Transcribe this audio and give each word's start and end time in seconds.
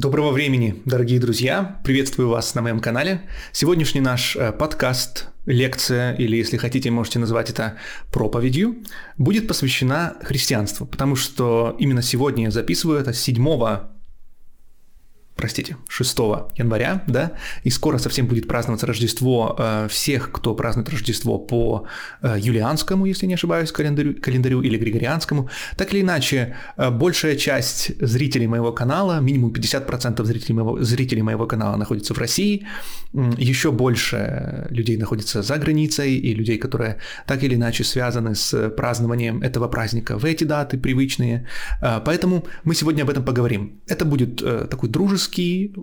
Доброго 0.00 0.30
времени, 0.30 0.80
дорогие 0.86 1.20
друзья! 1.20 1.78
Приветствую 1.84 2.30
вас 2.30 2.54
на 2.54 2.62
моем 2.62 2.80
канале. 2.80 3.20
Сегодняшний 3.52 4.00
наш 4.00 4.34
э, 4.34 4.50
подкаст, 4.50 5.28
лекция, 5.44 6.14
или 6.14 6.38
если 6.38 6.56
хотите, 6.56 6.90
можете 6.90 7.18
назвать 7.18 7.50
это 7.50 7.76
проповедью, 8.10 8.76
будет 9.18 9.46
посвящена 9.46 10.16
христианству, 10.22 10.86
потому 10.86 11.16
что 11.16 11.76
именно 11.78 12.00
сегодня 12.00 12.44
я 12.44 12.50
записываю 12.50 12.98
это 12.98 13.12
7 13.12 13.89
простите, 15.40 15.76
6 15.88 16.18
января, 16.58 17.02
да, 17.06 17.32
и 17.64 17.70
скоро 17.70 17.96
совсем 17.98 18.26
будет 18.26 18.46
праздноваться 18.46 18.86
Рождество 18.86 19.56
э, 19.58 19.88
всех, 19.88 20.32
кто 20.32 20.54
празднует 20.54 20.90
Рождество 20.90 21.38
по 21.38 21.86
э, 22.22 22.36
юлианскому, 22.38 23.06
если 23.06 23.26
не 23.26 23.34
ошибаюсь, 23.34 23.72
календарю, 23.72 24.14
календарю 24.20 24.60
или 24.60 24.76
григорианскому. 24.76 25.48
Так 25.76 25.94
или 25.94 26.02
иначе, 26.02 26.56
э, 26.76 26.90
большая 26.90 27.36
часть 27.36 27.92
зрителей 28.06 28.48
моего 28.48 28.72
канала, 28.72 29.20
минимум 29.20 29.50
50% 29.50 30.24
зрителей 30.24 30.54
моего, 30.56 30.84
зрителей 30.84 31.22
моего 31.22 31.46
канала 31.46 31.76
находится 31.76 32.12
в 32.12 32.18
России, 32.18 32.66
еще 33.38 33.70
больше 33.70 34.66
людей 34.70 34.98
находится 34.98 35.42
за 35.42 35.56
границей, 35.56 36.16
и 36.16 36.34
людей, 36.34 36.58
которые 36.58 36.96
так 37.26 37.42
или 37.42 37.54
иначе 37.54 37.82
связаны 37.82 38.34
с 38.34 38.68
празднованием 38.70 39.42
этого 39.42 39.68
праздника 39.68 40.18
в 40.18 40.24
эти 40.24 40.44
даты 40.44 40.78
привычные. 40.78 41.46
Поэтому 41.80 42.44
мы 42.64 42.74
сегодня 42.74 43.02
об 43.02 43.10
этом 43.10 43.24
поговорим. 43.24 43.80
Это 43.88 44.04
будет 44.04 44.36
такой 44.70 44.88
дружеский 44.88 45.29
узкий, 45.30 45.74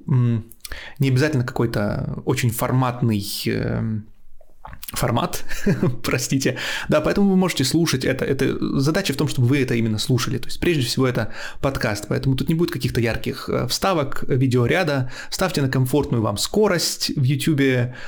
не 1.00 1.10
обязательно 1.10 1.44
какой-то 1.44 2.22
очень 2.26 2.52
форматный 2.52 3.26
эм, 3.46 4.08
формат, 4.94 5.44
простите. 6.04 6.58
Да, 6.90 7.02
поэтому 7.02 7.30
вы 7.30 7.36
можете 7.36 7.64
слушать 7.64 8.06
это. 8.06 8.26
это. 8.26 8.80
Задача 8.80 9.14
в 9.14 9.18
том, 9.18 9.28
чтобы 9.28 9.48
вы 9.48 9.62
это 9.62 9.76
именно 9.76 9.98
слушали. 9.98 10.38
То 10.38 10.48
есть, 10.48 10.60
прежде 10.60 10.84
всего, 10.84 11.08
это 11.08 11.34
подкаст, 11.62 12.06
поэтому 12.08 12.36
тут 12.36 12.50
не 12.50 12.56
будет 12.56 12.72
каких-то 12.72 13.02
ярких 13.02 13.50
э, 13.50 13.68
вставок, 13.68 14.24
видеоряда. 14.28 15.12
Ставьте 15.30 15.62
на 15.62 15.70
комфортную 15.70 16.24
вам 16.24 16.38
скорость 16.38 17.12
в 17.16 17.24
YouTube 17.24 17.60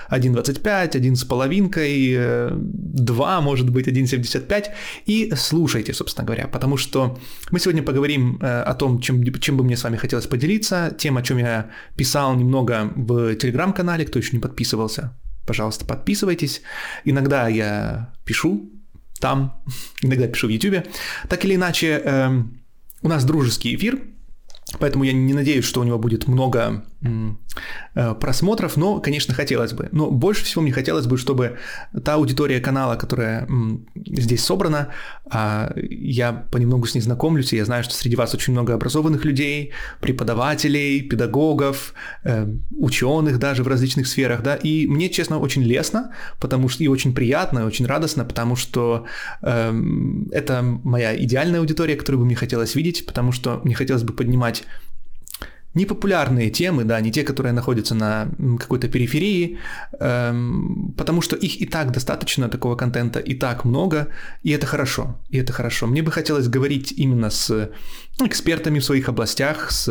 1.25, 0.09 0.95
1 0.95 1.15
с 1.15 1.23
половинкой, 1.23 2.17
2, 2.49 3.41
может 3.41 3.69
быть, 3.69 3.87
1.75 3.87 4.65
и 5.05 5.33
слушайте, 5.35 5.93
собственно 5.93 6.25
говоря, 6.25 6.47
потому 6.47 6.77
что 6.77 7.17
мы 7.51 7.59
сегодня 7.59 7.83
поговорим 7.83 8.37
э, 8.41 8.61
о 8.61 8.73
том, 8.73 8.99
чем, 9.01 9.23
чем 9.39 9.57
бы 9.57 9.63
мне 9.63 9.75
с 9.75 9.83
вами 9.83 9.97
хотелось 9.97 10.27
поделиться, 10.27 10.95
тем, 10.97 11.17
о 11.17 11.21
чем 11.21 11.37
я 11.37 11.71
писал 11.95 12.35
немного 12.35 12.91
в 12.95 13.35
телеграм-канале, 13.35 14.05
кто 14.05 14.19
еще 14.19 14.31
не 14.33 14.39
подписывался, 14.39 15.13
пожалуйста, 15.49 15.83
подписывайтесь. 15.83 16.61
Иногда 17.05 17.47
я 17.47 18.13
пишу 18.23 18.69
там, 19.19 19.63
иногда 20.03 20.27
пишу 20.27 20.45
в 20.45 20.51
YouTube. 20.51 20.85
Так 21.27 21.43
или 21.43 21.55
иначе, 21.55 22.01
э, 22.05 22.29
у 23.01 23.07
нас 23.07 23.25
дружеский 23.25 23.75
эфир, 23.75 23.99
поэтому 24.77 25.05
я 25.05 25.13
не 25.13 25.33
надеюсь, 25.33 25.65
что 25.65 25.81
у 25.81 25.83
него 25.83 25.97
будет 25.97 26.27
много 26.27 26.85
просмотров, 27.93 28.77
но, 28.77 28.99
конечно, 28.99 29.33
хотелось 29.33 29.73
бы. 29.73 29.89
Но 29.91 30.09
больше 30.11 30.43
всего 30.43 30.61
мне 30.61 30.71
хотелось 30.71 31.05
бы, 31.05 31.17
чтобы 31.17 31.57
та 32.03 32.15
аудитория 32.15 32.59
канала, 32.59 32.95
которая 32.95 33.47
здесь 33.95 34.43
собрана, 34.43 34.89
а, 35.29 35.71
я 35.75 36.33
понемногу 36.33 36.87
с 36.87 36.95
ней 36.95 37.01
знакомлюсь, 37.01 37.53
и 37.53 37.57
я 37.57 37.65
знаю, 37.65 37.83
что 37.83 37.93
среди 37.93 38.15
вас 38.15 38.33
очень 38.33 38.53
много 38.53 38.73
образованных 38.73 39.25
людей, 39.25 39.71
преподавателей, 40.01 41.01
педагогов, 41.01 41.93
э, 42.23 42.47
ученых 42.71 43.39
даже 43.39 43.63
в 43.63 43.67
различных 43.67 44.07
сферах, 44.07 44.41
да, 44.41 44.55
и 44.55 44.87
мне, 44.87 45.09
честно, 45.09 45.39
очень 45.39 45.63
лестно, 45.63 46.11
потому 46.39 46.69
что 46.69 46.83
и 46.83 46.87
очень 46.87 47.13
приятно, 47.13 47.59
и 47.59 47.63
очень 47.63 47.85
радостно, 47.85 48.25
потому 48.25 48.55
что 48.55 49.05
э, 49.41 49.73
это 50.31 50.61
моя 50.83 51.15
идеальная 51.15 51.59
аудитория, 51.59 51.95
которую 51.95 52.19
бы 52.19 52.25
мне 52.25 52.35
хотелось 52.35 52.75
видеть, 52.75 53.05
потому 53.05 53.31
что 53.31 53.61
мне 53.63 53.75
хотелось 53.75 54.03
бы 54.03 54.13
поднимать 54.13 54.63
непопулярные 55.75 56.49
темы, 56.49 56.83
да, 56.83 56.99
не 57.01 57.11
те, 57.11 57.23
которые 57.23 57.53
находятся 57.53 57.95
на 57.95 58.27
какой-то 58.59 58.87
периферии, 58.87 59.57
эм, 59.99 60.93
потому 60.97 61.21
что 61.21 61.35
их 61.35 61.61
и 61.61 61.65
так 61.65 61.91
достаточно, 61.91 62.49
такого 62.49 62.75
контента 62.75 63.19
и 63.19 63.35
так 63.35 63.65
много, 63.65 64.07
и 64.43 64.51
это 64.51 64.65
хорошо, 64.65 65.19
и 65.29 65.37
это 65.37 65.53
хорошо. 65.53 65.87
Мне 65.87 66.01
бы 66.01 66.11
хотелось 66.11 66.47
говорить 66.47 66.91
именно 66.91 67.29
с 67.29 67.69
экспертами 68.27 68.79
в 68.79 68.85
своих 68.85 69.09
областях, 69.09 69.71
с, 69.71 69.85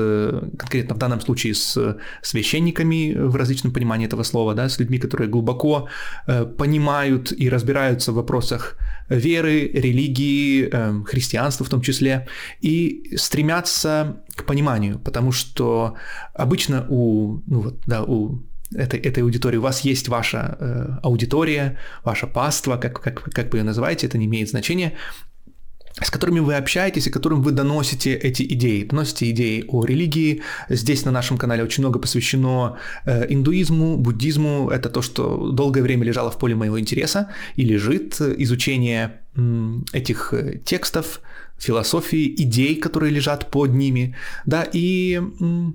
конкретно 0.58 0.94
в 0.94 0.98
данном 0.98 1.20
случае 1.20 1.54
с 1.54 1.96
священниками 2.22 3.14
в 3.14 3.36
различном 3.36 3.72
понимании 3.72 4.06
этого 4.06 4.22
слова, 4.22 4.54
да, 4.54 4.68
с 4.68 4.78
людьми, 4.78 4.98
которые 4.98 5.28
глубоко 5.28 5.88
э, 6.26 6.44
понимают 6.44 7.32
и 7.32 7.48
разбираются 7.48 8.12
в 8.12 8.16
вопросах 8.16 8.76
веры, 9.08 9.68
религии, 9.68 10.68
э, 10.70 11.02
христианства 11.04 11.64
в 11.64 11.68
том 11.68 11.80
числе, 11.80 12.26
и 12.60 13.14
стремятся 13.16 14.22
к 14.34 14.44
пониманию, 14.44 14.98
потому 14.98 15.32
что 15.32 15.94
обычно 16.34 16.86
у, 16.88 17.42
ну 17.46 17.60
вот, 17.60 17.80
да, 17.86 18.02
у 18.02 18.42
этой, 18.74 19.00
этой 19.00 19.22
аудитории. 19.22 19.56
У 19.56 19.62
вас 19.62 19.80
есть 19.80 20.08
ваша 20.08 20.56
э, 20.60 20.98
аудитория, 21.02 21.78
ваша 22.04 22.26
паства, 22.26 22.76
как, 22.76 23.00
как, 23.00 23.22
как 23.22 23.52
вы 23.52 23.58
ее 23.58 23.64
называете, 23.64 24.06
это 24.06 24.18
не 24.18 24.26
имеет 24.26 24.50
значения 24.50 24.92
с 26.00 26.10
которыми 26.10 26.41
вы 26.41 26.54
общаетесь 26.54 27.06
и 27.06 27.10
которым 27.10 27.42
вы 27.42 27.53
доносите 27.53 28.14
эти 28.14 28.42
идеи, 28.42 28.84
доносите 28.84 29.31
идеи 29.31 29.64
о 29.69 29.84
религии. 29.84 30.42
Здесь 30.69 31.04
на 31.04 31.10
нашем 31.10 31.38
канале 31.38 31.62
очень 31.62 31.82
много 31.82 31.98
посвящено 31.98 32.78
э, 33.04 33.26
индуизму, 33.32 33.97
буддизму. 33.97 34.70
Это 34.70 34.88
то, 34.88 35.03
что 35.03 35.50
долгое 35.50 35.82
время 35.82 36.04
лежало 36.04 36.31
в 36.31 36.38
поле 36.38 36.54
моего 36.54 36.78
интереса 36.78 37.31
и 37.56 37.64
лежит 37.64 38.20
изучение 38.20 39.20
э, 39.37 39.72
этих 39.92 40.34
текстов, 40.64 41.20
философии, 41.58 42.34
идей, 42.38 42.76
которые 42.76 43.12
лежат 43.12 43.50
под 43.50 43.72
ними, 43.72 44.14
да, 44.47 44.66
и 44.72 45.20
э, 45.20 45.72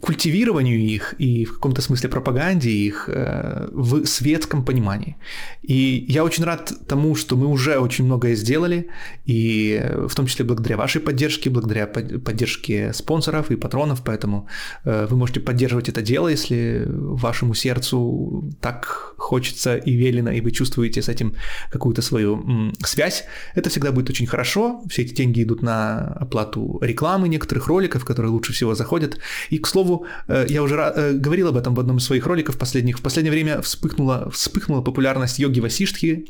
культивированию 0.00 0.78
их 0.78 1.14
и 1.18 1.44
в 1.44 1.54
каком-то 1.54 1.82
смысле 1.82 2.08
пропаганде 2.08 2.70
их 2.70 3.08
э, 3.08 3.68
в 3.72 4.06
светском 4.06 4.64
понимании. 4.64 5.16
И 5.62 6.06
я 6.08 6.24
очень 6.24 6.44
рад 6.44 6.72
тому, 6.88 7.14
что 7.14 7.36
мы 7.36 7.46
уже 7.46 7.78
очень 7.78 8.06
многое 8.06 8.34
сделали, 8.34 8.88
и 9.26 9.82
в 10.08 10.14
том 10.14 10.26
числе 10.26 10.44
благодаря 10.44 10.76
вашей 10.76 11.00
поддержке, 11.00 11.50
благодаря 11.50 11.86
поддержке 11.86 12.92
спонсоров 12.94 13.50
и 13.50 13.56
патронов, 13.56 14.02
поэтому 14.04 14.46
э, 14.84 15.06
вы 15.10 15.16
можете 15.16 15.40
поддерживать 15.40 15.88
это 15.88 16.02
дело, 16.02 16.28
если 16.28 16.86
вашему 16.88 17.54
сердцу 17.54 18.50
так 18.60 19.14
хочется 19.18 19.76
и 19.76 19.92
велено, 19.92 20.30
и 20.30 20.40
вы 20.40 20.50
чувствуете 20.50 21.02
с 21.02 21.08
этим 21.08 21.34
какую-то 21.70 22.02
свою 22.02 22.72
связь. 22.84 23.24
Это 23.54 23.68
всегда 23.68 23.92
будет 23.92 24.08
очень 24.10 24.26
хорошо, 24.26 24.82
все 24.88 25.02
эти 25.02 25.14
деньги 25.14 25.42
идут 25.42 25.62
на 25.62 25.98
оплату 26.20 26.78
рекламы 26.80 27.28
некоторых 27.28 27.66
роликов, 27.68 28.04
которые 28.04 28.32
лучше 28.32 28.52
всего 28.52 28.74
заходят. 28.74 29.18
И, 29.50 29.58
к 29.58 29.66
слову, 29.66 29.89
слову, 29.90 30.06
э, 30.28 30.46
я 30.48 30.62
уже 30.62 30.74
э, 30.74 31.12
говорил 31.12 31.48
об 31.48 31.56
этом 31.56 31.74
в 31.74 31.80
одном 31.80 31.96
из 31.96 32.04
своих 32.04 32.26
роликов 32.26 32.56
последних. 32.58 32.98
В 32.98 33.02
последнее 33.02 33.32
время 33.32 33.60
вспыхнула, 33.60 34.30
вспыхнула 34.30 34.82
популярность 34.82 35.38
йоги 35.38 35.60
Васиштхи, 35.60 36.24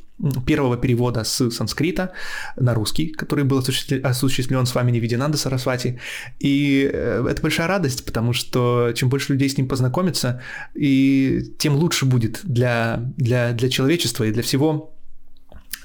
первого 0.47 0.76
перевода 0.76 1.25
с 1.25 1.50
санскрита 1.50 2.12
на 2.56 2.75
русский, 2.75 3.06
который 3.06 3.44
был 3.44 3.59
осуществлен 3.59 4.66
с 4.66 4.75
вами 4.75 4.93
Невидинанда 4.93 5.38
Сарасвати. 5.38 5.99
И 6.43 6.91
э, 6.93 7.26
это 7.31 7.43
большая 7.43 7.69
радость, 7.69 8.04
потому 8.04 8.32
что 8.32 8.93
чем 8.94 9.09
больше 9.09 9.32
людей 9.32 9.49
с 9.49 9.59
ним 9.59 9.69
познакомится, 9.69 10.41
и 10.75 11.41
тем 11.59 11.75
лучше 11.75 12.06
будет 12.06 12.41
для, 12.44 13.00
для, 13.16 13.53
для 13.53 13.69
человечества 13.69 14.25
и 14.25 14.32
для 14.32 14.43
всего 14.43 14.94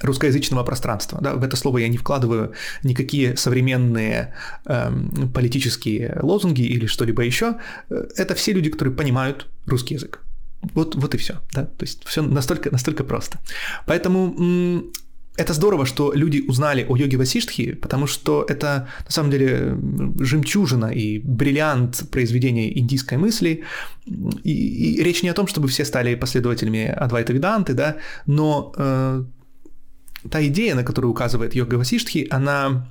русскоязычного 0.06 0.64
пространства. 0.64 1.18
Да? 1.20 1.34
В 1.34 1.42
это 1.42 1.56
слово 1.56 1.78
я 1.78 1.88
не 1.88 1.98
вкладываю 1.98 2.52
никакие 2.82 3.36
современные 3.36 4.34
эм, 4.66 5.30
политические 5.34 6.18
лозунги 6.22 6.62
или 6.62 6.86
что-либо 6.86 7.22
еще. 7.22 7.56
Это 7.88 8.34
все 8.34 8.52
люди, 8.52 8.70
которые 8.70 8.94
понимают 8.94 9.46
русский 9.66 9.94
язык. 9.94 10.20
Вот, 10.74 10.94
вот 10.94 11.14
и 11.14 11.18
все. 11.18 11.34
Да? 11.52 11.64
То 11.64 11.84
есть 11.84 12.04
все 12.04 12.22
настолько, 12.22 12.70
настолько 12.70 13.04
просто. 13.04 13.38
Поэтому 13.86 14.92
это 15.36 15.52
здорово, 15.52 15.86
что 15.86 16.12
люди 16.14 16.44
узнали 16.48 16.86
о 16.88 16.96
йоге 16.96 17.16
Васиштхи, 17.16 17.72
потому 17.72 18.06
что 18.06 18.44
это 18.48 18.88
на 19.04 19.10
самом 19.10 19.30
деле 19.30 19.76
жемчужина 20.18 20.86
и 20.86 21.18
бриллиант 21.18 22.10
произведения 22.10 22.78
индийской 22.78 23.18
мысли. 23.18 23.64
И, 24.44 24.96
и 24.98 25.02
речь 25.02 25.22
не 25.22 25.28
о 25.28 25.34
том, 25.34 25.46
чтобы 25.46 25.68
все 25.68 25.84
стали 25.84 26.14
последователями 26.14 26.86
Адвайта 26.86 27.32
Веданты, 27.32 27.74
да, 27.74 27.96
но 28.26 28.72
э, 28.76 29.24
та 30.30 30.46
идея, 30.46 30.74
на 30.74 30.84
которую 30.84 31.10
указывает 31.10 31.54
йога 31.54 31.74
Васиштхи, 31.76 32.26
она 32.30 32.86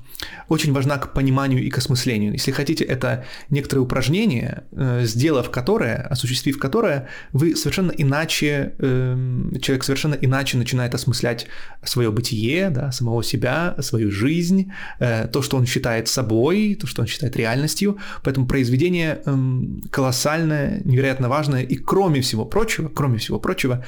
очень 0.47 0.73
важна 0.73 0.97
к 0.97 1.13
пониманию 1.13 1.63
и 1.63 1.69
к 1.69 1.77
осмыслению. 1.77 2.33
Если 2.33 2.51
хотите, 2.51 2.83
это 2.83 3.25
некоторое 3.49 3.81
упражнение, 3.81 4.63
э, 4.71 5.01
сделав 5.03 5.49
которое, 5.49 6.07
осуществив 6.11 6.57
которое, 6.59 7.07
вы 7.33 7.55
совершенно 7.55 7.91
иначе, 7.91 8.73
эм, 8.79 9.59
человек 9.61 9.83
совершенно 9.83 10.15
иначе 10.15 10.57
начинает 10.57 10.95
осмыслять 10.95 11.47
свое 11.83 12.11
бытие, 12.11 12.69
да, 12.69 12.91
самого 12.91 13.23
себя, 13.23 13.75
свою 13.79 14.11
жизнь, 14.11 14.71
э, 14.99 15.27
то, 15.27 15.41
что 15.41 15.57
он 15.57 15.65
считает 15.65 16.07
собой, 16.07 16.77
то, 16.79 16.87
что 16.87 17.01
он 17.01 17.07
считает 17.07 17.35
реальностью. 17.35 17.97
Поэтому 18.23 18.47
произведение 18.47 19.21
эм, 19.25 19.81
колоссальное, 19.91 20.81
невероятно 20.85 21.29
важное 21.29 21.63
и, 21.63 21.75
кроме 21.75 22.21
всего 22.21 22.45
прочего, 22.45 22.89
кроме 22.89 23.17
всего 23.17 23.39
прочего, 23.39 23.83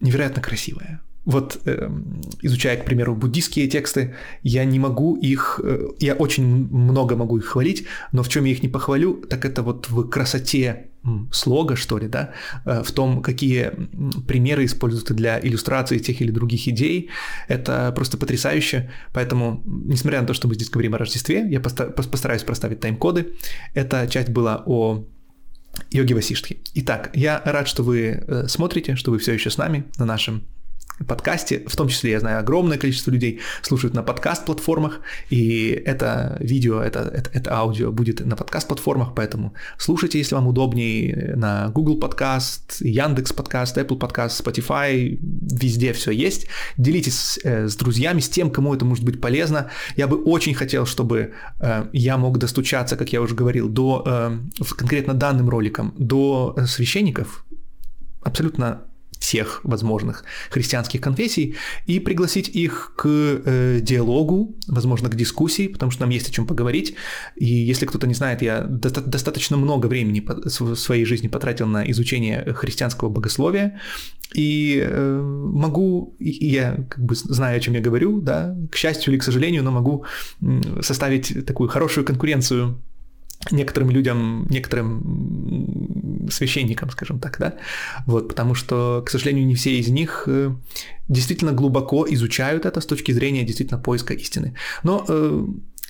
невероятно 0.00 0.42
красивое. 0.42 1.00
Вот 1.24 1.60
э, 1.64 1.90
изучая, 2.42 2.76
к 2.76 2.84
примеру, 2.84 3.14
буддийские 3.14 3.68
тексты, 3.68 4.14
я 4.42 4.64
не 4.64 4.78
могу 4.78 5.16
их, 5.16 5.60
э, 5.62 5.88
я 6.00 6.14
очень 6.14 6.44
много 6.44 7.16
могу 7.16 7.38
их 7.38 7.46
хвалить, 7.46 7.86
но 8.12 8.22
в 8.22 8.28
чем 8.28 8.44
я 8.44 8.52
их 8.52 8.62
не 8.62 8.68
похвалю, 8.68 9.14
так 9.28 9.44
это 9.44 9.62
вот 9.62 9.88
в 9.88 10.08
красоте 10.08 10.88
слога, 11.32 11.76
что 11.76 11.98
ли, 11.98 12.08
да, 12.08 12.32
э, 12.64 12.82
в 12.82 12.92
том, 12.92 13.22
какие 13.22 13.72
примеры 14.26 14.64
используются 14.64 15.14
для 15.14 15.40
иллюстрации 15.40 15.98
тех 15.98 16.20
или 16.20 16.30
других 16.30 16.68
идей, 16.68 17.10
это 17.48 17.92
просто 17.92 18.16
потрясающе. 18.16 18.90
Поэтому, 19.12 19.62
несмотря 19.64 20.20
на 20.20 20.26
то, 20.26 20.34
что 20.34 20.48
мы 20.48 20.54
здесь 20.54 20.70
говорим 20.70 20.94
о 20.94 20.98
Рождестве, 20.98 21.46
я 21.48 21.60
постараюсь 21.60 22.42
проставить 22.42 22.80
тайм-коды. 22.80 23.34
Эта 23.74 24.06
часть 24.08 24.30
была 24.30 24.62
о 24.66 25.04
йоги 25.90 26.12
Васиштхи. 26.12 26.58
Итак, 26.74 27.10
я 27.14 27.40
рад, 27.44 27.66
что 27.68 27.82
вы 27.82 28.24
э, 28.26 28.48
смотрите, 28.48 28.96
что 28.96 29.10
вы 29.10 29.18
все 29.18 29.32
еще 29.32 29.50
с 29.50 29.58
нами 29.58 29.84
на 29.98 30.04
нашем 30.04 30.44
подкасте, 31.06 31.64
в 31.66 31.76
том 31.76 31.88
числе, 31.88 32.12
я 32.12 32.20
знаю, 32.20 32.38
огромное 32.38 32.78
количество 32.78 33.10
людей 33.10 33.40
слушают 33.62 33.94
на 33.94 34.02
подкаст-платформах, 34.02 35.00
и 35.30 35.68
это 35.84 36.36
видео, 36.40 36.80
это, 36.80 37.00
это, 37.00 37.30
это 37.32 37.54
аудио 37.54 37.90
будет 37.92 38.24
на 38.24 38.36
подкаст-платформах, 38.36 39.14
поэтому 39.14 39.54
слушайте, 39.78 40.18
если 40.18 40.34
вам 40.34 40.46
удобнее, 40.46 41.34
на 41.36 41.68
Google 41.68 41.98
подкаст, 41.98 42.76
Яндекс 42.80 43.32
подкаст, 43.32 43.76
Apple 43.78 43.98
подкаст, 43.98 44.40
Spotify, 44.40 45.18
везде 45.20 45.92
все 45.92 46.10
есть. 46.10 46.46
Делитесь 46.76 47.38
э, 47.42 47.68
с 47.68 47.76
друзьями, 47.76 48.20
с 48.20 48.28
тем, 48.28 48.50
кому 48.50 48.74
это 48.74 48.84
может 48.84 49.04
быть 49.04 49.20
полезно. 49.20 49.70
Я 49.96 50.06
бы 50.06 50.16
очень 50.22 50.54
хотел, 50.54 50.86
чтобы 50.86 51.32
э, 51.60 51.86
я 51.92 52.16
мог 52.16 52.38
достучаться, 52.38 52.96
как 52.96 53.12
я 53.12 53.20
уже 53.20 53.34
говорил, 53.34 53.68
до 53.68 54.02
э, 54.06 54.38
конкретно 54.76 55.14
данным 55.14 55.48
роликом, 55.48 55.94
до 55.98 56.56
священников, 56.66 57.44
абсолютно 58.22 58.82
всех 59.22 59.60
возможных 59.62 60.24
христианских 60.50 61.00
конфессий 61.00 61.54
и 61.86 62.00
пригласить 62.00 62.48
их 62.48 62.92
к 62.96 63.06
э, 63.06 63.78
диалогу, 63.80 64.56
возможно, 64.66 65.08
к 65.08 65.14
дискуссии, 65.14 65.68
потому 65.68 65.92
что 65.92 66.02
нам 66.02 66.10
есть 66.10 66.28
о 66.28 66.32
чем 66.32 66.44
поговорить. 66.44 66.96
И 67.36 67.46
если 67.46 67.86
кто-то 67.86 68.08
не 68.08 68.14
знает, 68.14 68.42
я 68.42 68.62
доста- 68.62 69.06
достаточно 69.06 69.56
много 69.56 69.86
времени 69.86 70.20
в 70.20 70.74
своей 70.74 71.04
жизни 71.04 71.28
потратил 71.28 71.68
на 71.68 71.88
изучение 71.90 72.52
христианского 72.52 73.10
богословия, 73.10 73.78
и 74.34 74.82
э, 74.84 75.20
могу, 75.20 76.16
и 76.18 76.48
я 76.48 76.84
как 76.88 77.04
бы 77.04 77.14
знаю, 77.14 77.56
о 77.56 77.60
чем 77.60 77.74
я 77.74 77.80
говорю, 77.80 78.20
да, 78.20 78.56
к 78.72 78.76
счастью 78.76 79.12
или 79.12 79.20
к 79.20 79.22
сожалению, 79.22 79.62
но 79.62 79.70
могу 79.70 80.04
составить 80.80 81.46
такую 81.46 81.68
хорошую 81.68 82.04
конкуренцию 82.04 82.82
некоторым 83.50 83.90
людям, 83.90 84.46
некоторым 84.50 85.02
священникам, 86.30 86.90
скажем 86.90 87.18
так, 87.18 87.38
да, 87.38 87.54
вот, 88.06 88.28
потому 88.28 88.54
что, 88.54 89.02
к 89.04 89.10
сожалению, 89.10 89.46
не 89.46 89.54
все 89.54 89.78
из 89.78 89.88
них 89.88 90.24
э, 90.26 90.54
действительно 91.08 91.52
глубоко 91.52 92.06
изучают 92.08 92.66
это 92.66 92.80
с 92.80 92.86
точки 92.86 93.12
зрения 93.12 93.44
действительно 93.44 93.80
поиска 93.80 94.14
истины. 94.14 94.54
Но 94.82 95.04
э, 95.08 95.46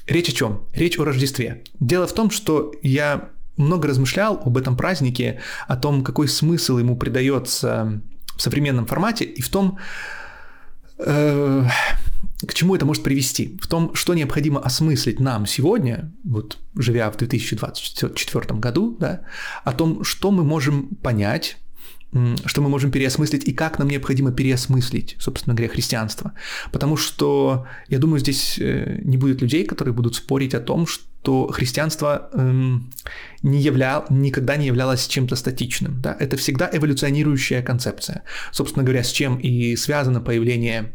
речь 0.06 0.28
о 0.28 0.32
чем? 0.32 0.66
Речь 0.72 0.98
о 0.98 1.04
Рождестве. 1.04 1.64
Дело 1.80 2.06
в 2.06 2.12
том, 2.12 2.30
что 2.30 2.72
я 2.82 3.30
много 3.56 3.88
размышлял 3.88 4.40
об 4.44 4.56
этом 4.56 4.76
празднике, 4.76 5.40
о 5.68 5.76
том, 5.76 6.02
какой 6.02 6.28
смысл 6.28 6.78
ему 6.78 6.96
придается 6.96 8.00
в 8.36 8.42
современном 8.42 8.86
формате, 8.86 9.24
и 9.24 9.42
в 9.42 9.48
том, 9.48 9.78
э, 10.98 11.64
к 12.46 12.54
чему 12.54 12.74
это 12.74 12.84
может 12.86 13.02
привести? 13.02 13.58
В 13.60 13.66
том, 13.66 13.94
что 13.94 14.14
необходимо 14.14 14.60
осмыслить 14.60 15.20
нам 15.20 15.46
сегодня, 15.46 16.12
вот 16.24 16.58
живя 16.76 17.10
в 17.10 17.16
2024 17.16 18.58
году, 18.58 18.96
да, 18.98 19.22
о 19.64 19.72
том, 19.72 20.04
что 20.04 20.30
мы 20.30 20.44
можем 20.44 20.88
понять, 21.02 21.58
что 22.44 22.60
мы 22.60 22.68
можем 22.68 22.90
переосмыслить 22.90 23.44
и 23.48 23.52
как 23.52 23.78
нам 23.78 23.88
необходимо 23.88 24.32
переосмыслить, 24.32 25.16
собственно 25.18 25.54
говоря, 25.54 25.72
христианство. 25.72 26.32
Потому 26.70 26.96
что, 26.96 27.66
я 27.88 27.98
думаю, 27.98 28.20
здесь 28.20 28.58
э, 28.58 29.00
не 29.02 29.16
будет 29.16 29.40
людей, 29.40 29.64
которые 29.64 29.94
будут 29.94 30.14
спорить 30.16 30.52
о 30.52 30.60
том, 30.60 30.86
что 30.86 31.48
христианство 31.48 32.28
эм, 32.34 32.90
не 33.42 33.62
являл, 33.62 34.04
никогда 34.10 34.56
не 34.56 34.66
являлось 34.66 35.06
чем-то 35.06 35.36
статичным. 35.36 36.02
Да? 36.02 36.14
Это 36.20 36.36
всегда 36.36 36.68
эволюционирующая 36.70 37.62
концепция. 37.62 38.24
Собственно 38.50 38.84
говоря, 38.84 39.04
с 39.04 39.10
чем 39.10 39.38
и 39.38 39.74
связано 39.76 40.20
появление 40.20 40.92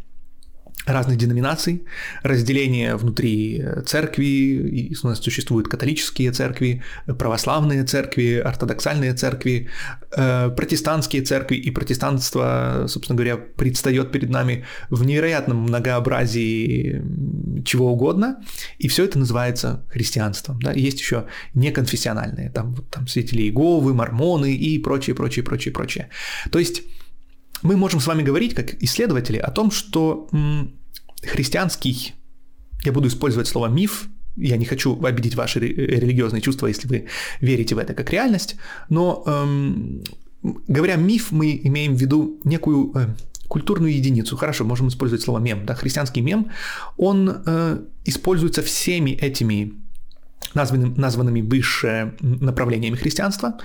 разных 0.87 1.17
деноминаций, 1.17 1.83
разделение 2.23 2.95
внутри 2.95 3.61
э, 3.61 3.81
церкви, 3.81 4.25
и 4.25 4.95
у 5.03 5.07
нас 5.07 5.19
существуют 5.19 5.67
католические 5.67 6.31
церкви, 6.31 6.81
православные 7.05 7.83
церкви, 7.83 8.41
ортодоксальные 8.43 9.13
церкви, 9.13 9.69
э, 10.15 10.49
протестантские 10.55 11.21
церкви, 11.21 11.55
и 11.55 11.71
протестанство, 11.71 12.85
собственно 12.87 13.17
говоря, 13.17 13.37
предстает 13.37 14.11
перед 14.11 14.29
нами 14.29 14.65
в 14.89 15.03
невероятном 15.03 15.57
многообразии 15.57 17.03
чего 17.65 17.91
угодно, 17.91 18.41
и 18.79 18.87
все 18.87 19.03
это 19.03 19.19
называется 19.19 19.85
христианством. 19.89 20.59
Да? 20.61 20.71
есть 20.71 20.99
еще 20.99 21.25
неконфессиональные, 21.53 22.49
там, 22.49 22.73
вот, 22.73 22.89
там 22.89 23.07
свидетели 23.07 23.41
Иеговы, 23.41 23.93
мормоны 23.93 24.55
и 24.55 24.79
прочее, 24.79 25.15
прочее, 25.15 25.43
прочее, 25.43 25.73
прочее. 25.73 26.09
То 26.51 26.59
есть 26.59 26.83
мы 27.63 27.75
можем 27.75 27.99
с 27.99 28.07
вами 28.07 28.23
говорить, 28.23 28.53
как 28.53 28.81
исследователи, 28.83 29.37
о 29.37 29.51
том, 29.51 29.71
что 29.71 30.29
христианский, 31.21 32.13
я 32.83 32.91
буду 32.91 33.07
использовать 33.07 33.47
слово 33.47 33.67
миф, 33.67 34.07
я 34.35 34.57
не 34.57 34.65
хочу 34.65 35.03
обидеть 35.03 35.35
ваши 35.35 35.59
религиозные 35.59 36.41
чувства, 36.41 36.67
если 36.67 36.87
вы 36.87 37.05
верите 37.41 37.75
в 37.75 37.79
это 37.79 37.93
как 37.93 38.11
реальность, 38.11 38.55
но 38.89 39.23
эм, 39.25 40.03
говоря 40.67 40.95
миф, 40.95 41.31
мы 41.31 41.59
имеем 41.63 41.95
в 41.95 41.99
виду 41.99 42.39
некую 42.43 42.91
э, 42.95 43.07
культурную 43.47 43.93
единицу. 43.93 44.37
Хорошо, 44.37 44.63
можем 44.63 44.89
использовать 44.89 45.23
слово 45.23 45.39
мем. 45.39 45.65
Да? 45.65 45.73
Христианский 45.73 46.21
мем, 46.21 46.51
он 46.97 47.41
э, 47.45 47.79
используется 48.05 48.61
всеми 48.61 49.11
этими 49.11 49.73
названными, 50.53 50.93
названными 50.97 51.41
выше 51.41 52.15
направлениями 52.21 52.95
христианства, 52.95 53.59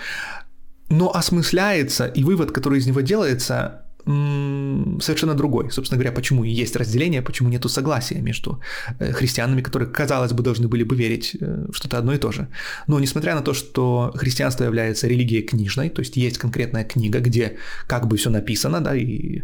но 0.88 1.14
осмысляется, 1.14 2.06
и 2.06 2.24
вывод, 2.24 2.52
который 2.52 2.78
из 2.78 2.86
него 2.86 3.00
делается, 3.00 3.81
совершенно 4.04 5.34
другой. 5.34 5.70
Собственно 5.70 5.98
говоря, 5.98 6.12
почему 6.12 6.44
есть 6.44 6.76
разделение, 6.76 7.22
почему 7.22 7.48
нету 7.48 7.68
согласия 7.68 8.20
между 8.20 8.60
э, 8.98 9.12
христианами, 9.12 9.62
которые, 9.62 9.88
казалось 9.88 10.32
бы, 10.32 10.42
должны 10.42 10.68
были 10.68 10.84
бы 10.84 10.96
верить 10.96 11.36
э, 11.40 11.66
что-то 11.72 11.98
одно 11.98 12.12
и 12.12 12.18
то 12.18 12.32
же. 12.32 12.48
Но 12.88 13.00
несмотря 13.00 13.34
на 13.34 13.42
то, 13.42 13.54
что 13.54 14.12
христианство 14.14 14.64
является 14.64 15.08
религией 15.08 15.42
книжной, 15.42 15.88
то 15.90 16.02
есть 16.02 16.16
есть 16.16 16.38
конкретная 16.38 16.84
книга, 16.84 17.20
где 17.20 17.56
как 17.86 18.06
бы 18.06 18.16
все 18.16 18.30
написано, 18.30 18.80
да, 18.80 18.96
и 18.96 19.42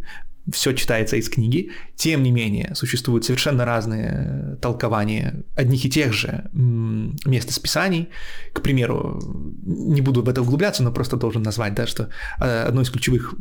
все 0.52 0.72
читается 0.72 1.16
из 1.16 1.28
книги, 1.28 1.70
тем 1.96 2.22
не 2.22 2.30
менее 2.30 2.74
существуют 2.74 3.24
совершенно 3.24 3.64
разные 3.64 4.56
толкования 4.60 5.44
одних 5.56 5.84
и 5.84 5.90
тех 5.90 6.12
же 6.12 6.48
мест 6.52 7.50
из 7.50 7.58
Писаний. 7.58 8.08
К 8.52 8.62
примеру, 8.62 9.20
не 9.64 10.00
буду 10.00 10.22
в 10.22 10.28
это 10.28 10.42
углубляться, 10.42 10.82
но 10.82 10.92
просто 10.92 11.16
должен 11.16 11.42
назвать, 11.42 11.74
да, 11.74 11.86
что 11.86 12.08
э, 12.40 12.62
одно 12.68 12.82
из 12.82 12.90
ключевых 12.90 13.34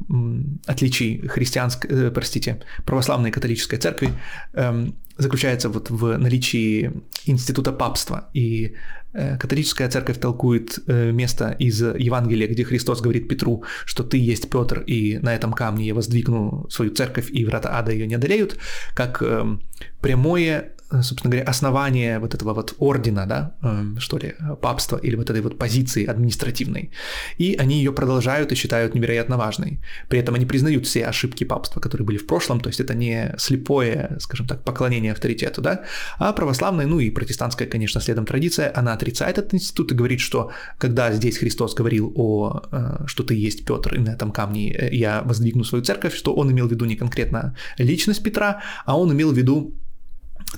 отличий 0.65 1.27
христианской, 1.27 1.89
э, 1.89 2.11
простите, 2.11 2.61
православной 2.85 3.31
католической 3.31 3.77
церкви 3.77 4.09
эм, 4.53 4.95
заключается 5.17 5.69
вот 5.69 5.89
в 5.89 6.17
наличии 6.17 6.91
института 7.25 7.71
папства. 7.71 8.29
И 8.33 8.75
э, 9.13 9.37
католическая 9.37 9.89
церковь 9.89 10.19
толкует 10.19 10.79
э, 10.87 11.11
место 11.11 11.55
из 11.59 11.81
Евангелия, 11.81 12.47
где 12.47 12.63
Христос 12.63 13.01
говорит 13.01 13.27
Петру, 13.27 13.63
что 13.85 14.03
ты 14.03 14.17
есть 14.17 14.49
Петр, 14.49 14.81
и 14.81 15.17
на 15.19 15.33
этом 15.35 15.53
камне 15.53 15.87
я 15.87 15.93
воздвигну 15.93 16.67
свою 16.69 16.91
церковь, 16.91 17.29
и 17.31 17.45
врата 17.45 17.69
ада 17.77 17.91
ее 17.91 18.07
не 18.07 18.15
одолеют, 18.15 18.57
как 18.95 19.21
эм, 19.21 19.61
прямое 20.01 20.76
собственно 20.89 21.31
говоря, 21.31 21.49
основание 21.49 22.19
вот 22.19 22.33
этого 22.33 22.53
вот 22.53 22.75
ордена, 22.79 23.25
да, 23.25 23.55
эм, 23.61 23.99
что 23.99 24.17
ли, 24.17 24.35
папства 24.61 24.97
или 24.97 25.15
вот 25.15 25.29
этой 25.29 25.41
вот 25.41 25.57
позиции 25.57 26.05
административной. 26.05 26.91
И 27.37 27.55
они 27.55 27.77
ее 27.77 27.91
продолжают 27.91 28.51
и 28.51 28.55
считают 28.55 28.95
невероятно 28.95 29.37
важной. 29.37 29.81
При 30.09 30.19
этом 30.19 30.35
они 30.35 30.45
признают 30.45 30.85
все 30.85 31.05
ошибки 31.05 31.43
папства, 31.43 31.79
которые 31.79 32.05
были 32.05 32.17
в 32.17 32.25
прошлом, 32.25 32.59
то 32.59 32.69
есть 32.69 32.79
это 32.79 32.93
не 32.93 33.35
слепое, 33.37 34.17
скажем 34.19 34.47
так, 34.47 34.63
поклонение 34.63 35.11
авторитету, 35.11 35.61
да, 35.61 35.83
а 36.17 36.33
православная, 36.33 36.85
ну 36.85 36.99
и 36.99 37.09
протестантская, 37.09 37.67
конечно, 37.67 38.01
следом 38.01 38.25
традиция, 38.25 38.71
она 38.73 38.93
отрицает 38.93 39.37
этот 39.37 39.53
институт 39.53 39.91
и 39.91 39.95
говорит, 39.95 40.19
что 40.19 40.51
когда 40.77 41.11
здесь 41.11 41.37
Христос 41.37 41.73
говорил 41.73 42.13
о, 42.15 42.61
э, 42.71 43.03
что 43.07 43.23
ты 43.23 43.35
есть 43.35 43.65
Петр, 43.65 43.95
и 43.95 43.99
на 43.99 44.11
этом 44.11 44.31
камне 44.31 44.71
э, 44.71 44.95
я 44.95 45.21
воздвигну 45.23 45.63
свою 45.63 45.83
церковь, 45.83 46.15
что 46.15 46.33
он 46.33 46.51
имел 46.51 46.67
в 46.67 46.71
виду 46.71 46.85
не 46.85 46.95
конкретно 46.95 47.55
личность 47.77 48.23
Петра, 48.23 48.61
а 48.85 48.97
он 48.97 49.11
имел 49.11 49.31
в 49.31 49.37
виду 49.37 49.75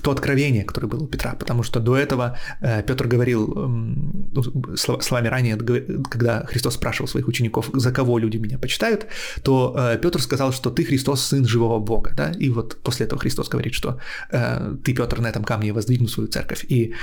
то 0.02 0.10
откровение, 0.10 0.64
которое 0.64 0.86
было 0.86 1.04
у 1.04 1.06
Петра, 1.06 1.34
потому 1.34 1.62
что 1.62 1.80
до 1.80 1.96
этого 1.96 2.36
э, 2.60 2.82
Петр 2.82 3.06
говорил 3.06 3.46
ну, 3.46 4.76
словами 4.76 5.28
ранее, 5.28 5.56
когда 6.10 6.44
Христос 6.46 6.74
спрашивал 6.74 7.08
своих 7.08 7.28
учеников, 7.28 7.70
за 7.72 7.92
кого 7.92 8.18
люди 8.18 8.38
меня 8.38 8.58
почитают, 8.58 9.06
то 9.42 9.74
э, 9.76 9.98
Петр 10.02 10.20
сказал, 10.20 10.52
что 10.52 10.70
ты 10.70 10.84
Христос, 10.84 11.22
сын 11.22 11.46
живого 11.46 11.78
Бога, 11.78 12.12
да, 12.16 12.32
и 12.32 12.48
вот 12.50 12.82
после 12.82 13.06
этого 13.06 13.20
Христос 13.20 13.48
говорит, 13.48 13.74
что 13.74 13.98
э, 14.30 14.76
ты, 14.84 14.94
Петр, 14.94 15.20
на 15.20 15.28
этом 15.28 15.44
камне 15.44 15.72
воздвигну 15.72 16.08
свою 16.08 16.28
церковь, 16.28 16.64
и 16.68 16.94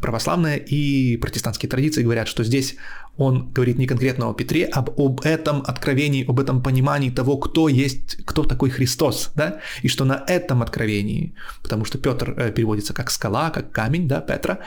православная 0.00 0.56
и 0.56 1.16
протестантские 1.16 1.70
традиции 1.70 2.02
говорят, 2.02 2.28
что 2.28 2.44
здесь 2.44 2.76
Он 3.16 3.52
говорит 3.52 3.78
не 3.78 3.86
конкретно 3.86 4.28
о 4.28 4.34
Петре, 4.34 4.64
а 4.72 4.80
об 4.80 5.20
этом 5.20 5.62
откровении, 5.66 6.24
об 6.26 6.40
этом 6.40 6.62
понимании 6.62 7.10
того, 7.10 7.36
кто 7.36 7.68
есть, 7.68 8.24
кто 8.24 8.42
такой 8.44 8.70
Христос, 8.70 9.32
да, 9.34 9.60
и 9.82 9.88
что 9.88 10.04
на 10.04 10.24
этом 10.26 10.62
откровении, 10.62 11.34
потому 11.62 11.84
что 11.84 11.98
Петр 11.98 12.30
э, 12.30 12.52
переводится 12.52 12.94
как 12.94 13.10
скала, 13.10 13.50
как 13.50 13.70
камень, 13.70 14.08
да, 14.08 14.20
Петра, 14.20 14.60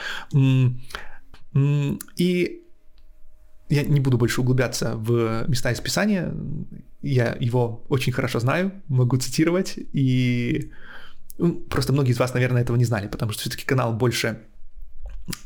и 2.16 2.62
я 3.68 3.82
не 3.82 4.00
буду 4.00 4.16
больше 4.16 4.40
углубляться 4.40 4.94
в 4.94 5.48
места 5.48 5.72
из 5.72 5.80
Писания, 5.80 6.32
я 7.02 7.36
его 7.40 7.84
очень 7.88 8.12
хорошо 8.12 8.38
знаю, 8.38 8.70
могу 8.86 9.16
цитировать, 9.16 9.74
и 9.92 10.70
ну, 11.38 11.54
просто 11.54 11.92
многие 11.92 12.12
из 12.12 12.18
вас, 12.18 12.32
наверное, 12.32 12.62
этого 12.62 12.76
не 12.76 12.84
знали, 12.84 13.08
потому 13.08 13.32
что 13.32 13.40
все-таки 13.42 13.64
канал 13.64 13.92
больше 13.92 14.42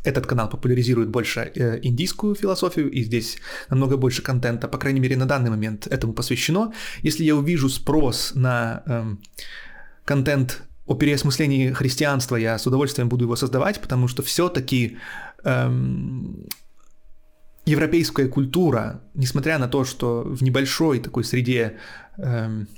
этот 0.04 0.26
канал 0.26 0.48
популяризирует 0.48 1.08
больше 1.08 1.52
э, 1.54 1.78
индийскую 1.82 2.34
философию, 2.34 2.90
и 2.90 3.02
здесь 3.02 3.38
намного 3.68 3.96
больше 3.96 4.22
контента, 4.22 4.68
по 4.68 4.78
крайней 4.78 5.00
мере, 5.00 5.16
на 5.16 5.26
данный 5.26 5.50
момент 5.50 5.86
этому 5.86 6.12
посвящено. 6.12 6.72
Если 7.02 7.24
я 7.24 7.34
увижу 7.36 7.68
спрос 7.68 8.32
на 8.34 8.82
эм, 8.86 9.20
контент 10.04 10.62
о 10.86 10.94
переосмыслении 10.94 11.72
христианства, 11.72 12.36
я 12.36 12.58
с 12.58 12.66
удовольствием 12.66 13.08
буду 13.08 13.24
его 13.24 13.36
создавать, 13.36 13.80
потому 13.80 14.08
что 14.08 14.22
все-таки 14.22 14.98
эм, 15.44 16.46
европейская 17.64 18.28
культура, 18.28 19.02
несмотря 19.14 19.58
на 19.58 19.68
то, 19.68 19.84
что 19.84 20.22
в 20.24 20.42
небольшой 20.42 20.98
такой 20.98 21.24
среде 21.24 21.78
эм, 22.18 22.68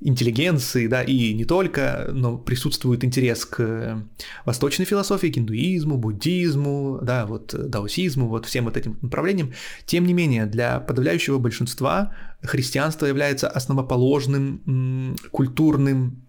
интеллигенции, 0.00 0.86
да, 0.86 1.02
и 1.02 1.34
не 1.34 1.44
только, 1.44 2.08
но 2.12 2.38
присутствует 2.38 3.02
интерес 3.02 3.44
к 3.44 4.04
восточной 4.44 4.84
философии, 4.84 5.28
к 5.28 5.38
индуизму, 5.38 5.98
буддизму, 5.98 7.00
да, 7.02 7.26
вот 7.26 7.54
даосизму, 7.54 8.28
вот 8.28 8.46
всем 8.46 8.64
вот 8.64 8.76
этим 8.76 8.98
направлениям. 9.02 9.52
Тем 9.86 10.06
не 10.06 10.14
менее, 10.14 10.46
для 10.46 10.78
подавляющего 10.78 11.38
большинства 11.38 12.12
христианство 12.42 13.06
является 13.06 13.48
основоположным 13.48 15.16
культурным 15.32 16.22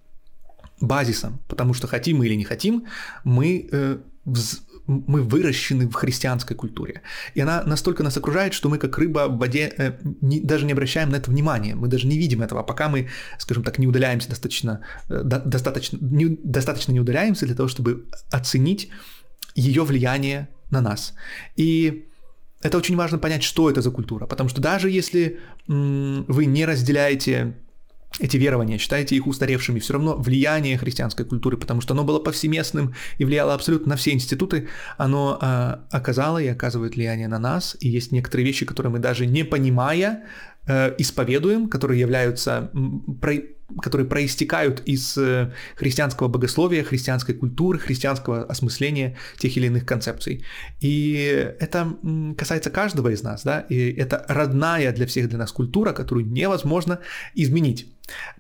базисом, 0.81 1.39
потому 1.47 1.73
что 1.73 1.87
хотим 1.87 2.17
мы 2.17 2.25
или 2.25 2.35
не 2.35 2.45
хотим, 2.45 2.85
мы 3.23 3.67
э, 3.71 3.97
мы 4.89 5.21
выращены 5.21 5.87
в 5.87 5.93
христианской 5.93 6.55
культуре. 6.55 7.01
И 7.35 7.41
она 7.41 7.63
настолько 7.63 8.03
нас 8.03 8.17
окружает, 8.17 8.53
что 8.53 8.69
мы 8.69 8.77
как 8.77 8.97
рыба 8.97 9.27
в 9.27 9.37
воде 9.37 9.71
э, 9.77 9.93
не, 10.21 10.39
даже 10.39 10.65
не 10.65 10.73
обращаем 10.73 11.09
на 11.09 11.17
это 11.17 11.29
внимания, 11.29 11.75
мы 11.75 11.87
даже 11.87 12.07
не 12.07 12.17
видим 12.17 12.41
этого, 12.41 12.63
пока 12.63 12.89
мы, 12.89 13.07
скажем 13.37 13.63
так, 13.63 13.79
не 13.79 13.87
удаляемся 13.87 14.29
достаточно, 14.29 14.81
э, 15.09 15.21
до, 15.23 15.39
достаточно, 15.39 15.97
не, 16.01 16.37
достаточно 16.43 16.91
не 16.91 16.99
удаляемся 16.99 17.45
для 17.45 17.55
того, 17.55 17.69
чтобы 17.69 18.05
оценить 18.31 18.89
ее 19.55 19.83
влияние 19.83 20.49
на 20.71 20.81
нас. 20.81 21.13
И 21.55 22.05
это 22.61 22.77
очень 22.77 22.95
важно 22.95 23.19
понять, 23.19 23.43
что 23.43 23.69
это 23.69 23.81
за 23.81 23.91
культура, 23.91 24.25
потому 24.25 24.49
что 24.49 24.61
даже 24.61 24.89
если 24.89 25.39
м, 25.67 26.25
вы 26.27 26.45
не 26.45 26.65
разделяете 26.65 27.55
эти 28.17 28.37
верования, 28.37 28.77
считаете 28.77 29.15
их 29.15 29.27
устаревшими, 29.27 29.79
все 29.79 29.93
равно 29.93 30.15
влияние 30.15 30.77
христианской 30.77 31.25
культуры, 31.25 31.57
потому 31.57 31.81
что 31.81 31.93
оно 31.93 32.03
было 32.03 32.19
повсеместным 32.19 32.95
и 33.17 33.25
влияло 33.25 33.53
абсолютно 33.53 33.89
на 33.89 33.95
все 33.95 34.11
институты, 34.11 34.67
оно 34.97 35.37
э, 35.41 35.75
оказало 35.91 36.39
и 36.39 36.47
оказывает 36.47 36.95
влияние 36.95 37.27
на 37.27 37.39
нас, 37.39 37.77
и 37.79 37.87
есть 37.87 38.11
некоторые 38.11 38.45
вещи, 38.45 38.65
которые 38.65 38.91
мы 38.91 38.99
даже 38.99 39.25
не 39.25 39.43
понимая, 39.43 40.23
э, 40.67 40.95
исповедуем, 40.97 41.69
которые 41.69 41.99
являются, 41.99 42.71
которые 43.81 44.07
проистекают 44.07 44.81
из 44.85 45.17
э, 45.17 45.51
христианского 45.75 46.27
богословия, 46.27 46.83
христианской 46.83 47.35
культуры, 47.35 47.79
христианского 47.79 48.43
осмысления 48.45 49.17
тех 49.37 49.55
или 49.57 49.67
иных 49.67 49.85
концепций. 49.85 50.43
И 50.81 51.53
это 51.59 51.95
касается 52.37 52.69
каждого 52.69 53.09
из 53.09 53.23
нас, 53.23 53.43
да, 53.43 53.61
и 53.61 53.91
это 53.91 54.25
родная 54.27 54.91
для 54.91 55.05
всех 55.05 55.29
для 55.29 55.37
нас 55.37 55.51
культура, 55.51 55.93
которую 55.93 56.27
невозможно 56.27 56.99
изменить. 57.35 57.87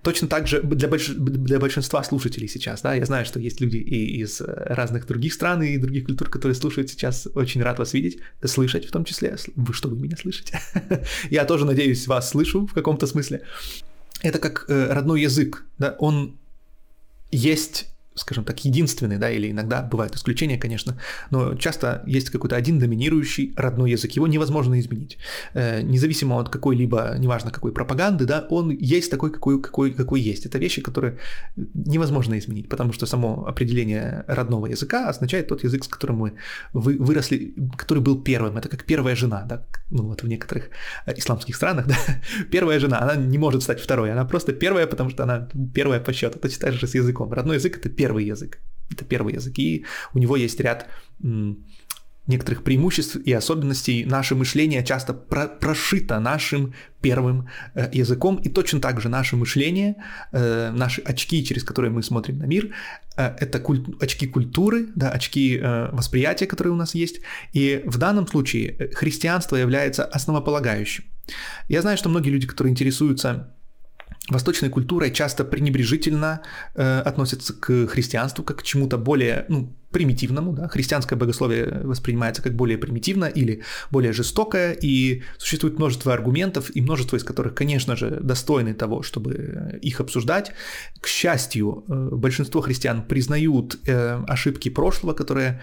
Точно 0.01 0.27
так 0.27 0.47
же 0.47 0.61
для, 0.61 0.87
больш... 0.87 1.09
для 1.09 1.59
большинства 1.59 2.03
слушателей 2.03 2.47
сейчас, 2.47 2.81
да, 2.81 2.95
я 2.95 3.05
знаю, 3.05 3.25
что 3.25 3.39
есть 3.39 3.61
люди 3.61 3.77
и 3.77 4.21
из 4.21 4.41
разных 4.41 5.05
других 5.05 5.33
стран 5.33 5.61
и 5.61 5.77
других 5.77 6.05
культур, 6.05 6.29
которые 6.29 6.55
слушают 6.55 6.89
сейчас, 6.89 7.27
очень 7.35 7.61
рад 7.61 7.79
вас 7.79 7.93
видеть, 7.93 8.19
слышать 8.43 8.85
в 8.85 8.91
том 8.91 9.05
числе, 9.05 9.37
вы 9.55 9.73
что, 9.73 9.89
вы 9.89 9.97
меня 9.97 10.17
слышите? 10.17 10.59
я 11.29 11.45
тоже, 11.45 11.65
надеюсь, 11.65 12.07
вас 12.07 12.29
слышу 12.29 12.65
в 12.65 12.73
каком-то 12.73 13.07
смысле. 13.07 13.43
Это 14.21 14.39
как 14.39 14.65
э, 14.67 14.91
родной 14.91 15.21
язык, 15.21 15.65
да, 15.77 15.95
он 15.99 16.37
есть 17.31 17.87
скажем 18.19 18.43
так, 18.43 18.63
единственный, 18.65 19.17
да, 19.17 19.29
или 19.29 19.51
иногда 19.51 19.81
бывают 19.81 20.15
исключения, 20.15 20.57
конечно, 20.57 20.97
но 21.31 21.55
часто 21.55 22.03
есть 22.05 22.29
какой-то 22.29 22.55
один 22.55 22.79
доминирующий 22.79 23.53
родной 23.57 23.91
язык, 23.91 24.11
его 24.11 24.27
невозможно 24.27 24.79
изменить. 24.79 25.17
Э, 25.53 25.81
независимо 25.81 26.39
от 26.39 26.49
какой-либо, 26.49 27.15
неважно 27.17 27.51
какой 27.51 27.71
пропаганды, 27.71 28.25
да, 28.25 28.45
он 28.49 28.69
есть 28.71 29.11
такой, 29.11 29.31
какой, 29.31 29.61
какой, 29.61 29.91
какой 29.91 30.21
есть. 30.21 30.45
Это 30.45 30.57
вещи, 30.57 30.81
которые 30.81 31.17
невозможно 31.55 32.37
изменить, 32.37 32.69
потому 32.69 32.93
что 32.93 33.05
само 33.05 33.45
определение 33.47 34.23
родного 34.27 34.67
языка 34.67 35.09
означает 35.09 35.47
тот 35.47 35.63
язык, 35.63 35.83
с 35.83 35.87
которым 35.87 36.17
мы 36.17 36.33
вы, 36.73 36.97
выросли, 36.97 37.53
который 37.77 38.03
был 38.03 38.21
первым. 38.23 38.57
Это 38.57 38.69
как 38.69 38.83
первая 38.85 39.15
жена, 39.15 39.45
да, 39.49 39.65
ну 39.89 40.03
вот 40.03 40.23
в 40.23 40.27
некоторых 40.27 40.69
исламских 41.17 41.55
странах, 41.55 41.87
да, 41.87 41.95
первая 42.51 42.79
жена, 42.79 43.01
она 43.01 43.15
не 43.15 43.37
может 43.37 43.63
стать 43.63 43.79
второй, 43.79 44.11
она 44.11 44.25
просто 44.25 44.53
первая, 44.53 44.87
потому 44.87 45.09
что 45.09 45.23
она 45.23 45.49
первая 45.73 45.99
по 45.99 46.13
счету. 46.13 46.39
Точно 46.39 46.59
так 46.59 46.73
же 46.73 46.87
с 46.87 46.95
языком. 46.95 47.31
Родной 47.31 47.55
язык— 47.55 47.77
это 47.79 47.89
первый 47.89 48.08
первый 48.09 48.25
язык. 48.25 48.57
Это 48.91 49.05
первый 49.05 49.35
язык. 49.35 49.59
И 49.59 49.85
у 50.15 50.19
него 50.19 50.37
есть 50.37 50.59
ряд 50.59 50.87
некоторых 52.27 52.63
преимуществ 52.63 53.17
и 53.27 53.33
особенностей. 53.33 54.05
Наше 54.05 54.35
мышление 54.35 54.83
часто 54.83 55.13
про 55.13 55.47
прошито 55.47 56.19
нашим 56.19 56.73
первым 57.01 57.47
э, 57.75 57.89
языком, 57.93 58.39
и 58.45 58.49
точно 58.49 58.79
так 58.79 59.01
же 59.01 59.09
наше 59.09 59.35
мышление, 59.35 59.95
э, 60.31 60.71
наши 60.71 61.01
очки, 61.01 61.43
через 61.43 61.63
которые 61.63 61.91
мы 61.91 62.03
смотрим 62.03 62.37
на 62.37 62.45
мир, 62.45 62.69
э, 63.17 63.35
это 63.39 63.59
куль 63.59 63.79
очки 64.01 64.27
культуры, 64.27 64.87
да, 64.95 65.09
очки 65.09 65.59
э, 65.61 65.89
восприятия, 65.91 66.45
которые 66.45 66.73
у 66.73 66.77
нас 66.77 66.95
есть. 66.95 67.21
И 67.53 67.81
в 67.85 67.97
данном 67.97 68.27
случае 68.27 68.75
э, 68.79 68.93
христианство 68.93 69.57
является 69.57 70.05
основополагающим. 70.05 71.03
Я 71.67 71.81
знаю, 71.81 71.97
что 71.97 72.09
многие 72.09 72.31
люди, 72.31 72.47
которые 72.47 72.71
интересуются 72.71 73.55
восточной 74.29 74.69
культурой 74.69 75.11
часто 75.11 75.43
пренебрежительно 75.43 76.41
э, 76.75 76.99
относятся 77.01 77.53
к 77.53 77.87
христианству 77.87 78.43
как 78.43 78.59
к 78.59 78.63
чему-то 78.63 78.97
более 78.97 79.45
ну, 79.49 79.73
примитивному. 79.91 80.53
Да? 80.53 80.67
Христианское 80.67 81.15
богословие 81.15 81.81
воспринимается 81.83 82.41
как 82.41 82.55
более 82.55 82.77
примитивно 82.77 83.25
или 83.25 83.63
более 83.91 84.13
жестокое, 84.13 84.73
и 84.73 85.23
существует 85.37 85.77
множество 85.77 86.13
аргументов, 86.13 86.69
и 86.75 86.81
множество 86.81 87.17
из 87.17 87.23
которых, 87.23 87.55
конечно 87.55 87.95
же, 87.95 88.19
достойны 88.21 88.73
того, 88.73 89.01
чтобы 89.01 89.79
их 89.81 89.99
обсуждать. 89.99 90.51
К 91.01 91.07
счастью, 91.07 91.83
э, 91.87 92.09
большинство 92.11 92.61
христиан 92.61 93.03
признают 93.03 93.79
э, 93.87 94.23
ошибки 94.27 94.69
прошлого, 94.69 95.13
которые 95.13 95.61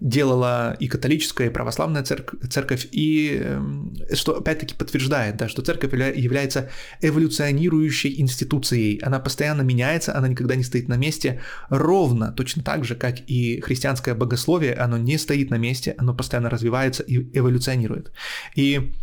делала 0.00 0.76
и 0.80 0.88
католическая, 0.88 1.48
и 1.48 1.50
православная 1.50 2.02
церковь, 2.02 2.40
церковь 2.50 2.88
и 2.90 3.38
эм, 3.40 3.96
что 4.12 4.36
опять-таки 4.38 4.74
подтверждает, 4.74 5.36
да, 5.36 5.48
что 5.48 5.62
церковь 5.62 5.92
является 5.92 6.70
эволюционирующей 7.00 8.20
институцией. 8.20 8.98
Она 8.98 9.20
постоянно 9.20 9.62
меняется, 9.62 10.16
она 10.16 10.28
никогда 10.28 10.56
не 10.56 10.64
стоит 10.64 10.88
на 10.88 10.96
месте, 10.96 11.40
ровно 11.68 12.32
точно 12.32 12.62
так 12.62 12.84
же, 12.84 12.96
как 12.96 13.20
и 13.28 13.60
христианское 13.60 14.14
богословие, 14.14 14.74
оно 14.74 14.98
не 14.98 15.16
стоит 15.16 15.50
на 15.50 15.56
месте, 15.56 15.94
оно 15.96 16.14
постоянно 16.14 16.50
развивается 16.50 17.02
и 17.02 17.18
эволюционирует. 17.38 18.12
И 18.56 18.94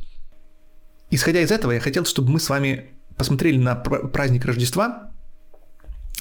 исходя 1.10 1.42
из 1.42 1.52
этого, 1.52 1.72
я 1.72 1.80
хотел, 1.80 2.06
чтобы 2.06 2.32
мы 2.32 2.40
с 2.40 2.50
вами 2.50 2.92
посмотрели 3.18 3.58
на 3.58 3.76
праздник 3.76 4.46
Рождества 4.46 5.12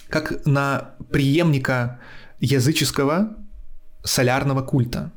как 0.09 0.45
на 0.45 0.95
преемника 1.11 2.01
языческого 2.41 3.37
солярного 4.03 4.63
культа. 4.63 5.13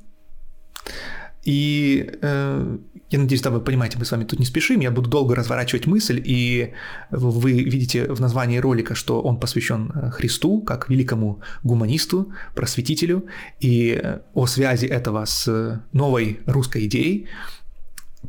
И 1.43 2.09
э, 2.21 2.77
я 3.09 3.19
надеюсь, 3.19 3.41
да, 3.41 3.49
вы 3.49 3.59
понимаете, 3.59 3.97
мы 3.97 4.05
с 4.05 4.11
вами 4.11 4.23
тут 4.23 4.39
не 4.39 4.45
спешим, 4.45 4.79
я 4.79 4.91
буду 4.91 5.09
долго 5.09 5.35
разворачивать 5.35 5.87
мысль, 5.87 6.21
и 6.23 6.73
вы 7.11 7.51
видите 7.51 8.11
в 8.11 8.21
названии 8.21 8.57
ролика, 8.59 8.95
что 8.95 9.21
он 9.21 9.39
посвящен 9.39 9.91
э, 9.93 10.09
Христу, 10.11 10.61
как 10.61 10.89
великому 10.89 11.41
гуманисту, 11.63 12.31
просветителю, 12.55 13.25
и 13.59 13.99
э, 14.01 14.19
о 14.33 14.45
связи 14.45 14.85
этого 14.85 15.25
с 15.25 15.81
новой 15.91 16.39
русской 16.45 16.85
идеей. 16.85 17.27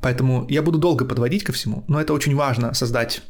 Поэтому 0.01 0.47
я 0.51 0.63
буду 0.63 0.79
долго 0.79 1.05
подводить 1.05 1.45
ко 1.45 1.53
всему, 1.53 1.85
но 1.87 2.01
это 2.01 2.13
очень 2.13 2.35
важно 2.35 2.75
создать 2.75 3.23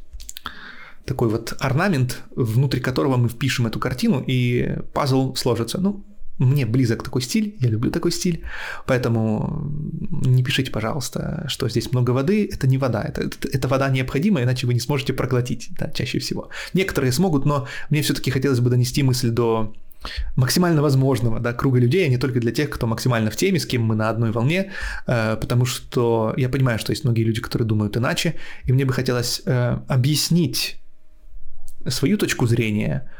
такой 1.05 1.29
вот 1.29 1.55
орнамент, 1.61 2.23
внутри 2.35 2.81
которого 2.81 3.19
мы 3.19 3.29
впишем 3.29 3.67
эту 3.67 3.79
картину, 3.79 4.25
и 4.27 4.79
пазл 4.95 5.35
сложится. 5.35 5.79
Ну, 5.79 6.05
мне 6.39 6.67
близок 6.67 7.03
такой 7.03 7.23
стиль, 7.23 7.57
я 7.61 7.69
люблю 7.69 7.91
такой 7.91 8.11
стиль, 8.11 8.43
поэтому 8.87 9.71
не 10.11 10.43
пишите, 10.43 10.71
пожалуйста, 10.71 11.45
что 11.49 11.69
здесь 11.69 11.93
много 11.93 12.11
воды, 12.11 12.49
это 12.53 12.67
не 12.67 12.79
вода, 12.79 13.03
это, 13.03 13.23
это, 13.23 13.49
это 13.49 13.69
вода 13.69 13.89
необходима, 13.89 14.43
иначе 14.43 14.67
вы 14.67 14.75
не 14.75 14.81
сможете 14.81 15.13
проглотить, 15.13 15.69
да, 15.79 15.91
чаще 15.91 16.19
всего. 16.19 16.51
Некоторые 16.73 17.13
смогут, 17.13 17.47
но 17.47 17.69
мне 17.91 18.03
все-таки 18.03 18.31
хотелось 18.31 18.61
бы 18.61 18.71
донести 18.71 19.03
мысль 19.03 19.31
до 19.31 19.75
максимально 20.37 20.83
возможного 20.83 21.41
да, 21.41 21.53
круга 21.53 21.79
людей, 21.79 22.05
а 22.05 22.09
не 22.09 22.19
только 22.19 22.41
для 22.41 22.53
тех, 22.53 22.71
кто 22.71 22.87
максимально 22.87 23.31
в 23.31 23.37
теме, 23.37 23.59
с 23.59 23.67
кем 23.67 23.83
мы 23.83 23.95
на 23.95 24.11
одной 24.11 24.33
волне, 24.33 24.73
э, 25.07 25.37
потому 25.41 25.65
что 25.65 26.35
я 26.37 26.49
понимаю, 26.49 26.79
что 26.79 26.93
есть 26.93 27.05
многие 27.05 27.23
люди, 27.23 27.41
которые 27.41 27.67
думают 27.67 27.97
иначе, 27.97 28.35
и 28.65 28.73
мне 28.73 28.85
бы 28.85 28.93
хотелось 28.93 29.43
э, 29.47 29.79
объяснить 29.89 30.81
свою 31.87 32.19
точку 32.19 32.47
зрения, 32.47 33.11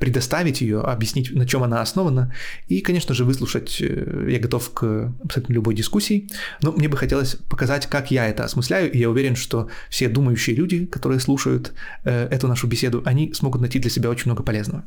предоставить 0.00 0.60
ее, 0.62 0.80
объяснить, 0.80 1.30
на 1.30 1.46
чем 1.46 1.62
она 1.62 1.82
основана, 1.82 2.32
и, 2.68 2.80
конечно 2.80 3.14
же, 3.14 3.24
выслушать. 3.24 3.76
Э, 3.80 4.28
я 4.30 4.38
готов 4.38 4.72
к 4.72 5.12
абсолютно 5.22 5.52
любой 5.52 5.74
дискуссии, 5.74 6.28
но 6.62 6.72
мне 6.72 6.88
бы 6.88 6.96
хотелось 6.96 7.36
показать, 7.48 7.86
как 7.86 8.10
я 8.10 8.26
это 8.28 8.44
осмысляю, 8.44 8.90
и 8.90 8.98
я 8.98 9.10
уверен, 9.10 9.36
что 9.36 9.68
все 9.90 10.08
думающие 10.08 10.56
люди, 10.56 10.86
которые 10.86 11.20
слушают 11.20 11.72
э, 12.04 12.28
эту 12.28 12.48
нашу 12.48 12.66
беседу, 12.66 13.02
они 13.04 13.32
смогут 13.34 13.60
найти 13.60 13.78
для 13.78 13.90
себя 13.90 14.10
очень 14.10 14.26
много 14.26 14.42
полезного. 14.42 14.84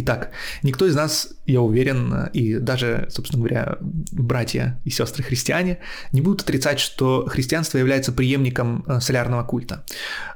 Итак, 0.00 0.30
никто 0.62 0.86
из 0.86 0.94
нас, 0.94 1.28
я 1.44 1.60
уверен, 1.60 2.28
и 2.32 2.54
даже, 2.58 3.08
собственно 3.10 3.42
говоря, 3.42 3.78
братья 3.80 4.80
и 4.84 4.90
сестры 4.90 5.24
христиане 5.24 5.80
не 6.12 6.20
будут 6.20 6.42
отрицать, 6.42 6.78
что 6.78 7.26
христианство 7.26 7.78
является 7.78 8.12
преемником 8.12 8.84
э, 8.86 9.00
солярного 9.00 9.42
культа. 9.42 9.84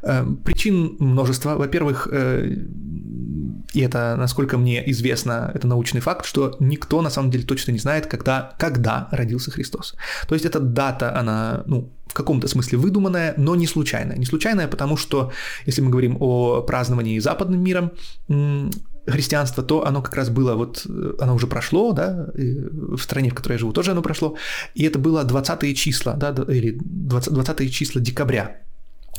Э, 0.03 0.27
причин 0.45 0.97
множество. 0.99 1.55
Во-первых, 1.55 2.09
э, 2.11 2.57
и 3.73 3.81
это, 3.81 4.17
насколько 4.19 4.59
мне 4.59 4.91
известно, 4.91 5.53
это 5.55 5.69
научный 5.69 6.01
факт, 6.01 6.27
что 6.27 6.57
никто 6.59 7.01
на 7.01 7.11
самом 7.11 7.31
деле 7.31 7.45
точно 7.45 7.71
не 7.71 7.79
знает, 7.79 8.07
когда, 8.07 8.55
когда 8.59 9.09
родился 9.13 9.53
Христос. 9.53 9.95
То 10.27 10.35
есть 10.35 10.45
эта 10.45 10.59
дата, 10.59 11.17
она, 11.17 11.63
ну, 11.67 11.93
в 12.07 12.15
каком-то 12.15 12.49
смысле 12.49 12.79
выдуманная, 12.79 13.35
но 13.37 13.55
не 13.55 13.67
случайная. 13.67 14.17
Не 14.17 14.27
случайная, 14.27 14.67
потому 14.67 14.97
что, 14.97 15.31
если 15.67 15.83
мы 15.83 15.91
говорим 15.91 16.17
о 16.21 16.63
праздновании 16.63 17.21
западным 17.21 17.63
миром, 17.63 17.93
христианство, 19.07 19.63
то 19.63 19.87
оно 19.87 20.03
как 20.03 20.15
раз 20.15 20.31
было 20.31 20.55
вот, 20.55 20.87
э, 20.89 21.15
оно 21.21 21.35
уже 21.35 21.47
прошло, 21.47 21.93
да, 21.93 22.29
в 22.35 22.99
стране, 22.99 23.31
в 23.31 23.35
которой 23.35 23.55
я 23.55 23.59
живу, 23.59 23.73
тоже 23.73 23.93
оно 23.93 24.03
прошло, 24.03 24.37
и 24.75 24.85
это 24.85 24.99
было 24.99 25.25
20 25.25 25.77
числа, 25.77 26.15
да, 26.15 26.35
или 26.49 26.79
20, 26.81 27.33
20 27.33 27.73
числа 27.73 28.01
декабря 28.01 28.63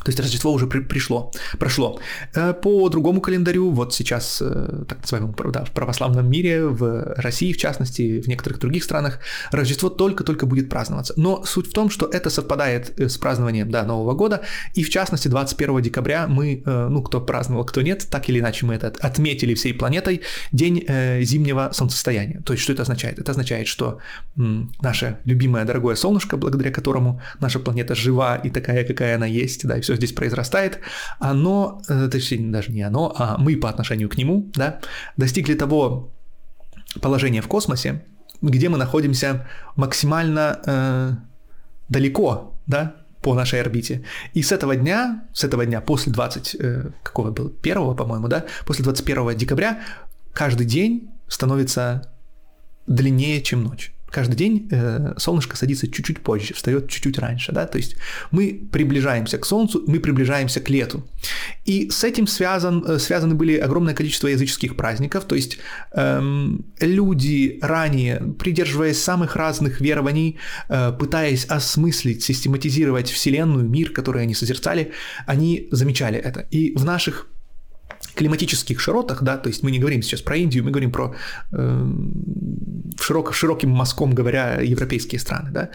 то 0.04 0.10
есть 0.10 0.20
Рождество 0.20 0.52
уже 0.52 0.66
при, 0.66 0.80
пришло, 0.80 1.30
прошло. 1.58 1.98
Э, 2.34 2.52
по 2.52 2.88
другому 2.88 3.20
календарю, 3.20 3.70
вот 3.70 3.94
сейчас, 3.94 4.42
э, 4.42 4.84
так 4.86 5.00
называемому, 5.00 5.34
да, 5.50 5.64
в 5.64 5.70
православном 5.70 6.28
мире, 6.30 6.66
в 6.66 7.14
России 7.16 7.52
в 7.52 7.56
частности, 7.56 8.20
в 8.20 8.28
некоторых 8.28 8.58
других 8.58 8.84
странах, 8.84 9.20
Рождество 9.50 9.88
только-только 9.88 10.46
будет 10.46 10.68
праздноваться. 10.68 11.14
Но 11.16 11.44
суть 11.44 11.68
в 11.68 11.72
том, 11.72 11.90
что 11.90 12.06
это 12.06 12.28
совпадает 12.28 13.00
э, 13.00 13.08
с 13.08 13.16
празднованием 13.16 13.70
да, 13.70 13.84
Нового 13.84 14.14
года, 14.14 14.42
и 14.74 14.82
в 14.82 14.90
частности 14.90 15.28
21 15.28 15.80
декабря 15.80 16.26
мы, 16.26 16.62
ну 16.64 17.02
кто 17.02 17.20
праздновал, 17.20 17.64
кто 17.64 17.82
нет, 17.82 18.06
так 18.10 18.28
или 18.28 18.40
иначе 18.40 18.66
мы 18.66 18.74
это 18.74 18.92
отметили 19.00 19.54
всей 19.54 19.72
планетой, 19.72 20.20
день 20.52 20.84
зимнего 21.24 21.70
солнцестояния. 21.72 22.40
То 22.44 22.52
есть 22.52 22.62
что 22.62 22.72
это 22.72 22.82
означает? 22.82 23.18
Это 23.18 23.30
означает, 23.32 23.66
что 23.68 23.98
наше 24.36 25.18
любимое 25.24 25.64
дорогое 25.64 25.94
солнышко, 25.94 26.36
благодаря 26.36 26.70
которому 26.70 27.20
наша 27.40 27.58
планета 27.58 27.94
жива 27.94 28.36
и 28.36 28.50
такая, 28.50 28.84
какая 28.84 29.16
она 29.16 29.26
есть, 29.26 29.66
да, 29.66 29.78
все 29.84 29.96
здесь 29.96 30.12
произрастает, 30.12 30.80
оно, 31.20 31.80
э, 31.88 32.08
точнее, 32.10 32.50
даже 32.50 32.72
не 32.72 32.82
оно, 32.82 33.14
а 33.16 33.36
мы 33.38 33.56
по 33.56 33.68
отношению 33.68 34.08
к 34.08 34.18
нему, 34.18 34.50
да, 34.54 34.80
достигли 35.16 35.54
того 35.54 36.12
положения 37.00 37.42
в 37.42 37.48
космосе, 37.48 38.04
где 38.42 38.68
мы 38.68 38.78
находимся 38.78 39.46
максимально 39.76 40.60
э, 40.66 41.12
далеко, 41.88 42.54
да, 42.66 42.94
по 43.22 43.34
нашей 43.34 43.60
орбите. 43.60 44.04
И 44.34 44.42
с 44.42 44.52
этого 44.52 44.76
дня, 44.76 45.24
с 45.32 45.44
этого 45.44 45.64
дня, 45.64 45.80
после 45.80 46.12
20, 46.12 46.56
э, 46.58 46.90
какого 47.02 47.30
было, 47.30 47.50
первого, 47.50 47.94
по-моему, 47.94 48.28
да, 48.28 48.44
после 48.66 48.84
21 48.84 49.36
декабря, 49.36 49.80
каждый 50.32 50.66
день 50.66 51.10
становится 51.28 52.10
длиннее, 52.86 53.40
чем 53.40 53.64
ночь 53.64 53.94
каждый 54.14 54.36
день 54.36 54.68
э, 54.70 55.14
солнышко 55.16 55.56
садится 55.56 55.88
чуть-чуть 55.88 56.20
позже, 56.20 56.54
встает 56.54 56.88
чуть-чуть 56.88 57.18
раньше, 57.18 57.50
да, 57.50 57.66
то 57.66 57.78
есть 57.78 57.96
мы 58.30 58.68
приближаемся 58.70 59.38
к 59.38 59.44
солнцу, 59.44 59.82
мы 59.88 59.98
приближаемся 59.98 60.60
к 60.60 60.70
лету. 60.70 61.02
И 61.64 61.90
с 61.90 62.04
этим 62.04 62.28
связан, 62.28 62.84
э, 62.86 62.98
связаны 63.00 63.34
были 63.34 63.56
огромное 63.56 63.94
количество 63.94 64.28
языческих 64.28 64.76
праздников, 64.76 65.24
то 65.24 65.34
есть 65.34 65.58
эм, 65.92 66.64
люди 66.80 67.58
ранее, 67.60 68.22
придерживаясь 68.38 69.02
самых 69.02 69.34
разных 69.34 69.80
верований, 69.80 70.36
э, 70.68 70.92
пытаясь 70.92 71.46
осмыслить, 71.46 72.22
систематизировать 72.22 73.10
Вселенную, 73.10 73.68
мир, 73.68 73.90
который 73.90 74.22
они 74.22 74.34
созерцали, 74.34 74.92
они 75.26 75.66
замечали 75.72 76.18
это. 76.18 76.46
И 76.52 76.72
в 76.76 76.84
наших 76.84 77.26
климатических 78.14 78.80
широтах, 78.80 79.22
да, 79.22 79.36
то 79.36 79.48
есть 79.48 79.62
мы 79.62 79.70
не 79.70 79.78
говорим 79.78 80.02
сейчас 80.02 80.20
про 80.20 80.36
Индию, 80.36 80.64
мы 80.64 80.70
говорим 80.70 80.92
про 80.92 81.14
э, 81.52 81.86
широк, 83.00 83.34
широким 83.34 83.70
мазком 83.70 84.14
говоря 84.14 84.60
европейские 84.60 85.18
страны, 85.18 85.50
да, 85.50 85.70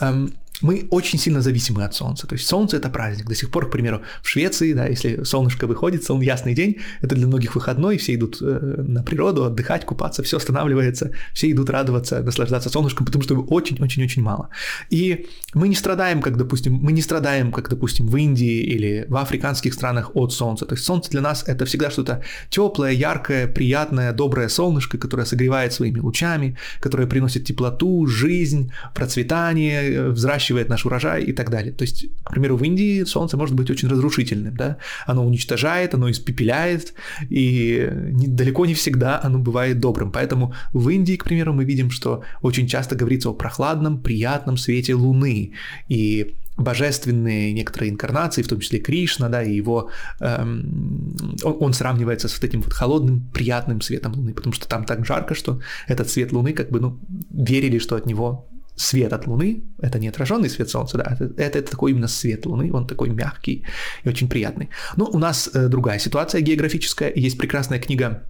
э, 0.00 0.28
мы 0.62 0.86
очень 0.90 1.18
сильно 1.18 1.42
зависимы 1.42 1.84
от 1.84 1.94
Солнца. 1.94 2.26
То 2.26 2.34
есть 2.34 2.46
Солнце– 2.46 2.76
это 2.78 2.88
праздник. 2.88 3.26
До 3.26 3.34
сих 3.34 3.50
пор, 3.50 3.68
к 3.68 3.72
примеру, 3.72 4.02
в 4.22 4.28
Швеции, 4.28 4.72
да, 4.72 4.86
если 4.86 5.24
солнышко 5.24 5.66
выходит, 5.66 6.04
сон 6.04 6.20
ясный 6.20 6.54
день, 6.54 6.76
это 7.00 7.14
для 7.14 7.26
многих 7.26 7.54
выходной, 7.54 7.98
все 7.98 8.14
идут 8.14 8.38
э, 8.40 8.44
на 8.44 9.02
природу, 9.02 9.44
отдыхать, 9.44 9.84
купаться, 9.84 10.22
все 10.22 10.36
останавливается, 10.36 11.10
все 11.34 11.50
идут 11.50 11.70
радоваться, 11.70 12.22
наслаждаться 12.22 12.70
солнышком, 12.70 13.06
потому 13.06 13.22
что 13.24 13.34
его 13.34 13.44
очень-очень-очень 13.44 14.22
мало. 14.22 14.48
И 14.90 15.26
мы 15.54 15.68
не 15.68 15.74
страдаем, 15.74 16.22
как, 16.22 16.36
допустим, 16.36 16.74
мы 16.74 16.92
не 16.92 17.02
страдаем, 17.02 17.52
как, 17.52 17.68
допустим, 17.68 18.06
в 18.06 18.16
Индии 18.16 18.62
или 18.62 19.06
в 19.08 19.16
африканских 19.16 19.74
странах 19.74 20.12
от 20.14 20.32
солнца. 20.32 20.66
То 20.66 20.74
есть 20.74 20.84
солнце 20.84 21.10
для 21.10 21.20
нас– 21.20 21.44
это 21.46 21.64
всегда 21.64 21.90
что-то 21.90 22.22
теплое, 22.50 22.92
яркое, 22.92 23.48
приятное, 23.48 24.12
доброе 24.12 24.48
солнышко, 24.48 24.98
которое 24.98 25.24
согревает 25.26 25.72
своими 25.72 25.98
лучами, 25.98 26.56
которое 26.80 27.06
приносит 27.06 27.44
теплоту, 27.44 28.06
жизнь, 28.06 28.72
процветание, 28.94 30.08
взращивание 30.10 30.51
выращивает 30.52 30.68
наш 30.68 30.86
урожай 30.86 31.24
и 31.24 31.32
так 31.32 31.50
далее. 31.50 31.72
То 31.72 31.84
есть, 31.84 32.06
к 32.24 32.30
примеру, 32.30 32.56
в 32.56 32.64
Индии 32.64 33.04
солнце 33.04 33.36
может 33.36 33.54
быть 33.54 33.70
очень 33.70 33.88
разрушительным, 33.88 34.56
да, 34.56 34.76
оно 35.06 35.26
уничтожает, 35.26 35.94
оно 35.94 36.10
испепеляет, 36.10 36.94
и 37.30 37.88
далеко 38.28 38.66
не 38.66 38.74
всегда 38.74 39.20
оно 39.24 39.38
бывает 39.38 39.80
добрым. 39.80 40.10
Поэтому 40.10 40.54
в 40.72 40.88
Индии, 40.88 41.16
к 41.16 41.24
примеру, 41.24 41.52
мы 41.52 41.64
видим, 41.64 41.90
что 41.90 42.22
очень 42.42 42.66
часто 42.66 42.94
говорится 42.94 43.30
о 43.30 43.34
прохладном, 43.34 44.02
приятном 44.02 44.56
свете 44.56 44.94
Луны, 44.94 45.52
и 45.90 46.34
божественные 46.58 47.52
некоторые 47.54 47.90
инкарнации, 47.90 48.42
в 48.42 48.48
том 48.48 48.60
числе 48.60 48.78
Кришна, 48.78 49.28
да, 49.28 49.42
и 49.42 49.54
его, 49.54 49.88
эм, 50.20 51.16
он, 51.44 51.56
он 51.60 51.72
сравнивается 51.72 52.28
с 52.28 52.34
вот 52.34 52.44
этим 52.44 52.60
вот 52.60 52.72
холодным, 52.74 53.20
приятным 53.32 53.80
светом 53.80 54.12
Луны, 54.14 54.32
потому 54.34 54.52
что 54.52 54.68
там 54.68 54.84
так 54.84 55.06
жарко, 55.06 55.34
что 55.34 55.60
этот 55.88 56.10
свет 56.10 56.32
Луны, 56.32 56.52
как 56.52 56.70
бы, 56.70 56.80
ну, 56.80 56.98
верили, 57.30 57.78
что 57.78 57.96
от 57.96 58.06
него 58.06 58.46
свет 58.76 59.12
от 59.12 59.26
Луны, 59.26 59.62
это 59.80 59.98
не 59.98 60.08
отраженный 60.08 60.48
свет 60.48 60.70
Солнца, 60.70 60.98
да, 60.98 61.16
это, 61.18 61.58
это, 61.58 61.70
такой 61.70 61.92
именно 61.92 62.08
свет 62.08 62.46
Луны, 62.46 62.72
он 62.72 62.86
такой 62.86 63.10
мягкий 63.10 63.64
и 64.04 64.08
очень 64.08 64.28
приятный. 64.28 64.68
Но 64.96 65.06
у 65.06 65.18
нас 65.18 65.50
э, 65.54 65.68
другая 65.68 65.98
ситуация 65.98 66.40
географическая, 66.40 67.12
есть 67.14 67.38
прекрасная 67.38 67.78
книга 67.78 68.22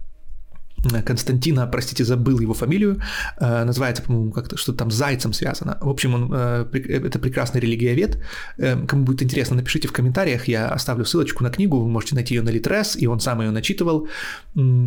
э, 0.93 1.01
Константина, 1.01 1.65
простите, 1.67 2.03
забыл 2.03 2.39
его 2.39 2.53
фамилию, 2.53 3.01
э, 3.39 3.63
называется, 3.63 4.03
по-моему, 4.03 4.31
как-то 4.31 4.57
что-то 4.57 4.79
там 4.79 4.91
с 4.91 4.95
зайцем 4.95 5.31
связано. 5.33 5.77
В 5.81 5.89
общем, 5.89 6.13
он, 6.13 6.31
э, 6.33 6.65
это 6.73 7.19
прекрасный 7.19 7.61
религиовед. 7.61 8.21
Э, 8.57 8.85
кому 8.85 9.05
будет 9.05 9.23
интересно, 9.23 9.55
напишите 9.55 9.87
в 9.87 9.93
комментариях, 9.93 10.49
я 10.49 10.67
оставлю 10.67 11.05
ссылочку 11.05 11.43
на 11.43 11.51
книгу, 11.51 11.79
вы 11.79 11.87
можете 11.87 12.15
найти 12.15 12.35
ее 12.35 12.41
на 12.41 12.49
Литрес, 12.49 12.97
и 12.97 13.07
он 13.07 13.21
сам 13.21 13.41
ее 13.41 13.51
начитывал. 13.51 14.09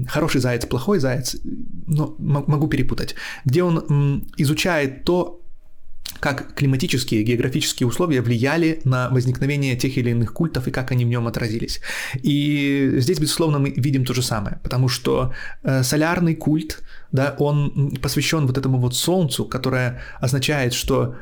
Хороший 0.07 0.41
заяц, 0.41 0.67
плохой 0.67 0.99
заяц, 0.99 1.37
но 1.87 2.15
могу 2.19 2.69
перепутать. 2.69 3.15
Где 3.47 3.63
он 3.63 4.23
изучает 4.37 5.05
то, 5.05 5.41
как 6.21 6.55
климатические 6.55 7.21
и 7.21 7.25
географические 7.25 7.87
условия 7.87 8.21
влияли 8.21 8.81
на 8.85 9.09
возникновение 9.11 9.77
тех 9.77 9.97
или 9.97 10.11
иных 10.11 10.33
культов 10.33 10.69
и 10.69 10.71
как 10.71 10.93
они 10.93 11.05
в 11.05 11.09
нем 11.09 11.27
отразились. 11.27 11.81
И 12.23 12.95
здесь, 12.97 13.19
безусловно, 13.19 13.59
мы 13.59 13.71
видим 13.71 14.05
то 14.05 14.15
же 14.15 14.23
самое, 14.23 14.59
потому 14.63 14.89
что 14.89 15.33
э, 15.63 15.83
солярный 15.83 16.35
культ, 16.35 16.83
да, 17.13 17.35
он 17.39 17.97
посвящен 18.03 18.47
вот 18.47 18.59
этому 18.59 18.79
вот 18.79 18.95
солнцу, 18.95 19.45
которое 19.45 20.01
означает, 20.21 20.75
что 20.75 21.17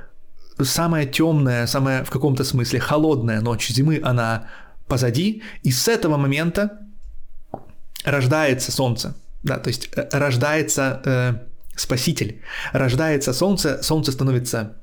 самая 0.61 1.07
темная, 1.07 1.67
самая 1.67 2.05
в 2.05 2.11
каком-то 2.11 2.45
смысле 2.45 2.81
холодная 2.81 3.41
ночь 3.41 3.69
зимы, 3.69 4.01
она 4.03 4.49
позади, 4.87 5.43
и 5.63 5.71
с 5.71 5.89
этого 5.89 6.17
момента 6.17 6.79
рождается 8.05 8.71
солнце, 8.71 9.15
да, 9.43 9.59
то 9.59 9.69
есть 9.69 9.89
э, 9.97 10.09
рождается 10.13 11.03
э, 11.05 11.35
Спаситель. 11.77 12.41
Рождается 12.73 13.33
солнце, 13.33 13.83
солнце 13.83 14.13
становится 14.13 14.77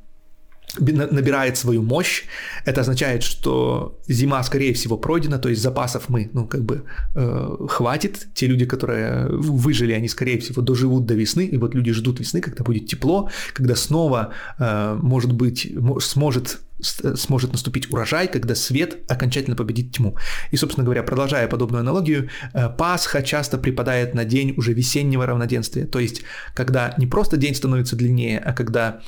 набирает 0.80 1.58
свою 1.58 1.82
мощь. 1.82 2.24
Это 2.66 2.82
означает, 2.82 3.24
что 3.24 4.00
зима, 4.08 4.44
скорее 4.44 4.74
всего, 4.74 4.98
пройдена, 4.98 5.38
то 5.38 5.50
есть 5.50 5.62
запасов 5.62 6.10
мы, 6.10 6.30
ну, 6.34 6.48
как 6.48 6.64
бы 6.64 6.84
э, 7.16 7.58
хватит. 7.70 8.28
Те 8.34 8.48
люди, 8.48 8.66
которые 8.66 9.28
выжили, 9.30 9.94
они, 9.94 10.08
скорее 10.08 10.40
всего, 10.40 10.62
доживут 10.62 11.06
до 11.06 11.14
весны. 11.14 11.46
И 11.46 11.58
вот 11.58 11.76
люди 11.76 11.92
ждут 11.92 12.20
весны, 12.20 12.42
когда 12.42 12.64
будет 12.64 12.88
тепло, 12.88 13.30
когда 13.54 13.76
снова, 13.76 14.34
э, 14.60 14.98
может 15.02 15.34
быть, 15.34 15.72
сможет 16.00 16.60
сможет 16.84 17.52
наступить 17.52 17.92
урожай, 17.92 18.28
когда 18.28 18.56
свет 18.56 19.00
окончательно 19.08 19.56
победит 19.56 19.92
тьму. 19.92 20.18
И, 20.50 20.58
собственно 20.58 20.84
говоря, 20.84 21.04
продолжая 21.04 21.48
подобную 21.48 21.82
аналогию, 21.82 22.30
э, 22.54 22.70
Пасха 22.70 23.22
часто 23.22 23.60
припадает 23.60 24.16
на 24.16 24.26
день 24.26 24.56
уже 24.58 24.74
весеннего 24.74 25.28
равноденствия, 25.28 25.86
то 25.86 26.00
есть 26.00 26.24
когда 26.56 26.96
не 26.98 27.06
просто 27.06 27.38
день 27.38 27.54
становится 27.54 27.96
длиннее, 27.96 28.40
а 28.40 28.54
когда 28.54 29.02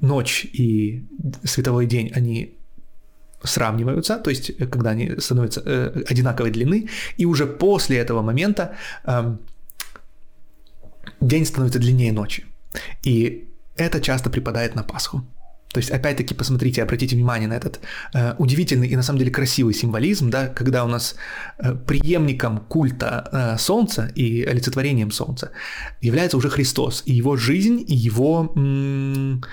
ночь 0.00 0.44
и 0.44 1.06
световой 1.44 1.86
день, 1.86 2.10
они 2.16 2.56
сравниваются, 3.42 4.16
то 4.18 4.30
есть 4.30 4.50
э, 4.50 4.66
когда 4.66 4.90
они 4.90 5.20
становятся 5.20 5.62
э, 5.64 6.02
одинаковой 6.10 6.50
длины, 6.50 6.88
и 7.16 7.26
уже 7.26 7.46
после 7.46 7.98
этого 7.98 8.22
момента 8.22 8.76
э, 9.04 9.36
день 11.20 11.46
становится 11.46 11.78
длиннее 11.78 12.12
ночи. 12.12 12.44
И 13.04 13.48
это 13.76 14.00
часто 14.00 14.30
припадает 14.30 14.74
на 14.74 14.82
Пасху. 14.82 15.22
То 15.76 15.80
есть, 15.80 15.90
опять-таки, 15.90 16.32
посмотрите, 16.32 16.82
обратите 16.82 17.16
внимание 17.16 17.48
на 17.48 17.52
этот 17.52 17.80
э, 18.14 18.34
удивительный 18.38 18.88
и 18.88 18.96
на 18.96 19.02
самом 19.02 19.18
деле 19.18 19.30
красивый 19.30 19.74
символизм, 19.74 20.30
да, 20.30 20.46
когда 20.46 20.86
у 20.86 20.88
нас 20.88 21.16
э, 21.58 21.74
преемником 21.74 22.60
культа 22.60 23.28
э, 23.30 23.58
Солнца 23.58 24.10
и 24.14 24.42
олицетворением 24.42 25.10
Солнца 25.10 25.50
является 26.00 26.38
уже 26.38 26.48
Христос, 26.48 27.02
и 27.04 27.12
его 27.12 27.36
жизнь, 27.36 27.84
и 27.86 27.94
его, 27.94 28.50
м- 28.56 29.44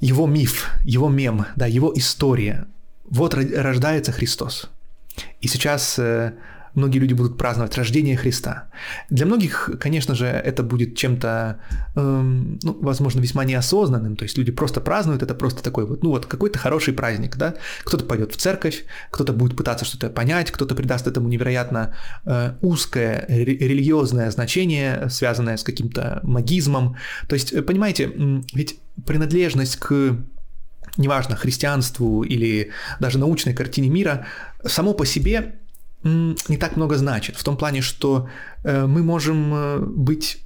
его 0.00 0.26
миф, 0.26 0.70
его 0.84 1.08
мем, 1.08 1.46
да, 1.54 1.66
его 1.66 1.92
история. 1.94 2.66
Вот 3.04 3.34
рождается 3.34 4.10
Христос. 4.10 4.68
И 5.40 5.46
сейчас 5.46 6.00
э, 6.00 6.32
многие 6.76 6.98
люди 6.98 7.14
будут 7.14 7.38
праздновать 7.38 7.76
рождение 7.76 8.16
Христа. 8.16 8.68
Для 9.10 9.26
многих, 9.26 9.70
конечно 9.80 10.14
же, 10.14 10.26
это 10.26 10.62
будет 10.62 10.96
чем-то, 10.96 11.58
эм, 11.96 12.58
ну, 12.62 12.78
возможно, 12.80 13.20
весьма 13.20 13.44
неосознанным, 13.44 14.16
то 14.16 14.24
есть 14.24 14.38
люди 14.38 14.52
просто 14.52 14.80
празднуют, 14.80 15.22
это 15.22 15.34
просто 15.34 15.62
такой 15.62 15.86
вот, 15.86 16.02
ну 16.02 16.10
вот 16.10 16.26
какой-то 16.26 16.58
хороший 16.58 16.94
праздник, 16.94 17.36
да, 17.36 17.54
кто-то 17.84 18.04
пойдет 18.04 18.32
в 18.32 18.36
церковь, 18.36 18.84
кто-то 19.10 19.32
будет 19.32 19.56
пытаться 19.56 19.84
что-то 19.84 20.10
понять, 20.10 20.50
кто-то 20.50 20.74
придаст 20.74 21.06
этому 21.06 21.28
невероятно 21.28 21.94
э, 22.26 22.52
узкое 22.60 23.24
религиозное 23.28 24.30
значение, 24.30 25.08
связанное 25.08 25.56
с 25.56 25.62
каким-то 25.62 26.20
магизмом, 26.22 26.96
то 27.28 27.34
есть, 27.34 27.52
э, 27.52 27.62
понимаете, 27.62 28.12
ведь 28.52 28.78
принадлежность 29.06 29.76
к 29.76 30.16
неважно, 30.98 31.36
христианству 31.36 32.22
или 32.22 32.70
даже 33.00 33.18
научной 33.18 33.54
картине 33.54 33.88
мира, 33.88 34.26
само 34.64 34.94
по 34.94 35.04
себе 35.04 35.56
не 36.06 36.56
так 36.56 36.76
много 36.76 36.96
значит. 36.96 37.36
В 37.36 37.44
том 37.44 37.56
плане, 37.56 37.82
что 37.82 38.28
э, 38.64 38.86
мы 38.86 39.02
можем 39.02 39.54
э, 39.54 39.78
быть 39.78 40.42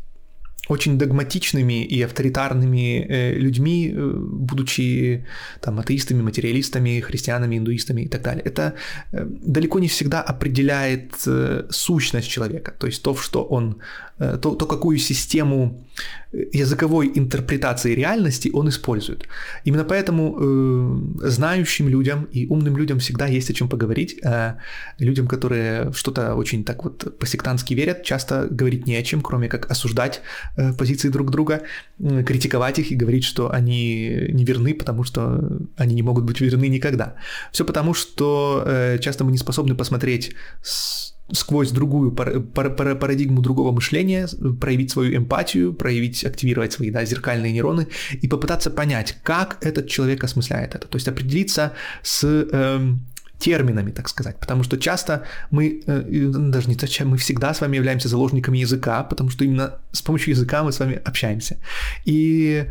очень 0.68 0.98
догматичными 0.98 1.84
и 1.84 2.00
авторитарными 2.02 3.06
э, 3.08 3.34
людьми, 3.34 3.92
будучи 3.94 5.26
там 5.60 5.78
атеистами, 5.80 6.22
материалистами, 6.22 7.00
христианами, 7.00 7.56
индуистами 7.56 8.02
и 8.02 8.08
так 8.08 8.22
далее. 8.22 8.44
Это 8.44 8.74
далеко 9.12 9.80
не 9.80 9.88
всегда 9.88 10.22
определяет 10.22 11.26
сущность 11.70 12.28
человека, 12.28 12.72
то 12.78 12.86
есть 12.86 13.02
то, 13.02 13.16
что 13.16 13.42
он 13.42 13.80
то, 14.20 14.54
то 14.54 14.66
какую 14.66 14.98
систему 14.98 15.84
языковой 16.32 17.10
интерпретации 17.14 17.94
реальности 17.94 18.50
он 18.52 18.68
использует. 18.68 19.26
Именно 19.64 19.84
поэтому 19.84 20.36
э, 20.38 21.28
знающим 21.28 21.88
людям 21.88 22.28
и 22.30 22.46
умным 22.46 22.76
людям 22.76 22.98
всегда 22.98 23.26
есть 23.26 23.50
о 23.50 23.52
чем 23.52 23.68
поговорить. 23.68 24.20
А 24.24 24.58
людям, 24.98 25.26
которые 25.26 25.92
что-то 25.92 26.36
очень 26.36 26.64
так 26.64 26.84
вот 26.84 27.18
по-сектантски 27.18 27.74
верят, 27.74 28.04
часто 28.04 28.46
говорить 28.50 28.86
не 28.86 28.96
о 28.96 29.02
чем, 29.02 29.22
кроме 29.22 29.48
как 29.48 29.70
осуждать 29.70 30.20
э, 30.56 30.72
позиции 30.72 31.08
друг 31.08 31.30
друга, 31.30 31.62
э, 31.98 32.22
критиковать 32.22 32.78
их 32.78 32.92
и 32.92 32.96
говорить, 32.96 33.24
что 33.24 33.50
они 33.50 34.28
не 34.32 34.44
верны, 34.44 34.74
потому 34.74 35.02
что 35.02 35.58
они 35.76 35.94
не 35.94 36.02
могут 36.02 36.24
быть 36.24 36.40
верны 36.40 36.68
никогда. 36.68 37.14
Все 37.50 37.64
потому, 37.64 37.94
что 37.94 38.62
э, 38.66 38.98
часто 39.00 39.24
мы 39.24 39.32
не 39.32 39.38
способны 39.38 39.74
посмотреть 39.74 40.34
с 40.62 41.10
сквозь 41.32 41.70
другую 41.70 42.12
парадигму 42.12 43.40
другого 43.40 43.72
мышления, 43.72 44.28
проявить 44.60 44.90
свою 44.90 45.16
эмпатию, 45.16 45.72
проявить, 45.72 46.24
активировать 46.24 46.72
свои 46.72 46.90
да, 46.90 47.04
зеркальные 47.04 47.52
нейроны 47.52 47.88
и 48.12 48.28
попытаться 48.28 48.70
понять, 48.70 49.16
как 49.22 49.58
этот 49.60 49.88
человек 49.88 50.24
осмысляет 50.24 50.74
это. 50.74 50.88
То 50.88 50.96
есть 50.96 51.08
определиться 51.08 51.72
с 52.02 52.24
эм, 52.24 53.06
терминами, 53.38 53.90
так 53.90 54.08
сказать, 54.08 54.38
потому 54.38 54.62
что 54.62 54.76
часто 54.78 55.24
мы, 55.50 55.82
э, 55.86 56.30
даже 56.32 56.68
не 56.68 56.74
зачем, 56.74 57.08
мы 57.08 57.16
всегда 57.16 57.54
с 57.54 57.60
вами 57.60 57.76
являемся 57.76 58.08
заложниками 58.08 58.58
языка, 58.58 59.02
потому 59.02 59.30
что 59.30 59.44
именно 59.44 59.78
с 59.92 60.02
помощью 60.02 60.34
языка 60.34 60.62
мы 60.62 60.72
с 60.72 60.78
вами 60.78 61.00
общаемся. 61.04 61.56
И 62.04 62.66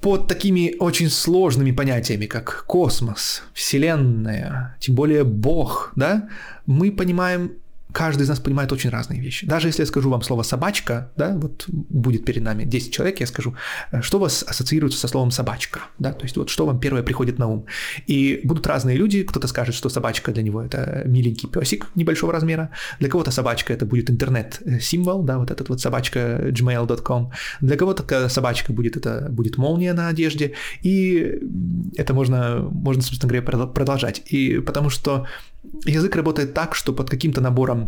под 0.00 0.28
такими 0.28 0.74
очень 0.78 1.10
сложными 1.10 1.72
понятиями, 1.72 2.26
как 2.26 2.64
космос, 2.66 3.42
Вселенная, 3.52 4.76
тем 4.78 4.94
более 4.94 5.24
Бог, 5.24 5.92
да, 5.96 6.28
мы 6.66 6.92
понимаем 6.92 7.52
каждый 7.96 8.24
из 8.24 8.28
нас 8.28 8.40
понимает 8.40 8.72
очень 8.72 8.90
разные 8.90 9.22
вещи. 9.22 9.46
Даже 9.46 9.68
если 9.68 9.82
я 9.82 9.86
скажу 9.86 10.10
вам 10.10 10.20
слово 10.20 10.42
«собачка», 10.42 11.10
да, 11.16 11.34
вот 11.34 11.64
будет 11.68 12.26
перед 12.26 12.42
нами 12.42 12.64
10 12.64 12.92
человек, 12.92 13.20
я 13.20 13.26
скажу, 13.26 13.54
э, 13.90 14.02
что 14.02 14.18
у 14.18 14.20
вас 14.20 14.44
ассоциируется 14.46 14.98
со 14.98 15.08
словом 15.08 15.30
«собачка», 15.30 15.80
да, 15.98 16.12
то 16.12 16.24
есть 16.24 16.36
вот 16.36 16.50
что 16.50 16.66
вам 16.66 16.78
первое 16.78 17.02
приходит 17.02 17.38
на 17.38 17.46
ум. 17.46 17.64
И 18.06 18.40
будут 18.44 18.66
разные 18.66 18.98
люди, 18.98 19.22
кто-то 19.22 19.48
скажет, 19.48 19.74
что 19.74 19.88
собачка 19.88 20.30
для 20.32 20.42
него 20.42 20.62
это 20.62 21.04
миленький 21.06 21.48
песик 21.48 21.86
небольшого 21.94 22.34
размера, 22.34 22.68
для 23.00 23.08
кого-то 23.08 23.30
собачка 23.30 23.72
это 23.72 23.86
будет 23.86 24.10
интернет-символ, 24.10 25.22
да, 25.22 25.38
вот 25.38 25.50
этот 25.50 25.70
вот 25.70 25.80
собачка 25.80 26.50
gmail.com, 26.50 27.30
для 27.62 27.76
кого-то 27.76 28.28
собачка 28.28 28.74
будет 28.74 28.98
это 28.98 29.28
будет 29.30 29.56
молния 29.56 29.94
на 29.94 30.08
одежде, 30.08 30.52
и 30.82 31.40
это 31.96 32.12
можно, 32.12 32.58
можно, 32.70 33.00
собственно 33.02 33.32
говоря, 33.32 33.66
продолжать. 33.66 34.22
И 34.26 34.58
потому 34.58 34.90
что 34.90 35.26
язык 35.84 36.16
работает 36.16 36.54
так, 36.54 36.74
что 36.74 36.92
под 36.92 37.10
каким-то 37.10 37.40
набором 37.40 37.85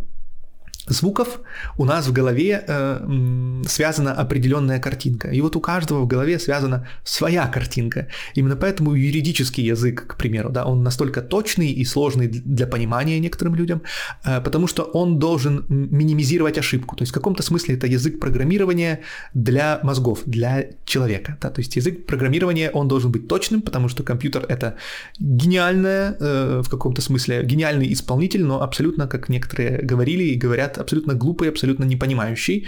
звуков 0.89 1.41
у 1.77 1.85
нас 1.85 2.07
в 2.07 2.13
голове 2.13 2.65
э, 2.67 3.63
связана 3.67 4.13
определенная 4.13 4.79
картинка. 4.79 5.29
И 5.29 5.41
вот 5.41 5.57
у 5.57 5.61
каждого 5.61 6.01
в 6.01 6.07
голове 6.07 6.39
связана 6.39 6.87
своя 7.05 7.47
картинка. 7.47 8.09
Именно 8.35 8.57
поэтому 8.57 8.95
юридический 8.95 9.65
язык, 9.65 10.07
к 10.07 10.17
примеру, 10.17 10.51
да, 10.51 10.65
он 10.65 10.83
настолько 10.83 11.23
точный 11.23 11.71
и 11.71 11.85
сложный 11.85 12.29
для 12.29 12.67
понимания 12.67 13.21
некоторым 13.21 13.55
людям, 13.55 13.83
э, 14.25 14.41
потому 14.41 14.67
что 14.67 14.83
он 14.83 15.19
должен 15.19 15.65
минимизировать 15.69 16.59
ошибку. 16.59 16.97
То 16.97 17.03
есть 17.03 17.13
в 17.13 17.15
каком-то 17.15 17.43
смысле 17.43 17.75
это 17.75 17.87
язык 17.87 18.21
программирования 18.21 19.01
для 19.35 19.81
мозгов, 19.83 20.21
для 20.27 20.65
человека. 20.85 21.37
Да? 21.41 21.51
То 21.51 21.61
есть 21.61 21.77
язык 21.77 22.07
программирования, 22.07 22.71
он 22.71 22.89
должен 22.89 23.11
быть 23.13 23.29
точным, 23.29 23.63
потому 23.63 23.89
что 23.89 24.03
компьютер 24.03 24.45
это 24.49 24.77
гениальное, 25.19 26.17
э, 26.21 26.63
в 26.65 26.69
каком-то 26.69 27.03
смысле, 27.03 27.43
гениальный 27.45 27.93
исполнитель, 27.93 28.45
но 28.45 28.63
абсолютно, 28.63 29.07
как 29.07 29.29
некоторые 29.29 29.83
говорили 29.83 30.25
и 30.25 30.37
говорят, 30.37 30.78
абсолютно 30.79 31.15
глупый, 31.15 31.49
абсолютно 31.49 31.85
не 31.85 31.97
понимающий. 31.97 32.67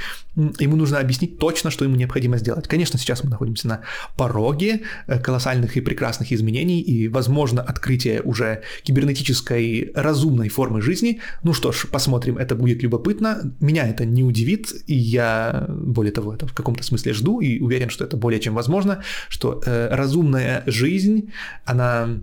Ему 0.59 0.77
нужно 0.77 0.99
объяснить 0.99 1.39
точно, 1.39 1.71
что 1.71 1.85
ему 1.85 1.97
необходимо 1.97 2.39
сделать. 2.39 2.69
Конечно, 2.69 2.99
сейчас 2.99 3.25
мы 3.25 3.31
находимся 3.31 3.69
на 3.69 3.81
пороге 4.17 4.83
э, 5.07 5.19
колоссальных 5.19 5.77
и 5.77 5.81
прекрасных 5.81 6.33
изменений 6.33 6.81
и, 6.81 7.09
возможно, 7.09 7.63
открытие 7.63 8.23
уже 8.23 8.63
кибернетической 8.83 9.93
разумной 9.95 10.49
формы 10.49 10.83
жизни. 10.83 11.21
Ну 11.43 11.53
что 11.53 11.73
ж, 11.73 11.87
посмотрим, 11.91 12.39
это 12.39 12.55
будет 12.55 12.83
любопытно. 12.83 13.55
Меня 13.61 13.89
это 13.89 14.05
не 14.05 14.23
удивит, 14.23 14.73
и 14.87 14.95
я, 14.95 15.67
более 15.69 16.13
того, 16.13 16.35
это 16.35 16.47
в 16.47 16.55
каком-то 16.55 16.83
смысле 16.83 17.13
жду 17.13 17.41
и 17.41 17.61
уверен, 17.61 17.91
что 17.91 18.05
это 18.05 18.17
более 18.17 18.41
чем 18.41 18.55
возможно, 18.55 19.03
что 19.29 19.63
э, 19.65 19.89
разумная 19.95 20.63
жизнь, 20.67 21.33
она 21.65 22.21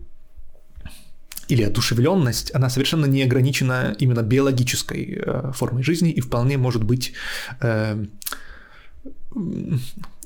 или 1.48 1.64
одушевленность, 1.64 2.54
она 2.56 2.70
совершенно 2.70 3.06
не 3.06 3.24
ограничена 3.24 3.96
именно 4.00 4.22
биологической 4.22 5.22
э, 5.26 5.52
формой 5.54 5.84
жизни 5.84 6.12
и 6.12 6.22
вполне 6.22 6.58
может 6.58 6.84
быть 6.84 7.14
э, 7.62 8.06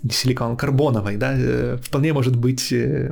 силикон 0.10 0.58
карбоновой, 0.58 1.18
да, 1.18 1.34
э, 1.36 1.78
вполне 1.82 2.14
может 2.14 2.36
быть 2.36 2.72
э, 2.72 3.12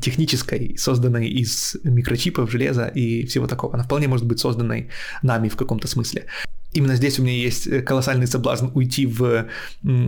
технической, 0.00 0.76
созданной 0.78 1.28
из 1.28 1.76
микрочипов, 1.84 2.50
железа 2.50 2.86
и 2.86 3.26
всего 3.26 3.46
такого. 3.46 3.74
Она 3.74 3.84
вполне 3.84 4.08
может 4.08 4.26
быть 4.26 4.40
созданной 4.40 4.88
нами 5.22 5.48
в 5.48 5.56
каком-то 5.56 5.88
смысле. 5.88 6.26
Именно 6.72 6.96
здесь 6.96 7.18
у 7.18 7.22
меня 7.22 7.34
есть 7.34 7.66
э, 7.66 7.82
колоссальный 7.82 8.26
соблазн 8.26 8.68
уйти 8.74 9.06
в 9.06 9.46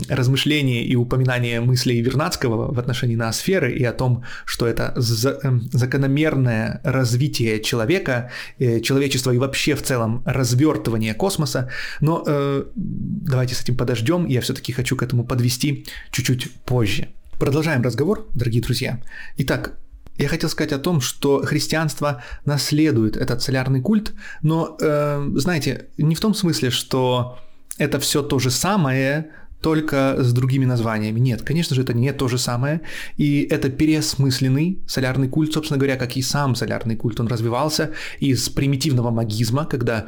размышления 0.09 0.85
и 0.85 0.95
упоминание 0.95 1.61
мыслей 1.61 2.01
Вернадского 2.01 2.73
в 2.73 2.79
отношении 2.79 3.17
ноосферы 3.17 3.73
и 3.73 3.85
о 3.85 3.93
том, 3.93 4.23
что 4.45 4.67
это 4.67 4.95
эм, 5.43 5.69
закономерное 5.73 6.81
развитие 6.85 7.61
человека, 7.61 8.31
э, 8.59 8.81
человечества 8.81 9.33
и 9.33 9.39
вообще 9.39 9.75
в 9.75 9.83
целом 9.83 10.23
развертывание 10.25 11.15
космоса. 11.15 11.69
Но 12.01 12.23
э, 12.27 12.65
давайте 12.77 13.55
с 13.55 13.63
этим 13.63 13.77
подождем, 13.77 14.27
я 14.27 14.41
все-таки 14.41 14.73
хочу 14.73 14.97
к 14.97 15.03
этому 15.03 15.25
подвести 15.25 15.87
чуть-чуть 16.13 16.53
позже. 16.65 17.09
Продолжаем 17.39 17.83
разговор, 17.83 18.29
дорогие 18.35 18.63
друзья. 18.63 19.01
Итак, 19.37 19.79
я 20.19 20.29
хотел 20.29 20.49
сказать 20.51 20.73
о 20.73 20.79
том, 20.79 21.01
что 21.01 21.43
христианство 21.43 22.23
наследует 22.45 23.17
этот 23.17 23.43
солярный 23.43 23.81
культ, 23.81 24.13
но, 24.43 24.77
э, 24.81 25.31
знаете, 25.37 25.87
не 25.99 26.15
в 26.15 26.21
том 26.21 26.35
смысле, 26.35 26.71
что 26.71 27.39
это 27.79 27.99
все 27.99 28.23
то 28.23 28.39
же 28.39 28.51
самое, 28.51 29.31
только 29.63 30.17
с 30.19 30.33
другими 30.33 30.65
названиями. 30.65 31.21
Нет, 31.21 31.43
конечно 31.43 31.75
же, 31.77 31.83
это 31.83 31.95
не 31.95 32.13
то 32.13 32.29
же 32.29 32.37
самое. 32.37 32.81
И 33.17 33.47
это 33.49 33.71
переосмысленный 33.71 34.81
солярный 34.87 35.29
культ, 35.29 35.53
собственно 35.53 35.79
говоря, 35.79 35.97
как 35.97 36.17
и 36.17 36.23
сам 36.23 36.55
солярный 36.57 36.97
культ. 36.97 37.21
Он 37.21 37.29
развивался 37.29 37.93
из 38.19 38.49
примитивного 38.49 39.11
магизма, 39.11 39.65
когда 39.65 40.07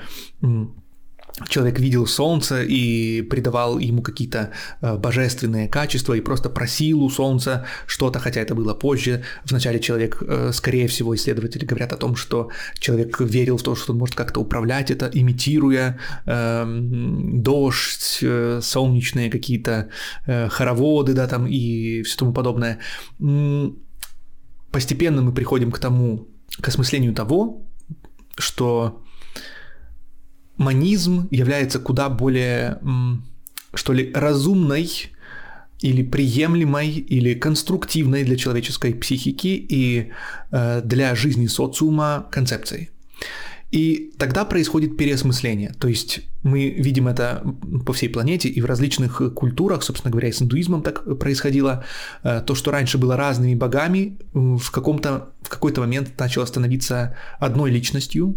человек 1.48 1.80
видел 1.80 2.06
солнце 2.06 2.62
и 2.62 3.22
придавал 3.22 3.78
ему 3.78 4.02
какие-то 4.02 4.52
э, 4.80 4.96
божественные 4.96 5.68
качества 5.68 6.14
и 6.14 6.20
просто 6.20 6.48
просил 6.48 7.02
у 7.02 7.10
солнца 7.10 7.66
что-то, 7.86 8.20
хотя 8.20 8.40
это 8.40 8.54
было 8.54 8.74
позже. 8.74 9.24
Вначале 9.44 9.80
человек, 9.80 10.22
э, 10.22 10.52
скорее 10.52 10.86
всего, 10.86 11.14
исследователи 11.14 11.64
говорят 11.64 11.92
о 11.92 11.96
том, 11.96 12.14
что 12.14 12.50
человек 12.78 13.20
верил 13.20 13.56
в 13.56 13.62
то, 13.62 13.74
что 13.74 13.92
он 13.92 13.98
может 13.98 14.14
как-то 14.14 14.40
управлять 14.40 14.90
это, 14.90 15.10
имитируя 15.12 15.98
э, 16.26 16.64
дождь, 17.34 18.24
солнечные 18.62 19.30
какие-то 19.30 19.88
э, 20.26 20.48
хороводы, 20.48 21.14
да, 21.14 21.26
там 21.26 21.46
и 21.46 22.02
все 22.02 22.16
тому 22.16 22.32
подобное. 22.32 22.78
Постепенно 24.70 25.22
мы 25.22 25.32
приходим 25.32 25.72
к 25.72 25.78
тому, 25.78 26.28
к 26.60 26.68
осмыслению 26.68 27.12
того, 27.12 27.66
что 28.38 29.03
манизм 30.56 31.28
является 31.30 31.78
куда 31.78 32.08
более, 32.08 32.80
что 33.74 33.92
ли, 33.92 34.12
разумной 34.14 34.88
или 35.80 36.02
приемлемой, 36.02 36.90
или 36.90 37.34
конструктивной 37.34 38.24
для 38.24 38.36
человеческой 38.36 38.94
психики 38.94 39.48
и 39.48 40.12
э, 40.50 40.80
для 40.82 41.14
жизни 41.14 41.46
социума 41.46 42.26
концепцией. 42.30 42.90
И 43.70 44.12
тогда 44.18 44.44
происходит 44.44 44.96
переосмысление. 44.96 45.72
То 45.78 45.88
есть 45.88 46.20
мы 46.44 46.70
видим 46.70 47.08
это 47.08 47.42
по 47.84 47.92
всей 47.92 48.08
планете 48.08 48.48
и 48.48 48.60
в 48.60 48.66
различных 48.66 49.34
культурах, 49.34 49.82
собственно 49.82 50.12
говоря, 50.12 50.28
и 50.28 50.32
с 50.32 50.40
индуизмом 50.40 50.82
так 50.82 51.18
происходило. 51.18 51.84
Э, 52.22 52.40
то, 52.46 52.54
что 52.54 52.70
раньше 52.70 52.98
было 52.98 53.16
разными 53.16 53.54
богами, 53.54 54.18
в, 54.32 54.70
каком-то, 54.70 55.32
в 55.42 55.48
какой-то 55.48 55.80
момент 55.80 56.18
начало 56.18 56.46
становиться 56.46 57.16
одной 57.40 57.70
личностью, 57.70 58.36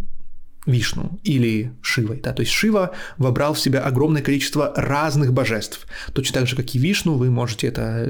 Вишну 0.67 1.19
или 1.23 1.73
Шивой. 1.81 2.19
Да? 2.19 2.33
То 2.33 2.41
есть 2.41 2.51
Шива 2.51 2.91
вобрал 3.17 3.53
в 3.53 3.59
себя 3.59 3.81
огромное 3.81 4.21
количество 4.21 4.73
разных 4.75 5.33
божеств. 5.33 5.87
Точно 6.13 6.41
так 6.41 6.47
же, 6.47 6.55
как 6.55 6.75
и 6.75 6.79
Вишну, 6.79 7.15
вы 7.15 7.31
можете 7.31 7.67
это 7.67 8.07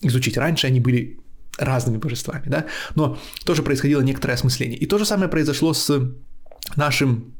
изучить. 0.00 0.38
Раньше 0.38 0.68
они 0.68 0.80
были 0.80 1.18
разными 1.58 1.98
божествами, 1.98 2.44
да? 2.46 2.66
но 2.94 3.18
тоже 3.44 3.62
происходило 3.62 4.00
некоторое 4.00 4.34
осмысление. 4.34 4.78
И 4.78 4.86
то 4.86 4.98
же 4.98 5.04
самое 5.04 5.28
произошло 5.28 5.74
с 5.74 5.92
нашим 6.76 7.34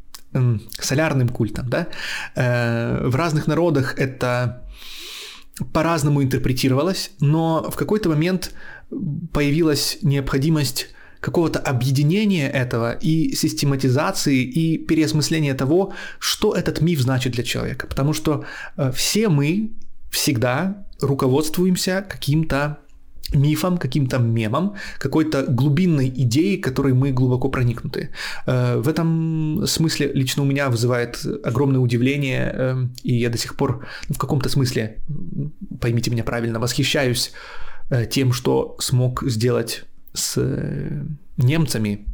солярным 0.78 1.28
культом. 1.28 1.68
Да? 1.68 1.86
Э, 2.34 3.06
в 3.06 3.14
разных 3.14 3.46
народах 3.46 3.94
это 3.98 4.64
по-разному 5.72 6.22
интерпретировалось, 6.22 7.12
но 7.20 7.70
в 7.70 7.76
какой-то 7.76 8.08
момент 8.08 8.52
появилась 9.32 9.98
необходимость 10.02 10.93
какого-то 11.24 11.58
объединения 11.58 12.50
этого 12.50 12.92
и 12.92 13.34
систематизации 13.34 14.42
и 14.42 14.76
переосмысления 14.76 15.54
того, 15.54 15.92
что 16.18 16.52
этот 16.52 16.82
миф 16.82 17.00
значит 17.00 17.32
для 17.32 17.44
человека. 17.44 17.86
Потому 17.86 18.12
что 18.12 18.44
э, 18.76 18.92
все 18.92 19.28
мы 19.28 19.70
всегда 20.10 20.86
руководствуемся 21.00 22.04
каким-то 22.06 22.76
мифом, 23.34 23.78
каким-то 23.78 24.18
мемом, 24.18 24.74
какой-то 24.98 25.46
глубинной 25.48 26.08
идеей, 26.08 26.58
которой 26.58 26.92
мы 26.92 27.10
глубоко 27.12 27.48
проникнуты. 27.48 28.10
Э, 28.46 28.76
в 28.76 28.88
этом 28.88 29.66
смысле 29.66 30.12
лично 30.14 30.42
у 30.42 30.46
меня 30.46 30.68
вызывает 30.68 31.26
огромное 31.42 31.80
удивление, 31.80 32.52
э, 32.54 32.86
и 33.02 33.14
я 33.14 33.30
до 33.30 33.38
сих 33.38 33.54
пор 33.54 33.86
в 34.10 34.18
каком-то 34.18 34.50
смысле, 34.50 34.98
поймите 35.80 36.10
меня 36.10 36.22
правильно, 36.22 36.60
восхищаюсь 36.60 37.32
тем, 38.10 38.32
что 38.32 38.76
смог 38.80 39.22
сделать 39.26 39.84
с 40.14 40.34
э, 40.38 41.04
немцами 41.36 42.06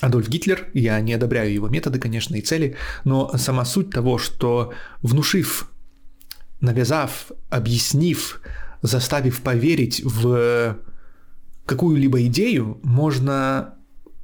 Адольф 0.00 0.28
Гитлер, 0.28 0.68
я 0.74 1.00
не 1.00 1.12
одобряю 1.12 1.52
его 1.52 1.68
методы, 1.68 2.00
конечно, 2.00 2.34
и 2.34 2.40
цели, 2.40 2.76
но 3.04 3.30
сама 3.36 3.64
суть 3.64 3.90
того, 3.90 4.18
что 4.18 4.72
внушив, 5.00 5.70
навязав, 6.60 7.30
объяснив, 7.50 8.40
заставив 8.82 9.42
поверить 9.42 10.02
в 10.04 10.76
какую-либо 11.66 12.26
идею, 12.26 12.80
можно, 12.82 13.74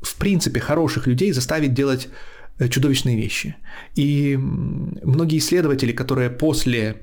в 0.03 0.17
принципе, 0.17 0.59
хороших 0.59 1.07
людей 1.07 1.33
заставить 1.33 1.75
делать 1.75 2.09
э, 2.59 2.69
чудовищные 2.69 3.17
вещи. 3.17 3.55
И 3.95 4.37
многие 4.37 5.39
исследователи, 5.39 5.93
которые 5.93 6.31
после 6.31 7.03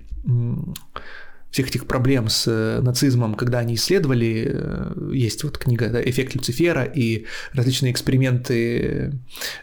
всех 1.55 1.69
этих 1.69 1.87
проблем 1.87 2.27
с 2.27 2.47
э, 2.47 2.81
нацизмом, 2.81 3.33
когда 3.35 3.59
они 3.59 3.75
исследовали, 3.75 4.45
э, 4.45 5.11
есть 5.13 5.41
вот 5.45 5.57
книга 5.57 5.87
да, 5.87 6.01
«Эффект 6.01 6.35
Люцифера» 6.35 6.83
и 6.83 7.27
различные 7.53 7.93
эксперименты 7.93 9.13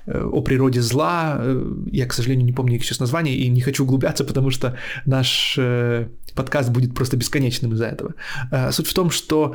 э, 0.07 0.25
о 0.25 0.41
природе 0.41 0.81
зла. 0.81 1.45
Я, 1.91 2.07
к 2.07 2.15
сожалению, 2.15 2.47
не 2.47 2.53
помню 2.55 2.77
их 2.77 2.85
сейчас 2.85 2.99
название 2.99 3.37
и 3.37 3.47
не 3.51 3.61
хочу 3.61 3.85
углубляться, 3.85 4.25
потому 4.25 4.51
что 4.51 4.79
наш 5.05 5.59
подкаст 6.35 6.71
будет 6.71 6.95
просто 6.95 7.19
бесконечным 7.19 7.75
из-за 7.75 7.89
этого. 7.89 8.15
Суть 8.71 8.87
в 8.87 8.95
том, 8.95 9.11
что 9.11 9.55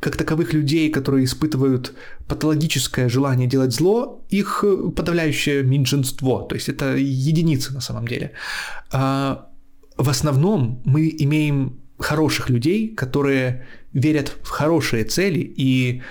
как 0.00 0.16
таковых 0.16 0.52
людей, 0.52 0.90
которые 0.90 1.24
испытывают 1.24 1.92
патологическое 2.26 3.08
желание 3.08 3.46
делать 3.46 3.72
зло, 3.72 4.24
их 4.28 4.64
подавляющее 4.96 5.62
меньшинство, 5.62 6.40
то 6.42 6.56
есть 6.56 6.68
это 6.68 6.96
единицы 6.96 7.72
на 7.72 7.80
самом 7.80 8.08
деле. 8.08 8.32
В 9.98 10.08
основном 10.08 10.80
мы 10.84 11.14
имеем 11.18 11.80
хороших 11.98 12.48
людей, 12.48 12.94
которые 12.94 13.66
верят 13.92 14.36
в 14.42 14.48
хорошие 14.48 15.04
цели 15.04 15.40
и 15.40 16.02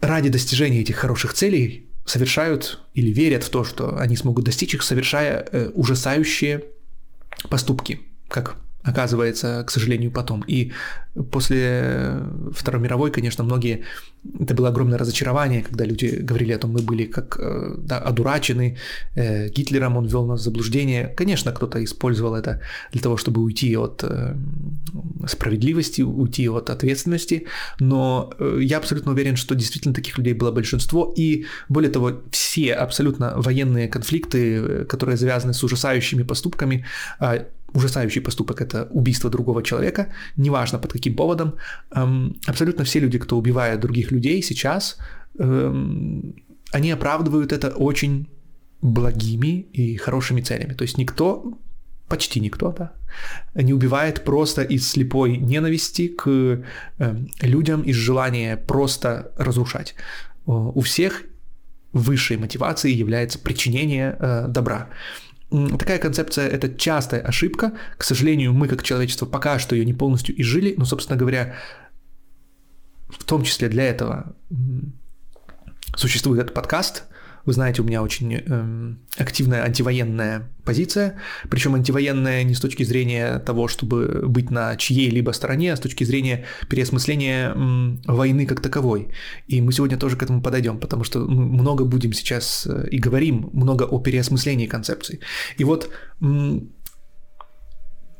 ради 0.00 0.28
достижения 0.28 0.80
этих 0.80 0.96
хороших 0.96 1.32
целей 1.32 1.88
совершают 2.04 2.80
или 2.94 3.10
верят 3.10 3.44
в 3.44 3.50
то, 3.50 3.64
что 3.64 3.96
они 3.96 4.16
смогут 4.16 4.44
достичь 4.44 4.74
их, 4.74 4.82
совершая 4.82 5.46
э, 5.50 5.70
ужасающие 5.74 6.64
поступки, 7.48 8.00
как 8.28 8.56
оказывается, 8.82 9.62
к 9.66 9.70
сожалению, 9.70 10.10
потом. 10.10 10.44
И 10.48 10.72
после 11.30 12.22
Второй 12.52 12.80
мировой, 12.80 13.10
конечно, 13.10 13.44
многие... 13.44 13.84
Это 14.38 14.54
было 14.54 14.68
огромное 14.68 14.98
разочарование, 14.98 15.62
когда 15.62 15.84
люди 15.84 16.06
говорили 16.22 16.52
о 16.52 16.58
том, 16.58 16.72
мы 16.72 16.80
были 16.82 17.06
как 17.06 17.38
э, 17.40 17.74
да, 17.78 17.98
одурачены 17.98 18.76
э, 19.14 19.48
Гитлером, 19.48 19.96
он 19.96 20.06
ввел 20.06 20.26
нас 20.26 20.40
в 20.40 20.44
заблуждение. 20.44 21.14
Конечно, 21.16 21.52
кто-то 21.52 21.82
использовал 21.82 22.34
это 22.34 22.60
для 22.92 23.00
того, 23.00 23.16
чтобы 23.16 23.40
уйти 23.40 23.76
от 23.76 24.04
э, 24.04 24.36
справедливости, 25.26 26.02
уйти 26.02 26.48
от 26.48 26.70
ответственности, 26.70 27.46
но 27.80 28.30
я 28.58 28.78
абсолютно 28.78 29.12
уверен, 29.12 29.36
что 29.36 29.54
действительно 29.54 29.94
таких 29.94 30.18
людей 30.18 30.34
было 30.34 30.52
большинство, 30.52 31.12
и 31.16 31.46
более 31.68 31.90
того, 31.90 32.12
все 32.30 32.74
абсолютно 32.74 33.32
военные 33.36 33.88
конфликты, 33.88 34.84
которые 34.84 35.16
завязаны 35.16 35.54
с 35.54 35.64
ужасающими 35.64 36.22
поступками, 36.24 36.84
а, 37.18 37.46
ужасающий 37.74 38.20
поступок– 38.20 38.60
это 38.62 38.88
убийство 38.90 39.30
другого 39.30 39.62
человека, 39.62 40.06
неважно 40.36 40.78
под 40.78 40.92
каким 40.92 41.14
поводом. 41.14 41.54
Эм, 41.94 42.36
абсолютно 42.46 42.84
все 42.84 43.00
люди, 43.00 43.18
кто 43.18 43.38
убивает 43.38 43.80
других 43.80 44.12
людей 44.12 44.42
сейчас, 44.42 44.98
эм, 45.38 46.34
они 46.72 46.90
оправдывают 46.92 47.52
это 47.52 47.70
очень 47.76 48.26
благими 48.82 49.66
и 49.72 49.96
хорошими 49.96 50.40
целями. 50.40 50.74
То 50.74 50.82
есть 50.82 50.98
никто, 50.98 51.58
почти 52.08 52.40
никто, 52.40 52.72
да, 52.72 52.92
не 53.54 53.72
убивает 53.72 54.24
просто 54.24 54.62
из 54.62 54.88
слепой 54.88 55.36
ненависти 55.36 56.08
к 56.08 56.28
эм, 56.98 57.28
людям, 57.42 57.82
из 57.82 57.96
желания 57.96 58.56
просто 58.56 59.32
разрушать. 59.36 59.94
У 60.46 60.80
всех 60.80 61.24
высшей 61.92 62.36
мотивацией 62.36 62.96
является 62.96 63.38
причинение 63.38 64.16
э, 64.18 64.46
добра. 64.48 64.88
Такая 65.50 65.98
концепция– 65.98 66.48
это 66.50 66.72
частая 66.72 67.20
ошибка. 67.22 67.72
К 67.98 68.04
сожалению, 68.04 68.52
мы 68.52 68.68
как 68.68 68.82
человечество 68.82 69.26
пока 69.26 69.58
что 69.58 69.74
ее 69.74 69.84
не 69.84 69.94
полностью 69.94 70.40
изжили, 70.40 70.74
но, 70.76 70.84
собственно 70.84 71.18
говоря, 71.18 71.54
в 73.08 73.24
том 73.24 73.42
числе 73.42 73.68
для 73.68 73.84
этого 73.84 74.36
существует 75.96 76.42
этот 76.42 76.54
подкаст– 76.54 77.04
вы 77.50 77.54
знаете, 77.54 77.82
у 77.82 77.84
меня 77.84 78.00
очень 78.00 78.34
э, 78.46 78.94
активная 79.20 79.64
антивоенная 79.64 80.48
позиция, 80.64 81.16
причем 81.48 81.74
антивоенная 81.74 82.44
не 82.44 82.54
с 82.54 82.60
точки 82.60 82.84
зрения 82.84 83.40
того, 83.40 83.66
чтобы 83.66 84.22
быть 84.28 84.52
на 84.52 84.76
чьей-либо 84.76 85.32
стороне, 85.32 85.72
а 85.72 85.76
с 85.76 85.80
точки 85.80 86.04
зрения 86.04 86.44
переосмысления 86.68 87.52
э, 87.52 88.12
войны 88.12 88.46
как 88.46 88.60
таковой. 88.60 89.08
И 89.48 89.60
мы 89.60 89.72
сегодня 89.72 89.98
тоже 89.98 90.16
к 90.16 90.22
этому 90.22 90.42
подойдем, 90.42 90.78
потому 90.78 91.02
что 91.02 91.18
мы 91.18 91.44
много 91.44 91.84
будем 91.84 92.12
сейчас 92.12 92.68
э, 92.70 92.86
и 92.92 92.98
говорим 93.00 93.50
много 93.52 93.82
о 93.82 93.98
переосмыслении 93.98 94.66
концепций. 94.66 95.18
И 95.58 95.64
вот 95.64 95.90
э, 96.20 96.60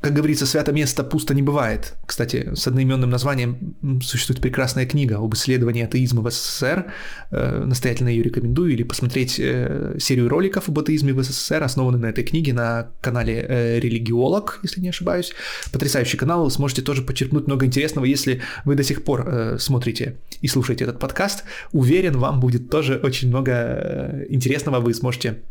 как 0.00 0.14
говорится, 0.14 0.46
свято 0.46 0.72
место 0.72 1.04
пусто 1.04 1.34
не 1.34 1.42
бывает. 1.42 1.94
Кстати, 2.06 2.54
с 2.54 2.66
одноименным 2.66 3.10
названием 3.10 3.76
существует 4.02 4.40
прекрасная 4.40 4.86
книга 4.86 5.18
об 5.18 5.34
исследовании 5.34 5.82
атеизма 5.82 6.22
в 6.22 6.30
СССР. 6.30 6.92
Э, 7.30 7.64
настоятельно 7.66 8.08
ее 8.08 8.22
рекомендую. 8.22 8.72
Или 8.72 8.82
посмотреть 8.82 9.38
э, 9.38 9.96
серию 9.98 10.30
роликов 10.30 10.70
об 10.70 10.78
атеизме 10.78 11.12
в 11.12 11.22
СССР, 11.22 11.62
основанную 11.62 12.00
на 12.00 12.06
этой 12.06 12.24
книге 12.24 12.54
на 12.54 12.88
канале 13.02 13.44
э, 13.46 13.78
«Религиолог», 13.78 14.60
если 14.62 14.80
не 14.80 14.88
ошибаюсь. 14.88 15.32
Потрясающий 15.70 16.16
канал, 16.16 16.44
вы 16.44 16.50
сможете 16.50 16.80
тоже 16.80 17.02
почерпнуть 17.02 17.46
много 17.46 17.66
интересного, 17.66 18.06
если 18.06 18.40
вы 18.64 18.76
до 18.76 18.82
сих 18.82 19.04
пор 19.04 19.58
смотрите 19.58 20.16
и 20.40 20.48
слушаете 20.48 20.84
этот 20.84 20.98
подкаст. 20.98 21.44
Уверен, 21.72 22.16
вам 22.16 22.40
будет 22.40 22.70
тоже 22.70 22.98
очень 23.02 23.28
много 23.28 24.24
интересного, 24.30 24.80
вы 24.80 24.94
сможете 24.94 25.42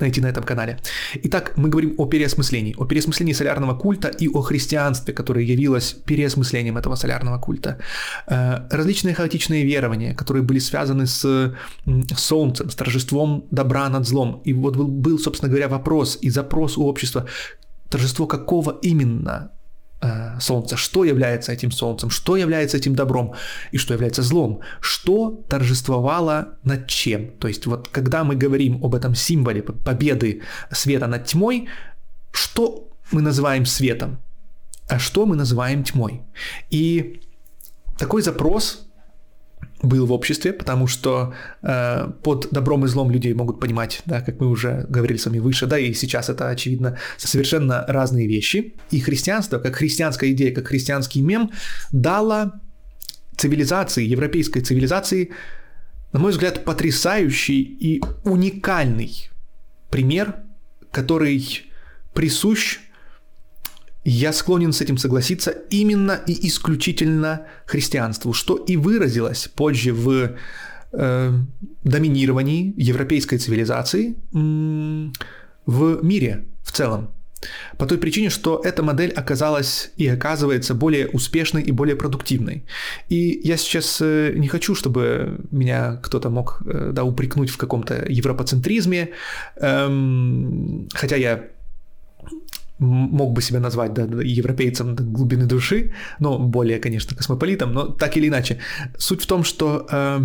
найти 0.00 0.20
на 0.20 0.28
этом 0.28 0.44
канале. 0.44 0.78
Итак, 1.24 1.52
мы 1.56 1.68
говорим 1.68 1.94
о 1.98 2.06
переосмыслении, 2.06 2.74
о 2.78 2.84
переосмыслении 2.84 3.34
солярного 3.34 3.74
культа 3.78 4.08
и 4.08 4.28
о 4.28 4.42
христианстве, 4.42 5.14
которое 5.14 5.44
явилось 5.44 5.92
переосмыслением 5.92 6.76
этого 6.76 6.96
солярного 6.96 7.38
культа. 7.38 7.78
Э, 8.26 8.68
различные 8.70 9.14
хаотичные 9.14 9.64
верования, 9.64 10.14
которые 10.14 10.42
были 10.42 10.58
связаны 10.58 11.06
с 11.06 11.54
солнцем, 12.16 12.70
с 12.70 12.74
торжеством 12.74 13.44
добра 13.50 13.88
над 13.88 14.06
злом. 14.06 14.42
И 14.46 14.52
вот 14.52 14.76
был, 14.76 15.18
собственно 15.18 15.50
говоря, 15.50 15.68
вопрос 15.68 16.18
и 16.22 16.30
запрос 16.30 16.78
у 16.78 16.86
общества, 16.86 17.26
торжество 17.88 18.26
какого 18.26 18.78
именно 18.82 19.53
Э, 20.04 20.38
солнца, 20.38 20.76
что 20.76 21.04
является 21.04 21.52
этим 21.52 21.70
солнцем, 21.70 22.10
что 22.10 22.36
является 22.36 22.76
этим 22.76 22.94
добром? 22.94 23.32
И 23.72 23.78
что 23.78 23.94
является 23.94 24.22
злом, 24.22 24.60
что 24.80 25.30
торжествовало 25.48 26.58
над 26.62 26.86
чем. 26.86 27.30
То 27.38 27.48
есть 27.48 27.66
вот 27.66 27.88
когда 27.88 28.22
мы 28.22 28.36
говорим 28.36 28.84
об 28.84 28.94
этом 28.94 29.14
символе 29.14 29.62
победы 29.62 30.42
света 30.70 31.06
над 31.06 31.24
тьмой, 31.24 31.68
что 32.32 32.90
мы 33.12 33.22
называем 33.22 33.64
светом, 33.64 34.18
а 34.88 34.98
что 34.98 35.24
мы 35.24 35.36
называем 35.36 35.84
тьмой. 35.84 36.20
И 36.70 37.22
такой 37.96 38.20
запрос 38.20 38.83
был 39.84 40.06
в 40.06 40.12
обществе, 40.12 40.52
потому 40.52 40.86
что 40.86 41.34
э, 41.62 42.10
под 42.22 42.48
добром 42.50 42.84
и 42.84 42.88
злом 42.88 43.10
людей 43.10 43.34
могут 43.34 43.60
понимать, 43.60 44.02
да, 44.06 44.20
как 44.20 44.40
мы 44.40 44.48
уже 44.48 44.86
говорили 44.88 45.18
с 45.18 45.26
вами 45.26 45.38
выше, 45.38 45.66
да, 45.66 45.78
и 45.78 45.92
сейчас 45.94 46.28
это 46.28 46.48
очевидно, 46.48 46.98
совершенно 47.16 47.84
разные 47.88 48.26
вещи. 48.26 48.74
И 48.90 49.00
христианство, 49.00 49.58
как 49.58 49.76
христианская 49.76 50.30
идея, 50.32 50.54
как 50.54 50.68
христианский 50.68 51.20
мем, 51.20 51.50
дало 51.92 52.52
цивилизации, 53.36 54.04
европейской 54.04 54.60
цивилизации, 54.60 55.30
на 56.12 56.20
мой 56.20 56.30
взгляд, 56.30 56.64
потрясающий 56.64 57.62
и 57.62 58.02
уникальный 58.24 59.30
пример, 59.90 60.36
который 60.92 61.66
присущ 62.14 62.78
я 64.04 64.32
склонен 64.32 64.72
с 64.72 64.80
этим 64.80 64.98
согласиться 64.98 65.50
именно 65.70 66.20
и 66.26 66.46
исключительно 66.46 67.46
христианству, 67.66 68.32
что 68.32 68.56
и 68.56 68.76
выразилось 68.76 69.48
позже 69.48 69.92
в 69.92 70.36
э, 70.92 71.32
доминировании 71.82 72.74
европейской 72.76 73.38
цивилизации 73.38 74.16
в 74.32 76.04
мире 76.04 76.46
в 76.62 76.72
целом. 76.72 77.10
По 77.78 77.86
той 77.86 77.98
причине, 77.98 78.30
что 78.30 78.60
эта 78.64 78.82
модель 78.82 79.10
оказалась 79.10 79.90
и 79.96 80.06
оказывается 80.08 80.74
более 80.74 81.08
успешной 81.08 81.62
и 81.62 81.72
более 81.72 81.96
продуктивной. 81.96 82.64
И 83.08 83.40
я 83.44 83.56
сейчас 83.56 83.98
э, 84.00 84.32
не 84.34 84.48
хочу, 84.48 84.74
чтобы 84.74 85.40
меня 85.50 86.00
кто-то 86.02 86.30
мог 86.30 86.62
э, 86.66 86.90
да, 86.92 87.04
упрекнуть 87.04 87.50
в 87.50 87.56
каком-то 87.56 88.04
европоцентризме, 88.08 89.10
эм, 89.56 90.88
хотя 90.94 91.16
я 91.16 91.48
мог 92.78 93.32
бы 93.32 93.42
себя 93.42 93.60
назвать 93.60 93.94
да, 93.94 94.02
европейцем 94.02 94.96
до 94.96 95.02
глубины 95.02 95.46
души, 95.46 95.92
но 96.18 96.38
более, 96.38 96.78
конечно, 96.78 97.16
космополитом, 97.16 97.72
но 97.72 97.86
так 97.86 98.16
или 98.16 98.28
иначе. 98.28 98.58
Суть 98.98 99.22
в 99.22 99.26
том, 99.26 99.44
что 99.44 99.86
э, 99.90 100.20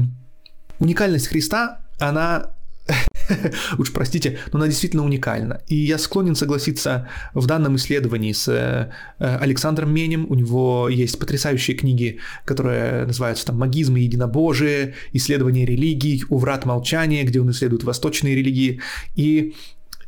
уникальность 0.79 1.27
Христа, 1.27 1.81
она 1.99 2.51
уж 3.77 3.93
простите, 3.93 4.39
но 4.51 4.59
она 4.59 4.67
действительно 4.67 5.03
уникальна. 5.03 5.61
И 5.67 5.75
я 5.75 5.97
склонен 5.97 6.35
согласиться 6.35 7.07
в 7.33 7.45
данном 7.45 7.75
исследовании 7.75 8.31
с 8.31 8.47
э, 8.47 8.91
Александром 9.19 9.93
Менем. 9.93 10.25
У 10.29 10.35
него 10.35 10.89
есть 10.89 11.19
потрясающие 11.19 11.77
книги, 11.77 12.19
которые 12.45 13.05
называются 13.05 13.45
там 13.45 13.57
«Магизм 13.57 13.95
и 13.95 14.01
единобожие», 14.01 14.95
«Исследование 15.13 15.65
религий», 15.65 16.23
«У 16.29 16.37
врат 16.37 16.65
молчания», 16.65 17.23
где 17.23 17.39
он 17.41 17.51
исследует 17.51 17.83
восточные 17.83 18.35
религии. 18.35 18.81
И 19.15 19.55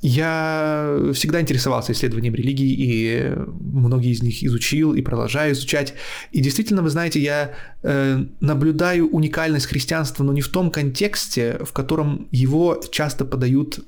я 0.02 1.12
всегда 1.14 1.42
интересовался 1.42 1.92
исследованием 1.92 2.34
религии, 2.34 2.74
и 2.74 3.34
многие 3.60 4.12
из 4.12 4.24
них 4.24 4.44
изучил 4.44 4.94
и 4.96 5.02
продолжаю 5.02 5.54
изучать. 5.54 5.94
И 6.32 6.42
действительно, 6.42 6.82
вы 6.82 6.90
знаете, 6.90 7.20
я 7.20 7.52
э, 7.84 8.26
наблюдаю 8.40 9.10
уникальность 9.10 9.68
христианства, 9.68 10.24
но 10.24 10.34
не 10.34 10.42
в 10.42 10.50
том 10.50 10.72
контексте, 10.72 11.60
в 11.64 11.72
котором 11.72 12.28
его 12.32 12.82
часто 12.92 13.26
подают 13.26 13.80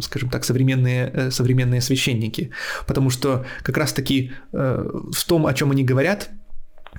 скажем 0.00 0.30
так, 0.30 0.44
современные, 0.44 1.10
э, 1.12 1.30
современные 1.30 1.82
священники. 1.82 2.52
Потому 2.86 3.10
что 3.10 3.44
как 3.62 3.76
раз-таки 3.76 4.32
э, 4.52 4.90
в 5.12 5.24
том, 5.26 5.46
о 5.46 5.52
чем 5.52 5.72
они 5.72 5.84
говорят, 5.84 6.30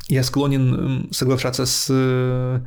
я 0.08 0.22
склонен 0.22 1.10
соглашаться 1.12 1.66
с 1.66 2.64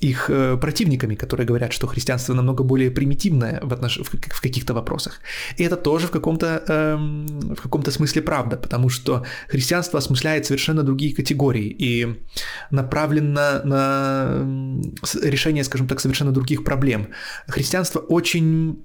их 0.00 0.30
э, 0.30 0.56
противниками, 0.56 1.14
которые 1.14 1.46
говорят, 1.46 1.72
что 1.72 1.86
христианство 1.86 2.34
намного 2.34 2.64
более 2.64 2.90
примитивное 2.90 3.60
в, 3.62 3.72
отнош... 3.72 3.98
в 3.98 4.40
каких-то 4.40 4.74
вопросах. 4.74 5.20
И 5.58 5.62
это 5.62 5.76
тоже 5.76 6.06
в 6.06 6.10
каком-то, 6.10 6.62
эм, 6.68 7.54
в 7.54 7.60
каком-то 7.62 7.90
смысле 7.90 8.22
правда, 8.22 8.56
потому 8.56 8.88
что 8.88 9.24
христианство 9.48 9.98
осмысляет 9.98 10.46
совершенно 10.46 10.82
другие 10.82 11.14
категории 11.14 11.76
и 11.78 12.20
направлено 12.70 13.60
на 13.64 14.44
решение, 15.22 15.64
скажем 15.64 15.86
так, 15.86 16.00
совершенно 16.00 16.32
других 16.32 16.64
проблем. 16.64 17.08
Христианство 17.46 18.00
очень 18.00 18.82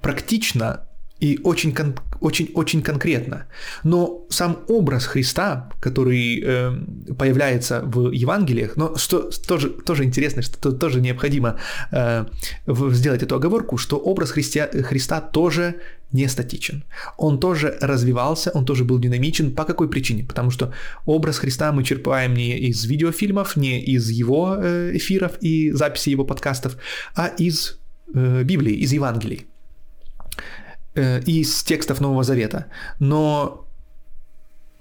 практично 0.00 0.87
и 1.20 1.40
очень, 1.42 1.72
кон- 1.72 1.98
очень, 2.20 2.50
очень 2.54 2.82
конкретно. 2.82 3.46
Но 3.84 4.26
сам 4.28 4.58
образ 4.68 5.06
Христа, 5.06 5.70
который 5.80 6.42
э, 6.44 6.78
появляется 7.18 7.82
в 7.84 8.10
Евангелиях, 8.10 8.76
но 8.76 8.96
что 8.96 9.30
тоже, 9.46 9.70
тоже 9.70 10.04
интересно, 10.04 10.42
что 10.42 10.72
тоже 10.72 11.00
необходимо 11.00 11.58
э, 11.90 12.24
сделать 12.66 13.22
эту 13.22 13.34
оговорку, 13.34 13.78
что 13.78 13.96
образ 13.96 14.30
Христия, 14.30 14.68
Христа 14.82 15.20
тоже 15.20 15.74
не 16.12 16.28
статичен. 16.28 16.84
Он 17.16 17.38
тоже 17.38 17.76
развивался, 17.80 18.50
он 18.54 18.64
тоже 18.64 18.84
был 18.84 18.98
динамичен. 18.98 19.54
По 19.54 19.64
какой 19.64 19.88
причине? 19.88 20.24
Потому 20.24 20.50
что 20.50 20.72
образ 21.04 21.38
Христа 21.38 21.72
мы 21.72 21.84
черпаем 21.84 22.34
не 22.34 22.58
из 22.58 22.84
видеофильмов, 22.84 23.56
не 23.56 23.80
из 23.80 24.08
его 24.10 24.56
э, 24.56 24.96
эфиров 24.96 25.32
и 25.40 25.72
записи 25.72 26.10
его 26.10 26.24
подкастов, 26.24 26.76
а 27.14 27.26
из 27.26 27.78
э, 28.14 28.42
Библии, 28.44 28.74
из 28.74 28.92
Евангелий. 28.92 29.46
Э, 30.98 31.20
из 31.20 31.62
текстов 31.62 32.00
Нового 32.00 32.24
Завета. 32.24 32.66
Но 32.98 33.66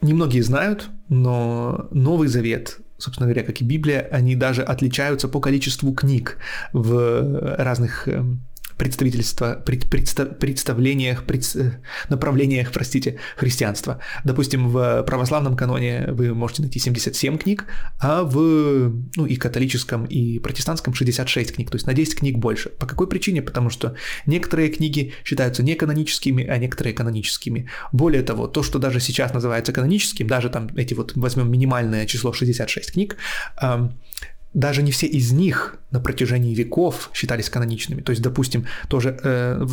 немногие 0.01 0.41
знают, 0.41 0.89
но 1.09 1.87
Новый 1.91 2.27
Завет, 2.27 2.79
собственно 2.97 3.27
говоря, 3.27 3.45
как 3.45 3.61
и 3.61 3.63
Библия, 3.63 4.07
они 4.11 4.35
даже 4.35 4.63
отличаются 4.63 5.27
по 5.27 5.39
количеству 5.39 5.93
книг 5.93 6.39
в 6.73 7.55
разных 7.57 8.07
эм, 8.07 8.41
представительства, 8.77 9.61
пред, 9.65 9.89
представ, 9.89 10.37
представлениях, 10.39 11.23
пред, 11.23 11.55
э, 11.55 11.71
направлениях, 12.09 12.71
простите, 12.71 13.17
христианства. 13.35 13.99
Допустим, 14.23 14.69
в 14.69 15.03
православном 15.03 15.55
каноне 15.55 16.07
вы 16.11 16.33
можете 16.33 16.61
найти 16.61 16.79
77 16.79 17.37
книг, 17.37 17.65
а 17.99 18.23
в 18.23 18.93
ну, 19.15 19.25
и 19.25 19.35
католическом, 19.35 20.05
и 20.05 20.39
протестантском 20.39 20.93
66 20.93 21.55
книг, 21.55 21.69
то 21.69 21.75
есть 21.75 21.87
на 21.87 21.93
10 21.93 22.19
книг 22.19 22.37
больше. 22.37 22.69
По 22.69 22.85
какой 22.85 23.07
причине? 23.07 23.41
Потому 23.41 23.69
что 23.69 23.95
некоторые 24.25 24.69
книги 24.69 25.13
считаются 25.23 25.63
неканоническими, 25.63 26.45
а 26.45 26.57
некоторые 26.57 26.93
каноническими. 26.93 27.69
Более 27.91 28.23
того, 28.23 28.47
то, 28.47 28.63
что 28.63 28.79
даже 28.79 28.99
сейчас 28.99 29.33
называется 29.33 29.73
каноническим, 29.73 30.27
даже 30.27 30.49
там 30.49 30.69
эти 30.75 30.93
вот 30.93 31.13
возьмем 31.15 31.51
минимальное 31.51 32.05
число 32.05 32.33
66 32.33 32.91
книг, 32.91 33.17
даже 34.53 34.81
не 34.81 34.91
все 34.91 35.05
из 35.05 35.31
них 35.31 35.77
на 35.91 35.99
протяжении 35.99 36.53
веков 36.53 37.09
считались 37.13 37.49
каноничными. 37.49 38.01
То 38.01 38.11
есть, 38.11 38.21
допустим, 38.21 38.65
тоже, 38.87 39.17
э, 39.23 39.65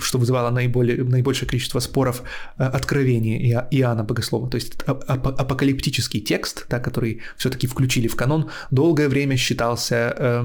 что 0.00 0.18
вызывало 0.18 0.50
наиболее, 0.50 1.04
наибольшее 1.04 1.48
количество 1.48 1.78
споров, 1.80 2.22
э, 2.58 2.64
откровение 2.64 3.40
Ио, 3.50 3.66
Иоанна 3.70 4.04
Богослова. 4.04 4.50
То 4.50 4.56
есть 4.56 4.82
ап 4.86 5.26
апокалиптический 5.26 6.20
текст, 6.20 6.66
да, 6.68 6.80
который 6.80 7.22
все-таки 7.36 7.66
включили 7.66 8.08
в 8.08 8.16
канон, 8.16 8.50
долгое 8.70 9.08
время 9.08 9.36
считался 9.36 10.14
э, 10.16 10.44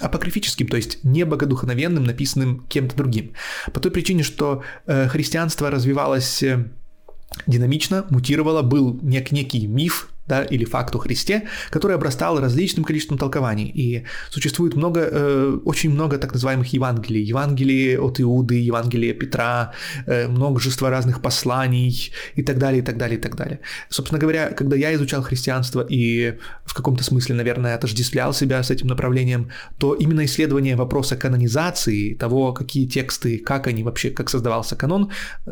апокрифическим, 0.00 0.66
то 0.68 0.76
есть 0.76 1.04
не 1.04 1.24
богодухновенным, 1.24 2.04
написанным 2.04 2.66
кем-то 2.68 2.96
другим. 2.96 3.32
По 3.72 3.80
той 3.80 3.90
причине, 3.90 4.22
что 4.22 4.62
э, 4.86 5.08
христианство 5.08 5.70
развивалось 5.70 6.42
э, 6.42 6.66
динамично, 7.46 8.06
мутировало, 8.10 8.62
был 8.62 8.98
нек 9.02 9.30
некий 9.32 9.66
миф, 9.66 10.09
да, 10.30 10.44
или 10.44 10.64
факт 10.64 10.94
о 10.94 10.98
Христе, 10.98 11.42
который 11.70 11.96
обрастал 11.96 12.40
различным 12.40 12.84
количеством 12.84 13.18
толкований. 13.18 13.70
И 13.74 14.04
существует 14.30 14.76
много, 14.76 15.00
э, 15.00 15.58
очень 15.64 15.90
много 15.90 16.18
так 16.18 16.32
называемых 16.32 16.72
Евангелий. 16.72 17.22
Евангелие 17.22 17.98
от 17.98 18.20
Иуды, 18.20 18.54
Евангелие 18.54 19.12
Петра, 19.12 19.72
э, 20.06 20.28
множество 20.28 20.90
разных 20.90 21.20
посланий 21.20 22.12
и 22.36 22.42
так 22.42 22.58
далее, 22.58 22.82
и 22.82 22.84
так 22.84 22.96
далее, 22.96 23.18
и 23.18 23.22
так 23.22 23.36
далее. 23.36 23.58
Собственно 23.88 24.20
говоря, 24.20 24.50
когда 24.50 24.76
я 24.76 24.94
изучал 24.94 25.22
христианство 25.22 25.86
и 25.90 26.38
в 26.64 26.74
каком-то 26.74 27.02
смысле, 27.04 27.34
наверное, 27.34 27.74
отождествлял 27.74 28.32
себя 28.32 28.62
с 28.62 28.70
этим 28.70 28.86
направлением, 28.86 29.48
то 29.78 29.94
именно 29.94 30.24
исследование 30.24 30.76
вопроса 30.76 31.16
канонизации, 31.16 32.14
того, 32.14 32.52
какие 32.52 32.86
тексты, 32.86 33.38
как 33.38 33.66
они 33.66 33.82
вообще, 33.82 34.10
как 34.10 34.30
создавался 34.30 34.76
канон, 34.76 35.10
э, 35.46 35.50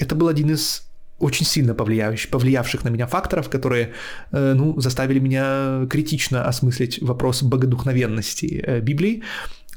это 0.00 0.14
был 0.16 0.28
один 0.28 0.50
из 0.50 0.83
очень 1.18 1.46
сильно 1.46 1.74
повлиявших, 1.74 2.30
повлиявших 2.30 2.84
на 2.84 2.88
меня 2.88 3.06
факторов, 3.06 3.48
которые 3.48 3.92
э, 4.32 4.54
ну, 4.54 4.80
заставили 4.80 5.20
меня 5.20 5.86
критично 5.88 6.44
осмыслить 6.44 7.00
вопрос 7.02 7.42
богодухновенности 7.42 8.62
э, 8.66 8.80
Библии. 8.80 9.22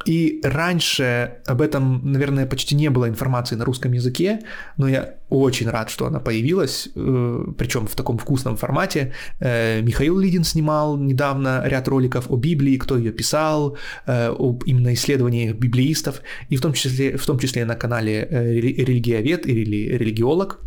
И 0.06 0.40
раньше 0.44 1.38
об 1.46 1.60
этом, 1.60 2.12
наверное, 2.12 2.46
почти 2.46 2.76
не 2.76 2.90
было 2.90 3.10
информации 3.10 3.56
на 3.56 3.66
русском 3.66 3.92
языке, 3.92 4.40
но 4.78 4.88
я 4.88 5.16
очень 5.30 5.70
рад, 5.70 5.90
что 5.90 6.06
она 6.06 6.20
появилась, 6.20 6.90
э, 6.96 7.46
причем 7.58 7.88
в 7.88 7.96
таком 7.96 8.18
вкусном 8.18 8.58
формате. 8.58 9.14
Михаил 9.40 10.18
Лидин 10.18 10.44
снимал 10.44 10.98
недавно 10.98 11.64
ряд 11.66 11.88
роликов 11.88 12.32
о 12.32 12.38
Библии, 12.38 12.78
кто 12.78 12.98
ее 12.98 13.12
писал, 13.12 13.78
об 14.06 14.64
именно 14.66 14.94
исследованиях 14.94 15.56
библеистов, 15.56 16.22
и 16.50 16.56
в 16.56 16.62
том 16.62 16.74
числе, 16.74 17.18
в 17.18 17.26
том 17.26 17.40
числе 17.40 17.66
на 17.66 17.76
канале 17.76 18.28
«Религиовед» 18.30 19.46
или 19.48 19.98
«Религиолог», 19.98 20.60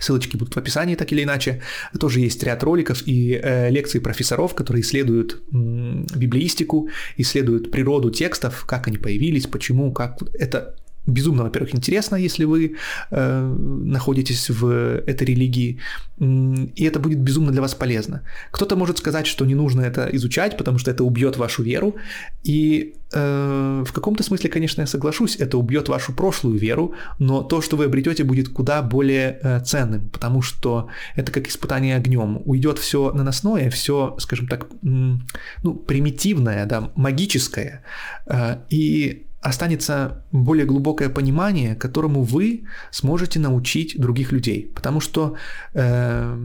Ссылочки 0.00 0.36
будут 0.36 0.54
в 0.54 0.58
описании, 0.58 0.94
так 0.96 1.12
или 1.12 1.22
иначе. 1.22 1.62
Тоже 1.98 2.20
есть 2.20 2.42
ряд 2.42 2.62
роликов 2.62 3.02
и 3.06 3.40
э, 3.42 3.70
лекций 3.70 4.00
профессоров, 4.00 4.54
которые 4.54 4.82
исследуют 4.82 5.42
м, 5.52 6.06
библеистику, 6.16 6.88
исследуют 7.16 7.70
природу 7.70 8.10
текстов, 8.10 8.64
как 8.66 8.88
они 8.88 8.98
появились, 8.98 9.46
почему, 9.46 9.92
как 9.92 10.18
это 10.34 10.76
безумно, 11.06 11.42
во-первых, 11.42 11.74
интересно, 11.74 12.16
если 12.16 12.44
вы 12.44 12.76
э, 13.10 13.56
находитесь 13.84 14.50
в 14.50 14.66
этой 15.06 15.26
религии, 15.26 15.78
и 16.18 16.84
это 16.84 17.00
будет 17.00 17.18
безумно 17.18 17.50
для 17.50 17.60
вас 17.60 17.74
полезно. 17.74 18.22
Кто-то 18.52 18.76
может 18.76 18.98
сказать, 18.98 19.26
что 19.26 19.44
не 19.44 19.54
нужно 19.54 19.80
это 19.80 20.08
изучать, 20.12 20.56
потому 20.56 20.78
что 20.78 20.90
это 20.90 21.02
убьет 21.04 21.36
вашу 21.36 21.62
веру, 21.64 21.96
и 22.44 22.94
э, 23.12 23.84
в 23.86 23.92
каком-то 23.92 24.22
смысле, 24.22 24.48
конечно, 24.50 24.82
я 24.82 24.86
соглашусь, 24.86 25.36
это 25.36 25.58
убьет 25.58 25.88
вашу 25.88 26.12
прошлую 26.12 26.58
веру, 26.58 26.94
но 27.18 27.42
то, 27.42 27.60
что 27.62 27.76
вы 27.76 27.86
обретете, 27.86 28.22
будет 28.24 28.48
куда 28.48 28.82
более 28.82 29.38
э, 29.42 29.60
ценным, 29.64 30.08
потому 30.10 30.42
что 30.42 30.88
это 31.16 31.32
как 31.32 31.48
испытание 31.48 31.96
огнем. 31.96 32.42
Уйдет 32.44 32.78
все 32.78 33.12
наносное, 33.12 33.70
все, 33.70 34.14
скажем 34.18 34.46
так, 34.46 34.66
ну, 34.82 35.74
примитивное, 35.74 36.66
да, 36.66 36.92
магическое, 36.94 37.82
э, 38.26 38.58
и 38.70 39.26
останется 39.42 40.24
более 40.32 40.64
глубокое 40.64 41.08
понимание, 41.08 41.74
которому 41.74 42.22
вы 42.22 42.62
сможете 42.90 43.40
научить 43.40 44.00
других 44.00 44.32
людей. 44.32 44.70
Потому 44.74 45.00
что 45.00 45.34
э, 45.74 46.36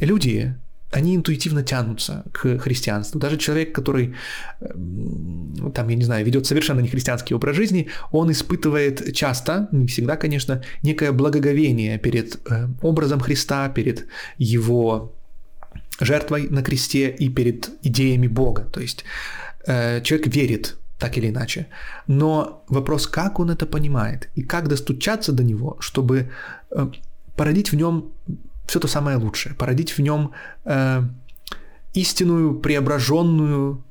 люди, 0.00 0.56
они 0.90 1.14
интуитивно 1.14 1.62
тянутся 1.62 2.24
к 2.32 2.58
христианству. 2.58 3.20
Даже 3.20 3.36
человек, 3.36 3.72
который, 3.72 4.14
э, 4.60 4.66
там, 5.74 5.88
я 5.88 5.96
не 5.96 6.04
знаю, 6.04 6.26
ведет 6.26 6.46
совершенно 6.46 6.80
не 6.80 6.88
христианский 6.88 7.34
образ 7.34 7.56
жизни, 7.56 7.86
он 8.10 8.30
испытывает 8.32 9.14
часто, 9.14 9.68
не 9.70 9.86
всегда, 9.86 10.16
конечно, 10.16 10.60
некое 10.82 11.12
благоговение 11.12 11.98
перед 11.98 12.40
э, 12.50 12.66
образом 12.82 13.20
Христа, 13.20 13.68
перед 13.68 14.06
его 14.38 15.14
жертвой 16.00 16.48
на 16.50 16.62
кресте 16.62 17.10
и 17.10 17.28
перед 17.28 17.70
идеями 17.82 18.26
Бога. 18.26 18.62
То 18.72 18.80
есть 18.80 19.04
э, 19.66 20.00
человек 20.02 20.34
верит 20.34 20.79
так 21.00 21.18
или 21.18 21.28
иначе. 21.28 21.66
Но 22.06 22.62
вопрос, 22.68 23.06
как 23.06 23.40
он 23.40 23.50
это 23.50 23.66
понимает 23.66 24.28
и 24.36 24.42
как 24.42 24.68
достучаться 24.68 25.32
до 25.32 25.42
него, 25.42 25.76
чтобы 25.80 26.30
э, 26.70 26.90
породить 27.36 27.72
в 27.72 27.76
нем 27.76 28.04
все 28.66 28.78
то 28.78 28.88
самое 28.88 29.16
лучшее, 29.16 29.54
породить 29.54 29.98
в 29.98 30.02
нем 30.02 30.30
э, 30.64 31.02
истинную, 31.94 32.60
преображенную 32.60 33.82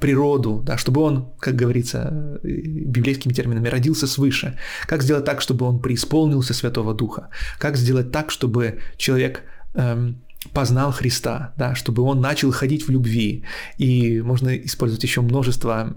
природу, 0.00 0.62
да, 0.64 0.76
чтобы 0.76 1.00
он, 1.00 1.28
как 1.38 1.56
говорится 1.56 2.38
э, 2.42 2.48
библейскими 2.48 3.32
терминами, 3.32 3.68
родился 3.68 4.06
свыше. 4.06 4.56
Как 4.86 5.02
сделать 5.02 5.24
так, 5.24 5.40
чтобы 5.40 5.66
он 5.66 5.80
преисполнился 5.80 6.54
Святого 6.54 6.94
Духа? 6.94 7.28
Как 7.58 7.76
сделать 7.76 8.12
так, 8.12 8.30
чтобы 8.30 8.78
человек 8.96 9.42
э, 9.74 10.12
познал 10.52 10.92
Христа, 10.92 11.52
да, 11.56 11.74
чтобы 11.74 12.02
он 12.02 12.20
начал 12.20 12.52
ходить 12.52 12.86
в 12.86 12.90
любви. 12.90 13.44
И 13.78 14.20
можно 14.20 14.56
использовать 14.56 15.02
еще 15.02 15.20
множество 15.20 15.92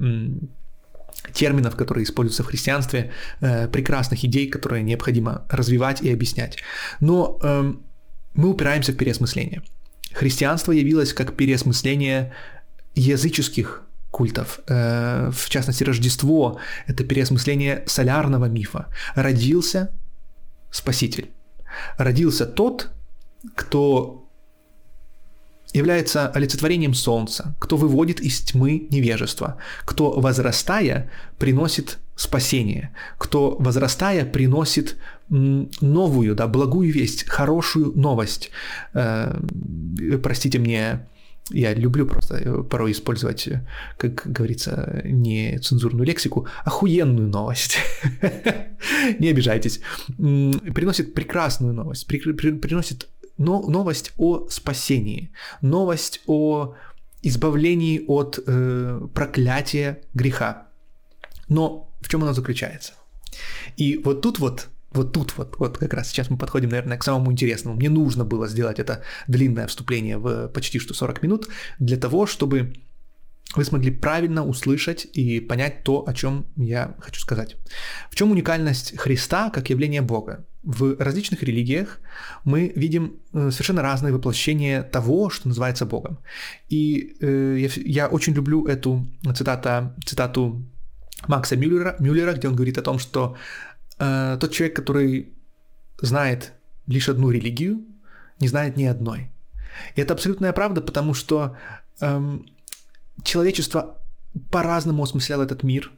терминов, 1.34 1.76
которые 1.76 2.04
используются 2.04 2.44
в 2.44 2.48
христианстве, 2.48 3.12
э, 3.42 3.68
прекрасных 3.68 4.26
идей, 4.26 4.48
которые 4.50 4.84
необходимо 4.84 5.46
развивать 5.50 6.02
и 6.02 6.12
объяснять. 6.12 6.58
Но 7.00 7.40
э, 7.42 7.74
мы 8.34 8.50
упираемся 8.50 8.92
в 8.92 8.98
переосмысление. 8.98 9.62
Христианство 10.14 10.72
явилось 10.72 11.14
как 11.14 11.36
переосмысление 11.36 12.34
языческих 12.96 13.84
культов. 14.10 14.60
Э, 14.68 15.30
в 15.32 15.50
частности, 15.50 15.84
Рождество– 15.84 16.60
это 16.88 17.04
переосмысление 17.04 17.84
солярного 17.86 18.46
мифа. 18.46 18.88
Родился 19.16 19.92
Спаситель. 20.72 21.32
Родился 21.98 22.46
тот, 22.46 22.90
кто 23.56 24.21
является 25.74 26.28
олицетворением 26.28 26.94
солнца, 26.94 27.56
кто 27.60 27.78
выводит 27.78 28.20
из 28.20 28.40
тьмы 28.42 28.88
невежество, 28.90 29.58
кто, 29.86 30.12
возрастая, 30.20 31.10
приносит 31.38 31.98
спасение, 32.16 32.92
кто, 33.18 33.56
возрастая, 33.60 34.26
приносит 34.26 34.98
новую, 35.30 36.36
да, 36.36 36.48
благую 36.48 36.92
весть, 36.92 37.28
хорошую 37.28 37.94
новость. 37.96 38.52
Э, 38.94 39.40
простите 40.22 40.60
мне, 40.60 41.08
я 41.50 41.74
люблю 41.74 42.06
просто 42.06 42.36
э, 42.36 42.64
порой 42.64 42.92
использовать, 42.92 43.48
э, 43.48 43.66
как 43.98 44.24
говорится, 44.26 45.02
не 45.06 45.58
цензурную 45.60 46.06
лексику, 46.06 46.48
охуенную 46.66 47.28
новость. 47.28 47.78
Не 49.20 49.30
обижайтесь. 49.30 49.82
Приносит 50.18 51.14
прекрасную 51.14 51.74
новость, 51.74 52.08
приносит 52.08 53.08
но 53.38 53.62
новость 53.62 54.14
о 54.18 54.48
спасении, 54.50 55.32
новость 55.62 56.22
о 56.28 56.76
избавлении 57.22 58.04
от 58.08 58.40
э, 58.46 59.08
проклятия 59.14 60.02
греха. 60.14 60.68
Но 61.48 61.94
в 62.02 62.10
чем 62.10 62.24
оно 62.24 62.34
заключается? 62.34 62.94
И 63.78 63.98
вот 63.98 64.22
тут 64.22 64.40
вот, 64.40 64.70
вот 64.92 65.14
тут 65.14 65.38
вот, 65.38 65.58
вот 65.60 65.78
как 65.78 65.94
раз 65.94 66.10
сейчас 66.10 66.30
мы 66.30 66.38
подходим, 66.38 66.70
наверное, 66.70 66.98
к 66.98 67.04
самому 67.04 67.32
интересному. 67.32 67.76
Мне 67.78 67.90
нужно 67.90 68.26
было 68.26 68.48
сделать 68.48 68.80
это 68.80 69.04
длинное 69.28 69.68
вступление 69.68 70.18
в 70.18 70.48
почти 70.50 70.80
что 70.80 70.94
40 70.94 71.24
минут 71.24 71.48
для 71.80 71.98
того, 71.98 72.26
чтобы 72.26 72.74
вы 73.56 73.66
смогли 73.66 73.92
правильно 73.92 74.46
услышать 74.46 75.06
и 75.06 75.40
понять 75.40 75.84
то, 75.84 76.08
о 76.08 76.14
чем 76.14 76.46
я 76.56 76.96
хочу 77.00 77.20
сказать. 77.20 77.58
В 78.10 78.16
чем 78.16 78.32
уникальность 78.32 78.98
Христа 78.98 79.50
как 79.50 79.70
явления 79.70 80.02
Бога? 80.02 80.46
В 80.64 80.96
различных 81.00 81.44
религиях 81.44 82.00
мы 82.44 82.72
видим 82.76 83.20
э, 83.34 83.52
совершенно 83.52 83.82
разные 83.82 84.14
воплощения 84.14 84.84
того, 84.84 85.30
что 85.30 85.48
называется 85.48 85.86
Богом. 85.86 86.20
И 86.70 87.16
э, 87.20 87.58
я, 87.60 87.70
я 87.86 88.08
очень 88.08 88.34
люблю 88.34 88.68
эту 88.68 89.08
цитата, 89.36 89.96
цитату 90.06 90.64
Макса 91.28 91.56
Мюллера, 91.56 91.96
Мюллера, 92.00 92.34
где 92.34 92.48
он 92.48 92.56
говорит 92.56 92.78
о 92.78 92.84
том, 92.84 93.00
что 93.00 93.36
э, 94.00 94.38
тот 94.40 94.52
человек, 94.52 94.76
который 94.76 95.34
знает 96.02 96.54
лишь 96.88 97.10
одну 97.10 97.32
религию, 97.32 97.82
не 98.40 98.48
знает 98.48 98.78
ни 98.78 98.86
одной. 98.86 99.32
И 99.96 100.02
это 100.02 100.14
абсолютная 100.14 100.54
правда, 100.54 100.82
потому 100.82 101.14
что 101.14 101.56
эм, 102.02 102.46
человечество 103.24 103.98
по-разному 104.50 105.04
осмысляло 105.04 105.44
этот 105.44 105.64
мир, 105.64 105.92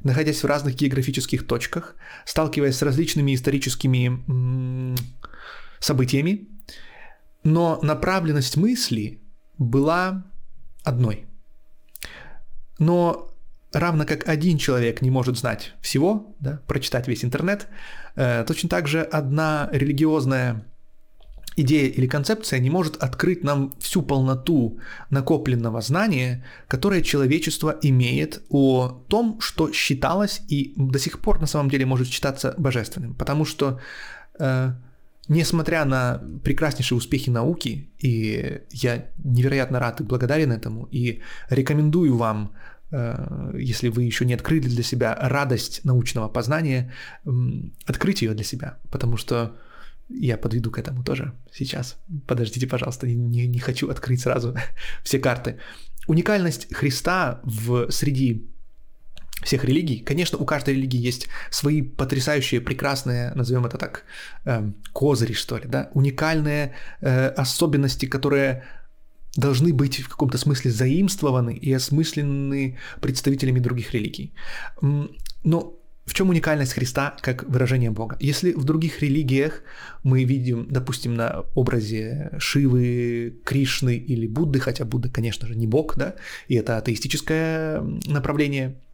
находясь 0.00 0.42
в 0.42 0.46
разных 0.46 0.74
географических 0.74 1.46
точках, 1.46 1.96
сталкиваясь 2.24 2.76
с 2.76 2.82
различными 2.82 3.34
историческими 3.34 4.96
событиями, 5.80 6.48
но 7.44 7.78
направленность 7.82 8.56
мысли 8.56 9.20
была 9.58 10.24
одной. 10.84 11.26
Но 12.78 13.32
равно 13.72 14.04
как 14.04 14.28
один 14.28 14.58
человек 14.58 15.02
не 15.02 15.10
может 15.10 15.38
знать 15.38 15.74
всего, 15.80 16.34
да, 16.40 16.60
прочитать 16.66 17.08
весь 17.08 17.24
интернет, 17.24 17.68
э, 18.16 18.44
точно 18.46 18.68
так 18.68 18.86
же 18.86 19.02
одна 19.02 19.68
религиозная 19.72 20.64
идея 21.56 21.88
или 21.88 22.06
концепция 22.06 22.58
не 22.60 22.70
может 22.70 22.96
открыть 23.02 23.44
нам 23.44 23.72
всю 23.78 24.02
полноту 24.02 24.78
накопленного 25.10 25.80
знания, 25.80 26.44
которое 26.68 27.02
человечество 27.02 27.76
имеет 27.82 28.42
о 28.48 29.02
том, 29.08 29.40
что 29.40 29.72
считалось 29.72 30.42
и 30.48 30.72
до 30.76 30.98
сих 30.98 31.20
пор 31.20 31.40
на 31.40 31.46
самом 31.46 31.70
деле 31.70 31.86
может 31.86 32.08
считаться 32.08 32.54
божественным. 32.58 33.14
Потому 33.14 33.44
что 33.44 33.80
э, 34.38 34.72
несмотря 35.28 35.84
на 35.84 36.22
прекраснейшие 36.42 36.98
успехи 36.98 37.30
науки, 37.30 37.90
и 37.98 38.60
я 38.70 39.06
невероятно 39.24 39.78
рад 39.78 40.00
и 40.00 40.04
благодарен 40.04 40.52
этому, 40.52 40.88
и 40.90 41.20
рекомендую 41.50 42.16
вам, 42.16 42.52
э, 42.90 43.54
если 43.58 43.88
вы 43.88 44.04
еще 44.04 44.24
не 44.24 44.34
открыли 44.34 44.68
для 44.68 44.82
себя 44.82 45.16
радость 45.20 45.84
научного 45.84 46.28
познания, 46.28 46.92
открыть 47.86 48.22
ее 48.22 48.34
для 48.34 48.44
себя, 48.44 48.78
потому 48.90 49.16
что 49.16 49.56
я 50.08 50.36
подведу 50.36 50.70
к 50.70 50.78
этому 50.78 51.02
тоже 51.02 51.32
сейчас. 51.52 51.98
Подождите, 52.26 52.66
пожалуйста, 52.66 53.06
не, 53.06 53.46
не 53.46 53.58
хочу 53.58 53.88
открыть 53.90 54.20
сразу 54.20 54.54
все 55.02 55.18
карты. 55.18 55.58
Уникальность 56.06 56.74
Христа 56.74 57.40
в 57.44 57.90
среди 57.90 58.48
всех 59.42 59.64
религий. 59.64 60.04
Конечно, 60.04 60.38
у 60.38 60.44
каждой 60.44 60.74
религии 60.74 61.06
есть 61.06 61.28
свои 61.50 61.82
потрясающие, 61.82 62.60
прекрасные, 62.60 63.32
назовем 63.34 63.66
это 63.66 63.78
так, 63.78 64.04
э, 64.44 64.70
козыри, 64.92 65.32
что 65.32 65.58
ли, 65.58 65.64
да, 65.66 65.90
уникальные 65.94 66.74
э, 67.00 67.28
особенности, 67.28 68.06
которые 68.06 68.62
должны 69.36 69.72
быть 69.72 70.00
в 70.00 70.08
каком-то 70.08 70.38
смысле 70.38 70.70
заимствованы 70.70 71.54
и 71.54 71.72
осмыслены 71.72 72.78
представителями 73.00 73.60
других 73.60 73.94
религий. 73.94 74.34
Но 75.44 75.81
в 76.04 76.14
чем 76.14 76.30
уникальность 76.30 76.72
Христа 76.72 77.16
как 77.20 77.44
выражение 77.44 77.90
Бога? 77.90 78.16
Если 78.20 78.52
в 78.52 78.64
других 78.64 79.02
религиях 79.02 79.62
мы 80.02 80.24
видим, 80.24 80.66
допустим, 80.68 81.14
на 81.14 81.44
образе 81.54 82.32
Шивы, 82.38 83.38
Кришны 83.44 83.96
или 83.96 84.26
Будды, 84.26 84.60
хотя 84.60 84.84
Будда, 84.84 85.08
конечно 85.08 85.46
же, 85.46 85.54
не 85.54 85.66
Бог, 85.66 85.96
да, 85.96 86.14
и 86.48 86.54
это 86.54 86.76
атеистическое 86.76 87.80
направление– 88.06 88.80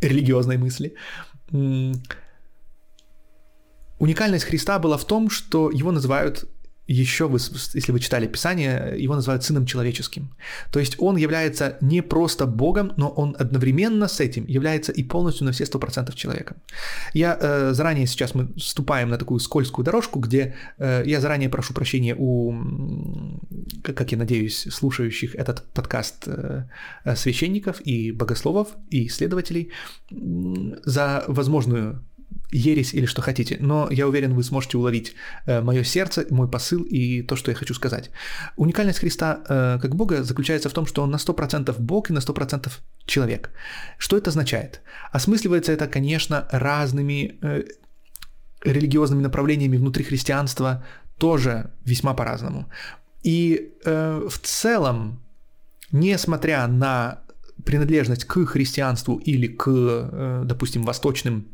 религиозной 0.00 0.56
мысли. 0.56 0.94
Уникальность 3.98 4.44
Христа 4.44 4.78
была 4.78 4.96
в 4.96 5.04
том, 5.04 5.30
что 5.30 5.70
его 5.70 5.92
называют 5.92 6.48
еще, 6.92 7.28
вы, 7.28 7.38
если 7.74 7.92
вы 7.92 8.00
читали 8.00 8.26
Писание, 8.26 8.94
его 8.98 9.14
называют 9.14 9.44
Сыном 9.44 9.66
Человеческим. 9.66 10.28
То 10.72 10.80
есть 10.80 10.96
он 10.98 11.16
является 11.16 11.76
не 11.80 12.02
просто 12.02 12.46
Богом, 12.46 12.92
но 12.96 13.08
он 13.08 13.36
одновременно 13.38 14.08
с 14.08 14.20
этим 14.20 14.44
является 14.46 14.92
и 14.92 15.04
полностью 15.04 15.46
на 15.46 15.52
все 15.52 15.66
сто 15.66 15.78
процентов 15.78 16.16
человеком. 16.16 16.56
Я 17.14 17.38
э, 17.40 17.72
заранее 17.74 18.06
сейчас 18.06 18.34
мы 18.34 18.48
вступаем 18.56 19.08
на 19.08 19.18
такую 19.18 19.38
скользкую 19.40 19.84
дорожку, 19.84 20.18
где 20.18 20.56
э, 20.78 21.04
я 21.06 21.20
заранее 21.20 21.48
прошу 21.48 21.74
прощения 21.74 22.16
у, 22.18 22.54
как 23.82 24.12
я 24.12 24.18
надеюсь, 24.18 24.66
слушающих 24.70 25.36
этот 25.36 25.62
подкаст 25.72 26.24
э, 26.26 26.64
священников 27.14 27.80
и 27.86 28.10
богословов 28.10 28.68
и 28.90 29.06
исследователей 29.06 29.70
за 30.10 31.24
возможную 31.28 32.02
ересь 32.52 32.94
или 32.94 33.06
что 33.06 33.22
хотите, 33.22 33.56
но 33.60 33.88
я 33.90 34.06
уверен, 34.06 34.34
вы 34.34 34.42
сможете 34.42 34.76
уловить 34.76 35.14
э, 35.46 35.60
мое 35.60 35.84
сердце, 35.84 36.26
мой 36.30 36.48
посыл 36.48 36.82
и 36.82 37.22
то, 37.22 37.36
что 37.36 37.50
я 37.50 37.56
хочу 37.56 37.74
сказать. 37.74 38.10
Уникальность 38.56 38.98
Христа 38.98 39.40
э, 39.48 39.78
как 39.80 39.94
Бога 39.94 40.22
заключается 40.22 40.68
в 40.68 40.72
том, 40.72 40.86
что 40.86 41.02
Он 41.02 41.10
на 41.10 41.16
100% 41.16 41.74
Бог 41.78 42.10
и 42.10 42.12
на 42.12 42.18
100% 42.18 42.70
человек. 43.06 43.50
Что 43.98 44.16
это 44.16 44.30
означает? 44.30 44.80
Осмысливается 45.12 45.72
это, 45.72 45.86
конечно, 45.86 46.48
разными 46.50 47.38
э, 47.42 47.64
религиозными 48.64 49.22
направлениями 49.22 49.76
внутри 49.76 50.04
христианства 50.04 50.84
тоже 51.18 51.70
весьма 51.84 52.14
по-разному. 52.14 52.66
И 53.22 53.72
в 53.84 54.38
целом, 54.42 55.22
несмотря 55.92 56.66
на 56.66 57.20
принадлежность 57.64 58.24
к 58.24 58.46
христианству 58.46 59.16
или 59.16 59.46
к, 59.46 60.42
допустим, 60.44 60.84
восточным 60.84 61.48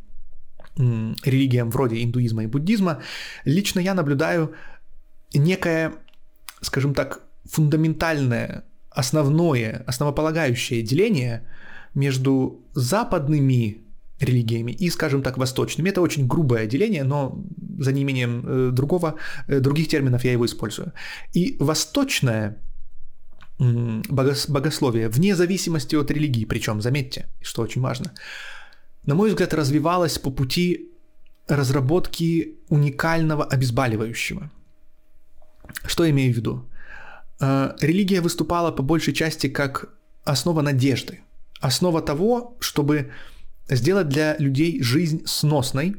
религиям 0.76 1.70
вроде 1.70 2.02
индуизма 2.02 2.44
и 2.44 2.46
буддизма, 2.46 3.00
лично 3.44 3.80
я 3.80 3.94
наблюдаю 3.94 4.52
некое, 5.34 5.92
скажем 6.60 6.94
так, 6.94 7.22
фундаментальное, 7.44 8.64
основное, 8.90 9.84
основополагающее 9.86 10.82
деление 10.82 11.42
между 11.94 12.60
западными 12.74 13.82
религиями 14.20 14.72
и, 14.72 14.90
скажем 14.90 15.22
так, 15.22 15.38
восточными. 15.38 15.90
Это 15.90 16.00
очень 16.00 16.26
грубое 16.26 16.66
деление, 16.66 17.04
но 17.04 17.44
за 17.78 17.92
неимением 17.92 18.44
э, 18.46 18.70
другого, 18.72 19.16
э, 19.48 19.60
других 19.60 19.88
терминов 19.88 20.24
я 20.24 20.32
его 20.32 20.44
использую. 20.44 20.92
И 21.34 21.56
восточное 21.60 22.56
богословие, 23.58 25.08
вне 25.08 25.34
зависимости 25.34 25.96
от 25.96 26.10
религии, 26.10 26.44
причем, 26.44 26.82
заметьте, 26.82 27.26
что 27.40 27.62
очень 27.62 27.80
важно, 27.80 28.12
на 29.06 29.14
мой 29.14 29.30
взгляд, 29.30 29.54
развивалась 29.54 30.18
по 30.18 30.30
пути 30.30 30.90
разработки 31.48 32.56
уникального 32.68 33.44
обезболивающего. 33.44 34.50
Что 35.86 36.04
я 36.04 36.10
имею 36.10 36.34
в 36.34 36.36
виду? 36.36 36.68
Э, 37.40 37.76
религия 37.80 38.20
выступала 38.20 38.72
по 38.72 38.82
большей 38.82 39.14
части 39.14 39.48
как 39.48 39.94
основа 40.24 40.62
надежды, 40.62 41.20
основа 41.60 42.02
того, 42.02 42.56
чтобы 42.60 43.12
сделать 43.68 44.08
для 44.08 44.36
людей 44.38 44.82
жизнь 44.82 45.22
сносной, 45.26 45.96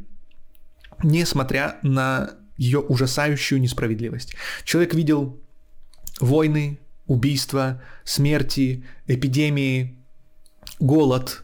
несмотря 1.03 1.77
на 1.83 2.31
ее 2.57 2.79
ужасающую 2.79 3.61
несправедливость. 3.61 4.35
Человек 4.63 4.93
видел 4.93 5.39
войны, 6.19 6.79
убийства, 7.05 7.81
смерти, 8.03 8.83
эпидемии, 9.05 9.97
голод, 10.79 11.43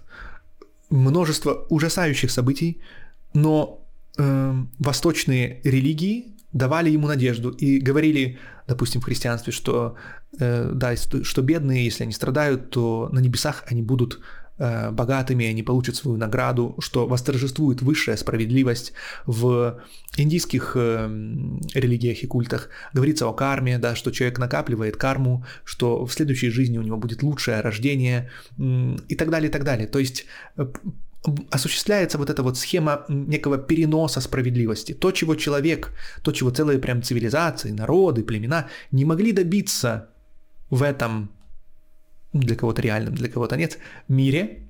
множество 0.93 1.65
ужасающих 1.69 2.31
событий, 2.31 2.81
но 3.33 3.85
э, 4.17 4.53
восточные 4.79 5.59
религии 5.63 6.35
давали 6.51 6.91
ему 6.91 7.07
надежду 7.07 7.49
и 7.49 7.79
говорили, 7.79 8.37
допустим, 8.67 9.01
в 9.01 9.05
христианстве, 9.05 9.51
что 9.51 9.95
э, 10.39 10.71
да, 10.73 10.95
что 10.95 11.41
бедные, 11.41 11.85
если 11.85 12.03
они 12.03 12.13
страдают, 12.13 12.69
то 12.69 13.09
на 13.11 13.19
небесах 13.19 13.63
они 13.67 13.81
будут 13.81 14.19
Э, 14.59 14.91
богатыми, 14.91 15.47
они 15.47 15.63
получат 15.63 15.95
свою 15.95 16.15
награду, 16.15 16.75
что 16.79 17.07
восторжествует 17.07 17.81
высшая 17.81 18.15
справедливость 18.17 18.93
в 19.25 19.81
индийских 20.15 20.73
э, 20.75 21.07
религиях 21.73 22.23
и 22.23 22.27
культах. 22.27 22.69
Говорится 22.93 23.27
о 23.27 23.33
карме, 23.33 23.79
да, 23.79 23.95
что 23.95 24.11
человек 24.11 24.37
накапливает 24.37 24.95
карму, 24.95 25.43
что 25.63 26.05
в 26.05 26.13
следующей 26.13 26.51
жизни 26.51 26.77
у 26.77 26.83
него 26.83 26.97
будет 26.97 27.23
лучшее 27.23 27.61
рождение 27.61 28.29
и 28.59 29.15
так 29.15 29.31
далее, 29.31 29.49
и 29.49 29.51
так 29.51 29.63
далее. 29.63 29.87
То 29.87 29.97
есть 29.97 30.27
э, 30.57 30.67
осуществляется 31.49 32.19
вот 32.19 32.29
эта 32.29 32.43
вот 32.43 32.55
схема 32.55 33.05
некого 33.09 33.57
переноса 33.57 34.21
справедливости. 34.21 34.93
То, 34.93 35.11
чего 35.11 35.33
человек, 35.33 35.89
то, 36.21 36.31
чего 36.31 36.51
целые 36.51 36.77
прям 36.77 37.01
цивилизации, 37.01 37.71
народы, 37.71 38.23
племена 38.23 38.67
не 38.91 39.03
могли 39.03 39.31
добиться 39.31 40.09
в 40.69 40.83
этом 40.83 41.31
для 42.33 42.55
кого-то 42.55 42.81
реальном, 42.81 43.15
для 43.15 43.29
кого-то 43.29 43.55
нет, 43.55 43.77
мире 44.07 44.67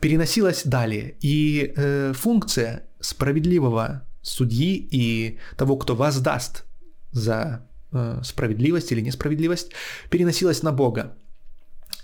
переносилась 0.00 0.62
далее. 0.64 1.14
И 1.20 1.72
э, 1.76 2.12
функция 2.14 2.84
справедливого 3.00 4.06
судьи 4.22 4.88
и 4.90 5.38
того, 5.56 5.76
кто 5.76 5.94
воздаст 5.94 6.64
за 7.12 7.66
э, 7.92 8.20
справедливость 8.22 8.92
или 8.92 9.00
несправедливость, 9.00 9.72
переносилась 10.10 10.62
на 10.62 10.72
Бога. 10.72 11.16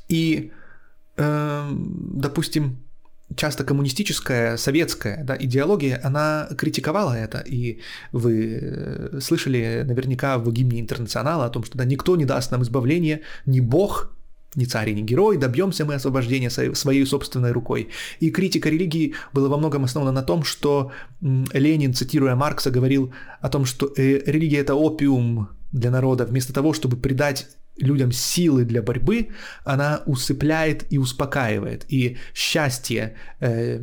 И, 0.09 0.53
э, 1.17 1.69
допустим, 1.71 2.79
часто 3.35 3.65
коммунистическая, 3.65 4.57
советская 4.57 5.25
да, 5.25 5.37
идеология, 5.39 6.01
она 6.03 6.49
критиковала 6.57 7.13
это, 7.13 7.39
и 7.39 7.81
вы 8.13 8.59
э, 8.61 9.21
слышали 9.21 9.83
наверняка 9.85 10.39
в 10.39 10.51
гимне 10.53 10.81
Интернационала 10.81 11.47
о 11.47 11.51
том, 11.51 11.65
что 11.65 11.77
да, 11.77 11.85
никто 11.85 12.17
не 12.17 12.25
даст 12.25 12.53
нам 12.53 12.63
избавления, 12.63 13.21
ни 13.45 13.61
Бог, 13.61 14.16
ни 14.57 14.65
царь 14.65 14.91
и 14.91 14.95
ни 14.95 15.03
герой, 15.03 15.37
добьемся 15.37 15.85
мы 15.85 15.95
освобождения 15.95 16.51
своей 16.51 17.07
собственной 17.07 17.53
рукой. 17.53 17.89
И 18.21 18.31
критика 18.31 18.71
религии 18.71 19.15
была 19.33 19.49
во 19.49 19.59
многом 19.59 19.85
основана 19.85 20.13
на 20.13 20.23
том, 20.23 20.43
что 20.43 20.91
Ленин, 21.21 21.95
цитируя 21.95 22.35
Маркса, 22.35 22.71
говорил 22.71 23.13
о 23.41 23.49
том, 23.49 23.65
что 23.65 23.93
э, 23.97 24.23
религия 24.27 24.59
это 24.59 24.75
опиум 24.75 25.49
для 25.73 25.91
народа, 25.91 26.25
вместо 26.25 26.53
того, 26.53 26.73
чтобы 26.73 26.97
придать 26.97 27.47
людям 27.77 28.11
силы 28.13 28.65
для 28.65 28.83
борьбы, 28.83 29.29
она 29.65 30.03
усыпляет 30.07 30.87
и 30.91 30.99
успокаивает. 30.99 31.85
И 31.89 32.17
счастье 32.35 33.17
э, 33.41 33.81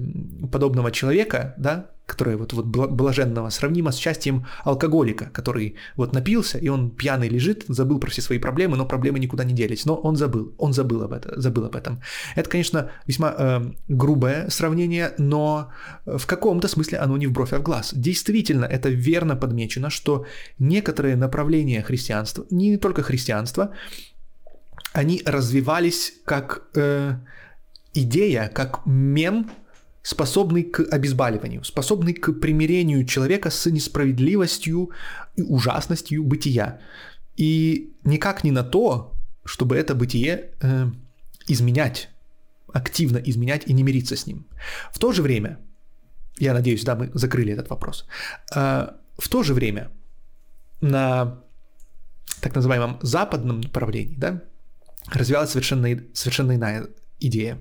подобного 0.51 0.91
человека, 0.91 1.53
да, 1.57 1.91
которое 2.05 2.37
вот, 2.37 2.53
вот 2.53 2.65
блаженного, 2.65 3.49
сравнимо 3.49 3.91
с 3.91 3.97
счастьем 3.97 4.45
алкоголика, 4.65 5.29
который 5.33 5.75
вот 5.95 6.13
напился, 6.13 6.57
и 6.57 6.69
он 6.69 6.91
пьяный 6.91 7.29
лежит, 7.29 7.63
забыл 7.67 7.99
про 7.99 8.09
все 8.09 8.21
свои 8.21 8.39
проблемы, 8.39 8.77
но 8.77 8.85
проблемы 8.85 9.19
никуда 9.19 9.43
не 9.43 9.53
делись. 9.53 9.85
Но 9.85 9.95
он 9.95 10.15
забыл, 10.15 10.53
он 10.57 10.73
забыл 10.73 11.03
об, 11.03 11.13
этом, 11.13 11.41
забыл 11.41 11.65
об 11.65 11.75
этом. 11.75 12.01
Это, 12.35 12.49
конечно, 12.49 12.91
весьма 13.07 13.33
э, 13.37 13.71
грубое 13.87 14.49
сравнение, 14.49 15.13
но 15.17 15.71
в 16.05 16.25
каком-то 16.25 16.67
смысле 16.67 16.97
оно 16.97 17.17
не 17.17 17.27
в 17.27 17.31
бровь, 17.31 17.53
а 17.53 17.59
в 17.59 17.63
глаз. 17.63 17.93
Действительно, 17.95 18.65
это 18.65 18.89
верно 18.89 19.35
подмечено, 19.35 19.89
что 19.89 20.25
некоторые 20.59 21.15
направления 21.15 21.81
христианства, 21.81 22.45
не 22.51 22.77
только 22.77 23.01
христианства, 23.01 23.69
они 24.93 25.21
развивались 25.25 26.13
как 26.25 26.63
э, 26.75 27.15
идея, 27.93 28.51
как 28.53 28.85
мем 28.85 29.49
способный 30.03 30.63
к 30.63 30.81
обезболиванию, 30.91 31.63
способный 31.63 32.13
к 32.13 32.33
примирению 32.33 33.05
человека 33.05 33.49
с 33.49 33.65
несправедливостью 33.71 34.91
и 35.37 35.41
ужасностью 35.41 36.23
бытия. 36.23 36.79
И 37.37 37.93
никак 38.03 38.43
не 38.43 38.51
на 38.51 38.63
то, 38.63 39.15
чтобы 39.45 39.77
это 39.77 39.95
бытие 39.95 40.51
э, 40.61 40.91
изменять, 41.47 42.09
активно 42.73 43.17
изменять 43.17 43.63
и 43.67 43.73
не 43.73 43.83
мириться 43.83 44.15
с 44.15 44.27
ним. 44.27 44.45
В 44.91 44.99
то 44.99 45.11
же 45.13 45.21
время, 45.21 45.57
я 46.37 46.53
надеюсь, 46.53 46.83
да, 46.83 46.95
мы 46.95 47.09
закрыли 47.13 47.53
этот 47.53 47.69
вопрос, 47.69 48.05
э, 48.55 48.87
в 49.17 49.29
то 49.29 49.43
же 49.43 49.53
время 49.53 49.89
на 50.81 51.39
так 52.41 52.55
называемом 52.55 52.99
западном 53.01 53.61
направлении, 53.61 54.15
да, 54.17 54.43
развивалась 55.13 55.51
совершенно, 55.51 55.87
совершенно 56.13 56.55
иная 56.55 56.87
идея. 57.27 57.59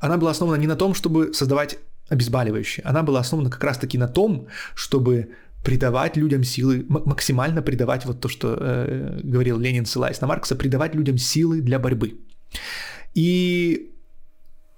Она 0.00 0.16
была 0.16 0.30
основана 0.30 0.56
не 0.56 0.66
на 0.66 0.76
том, 0.76 0.94
чтобы 0.94 1.32
создавать 1.34 1.78
обезболивающее, 2.08 2.84
она 2.84 3.02
была 3.02 3.20
основана 3.20 3.50
как 3.50 3.62
раз-таки 3.64 3.98
на 3.98 4.08
том, 4.08 4.48
чтобы 4.74 5.30
придавать 5.62 6.16
людям 6.16 6.42
силы, 6.42 6.86
максимально 6.88 7.62
придавать 7.62 8.06
вот 8.06 8.20
то, 8.20 8.28
что 8.28 8.56
э, 8.58 9.20
говорил 9.22 9.58
Ленин, 9.58 9.84
ссылаясь 9.84 10.20
на 10.20 10.26
Маркса, 10.26 10.56
придавать 10.56 10.94
людям 10.94 11.18
силы 11.18 11.60
для 11.60 11.78
борьбы. 11.78 12.18
И 13.14 13.89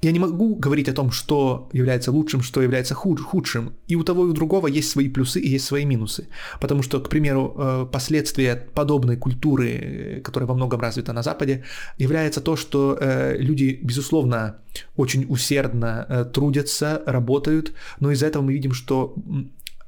я 0.03 0.11
не 0.11 0.19
могу 0.19 0.57
говорить 0.57 0.89
о 0.89 0.93
том, 0.93 1.13
что 1.13 1.69
является 1.73 2.11
лучшим, 2.11 2.43
что 2.43 2.61
является 2.61 2.95
худ, 2.95 3.21
худшим. 3.21 3.75
И 3.87 3.95
у 3.95 4.03
того 4.03 4.27
и 4.27 4.31
у 4.31 4.33
другого 4.33 4.67
есть 4.67 4.91
свои 4.91 5.09
плюсы 5.09 5.41
и 5.41 5.49
есть 5.49 5.65
свои 5.65 5.85
минусы. 5.85 6.27
Потому 6.61 6.83
что, 6.83 7.01
к 7.01 7.09
примеру, 7.09 7.55
э, 7.57 7.87
последствия 7.91 8.57
подобной 8.75 9.17
культуры, 9.17 10.21
которая 10.25 10.49
во 10.49 10.55
многом 10.55 10.81
развита 10.81 11.13
на 11.13 11.23
Западе, 11.23 11.63
является 11.99 12.41
то, 12.41 12.57
что 12.57 12.99
э, 13.01 13.37
люди, 13.39 13.79
безусловно, 13.81 14.57
очень 14.97 15.25
усердно 15.29 16.05
э, 16.09 16.25
трудятся, 16.25 17.03
работают, 17.07 17.73
но 18.01 18.11
из-за 18.11 18.27
этого 18.27 18.43
мы 18.43 18.55
видим, 18.55 18.73
что 18.73 19.15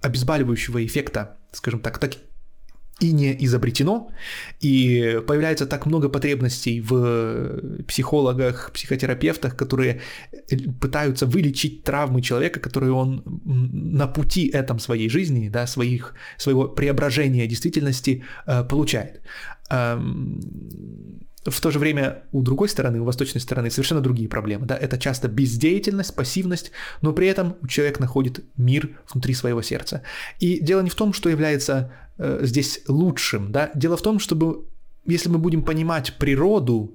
обезболивающего 0.00 0.86
эффекта, 0.86 1.38
скажем 1.50 1.80
так, 1.80 1.98
так 1.98 2.12
и 3.00 3.12
не 3.12 3.36
изобретено, 3.44 4.10
и 4.60 5.20
появляется 5.26 5.66
так 5.66 5.86
много 5.86 6.08
потребностей 6.08 6.80
в 6.80 7.82
психологах, 7.88 8.70
психотерапевтах, 8.72 9.56
которые 9.56 10.00
пытаются 10.80 11.26
вылечить 11.26 11.82
травмы 11.84 12.22
человека, 12.22 12.60
которые 12.60 12.92
он 12.92 13.22
на 13.44 14.06
пути 14.06 14.48
этом 14.48 14.78
своей 14.78 15.08
жизни, 15.08 15.48
да, 15.48 15.66
своих, 15.66 16.14
своего 16.38 16.68
преображения 16.68 17.46
действительности 17.46 18.22
э, 18.46 18.68
получает. 18.68 19.20
Эм, 19.70 20.40
в 21.50 21.60
то 21.60 21.70
же 21.70 21.78
время 21.78 22.22
у 22.32 22.42
другой 22.42 22.68
стороны, 22.68 23.00
у 23.00 23.04
восточной 23.04 23.40
стороны 23.40 23.70
совершенно 23.70 24.00
другие 24.00 24.28
проблемы. 24.28 24.66
Да? 24.66 24.76
Это 24.76 24.98
часто 24.98 25.28
бездеятельность, 25.28 26.14
пассивность, 26.14 26.72
но 27.02 27.12
при 27.12 27.26
этом 27.28 27.56
человек 27.68 28.00
находит 28.00 28.44
мир 28.56 28.90
внутри 29.12 29.34
своего 29.34 29.62
сердца. 29.62 30.02
И 30.40 30.58
дело 30.60 30.80
не 30.80 30.90
в 30.90 30.94
том, 30.94 31.12
что 31.12 31.28
является 31.28 31.92
э, 32.18 32.40
здесь 32.42 32.80
лучшим. 32.88 33.52
Да? 33.52 33.70
Дело 33.74 33.96
в 33.96 34.02
том, 34.02 34.18
чтобы 34.18 34.64
если 35.06 35.28
мы 35.28 35.38
будем 35.38 35.62
понимать 35.62 36.14
природу 36.18 36.94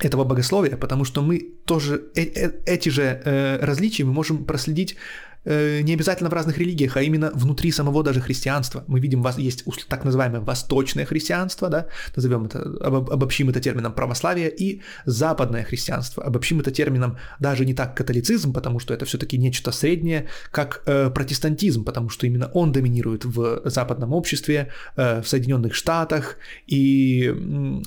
этого 0.00 0.24
богословия, 0.24 0.76
потому 0.76 1.04
что 1.04 1.20
мы 1.22 1.40
тоже 1.66 2.02
э 2.14 2.24
-э 2.24 2.62
эти 2.66 2.88
же 2.88 3.02
э, 3.02 3.58
различия 3.64 4.04
мы 4.04 4.12
можем 4.12 4.44
проследить 4.44 4.96
не 5.44 5.94
обязательно 5.94 6.30
в 6.30 6.32
разных 6.32 6.58
религиях, 6.58 6.96
а 6.96 7.02
именно 7.02 7.30
внутри 7.34 7.72
самого 7.72 8.02
даже 8.02 8.20
христианства. 8.20 8.84
Мы 8.86 9.00
видим, 9.00 9.24
есть 9.38 9.64
так 9.88 10.04
называемое 10.04 10.40
восточное 10.40 11.04
христианство, 11.04 11.68
да, 11.68 11.86
назовем 12.16 12.44
это, 12.44 12.60
обобщим 12.60 13.48
это 13.48 13.60
термином 13.60 13.92
православие, 13.92 14.50
и 14.50 14.82
западное 15.06 15.64
христианство, 15.64 16.22
обобщим 16.22 16.60
это 16.60 16.70
термином 16.70 17.16
даже 17.40 17.64
не 17.64 17.74
так 17.74 17.96
католицизм, 17.96 18.52
потому 18.52 18.78
что 18.78 18.94
это 18.94 19.04
все-таки 19.04 19.38
нечто 19.38 19.72
среднее, 19.72 20.28
как 20.50 20.82
э, 20.86 21.10
протестантизм, 21.10 21.84
потому 21.84 22.08
что 22.08 22.26
именно 22.26 22.50
он 22.54 22.72
доминирует 22.72 23.24
в 23.24 23.62
западном 23.64 24.12
обществе, 24.12 24.68
э, 24.96 25.22
в 25.22 25.28
Соединенных 25.28 25.74
Штатах, 25.74 26.36
и 26.66 27.24
э, 27.26 27.32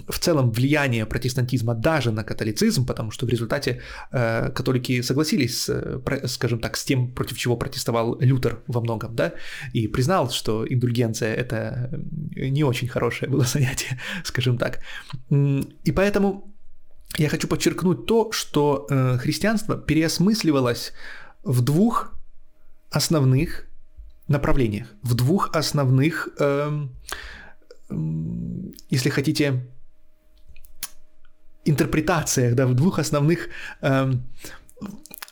в 0.08 0.20
целом 0.20 0.51
влияние 0.51 1.06
протестантизма 1.06 1.76
даже 1.76 2.12
на 2.12 2.24
католицизм, 2.24 2.86
потому 2.86 3.12
что 3.12 3.26
в 3.26 3.30
результате 3.30 3.82
э, 4.12 4.49
католики 4.51 5.01
согласились, 5.01 5.66
с, 5.66 6.01
скажем 6.26 6.60
так, 6.60 6.76
с 6.76 6.84
тем, 6.84 7.12
против 7.12 7.38
чего 7.38 7.45
протестовал 7.54 8.18
Лютер 8.20 8.64
во 8.68 8.82
многом, 8.82 9.16
да, 9.16 9.34
и 9.74 9.88
признал, 9.88 10.32
что 10.32 10.66
индульгенция— 10.68 11.34
это 11.36 11.89
не 12.36 12.64
очень 12.64 12.88
хорошее 12.88 13.32
было 13.32 13.43
занятие, 13.54 14.00
скажем 14.24 14.58
так. 14.58 14.80
И 15.30 15.91
поэтому 15.91 16.56
я 17.18 17.30
хочу 17.30 17.48
подчеркнуть 17.48 18.06
то, 18.08 18.32
что 18.32 18.88
э, 18.89 19.18
христианство 19.18 19.78
переосмысливалось 19.78 20.93
в 21.43 21.62
двух 21.62 22.14
основных 22.91 23.68
направлениях, 24.28 24.88
в 25.04 25.14
двух 25.14 25.56
основных, 25.56 26.30
э, 26.39 26.88
если 28.89 29.10
хотите, 29.10 29.68
интерпретациях, 31.66 32.56
да, 32.56 32.68
в 32.68 32.74
двух 32.74 33.00
основных 33.00 33.50
э, 33.82 34.12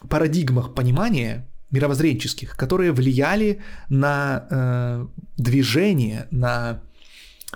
парадигмах 0.09 0.73
понимания 0.73 1.47
мировоззренческих, 1.73 2.55
которые 2.55 2.91
влияли 2.91 3.61
на 3.89 4.47
э, 4.49 5.07
движение, 5.37 6.27
на 6.31 6.81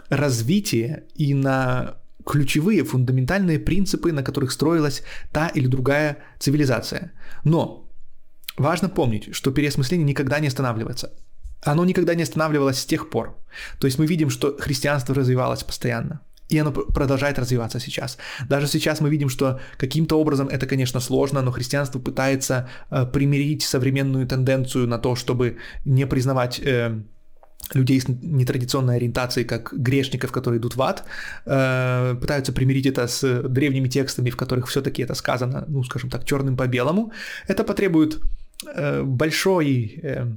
развитие 0.10 1.04
и 1.16 1.34
на 1.34 1.96
ключевые 2.26 2.84
фундаментальные 2.84 3.60
принципы, 3.60 4.12
на 4.12 4.24
которых 4.24 4.52
строилась 4.52 5.04
та 5.32 5.48
или 5.48 5.68
другая 5.68 6.18
цивилизация. 6.40 7.12
Но 7.44 7.90
важно 8.58 8.90
помнить, 8.90 9.34
что 9.36 9.52
переосмысление 9.52 10.06
никогда 10.06 10.40
не 10.40 10.48
останавливается. 10.48 11.14
Оно 11.64 11.86
никогда 11.86 12.16
не 12.16 12.24
останавливалось 12.24 12.80
с 12.80 12.86
тех 12.86 13.10
пор. 13.10 13.38
То 13.80 13.88
есть 13.88 14.00
мы 14.00 14.08
видим, 14.08 14.30
что 14.30 14.58
христианство 14.60 15.16
развивалось 15.16 15.64
постоянно. 15.64 16.22
И 16.50 16.58
оно 16.58 16.72
продолжает 16.72 17.40
развиваться 17.40 17.80
сейчас. 17.80 18.18
Даже 18.50 18.68
сейчас 18.68 19.02
мы 19.02 19.10
видим, 19.10 19.30
что 19.30 19.60
каким-то 19.78 20.20
образом 20.20 20.48
это, 20.48 20.66
конечно, 20.66 21.00
сложно, 21.00 21.42
но 21.42 21.52
христианство 21.52 22.00
пытается 22.00 22.70
э, 22.90 23.06
примирить 23.06 23.64
современную 23.64 24.28
тенденцию 24.28 24.88
на 24.88 24.98
то, 24.98 25.16
чтобы 25.16 25.58
не 25.86 26.08
признавать 26.08 26.60
э, 26.60 27.02
людей 27.74 28.00
с 28.00 28.08
нетрадиционной 28.08 28.96
ориентацией, 28.96 29.46
как 29.46 29.74
грешников, 29.74 30.32
которые 30.32 30.60
идут 30.60 30.76
в 30.76 30.82
ад, 30.82 31.04
э, 31.46 32.16
пытаются 32.20 32.54
примирить 32.54 32.86
это 32.86 33.08
с 33.08 33.44
древними 33.44 33.90
текстами, 33.90 34.30
в 34.30 34.38
которых 34.38 34.68
все-таки 34.68 35.04
это 35.04 35.16
сказано, 35.16 35.66
ну, 35.68 35.84
скажем 35.84 36.10
так, 36.10 36.26
черным 36.26 36.56
по 36.56 36.68
белому. 36.68 37.12
Это 37.48 37.64
потребует 37.64 38.20
э, 38.74 39.04
большой 39.04 40.00
э, 40.02 40.28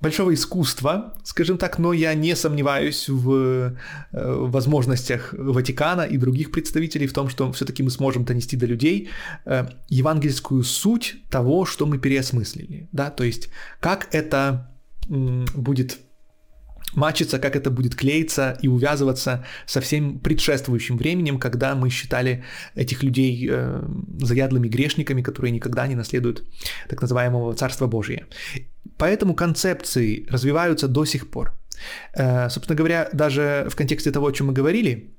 большого 0.00 0.32
искусства, 0.34 1.14
скажем 1.24 1.58
так, 1.58 1.78
но 1.78 1.92
я 1.92 2.14
не 2.14 2.34
сомневаюсь 2.36 3.08
в 3.08 3.32
э, 3.32 3.74
возможностях 4.12 5.34
Ватикана 5.36 6.02
и 6.02 6.16
других 6.16 6.50
представителей 6.50 7.06
в 7.06 7.12
том, 7.12 7.28
что 7.28 7.52
все-таки 7.52 7.82
мы 7.82 7.90
сможем 7.90 8.24
донести 8.24 8.56
до 8.56 8.66
людей 8.66 9.08
э, 9.44 9.66
евангельскую 9.88 10.62
суть 10.62 11.16
того, 11.30 11.66
что 11.66 11.86
мы 11.86 11.98
переосмыслили, 11.98 12.88
да, 12.92 13.10
то 13.10 13.24
есть 13.24 13.50
как 13.80 14.08
это 14.12 14.70
будет 15.08 15.98
мачиться, 16.94 17.38
как 17.38 17.56
это 17.56 17.70
будет 17.70 17.94
клеиться 17.94 18.58
и 18.62 18.68
увязываться 18.68 19.44
со 19.66 19.80
всем 19.80 20.18
предшествующим 20.18 20.96
временем, 20.96 21.38
когда 21.38 21.74
мы 21.74 21.90
считали 21.90 22.44
этих 22.74 23.02
людей 23.02 23.48
э, 23.50 23.82
заядлыми 24.20 24.68
грешниками, 24.68 25.22
которые 25.22 25.52
никогда 25.52 25.86
не 25.86 25.94
наследуют 25.94 26.44
так 26.88 27.00
называемого 27.00 27.54
Царства 27.54 27.86
Божия. 27.86 28.26
Поэтому 28.96 29.34
концепции 29.34 30.26
развиваются 30.30 30.88
до 30.88 31.04
сих 31.04 31.30
пор. 31.30 31.52
Э, 32.14 32.48
собственно 32.50 32.76
говоря, 32.76 33.08
даже 33.12 33.66
в 33.70 33.76
контексте 33.76 34.10
того, 34.10 34.26
о 34.26 34.32
чем 34.32 34.48
мы 34.48 34.52
говорили, 34.52 35.14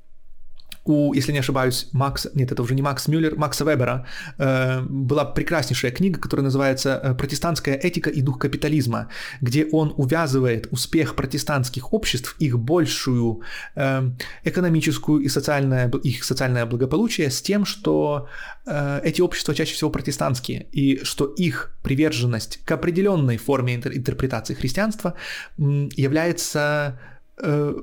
у, 0.84 1.14
если 1.14 1.32
не 1.32 1.40
ошибаюсь, 1.40 1.88
Макс, 1.92 2.28
нет, 2.34 2.52
это 2.52 2.64
уже 2.64 2.76
не 2.76 2.82
Макс 2.82 3.08
Мюллер, 3.08 3.36
Макса 3.36 3.66
Вебера, 3.66 4.06
э, 4.38 4.82
была 4.82 5.26
прекраснейшая 5.26 5.92
книга, 5.92 6.20
которая 6.20 6.44
называется 6.44 7.00
э, 7.04 7.14
«Протестантская 7.14 7.76
этика 7.76 8.10
и 8.10 8.22
дух 8.22 8.40
капитализма», 8.40 9.08
где 9.42 9.66
он 9.72 9.94
увязывает 9.98 10.68
успех 10.72 11.16
протестантских 11.16 11.94
обществ, 11.94 12.36
их 12.40 12.58
большую 12.58 13.42
э, 13.76 14.12
экономическую 14.44 15.22
и 15.22 15.30
социальное, 15.30 15.92
их 16.04 16.24
социальное 16.24 16.66
благополучие 16.66 17.30
с 17.30 17.42
тем, 17.42 17.66
что 17.66 18.28
э, 18.66 19.02
эти 19.04 19.22
общества 19.22 19.54
чаще 19.54 19.76
всего 19.76 19.92
протестантские, 19.92 20.68
и 20.72 21.04
что 21.04 21.26
их 21.26 21.78
приверженность 21.84 22.60
к 22.66 22.72
определенной 22.72 23.38
форме 23.38 23.76
интерпретации 23.76 24.56
христианства 24.56 25.14
является 25.58 27.00
э, 27.38 27.76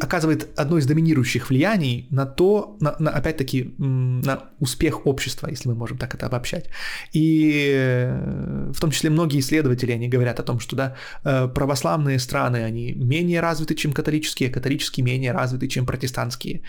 оказывает 0.00 0.48
одно 0.56 0.78
из 0.78 0.86
доминирующих 0.86 1.50
влияний 1.50 2.06
на 2.10 2.24
то, 2.24 2.76
на, 2.80 2.96
на, 2.98 3.10
опять-таки, 3.10 3.74
на 3.78 4.44
успех 4.58 5.06
общества, 5.06 5.48
если 5.50 5.68
мы 5.68 5.74
можем 5.74 5.98
так 5.98 6.14
это 6.14 6.26
обобщать. 6.26 6.70
И 7.12 7.72
э, 7.74 8.70
в 8.72 8.80
том 8.80 8.90
числе 8.90 9.10
многие 9.10 9.40
исследователи, 9.40 9.92
они 9.92 10.08
говорят 10.08 10.40
о 10.40 10.42
том, 10.42 10.60
что 10.60 10.76
да, 10.76 10.96
э, 11.24 11.48
православные 11.48 12.18
страны, 12.18 12.64
они 12.64 12.92
менее 12.92 13.40
развиты, 13.40 13.74
чем 13.74 13.92
католические, 13.92 14.48
католические 14.48 15.04
менее 15.04 15.32
развиты, 15.32 15.68
чем 15.68 15.84
протестантские. 15.84 16.62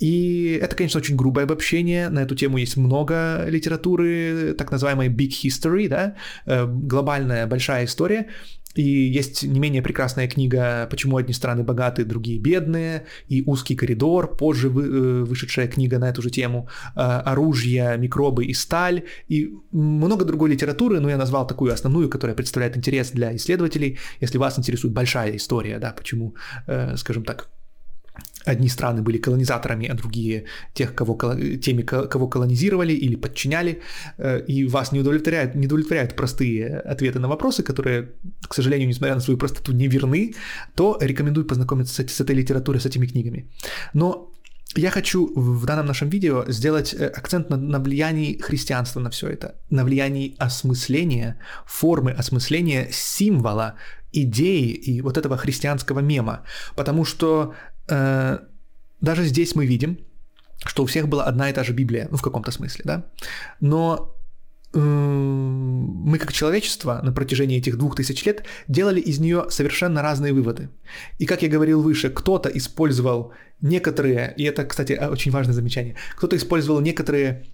И 0.00 0.58
это, 0.60 0.74
конечно, 0.74 0.98
очень 0.98 1.16
грубое 1.16 1.44
обобщение, 1.44 2.08
на 2.08 2.20
эту 2.20 2.34
тему 2.34 2.58
есть 2.58 2.76
много 2.76 3.44
литературы, 3.48 4.54
так 4.58 4.72
называемой 4.72 5.08
big 5.08 5.30
history, 5.44 5.88
да, 5.88 6.16
э, 6.46 6.66
глобальная 6.66 7.46
большая 7.46 7.84
история, 7.84 8.26
и 8.78 9.18
есть 9.18 9.42
не 9.42 9.58
менее 9.58 9.82
прекрасная 9.82 10.28
книга 10.28 10.86
«Почему 10.90 11.16
одни 11.16 11.34
страны 11.34 11.64
богаты, 11.64 12.04
другие 12.04 12.38
бедные», 12.38 13.06
и 13.26 13.42
«Узкий 13.46 13.74
коридор», 13.74 14.36
позже 14.36 14.68
вы, 14.68 14.82
э, 14.82 15.24
вышедшая 15.24 15.66
книга 15.66 15.98
на 15.98 16.08
эту 16.08 16.22
же 16.22 16.30
тему, 16.30 16.68
э, 16.94 17.00
«Оружие, 17.00 17.98
микробы 17.98 18.44
и 18.44 18.54
сталь», 18.54 19.02
и 19.26 19.52
много 19.72 20.24
другой 20.24 20.50
литературы, 20.50 21.00
но 21.00 21.10
я 21.10 21.16
назвал 21.16 21.46
такую 21.46 21.72
основную, 21.72 22.08
которая 22.08 22.36
представляет 22.36 22.76
интерес 22.76 23.10
для 23.10 23.34
исследователей, 23.34 23.98
если 24.20 24.38
вас 24.38 24.58
интересует 24.58 24.94
большая 24.94 25.34
история, 25.36 25.78
да, 25.80 25.92
почему, 25.92 26.36
э, 26.68 26.96
скажем 26.96 27.24
так, 27.24 27.48
одни 28.44 28.68
страны 28.68 29.02
были 29.02 29.18
колонизаторами, 29.18 29.86
а 29.88 29.94
другие 29.94 30.44
тех, 30.74 30.94
кого, 30.94 31.14
теми, 31.62 31.82
кого 31.82 32.28
колонизировали 32.28 32.92
или 32.92 33.16
подчиняли, 33.16 33.80
э, 34.18 34.44
и 34.48 34.66
вас 34.66 34.92
не 34.92 35.00
удовлетворяют, 35.00 35.54
не 35.54 35.66
удовлетворяют 35.66 36.16
простые 36.16 36.78
ответы 36.78 37.18
на 37.18 37.28
вопросы, 37.28 37.62
которые, 37.62 38.08
к 38.48 38.54
сожалению, 38.54 38.88
несмотря 38.88 39.14
на 39.14 39.20
свою 39.20 39.38
простоту, 39.38 39.72
не 39.72 39.88
верны, 39.88 40.34
то 40.74 40.98
рекомендую 41.00 41.46
познакомиться 41.46 42.02
с, 42.06 42.20
этой 42.20 42.36
литературой, 42.36 42.80
с 42.80 42.86
этими 42.86 43.06
книгами. 43.06 43.50
Но 43.94 44.32
я 44.76 44.90
хочу 44.90 45.32
в 45.34 45.64
данном 45.64 45.86
нашем 45.86 46.10
видео 46.10 46.44
сделать 46.48 46.94
э, 46.94 47.06
акцент 47.06 47.50
на, 47.50 47.56
на 47.56 47.78
влиянии 47.78 48.38
христианства 48.38 49.00
на 49.00 49.10
все 49.10 49.28
это, 49.28 49.54
на 49.70 49.84
влиянии 49.84 50.34
осмысления, 50.38 51.36
формы 51.66 52.12
осмысления 52.12 52.88
символа, 52.92 53.74
идеи 54.12 54.70
и 54.70 55.00
вот 55.00 55.16
этого 55.16 55.36
христианского 55.36 56.00
мема, 56.00 56.44
потому 56.76 57.04
что 57.04 57.54
Э, 57.88 58.38
даже 59.00 59.24
здесь 59.24 59.54
мы 59.54 59.66
видим, 59.66 59.98
что 60.64 60.82
у 60.82 60.86
всех 60.86 61.08
была 61.08 61.24
одна 61.24 61.50
и 61.50 61.52
та 61.52 61.64
же 61.64 61.72
Библия, 61.72 62.08
ну, 62.10 62.16
в 62.16 62.22
каком-то 62.22 62.50
смысле, 62.50 62.82
да, 62.84 63.04
но 63.60 64.14
э, 64.74 64.78
мы 64.78 66.18
как 66.18 66.32
человечество 66.32 67.00
на 67.02 67.12
протяжении 67.12 67.58
этих 67.58 67.76
двух 67.76 67.96
тысяч 67.96 68.24
лет 68.24 68.44
делали 68.66 69.00
из 69.00 69.18
нее 69.18 69.46
совершенно 69.50 70.02
разные 70.02 70.32
выводы. 70.32 70.68
И 71.18 71.26
как 71.26 71.42
я 71.42 71.48
говорил 71.48 71.82
выше, 71.82 72.10
кто-то 72.10 72.48
использовал 72.48 73.32
некоторые, 73.60 74.34
и 74.36 74.44
это, 74.44 74.64
кстати, 74.64 74.92
очень 74.92 75.32
важное 75.32 75.54
замечание, 75.54 75.94
кто-то 76.16 76.36
использовал 76.36 76.80
некоторые 76.80 77.46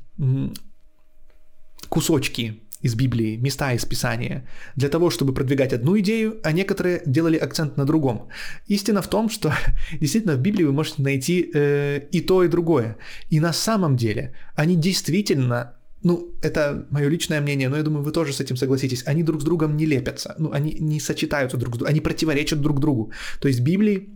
кусочки 1.89 2.62
из 2.85 2.95
Библии, 2.95 3.37
места 3.37 3.72
из 3.72 3.85
Писания, 3.85 4.43
для 4.76 4.89
того, 4.89 5.11
чтобы 5.11 5.32
продвигать 5.32 5.72
одну 5.72 5.99
идею, 5.99 6.37
а 6.43 6.53
некоторые 6.53 7.03
делали 7.07 7.39
акцент 7.39 7.76
на 7.78 7.85
другом. 7.87 8.28
Истина 8.68 9.01
в 9.01 9.09
том, 9.09 9.30
что 9.30 9.53
действительно 10.01 10.37
в 10.37 10.41
Библии 10.41 10.64
вы 10.64 10.72
можете 10.72 11.03
найти 11.03 11.51
э, 11.55 12.01
и 12.12 12.20
то, 12.20 12.45
и 12.45 12.49
другое. 12.49 12.97
И 13.30 13.41
на 13.41 13.53
самом 13.53 13.97
деле 13.97 14.32
они 14.55 14.76
действительно 14.76 15.72
ну, 16.03 16.35
это 16.43 16.87
мое 16.91 17.09
личное 17.09 17.41
мнение, 17.41 17.70
но 17.70 17.76
я 17.78 17.82
думаю, 17.82 18.05
вы 18.05 18.12
тоже 18.12 18.35
с 18.35 18.41
этим 18.41 18.57
согласитесь, 18.57 19.03
они 19.07 19.22
друг 19.22 19.41
с 19.41 19.45
другом 19.45 19.76
не 19.76 19.87
лепятся, 19.87 20.35
ну, 20.39 20.53
они 20.53 20.76
не 20.78 21.01
сочетаются 21.01 21.57
друг 21.57 21.74
с 21.74 21.78
другом, 21.78 21.91
они 21.91 22.01
противоречат 22.01 22.61
друг 22.61 22.78
другу. 22.78 23.11
То 23.41 23.49
есть 23.49 23.61
Библии 23.61 24.11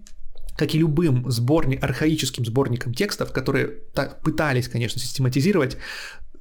как 0.59 0.75
и 0.75 0.79
любым 0.79 1.31
сборник, 1.31 1.85
архаическим 1.85 2.45
сборником 2.45 2.93
текстов, 2.93 3.33
которые 3.33 3.69
так 3.95 4.21
пытались, 4.23 4.69
конечно, 4.69 5.01
систематизировать, 5.01 5.77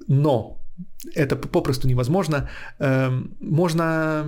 но 0.07 0.57
это 1.15 1.35
попросту 1.35 1.87
невозможно. 1.87 2.49
Эм, 2.79 3.35
можно 3.39 4.23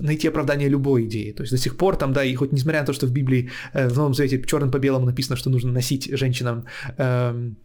найти 0.00 0.28
оправдание 0.28 0.68
любой 0.68 1.04
идеи. 1.04 1.32
То 1.32 1.42
есть 1.42 1.52
до 1.52 1.58
сих 1.58 1.76
пор 1.76 1.96
там, 1.96 2.12
да, 2.12 2.24
и 2.24 2.34
хоть 2.34 2.52
несмотря 2.52 2.80
на 2.80 2.86
то, 2.86 2.92
что 2.92 3.06
в 3.06 3.12
Библии 3.12 3.50
э, 3.72 3.88
в 3.88 3.96
Новом 3.96 4.14
Завете 4.14 4.42
черным 4.42 4.70
по 4.70 4.78
белому 4.78 5.06
написано, 5.06 5.36
что 5.36 5.50
нужно 5.50 5.72
носить 5.72 6.08
женщинам 6.18 6.64
эм, 6.98 7.56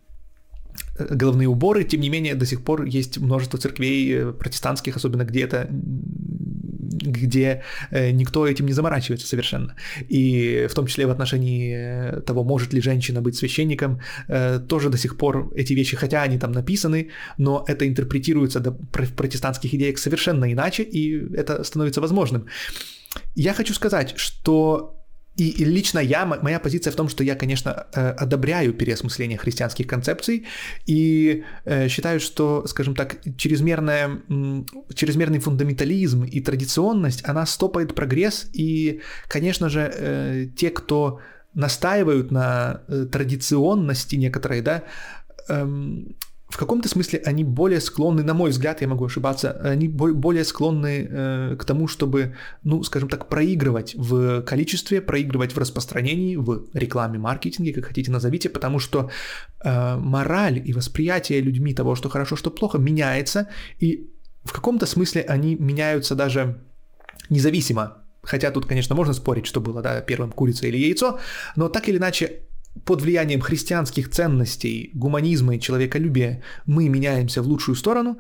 головные 0.98 1.48
уборы, 1.48 1.84
тем 1.84 2.02
не 2.02 2.10
менее 2.10 2.36
до 2.36 2.46
сих 2.46 2.64
пор 2.64 2.84
есть 2.86 3.18
множество 3.18 3.60
церквей 3.60 4.14
э, 4.14 4.32
протестантских, 4.32 4.96
особенно 4.96 5.26
где 5.26 5.42
это 5.42 5.68
где 6.90 7.62
э, 7.92 8.12
никто 8.12 8.48
этим 8.48 8.66
не 8.66 8.74
заморачивается 8.74 9.28
совершенно. 9.28 9.76
И 10.10 10.68
в 10.70 10.74
том 10.74 10.86
числе 10.86 11.06
в 11.06 11.12
отношении 11.12 12.22
того, 12.22 12.44
может 12.44 12.74
ли 12.74 12.82
женщина 12.82 13.22
быть 13.22 13.36
священником, 13.36 14.00
э, 14.28 14.60
тоже 14.68 14.90
до 14.90 14.98
сих 14.98 15.18
пор 15.18 15.52
эти 15.56 15.74
вещи, 15.74 15.96
хотя 15.96 16.24
они 16.24 16.40
там 16.40 16.52
написаны, 16.52 17.10
но 17.38 17.64
это 17.68 17.88
интерпретируется 17.88 18.60
в 18.60 19.16
протестантских 19.16 19.74
идеях 19.74 19.98
совершенно 19.98 20.52
иначе, 20.52 20.84
и 20.84 21.36
это 21.36 21.64
становится 21.64 22.02
возможным. 22.02 22.46
Я 23.36 23.54
хочу 23.54 23.74
сказать, 23.74 24.14
что 24.18 25.05
и, 25.38 25.66
лично 25.66 26.00
я, 26.00 26.26
моя 26.26 26.60
позиция 26.60 26.92
в 26.92 26.96
том, 26.96 27.10
что 27.10 27.24
я, 27.24 27.36
конечно, 27.36 27.88
э, 27.94 28.10
одобряю 28.12 28.74
переосмысление 28.74 29.38
христианских 29.38 29.86
концепций 29.86 30.46
и 30.86 31.44
э, 31.66 31.90
считаю, 31.90 32.20
что, 32.20 32.66
скажем 32.68 32.96
так, 32.96 33.18
чрезмерная, 33.38 34.22
чрезмерный 34.94 35.40
фундаментализм 35.40 36.24
и 36.24 36.40
традиционность, 36.40 37.28
она 37.28 37.46
стопает 37.46 37.96
прогресс, 37.96 38.50
и, 38.54 39.02
конечно 39.28 39.70
же, 39.70 39.92
э, 39.94 40.48
те, 40.56 40.70
кто 40.70 41.20
настаивают 41.54 42.32
на 42.32 42.82
традиционности 43.12 44.16
некоторой, 44.16 44.62
да, 44.62 44.84
эм, 45.50 46.16
в 46.48 46.58
каком-то 46.58 46.88
смысле 46.88 47.22
они 47.26 47.44
более 47.44 47.82
склонны, 47.82 48.24
на 48.24 48.34
мой 48.34 48.52
взгляд, 48.52 48.82
я 48.82 48.88
могу 48.88 49.06
ошибаться, 49.06 49.52
они 49.64 49.88
более 49.88 50.44
склонны 50.44 51.08
э, 51.10 51.56
к 51.60 51.66
тому, 51.66 51.88
чтобы, 51.88 52.36
ну, 52.64 52.84
скажем 52.84 53.10
так, 53.10 53.30
проигрывать 53.30 53.96
в 53.96 54.42
количестве, 54.44 55.02
проигрывать 55.02 55.54
в 55.54 55.58
распространении, 55.58 56.36
в 56.36 56.68
рекламе, 56.74 57.18
маркетинге, 57.18 57.74
как 57.74 57.86
хотите 57.86 58.12
назовите, 58.12 58.50
потому 58.50 58.80
что 58.80 59.10
э, 59.64 59.98
мораль 59.98 60.62
и 60.64 60.72
восприятие 60.74 61.42
людьми 61.42 61.74
того, 61.74 61.96
что 61.96 62.10
хорошо, 62.10 62.36
что 62.36 62.52
плохо, 62.52 62.78
меняется, 62.78 63.50
и 63.80 64.12
в 64.44 64.54
каком-то 64.54 64.86
смысле 64.86 65.24
они 65.24 65.56
меняются 65.56 66.16
даже 66.16 66.64
независимо. 67.30 68.04
Хотя 68.22 68.52
тут, 68.52 68.66
конечно, 68.66 68.96
можно 68.96 69.14
спорить, 69.14 69.46
что 69.46 69.62
было 69.62 69.82
да, 69.82 70.02
первым 70.02 70.32
курица 70.32 70.68
или 70.68 70.78
яйцо, 70.78 71.20
но 71.56 71.70
так 71.70 71.90
или 71.90 71.98
иначе 71.98 72.42
под 72.84 73.02
влиянием 73.02 73.42
христианских 73.42 74.10
ценностей, 74.10 74.92
гуманизма 74.94 75.56
и 75.56 75.60
человеколюбия 75.60 76.44
мы 76.66 76.90
меняемся 76.90 77.42
в 77.42 77.48
лучшую 77.48 77.76
сторону, 77.76 78.18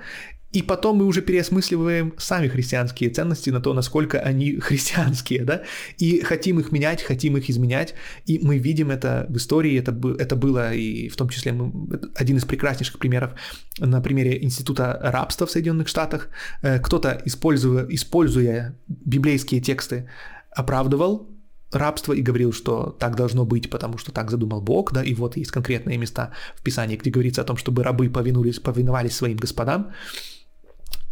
и 0.55 0.61
потом 0.61 0.97
мы 0.97 1.05
уже 1.05 1.21
переосмысливаем 1.21 2.13
сами 2.17 2.47
христианские 2.47 3.09
ценности 3.09 3.49
на 3.49 3.59
то, 3.59 3.73
насколько 3.73 4.19
они 4.19 4.55
христианские, 4.59 5.43
да, 5.43 5.63
и 5.97 6.21
хотим 6.21 6.59
их 6.59 6.71
менять, 6.71 7.03
хотим 7.03 7.35
их 7.35 7.49
изменять, 7.49 7.93
и 8.25 8.39
мы 8.39 8.57
видим 8.57 8.89
это 8.89 9.25
в 9.27 9.35
истории, 9.35 9.77
это, 9.77 9.91
это 10.17 10.37
было 10.37 10.73
и 10.73 11.09
в 11.09 11.17
том 11.17 11.27
числе 11.27 11.51
один 12.15 12.37
из 12.37 12.45
прекраснейших 12.45 12.99
примеров 12.99 13.31
на 13.79 14.01
примере 14.01 14.41
института 14.41 14.97
рабства 15.03 15.45
в 15.45 15.51
Соединенных 15.51 15.89
Штатах. 15.89 16.29
Э, 16.61 16.79
кто-то, 16.79 17.21
используя, 17.25 17.85
используя 17.89 18.77
библейские 18.87 19.59
тексты, 19.59 20.07
оправдывал 20.51 21.34
рабство 21.71 22.13
и 22.13 22.21
говорил, 22.21 22.53
что 22.53 22.95
так 22.99 23.15
должно 23.15 23.45
быть, 23.45 23.69
потому 23.69 23.97
что 23.97 24.11
так 24.11 24.31
задумал 24.31 24.61
Бог, 24.61 24.93
да, 24.93 25.03
и 25.03 25.13
вот 25.13 25.37
есть 25.37 25.51
конкретные 25.51 25.97
места 25.97 26.31
в 26.55 26.61
Писании, 26.63 26.97
где 26.97 27.11
говорится 27.11 27.41
о 27.41 27.45
том, 27.45 27.57
чтобы 27.57 27.83
рабы 27.83 28.09
повинулись, 28.09 28.59
повиновались 28.59 29.15
своим 29.15 29.37
господам, 29.37 29.91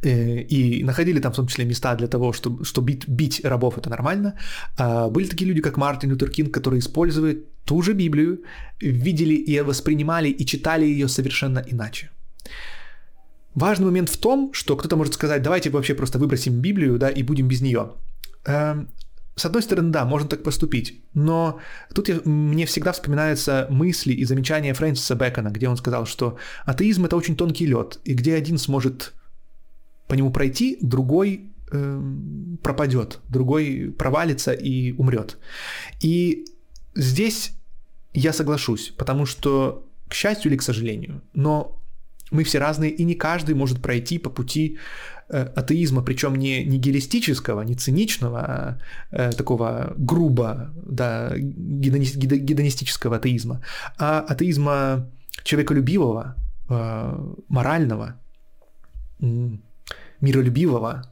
э, 0.03 0.41
и 0.41 0.83
находили 0.83 1.19
там 1.19 1.31
в 1.31 1.35
том 1.35 1.47
числе 1.47 1.65
места 1.65 1.95
для 1.95 2.07
того, 2.07 2.33
чтобы, 2.33 2.65
что 2.65 2.81
бить, 2.81 3.07
бить 3.07 3.41
рабов 3.45 3.77
это 3.77 3.89
нормально. 3.89 4.33
А 4.77 5.09
были 5.09 5.27
такие 5.27 5.47
люди, 5.47 5.61
как 5.61 5.77
Мартин 5.77 6.11
Лютер 6.11 6.29
Кинг, 6.29 6.53
которые 6.53 6.79
используют 6.79 7.37
ту 7.65 7.81
же 7.81 7.93
Библию, 7.93 8.37
видели 8.81 9.35
и 9.35 9.61
воспринимали 9.61 10.29
и 10.29 10.45
читали 10.45 10.85
ее 10.85 11.07
совершенно 11.07 11.63
иначе. 11.71 12.09
Важный 13.55 13.85
момент 13.85 14.09
в 14.09 14.17
том, 14.17 14.51
что 14.53 14.75
кто-то 14.75 14.95
может 14.95 15.13
сказать, 15.13 15.41
давайте 15.41 15.69
вообще 15.69 15.93
просто 15.93 16.19
выбросим 16.19 16.61
Библию, 16.61 16.97
да, 16.97 17.09
и 17.09 17.23
будем 17.23 17.47
без 17.47 17.61
нее. 17.61 17.91
С 19.35 19.45
одной 19.45 19.63
стороны, 19.63 19.89
да, 19.89 20.05
можно 20.05 20.29
так 20.29 20.43
поступить, 20.43 21.01
но 21.15 21.59
тут 21.93 22.07
я, 22.07 22.21
мне 22.23 22.67
всегда 22.67 22.91
вспоминаются 22.91 23.65
мысли 23.69 24.13
и 24.13 24.25
замечания 24.25 24.73
Фрэнсиса 24.75 25.15
Бэкона, 25.15 25.49
где 25.49 25.67
он 25.67 25.75
сказал, 25.75 26.05
что 26.05 26.37
атеизм— 26.65 27.05
это 27.05 27.15
очень 27.15 27.35
тонкий 27.35 27.65
лед, 27.65 27.99
и 28.03 28.13
где 28.13 28.35
один 28.35 28.59
сможет 28.59 29.13
по 30.07 30.13
нему 30.13 30.31
пройти, 30.31 30.77
другой 30.81 31.49
э, 31.71 32.01
пропадет, 32.61 33.19
другой 33.27 33.91
провалится 33.97 34.51
и 34.51 34.91
умрет. 34.91 35.37
И 35.99 36.45
здесь 36.93 37.53
я 38.13 38.33
соглашусь, 38.33 38.93
потому 38.95 39.25
что, 39.25 39.87
к 40.07 40.13
счастью 40.13 40.51
или 40.51 40.57
к 40.57 40.61
сожалению, 40.61 41.23
но 41.33 41.79
мы 42.33 42.43
все 42.43 42.59
разные, 42.59 42.91
и 42.91 43.05
не 43.05 43.15
каждый 43.15 43.55
может 43.55 43.81
пройти 43.81 44.19
по 44.19 44.29
пути 44.29 44.77
э, 45.29 45.53
атеизма, 45.55 46.03
причем 46.03 46.35
не 46.35 46.65
нигилистического, 46.65 47.61
не 47.61 47.75
циничного, 47.75 48.39
а 48.39 48.77
э, 49.11 49.31
такого 49.31 49.93
грубо, 49.97 50.73
да, 50.75 51.31
гедонистического 51.37 53.15
атеизма, 53.17 53.61
а 53.97 54.19
атеизма 54.19 55.09
человеколюбивого, 55.43 56.35
э, 56.69 57.33
морального, 57.49 58.19
миролюбивого, 60.21 61.03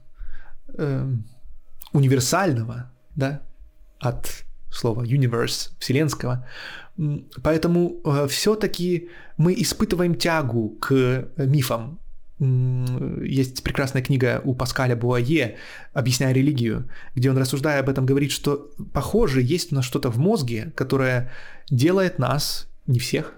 универсального, 1.93 2.91
да, 3.15 3.41
от 3.99 4.45
слова 4.72 5.03
universe, 5.03 5.72
вселенского. 5.80 6.47
Поэтому 7.43 8.01
э, 8.03 8.27
все-таки 8.27 9.09
мы 9.37 9.53
испытываем 9.53 10.15
тягу 10.15 10.77
к 10.79 11.29
мифам. 11.37 11.99
Есть 12.39 13.61
прекрасная 13.63 14.01
книга 14.01 14.41
у 14.43 14.55
Паскаля 14.55 14.95
Буае 14.95 15.57
«Объясняя 15.93 16.33
религию», 16.33 16.89
где 17.13 17.29
он, 17.29 17.37
рассуждая 17.37 17.81
об 17.81 17.89
этом, 17.89 18.07
говорит, 18.07 18.31
что, 18.31 18.71
похоже, 18.93 19.43
есть 19.43 19.71
у 19.71 19.75
нас 19.75 19.85
что-то 19.85 20.09
в 20.09 20.17
мозге, 20.17 20.73
которое 20.75 21.31
делает 21.69 22.17
нас, 22.17 22.67
не 22.87 22.97
всех, 22.97 23.35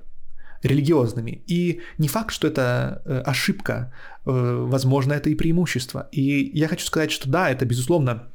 религиозными. 0.63 1.43
И 1.47 1.81
не 1.97 2.07
факт, 2.07 2.31
что 2.31 2.47
это 2.47 3.01
э, 3.05 3.19
ошибка, 3.25 3.93
э, 4.25 4.65
возможно, 4.69 5.13
это 5.13 5.29
и 5.29 5.35
преимущество. 5.35 6.07
И 6.11 6.51
я 6.57 6.67
хочу 6.67 6.85
сказать, 6.85 7.11
что 7.11 7.29
да, 7.29 7.49
это, 7.49 7.65
безусловно, 7.65 8.29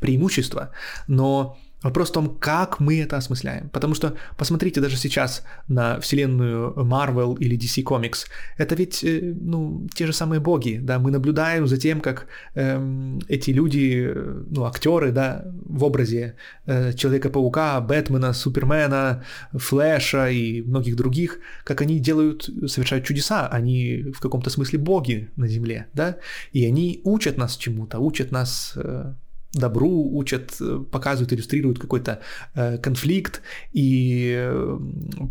преимущество, 0.00 0.72
но 1.06 1.56
Вопрос 1.82 2.10
в 2.10 2.12
том, 2.12 2.36
как 2.38 2.78
мы 2.80 3.00
это 3.00 3.16
осмысляем. 3.16 3.70
Потому 3.70 3.94
что 3.94 4.14
посмотрите 4.36 4.80
даже 4.80 4.96
сейчас 4.96 5.42
на 5.68 5.98
вселенную 6.00 6.74
Marvel 6.76 7.38
или 7.38 7.56
DC 7.56 7.82
Comics. 7.82 8.26
Это 8.58 8.74
ведь, 8.74 9.02
э, 9.02 9.34
ну, 9.40 9.88
те 9.94 10.06
же 10.06 10.12
самые 10.12 10.40
боги, 10.40 10.78
да, 10.82 10.98
мы 10.98 11.10
наблюдаем 11.10 11.66
за 11.66 11.78
тем, 11.78 12.00
как 12.00 12.26
эм, 12.54 13.20
эти 13.28 13.50
люди, 13.50 14.12
ну, 14.50 14.64
актеры, 14.64 15.10
да, 15.10 15.44
в 15.64 15.84
образе 15.84 16.34
э, 16.66 16.92
Человека-паука, 16.92 17.80
Бэтмена, 17.80 18.34
Супермена, 18.34 19.24
Флэша 19.52 20.28
и 20.30 20.60
многих 20.62 20.96
других, 20.96 21.38
как 21.64 21.80
они 21.80 21.98
делают, 21.98 22.50
совершают 22.66 23.06
чудеса. 23.06 23.48
Они 23.48 24.12
в 24.14 24.20
каком-то 24.20 24.50
смысле 24.50 24.78
боги 24.78 25.30
на 25.36 25.48
Земле, 25.48 25.86
да, 25.94 26.16
и 26.52 26.66
они 26.66 27.00
учат 27.04 27.38
нас 27.38 27.56
чему-то, 27.56 28.00
учат 28.00 28.32
нас 28.32 28.72
э, 28.76 29.14
добру, 29.52 30.08
учат, 30.12 30.56
э, 30.60 30.84
показывают, 30.90 31.32
иллюстрируют 31.32 31.78
какой-то 31.78 32.20
э, 32.54 32.78
конфликт 32.78 33.42
и 33.72 34.32
э, 34.36 34.78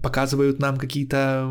показывают 0.04 0.60
нам 0.60 0.78
какие-то 0.78 1.46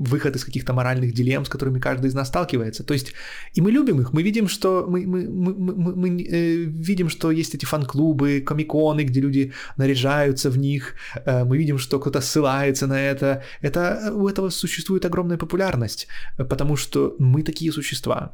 выходы 0.00 0.38
из 0.38 0.44
каких-то 0.44 0.72
моральных 0.72 1.12
дилемм, 1.12 1.44
с 1.44 1.48
которыми 1.48 1.78
каждый 1.78 2.06
из 2.06 2.14
нас 2.14 2.28
сталкивается. 2.28 2.84
То 2.84 2.94
есть, 2.94 3.14
и 3.54 3.60
мы 3.60 3.70
любим 3.70 4.00
их, 4.00 4.12
мы 4.12 4.22
видим, 4.22 4.48
что 4.48 4.86
мы, 4.88 5.06
мы, 5.06 5.28
мы, 5.28 5.54
мы, 5.54 5.94
мы 5.96 6.24
видим, 6.66 7.08
что 7.08 7.30
есть 7.30 7.54
эти 7.54 7.64
фан-клубы, 7.64 8.40
комиконы, 8.40 9.04
где 9.04 9.20
люди 9.20 9.52
наряжаются 9.76 10.50
в 10.50 10.58
них, 10.58 10.94
мы 11.26 11.58
видим, 11.58 11.78
что 11.78 11.98
кто-то 12.00 12.20
ссылается 12.20 12.86
на 12.86 13.00
это. 13.00 13.42
это. 13.62 14.12
У 14.14 14.28
этого 14.28 14.50
существует 14.50 15.04
огромная 15.04 15.38
популярность, 15.38 16.08
потому 16.36 16.76
что 16.76 17.14
мы 17.18 17.42
такие 17.42 17.72
существа 17.72 18.32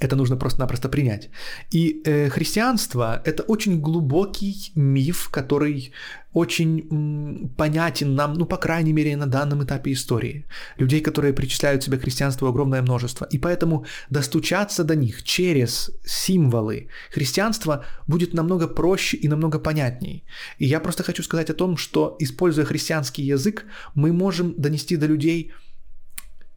это 0.00 0.16
нужно 0.16 0.36
просто-напросто 0.36 0.88
принять. 0.88 1.30
И 1.74 2.02
э, 2.04 2.28
христианство— 2.28 3.20
это 3.24 3.42
очень 3.42 3.80
глубокий 3.80 4.72
миф, 4.74 5.28
который 5.30 5.92
очень 6.32 6.86
м, 6.90 7.48
понятен 7.56 8.14
нам, 8.14 8.34
ну, 8.34 8.46
по 8.46 8.56
крайней 8.56 8.92
мере, 8.92 9.16
на 9.16 9.26
данном 9.26 9.62
этапе 9.64 9.92
истории. 9.92 10.44
Людей, 10.78 11.00
которые 11.00 11.32
причисляют 11.32 11.82
себя 11.82 11.98
к 11.98 12.02
христианству, 12.02 12.48
огромное 12.48 12.82
множество. 12.82 13.26
И 13.32 13.38
поэтому 13.38 13.84
достучаться 14.10 14.84
до 14.84 14.94
них 14.94 15.22
через 15.22 15.90
символы 16.04 16.88
христианства 17.10 17.84
будет 18.06 18.34
намного 18.34 18.68
проще 18.68 19.16
и 19.16 19.28
намного 19.28 19.58
понятней. 19.58 20.24
И 20.58 20.66
я 20.66 20.80
просто 20.80 21.02
хочу 21.02 21.22
сказать 21.22 21.50
о 21.50 21.54
том, 21.54 21.76
что, 21.76 22.16
используя 22.20 22.64
христианский 22.64 23.22
язык, 23.22 23.64
мы 23.94 24.12
можем 24.12 24.54
донести 24.58 24.96
до 24.96 25.06
людей 25.06 25.52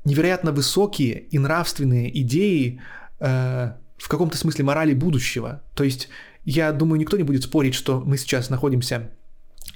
невероятно 0.06 0.52
высокие 0.52 1.28
и 1.32 1.39
нравственные 1.39 2.10
идеи, 2.22 2.82
Э, 3.22 3.74
в 3.97 4.07
каком-то 4.07 4.36
смысле 4.36 4.65
морали 4.65 4.93
будущего. 4.93 5.61
То 5.76 5.84
есть, 5.84 6.09
я 6.43 6.72
думаю, 6.72 6.99
никто 6.99 7.17
не 7.17 7.24
будет 7.24 7.43
спорить, 7.43 7.76
что 7.76 8.01
мы 8.01 8.17
сейчас 8.17 8.49
находимся 8.49 9.11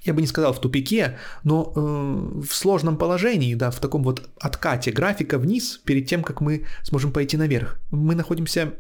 я 0.03 0.13
бы 0.13 0.21
не 0.21 0.27
сказал 0.27 0.53
в 0.53 0.61
тупике, 0.61 1.17
но 1.43 1.73
э, 1.75 2.41
в 2.47 2.53
сложном 2.53 2.97
положении, 2.97 3.55
да, 3.55 3.71
в 3.71 3.79
таком 3.79 4.03
вот 4.03 4.29
откате 4.39 4.91
графика 4.91 5.37
вниз 5.39 5.79
перед 5.83 6.07
тем, 6.07 6.23
как 6.23 6.41
мы 6.41 6.65
сможем 6.83 7.11
пойти 7.11 7.37
наверх. 7.37 7.79
Мы 7.91 8.15
находимся 8.15 8.73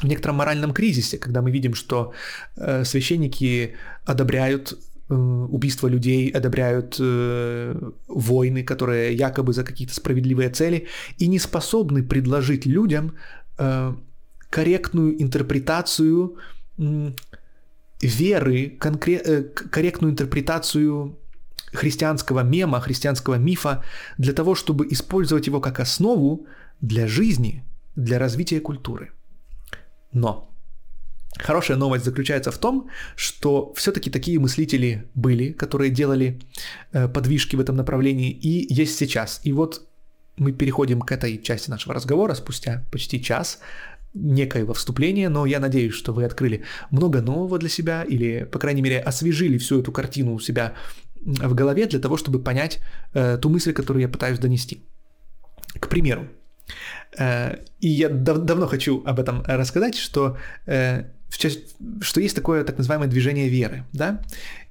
в 0.00 0.04
некотором 0.04 0.36
моральном 0.36 0.72
кризисе, 0.72 1.18
когда 1.18 1.42
мы 1.42 1.50
видим, 1.50 1.74
что 1.74 2.12
э, 2.56 2.84
священники 2.84 3.74
одобряют 4.04 4.78
э, 5.08 5.14
убийство 5.14 5.88
людей, 5.88 6.30
одобряют 6.30 6.96
э, 7.00 7.90
войны, 8.06 8.62
которые 8.62 9.14
якобы 9.14 9.52
за 9.52 9.64
какие-то 9.64 9.94
справедливые 9.94 10.50
цели, 10.50 10.86
и 11.18 11.26
не 11.26 11.38
способны 11.40 12.02
предложить 12.02 12.66
людям 12.66 13.14
Э, 13.58 13.94
корректную 14.50 15.22
интерпретацию 15.22 16.36
веры, 18.02 18.76
конкре- 18.78 19.22
э, 19.24 19.42
корректную 19.70 20.12
интерпретацию 20.12 21.18
христианского 21.72 22.42
мема, 22.42 22.80
христианского 22.80 23.38
мифа 23.38 23.82
для 24.18 24.32
того, 24.32 24.54
чтобы 24.54 24.86
использовать 24.92 25.46
его 25.46 25.60
как 25.60 25.80
основу 25.80 26.46
для 26.82 27.06
жизни, 27.06 27.64
для 27.96 28.18
развития 28.18 28.60
культуры. 28.60 29.10
Но 30.12 30.50
хорошая 31.38 31.78
новость 31.78 32.04
заключается 32.04 32.50
в 32.50 32.58
том, 32.58 32.88
что 33.16 33.72
все-таки 33.74 34.10
такие 34.10 34.38
мыслители 34.38 35.08
были, 35.14 35.52
которые 35.52 35.90
делали 35.90 36.38
э, 36.92 37.08
подвижки 37.08 37.56
в 37.56 37.60
этом 37.60 37.76
направлении, 37.76 38.30
и 38.30 38.74
есть 38.74 38.98
сейчас. 38.98 39.40
И 39.44 39.52
вот 39.52 39.88
мы 40.42 40.52
переходим 40.52 41.00
к 41.00 41.12
этой 41.12 41.38
части 41.38 41.70
нашего 41.70 41.94
разговора 41.94 42.34
спустя 42.34 42.84
почти 42.90 43.22
час 43.22 43.60
некоего 44.14 44.74
вступления, 44.74 45.28
но 45.28 45.46
я 45.46 45.60
надеюсь, 45.60 45.94
что 45.94 46.12
вы 46.12 46.24
открыли 46.24 46.64
много 46.90 47.22
нового 47.22 47.58
для 47.58 47.68
себя 47.68 48.02
или, 48.02 48.44
по 48.44 48.58
крайней 48.58 48.82
мере, 48.82 49.00
освежили 49.00 49.56
всю 49.58 49.80
эту 49.80 49.92
картину 49.92 50.34
у 50.34 50.40
себя 50.40 50.74
в 51.24 51.54
голове 51.54 51.86
для 51.86 52.00
того, 52.00 52.16
чтобы 52.16 52.42
понять 52.42 52.80
э, 53.14 53.38
ту 53.40 53.48
мысль, 53.48 53.72
которую 53.72 54.02
я 54.02 54.08
пытаюсь 54.08 54.38
донести. 54.38 54.84
К 55.80 55.88
примеру, 55.88 56.28
э, 57.18 57.56
и 57.80 57.88
я 57.88 58.08
дав- 58.08 58.44
давно 58.44 58.66
хочу 58.66 59.02
об 59.06 59.18
этом 59.18 59.42
рассказать, 59.46 59.94
что 59.94 60.36
э, 60.66 61.04
что 62.00 62.20
есть 62.20 62.36
такое 62.36 62.64
так 62.64 62.78
называемое 62.78 63.08
движение 63.08 63.48
веры, 63.48 63.84
да, 63.92 64.22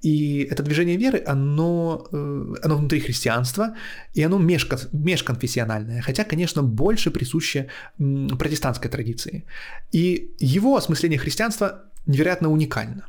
и 0.01 0.47
это 0.51 0.64
движение 0.64 0.97
веры, 0.97 1.24
оно, 1.28 2.07
э, 2.12 2.55
оно 2.64 2.78
внутри 2.78 2.99
христианства, 2.99 3.76
и 4.14 4.24
оно 4.24 4.39
межконфессиональное, 4.39 6.01
хотя, 6.01 6.24
конечно, 6.24 6.64
больше 6.64 7.12
присуще 7.12 7.68
протестантской 7.97 8.89
традиции. 8.89 9.43
И 9.91 10.32
его 10.39 10.76
осмысление 10.76 11.20
христианства 11.20 11.84
невероятно 12.05 12.49
уникально. 12.49 13.05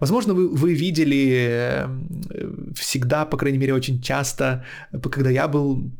Возможно, 0.00 0.34
вы, 0.34 0.48
вы 0.48 0.74
видели 0.74 1.28
э, 1.30 1.88
всегда, 2.74 3.24
по 3.24 3.36
крайней 3.36 3.58
мере, 3.58 3.74
очень 3.74 4.00
часто, 4.00 4.64
когда 5.10 5.30
я 5.30 5.48
был 5.48 5.90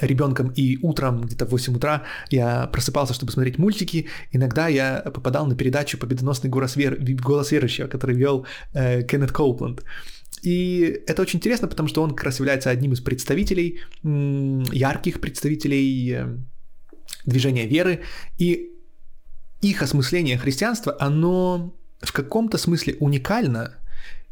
ребенком, 0.00 0.52
и 0.56 0.78
утром, 0.82 1.20
где-то 1.22 1.46
в 1.46 1.50
8 1.50 1.76
утра, 1.76 2.02
я 2.30 2.66
просыпался, 2.66 3.14
чтобы 3.14 3.32
смотреть 3.32 3.58
мультики. 3.58 4.08
Иногда 4.32 4.68
я 4.68 5.02
попадал 5.04 5.46
на 5.46 5.54
передачу 5.54 5.98
«Победоносный 5.98 6.50
голос, 6.50 6.76
вер... 6.76 6.98
голос 7.22 7.52
верующего», 7.52 7.86
который 7.86 8.16
вел 8.16 8.46
э, 8.72 9.02
Кеннет 9.02 9.32
Коупленд. 9.32 9.84
И 10.42 11.02
это 11.06 11.22
очень 11.22 11.38
интересно, 11.38 11.68
потому 11.68 11.88
что 11.88 12.02
он 12.02 12.14
как 12.14 12.24
раз 12.24 12.38
является 12.38 12.70
одним 12.70 12.92
из 12.92 13.00
представителей, 13.00 13.80
ярких 14.02 15.20
представителей 15.20 16.12
э, 16.12 16.36
движения 17.24 17.66
веры, 17.66 18.00
и 18.38 18.70
их 19.62 19.82
осмысление 19.82 20.36
христианства, 20.36 20.96
оно 21.00 21.74
в 22.00 22.12
каком-то 22.12 22.58
смысле 22.58 22.96
уникально, 23.00 23.76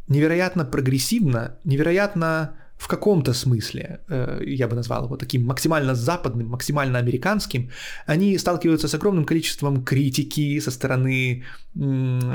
невероятно 0.08 0.64
прогрессивно, 0.64 1.56
невероятно 1.64 2.56
в 2.82 2.88
каком-то 2.88 3.32
смысле, 3.32 4.00
э, 4.08 4.42
я 4.44 4.66
бы 4.66 4.74
назвал 4.74 5.04
его 5.04 5.16
таким 5.16 5.46
максимально 5.46 5.94
западным, 5.94 6.48
максимально 6.48 6.98
американским, 6.98 7.70
они 8.06 8.38
сталкиваются 8.38 8.88
с 8.88 8.94
огромным 8.94 9.24
количеством 9.24 9.84
критики 9.84 10.60
со 10.60 10.70
стороны 10.70 11.44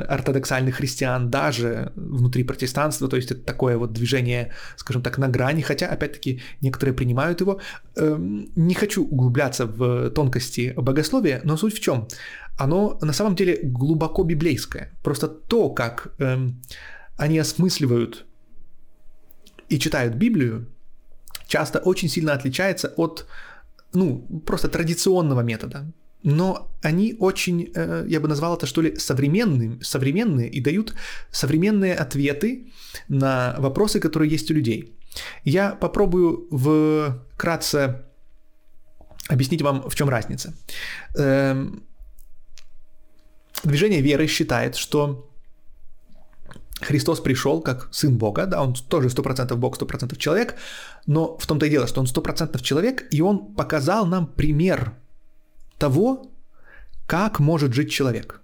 ортодоксальных 0.08 0.76
христиан, 0.76 1.30
даже 1.30 1.92
внутри 1.96 2.46
протестанства, 2.46 3.10
то 3.10 3.18
есть 3.18 3.32
это 3.32 3.42
такое 3.42 3.78
вот 3.78 3.92
движение, 3.92 4.54
скажем 4.78 5.02
так, 5.02 5.18
на 5.18 5.28
грани, 5.28 5.62
хотя, 5.62 5.88
опять-таки, 5.88 6.40
некоторые 6.62 6.94
принимают 6.94 7.42
его. 7.42 7.60
Эм, 7.98 8.50
не 8.56 8.74
хочу 8.74 9.04
углубляться 9.04 9.66
в 9.66 10.10
тонкости 10.12 10.74
богословия, 10.78 11.42
но 11.44 11.58
суть 11.58 11.76
в 11.76 11.82
чем? 11.82 12.08
Оно 12.58 12.98
на 13.02 13.14
самом 13.14 13.36
деле 13.36 13.60
глубоко 13.64 14.24
библейское. 14.24 14.92
Просто 15.04 15.28
то, 15.28 15.70
как 15.70 16.14
эм, 16.20 16.62
они 17.18 17.38
осмысливают 17.38 18.26
и 19.70 19.80
читают 19.80 20.16
Библию, 20.16 20.68
часто 21.48 21.80
очень 21.80 22.10
сильно 22.10 22.34
отличается 22.34 22.94
от 22.98 23.26
ну, 23.94 24.42
просто 24.46 24.68
традиционного 24.68 25.42
метода, 25.42 25.92
но 26.24 26.70
они 26.82 27.16
очень, 27.20 27.72
э, 27.74 28.06
я 28.08 28.20
бы 28.20 28.28
назвал 28.28 28.56
это 28.56 28.66
что 28.66 28.82
ли, 28.82 28.96
современным, 28.98 29.82
современные 29.82 30.50
и 30.50 30.62
дают 30.62 30.94
современные 31.32 31.96
ответы 31.96 32.68
на 33.08 33.56
вопросы, 33.60 34.00
которые 34.00 34.30
есть 34.30 34.52
у 34.52 34.54
людей. 34.54 34.94
Я 35.44 35.72
попробую 35.72 36.48
вкратце 37.34 38.04
объяснить 39.30 39.62
вам, 39.62 39.90
в 39.90 39.96
чем 39.96 40.10
разница. 40.10 40.54
Эм, 41.16 41.84
движение 43.64 44.02
веры 44.02 44.28
считает, 44.28 44.76
что 44.76 45.27
Христос 46.82 47.20
пришел 47.20 47.62
как 47.62 47.90
Сын 47.92 48.18
Бога, 48.18 48.46
да, 48.46 48.62
он 48.62 48.74
тоже 48.74 49.08
100% 49.10 49.56
Бог, 49.56 49.78
100% 49.78 50.16
человек, 50.18 50.56
но 51.08 51.38
в 51.38 51.46
том-то 51.46 51.66
и 51.66 51.70
дело, 51.70 51.88
что 51.88 52.02
он 52.02 52.08
100% 52.08 52.62
человек, 52.62 53.08
и 53.12 53.22
он 53.22 53.56
показал 53.56 54.06
нам 54.06 54.28
пример 54.28 54.94
того, 55.78 56.32
как 57.08 57.40
может 57.40 57.74
жить 57.74 57.92
человек. 57.92 58.42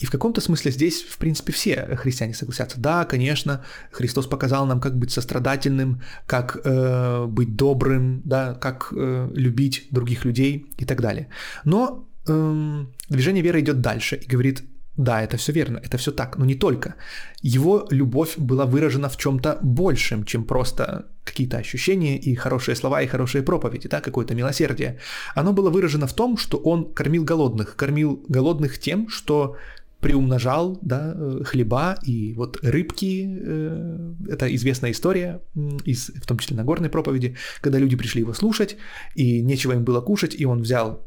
И 0.00 0.06
в 0.06 0.10
каком-то 0.10 0.40
смысле 0.40 0.70
здесь, 0.70 1.02
в 1.02 1.16
принципе, 1.16 1.52
все 1.52 1.96
христиане 1.96 2.34
согласятся. 2.34 2.78
Да, 2.78 3.04
конечно, 3.04 3.64
Христос 3.90 4.26
показал 4.26 4.66
нам, 4.66 4.80
как 4.80 4.98
быть 4.98 5.10
сострадательным, 5.10 6.02
как 6.26 6.60
э, 6.64 7.26
быть 7.26 7.56
добрым, 7.56 8.20
да, 8.24 8.54
как 8.54 8.92
э, 8.94 9.30
любить 9.34 9.86
других 9.90 10.26
людей 10.26 10.66
и 10.76 10.84
так 10.84 11.00
далее. 11.00 11.28
Но 11.64 12.06
э, 12.26 12.84
движение 13.08 13.42
веры 13.42 13.60
идет 13.60 13.80
дальше 13.80 14.16
и 14.16 14.26
говорит, 14.26 14.62
да, 14.96 15.22
это 15.22 15.36
все 15.36 15.52
верно, 15.52 15.78
это 15.78 15.96
все 15.96 16.12
так, 16.12 16.36
но 16.38 16.44
не 16.44 16.54
только. 16.54 16.94
Его 17.40 17.86
любовь 17.90 18.36
была 18.36 18.66
выражена 18.66 19.08
в 19.08 19.16
чем-то 19.16 19.58
большем, 19.62 20.24
чем 20.24 20.44
просто 20.44 21.06
какие-то 21.24 21.56
ощущения 21.56 22.18
и 22.18 22.34
хорошие 22.34 22.76
слова 22.76 23.00
и 23.00 23.06
хорошие 23.06 23.42
проповеди, 23.42 23.88
да, 23.88 24.00
какое-то 24.00 24.34
милосердие. 24.34 24.98
Оно 25.34 25.52
было 25.52 25.70
выражено 25.70 26.06
в 26.06 26.12
том, 26.12 26.36
что 26.36 26.58
он 26.58 26.92
кормил 26.92 27.24
голодных, 27.24 27.74
кормил 27.76 28.22
голодных 28.28 28.78
тем, 28.78 29.08
что 29.08 29.56
приумножал 30.00 30.78
да, 30.82 31.14
э, 31.16 31.44
хлеба 31.44 31.96
и 32.02 32.34
вот 32.34 32.58
рыбки. 32.62 33.38
Э, 33.40 34.14
это 34.28 34.54
известная 34.54 34.90
история, 34.90 35.40
из, 35.86 36.10
в 36.10 36.26
том 36.26 36.38
числе 36.38 36.56
Нагорной 36.56 36.90
проповеди, 36.90 37.36
когда 37.60 37.78
люди 37.78 37.96
пришли 37.96 38.20
его 38.20 38.34
слушать, 38.34 38.76
и 39.14 39.40
нечего 39.40 39.72
им 39.72 39.84
было 39.84 40.00
кушать, 40.00 40.34
и 40.38 40.44
он 40.44 40.60
взял 40.60 41.06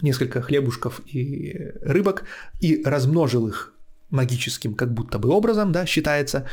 несколько 0.00 0.40
хлебушков 0.40 1.00
и 1.06 1.72
рыбок 1.82 2.24
и 2.60 2.82
размножил 2.84 3.48
их 3.48 3.74
магическим 4.10 4.74
как 4.74 4.92
будто 4.92 5.18
бы 5.18 5.30
образом, 5.30 5.72
да, 5.72 5.86
считается, 5.86 6.46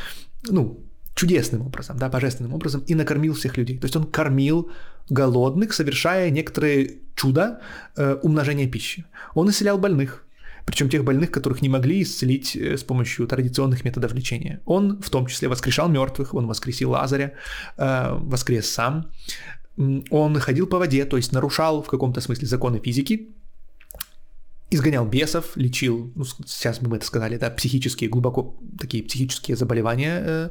ну, 0.48 0.84
чудесным 1.14 1.66
образом, 1.66 1.98
да, 1.98 2.08
божественным 2.08 2.54
образом, 2.54 2.82
и 2.88 2.94
накормил 2.94 3.34
всех 3.34 3.58
людей. 3.58 3.78
То 3.78 3.86
есть 3.86 3.96
он 3.96 4.04
кормил 4.04 4.70
голодных, 5.10 5.72
совершая 5.74 6.30
некоторые 6.30 6.98
чуда 7.14 7.60
э, 7.96 8.16
умножения 8.22 8.68
пищи. 8.68 9.04
Он 9.34 9.48
исцелял 9.50 9.78
больных, 9.78 10.24
причем 10.64 10.88
тех 10.88 11.04
больных, 11.04 11.30
которых 11.30 11.62
не 11.62 11.68
могли 11.68 12.02
исцелить 12.02 12.56
э, 12.56 12.76
с 12.76 12.84
помощью 12.84 13.26
традиционных 13.26 13.84
методов 13.84 14.14
лечения. 14.14 14.60
Он 14.64 15.00
в 15.02 15.10
том 15.10 15.26
числе 15.26 15.48
воскрешал 15.48 15.88
мертвых, 15.88 16.34
он 16.34 16.46
воскресил 16.46 16.90
Лазаря, 16.90 17.32
э, 17.76 18.18
воскрес 18.20 18.70
сам 18.70 19.10
он 20.10 20.38
ходил 20.40 20.66
по 20.66 20.78
воде, 20.78 21.04
то 21.04 21.16
есть 21.16 21.32
нарушал 21.32 21.82
в 21.82 21.88
каком-то 21.88 22.20
смысле 22.20 22.46
законы 22.46 22.80
физики, 22.80 23.30
изгонял 24.70 25.04
бесов, 25.04 25.56
лечил, 25.56 26.12
ну, 26.14 26.24
сейчас 26.46 26.80
мы 26.80 26.96
это 26.96 27.06
сказали, 27.06 27.36
да, 27.38 27.50
психические, 27.50 28.08
глубоко 28.08 28.56
такие 28.78 29.02
психические 29.02 29.56
заболевания, 29.56 30.22
э, 30.24 30.50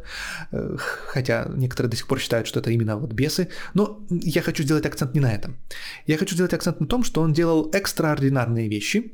э, 0.51 0.77
хотя 0.77 1.49
некоторые 1.55 1.89
до 1.89 1.95
сих 1.95 2.07
пор 2.07 2.19
считают, 2.19 2.47
что 2.47 2.59
это 2.59 2.69
именно 2.71 2.97
вот 2.97 3.13
бесы, 3.13 3.49
но 3.73 4.05
я 4.09 4.41
хочу 4.41 4.63
сделать 4.63 4.85
акцент 4.85 5.13
не 5.13 5.21
на 5.21 5.31
этом. 5.31 5.57
Я 6.05 6.17
хочу 6.17 6.35
сделать 6.35 6.53
акцент 6.53 6.81
на 6.81 6.87
том, 6.87 7.03
что 7.03 7.21
он 7.21 7.31
делал 7.31 7.69
экстраординарные 7.71 8.67
вещи, 8.67 9.13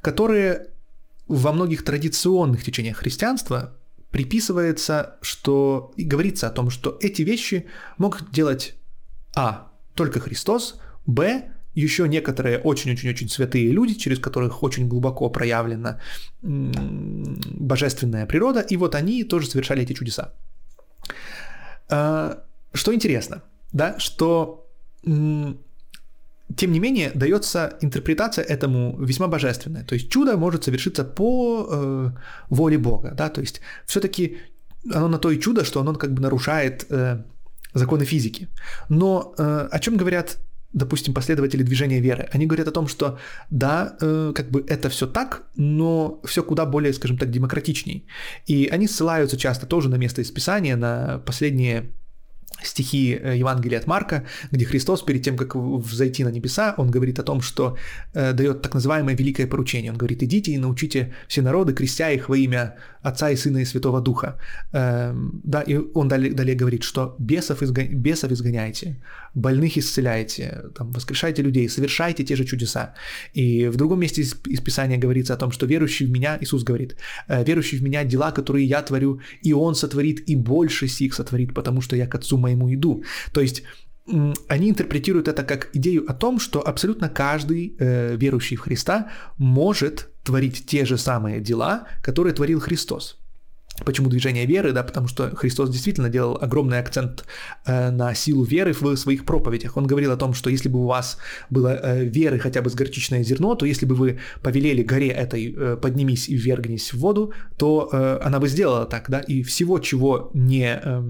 которые 0.00 0.68
во 1.26 1.52
многих 1.52 1.84
традиционных 1.84 2.62
течениях 2.62 2.98
христианства 2.98 3.76
приписывается, 4.10 5.16
что 5.22 5.92
и 5.96 6.04
говорится 6.04 6.46
о 6.46 6.50
том, 6.50 6.70
что 6.70 6.96
эти 7.00 7.22
вещи 7.22 7.66
могут 7.98 8.30
делать 8.30 8.76
а. 9.36 9.70
Только 9.94 10.20
Христос. 10.20 10.80
Б. 11.06 11.50
Еще 11.74 12.08
некоторые 12.08 12.58
очень-очень-очень 12.58 13.28
святые 13.28 13.72
люди, 13.72 13.94
через 13.94 14.18
которых 14.20 14.62
очень 14.62 14.88
глубоко 14.88 15.28
проявлена 15.28 15.98
божественная 16.42 18.26
природа, 18.26 18.60
и 18.60 18.76
вот 18.76 18.94
они 18.94 19.24
тоже 19.24 19.48
совершали 19.48 19.82
эти 19.82 19.92
чудеса. 19.92 20.32
А, 21.88 22.44
что 22.72 22.94
интересно, 22.94 23.42
да, 23.72 23.98
что 23.98 24.68
тем 26.56 26.72
не 26.72 26.78
менее, 26.78 27.10
дается 27.14 27.76
интерпретация 27.80 28.44
этому 28.44 28.96
весьма 29.00 29.28
божественная. 29.28 29.84
То 29.84 29.94
есть 29.94 30.10
чудо 30.10 30.36
может 30.36 30.64
совершиться 30.64 31.04
по 31.04 31.66
э, 31.68 32.10
воле 32.50 32.78
Бога, 32.78 33.12
да, 33.16 33.28
то 33.28 33.40
есть 33.40 33.60
все-таки 33.86 34.38
оно 34.92 35.08
на 35.08 35.18
то 35.18 35.30
и 35.30 35.40
чудо, 35.40 35.64
что 35.64 35.80
оно 35.80 35.94
как 35.94 36.12
бы 36.12 36.22
нарушает 36.22 36.86
э, 36.90 37.24
законы 37.74 38.04
физики. 38.04 38.48
Но 38.88 39.34
э, 39.38 39.68
о 39.70 39.78
чем 39.78 39.96
говорят 39.96 40.38
допустим, 40.74 41.14
последователи 41.14 41.62
движения 41.62 42.00
веры, 42.00 42.28
они 42.34 42.46
говорят 42.46 42.68
о 42.68 42.72
том, 42.72 42.88
что 42.88 43.18
да, 43.50 43.96
э, 44.00 44.32
как 44.34 44.50
бы 44.50 44.64
это 44.68 44.88
все 44.88 45.06
так, 45.06 45.42
но 45.56 46.20
все 46.24 46.42
куда 46.42 46.66
более, 46.66 46.92
скажем 46.92 47.16
так, 47.16 47.30
демократичней. 47.30 48.06
И 48.46 48.66
они 48.66 48.88
ссылаются 48.88 49.36
часто 49.36 49.66
тоже 49.66 49.88
на 49.88 49.98
место 49.98 50.20
из 50.20 50.32
Писания, 50.32 50.76
на 50.76 51.18
последние 51.24 51.92
стихи 52.62 53.18
э, 53.22 53.36
Евангелия 53.36 53.78
от 53.78 53.86
Марка, 53.86 54.24
где 54.52 54.64
Христос 54.64 55.02
перед 55.02 55.22
тем, 55.22 55.36
как 55.36 55.56
взойти 55.56 56.24
на 56.24 56.30
небеса, 56.30 56.74
он 56.78 56.90
говорит 56.90 57.18
о 57.18 57.22
том, 57.22 57.40
что 57.40 57.76
э, 58.14 58.32
дает 58.32 58.62
так 58.62 58.74
называемое 58.74 59.16
великое 59.16 59.46
поручение. 59.46 59.92
Он 59.92 59.98
говорит, 59.98 60.22
идите 60.22 60.52
и 60.52 60.58
научите 60.58 61.12
все 61.28 61.42
народы, 61.42 61.74
крестя 61.74 62.10
их 62.10 62.28
во 62.28 62.36
имя 62.36 62.74
Отца 63.02 63.30
и 63.30 63.36
Сына 63.36 63.58
и 63.58 63.64
Святого 63.64 64.00
Духа. 64.00 64.38
Э, 64.72 65.14
да, 65.44 65.62
и 65.62 65.76
он 65.94 66.08
далее, 66.08 66.32
далее 66.32 66.56
говорит, 66.56 66.82
что 66.82 67.16
бесов, 67.18 67.62
изго... 67.62 67.82
бесов 67.82 68.32
изгоняйте, 68.32 68.96
больных 69.34 69.76
исцеляйте, 69.76 70.64
там, 70.74 70.92
воскрешайте 70.92 71.42
людей, 71.42 71.68
совершайте 71.68 72.24
те 72.24 72.36
же 72.36 72.44
чудеса. 72.44 72.94
И 73.34 73.68
в 73.68 73.76
другом 73.76 74.00
месте 74.00 74.22
из, 74.22 74.34
из 74.46 74.60
Писания 74.60 74.98
говорится 74.98 75.34
о 75.34 75.36
том, 75.36 75.52
что 75.52 75.66
верующий 75.66 76.06
в 76.06 76.10
меня, 76.10 76.38
Иисус 76.40 76.64
говорит, 76.64 76.96
«Э, 77.28 77.44
верующий 77.44 77.78
в 77.78 77.82
меня 77.82 78.04
дела, 78.04 78.32
которые 78.32 78.66
я 78.66 78.82
творю, 78.82 79.20
и 79.42 79.52
он 79.52 79.74
сотворит, 79.74 80.28
и 80.30 80.36
больше 80.36 80.88
сих 80.88 81.14
сотворит, 81.14 81.54
потому 81.54 81.82
что 81.82 81.96
я 81.96 82.06
к 82.06 82.14
Отцу 82.14 82.38
моему 82.44 82.72
иду. 82.72 83.04
То 83.32 83.40
есть 83.40 83.62
они 84.48 84.70
интерпретируют 84.70 85.28
это 85.28 85.44
как 85.44 85.70
идею 85.72 86.04
о 86.10 86.14
том, 86.14 86.38
что 86.38 86.66
абсолютно 86.66 87.08
каждый 87.08 87.74
э, 87.78 88.16
верующий 88.16 88.56
в 88.56 88.60
Христа 88.60 89.10
может 89.38 90.10
творить 90.24 90.66
те 90.66 90.84
же 90.84 90.98
самые 90.98 91.40
дела, 91.40 91.86
которые 92.02 92.34
творил 92.34 92.60
Христос. 92.60 93.23
Почему 93.84 94.08
движение 94.08 94.46
веры? 94.46 94.72
Да, 94.72 94.84
потому 94.84 95.08
что 95.08 95.34
Христос 95.34 95.68
действительно 95.70 96.08
делал 96.08 96.38
огромный 96.40 96.78
акцент 96.78 97.24
э, 97.66 97.90
на 97.90 98.14
силу 98.14 98.44
веры 98.44 98.72
в 98.72 98.96
своих 98.96 99.24
проповедях. 99.24 99.76
Он 99.76 99.86
говорил 99.86 100.12
о 100.12 100.16
том, 100.16 100.32
что 100.32 100.48
если 100.48 100.68
бы 100.68 100.78
у 100.78 100.86
вас 100.86 101.18
было 101.50 101.74
э, 101.82 102.04
веры 102.04 102.38
хотя 102.38 102.62
бы 102.62 102.70
с 102.70 102.74
горчичное 102.74 103.24
зерно, 103.24 103.56
то 103.56 103.66
если 103.66 103.84
бы 103.84 103.96
вы 103.96 104.20
повелели 104.42 104.84
горе 104.84 105.08
этой 105.08 105.52
э, 105.56 105.76
поднимись 105.76 106.28
и 106.28 106.36
ввергнись 106.36 106.92
в 106.92 106.98
воду, 106.98 107.32
то 107.56 107.88
э, 107.92 108.20
она 108.22 108.38
бы 108.38 108.48
сделала 108.48 108.86
так, 108.86 109.10
да, 109.10 109.18
и 109.18 109.42
всего, 109.42 109.80
чего 109.80 110.30
не 110.34 110.80
э, 110.80 111.02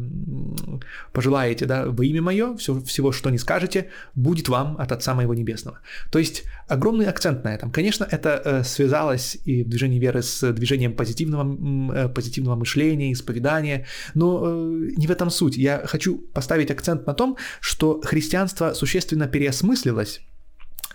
пожелаете, 1.12 1.66
да, 1.66 1.84
во 1.86 2.04
имя 2.04 2.22
мое, 2.22 2.56
все, 2.56 2.80
всего, 2.80 3.12
что 3.12 3.30
не 3.30 3.38
скажете, 3.38 3.90
будет 4.14 4.48
вам 4.48 4.76
от 4.78 4.90
Отца 4.90 5.14
моего 5.14 5.34
Небесного. 5.34 5.80
То 6.10 6.18
есть 6.18 6.44
огромный 6.66 7.06
акцент 7.06 7.44
на 7.44 7.54
этом. 7.54 7.70
Конечно, 7.70 8.06
это 8.10 8.40
э, 8.44 8.64
связалось 8.64 9.36
и 9.44 9.64
в 9.64 9.68
движении 9.68 9.98
веры 9.98 10.22
с 10.22 10.52
движением 10.52 10.94
позитивного, 10.94 11.44
э, 11.94 12.08
позитивного 12.08 12.53
позитивного 12.54 12.56
мышления, 12.56 13.12
исповедания, 13.12 13.86
но 14.14 14.42
э, 14.44 14.90
не 14.96 15.06
в 15.06 15.10
этом 15.10 15.30
суть. 15.30 15.56
Я 15.56 15.82
хочу 15.86 16.18
поставить 16.32 16.70
акцент 16.70 17.06
на 17.06 17.14
том, 17.14 17.36
что 17.60 18.00
христианство 18.02 18.74
существенно 18.74 19.26
переосмыслилось 19.26 20.20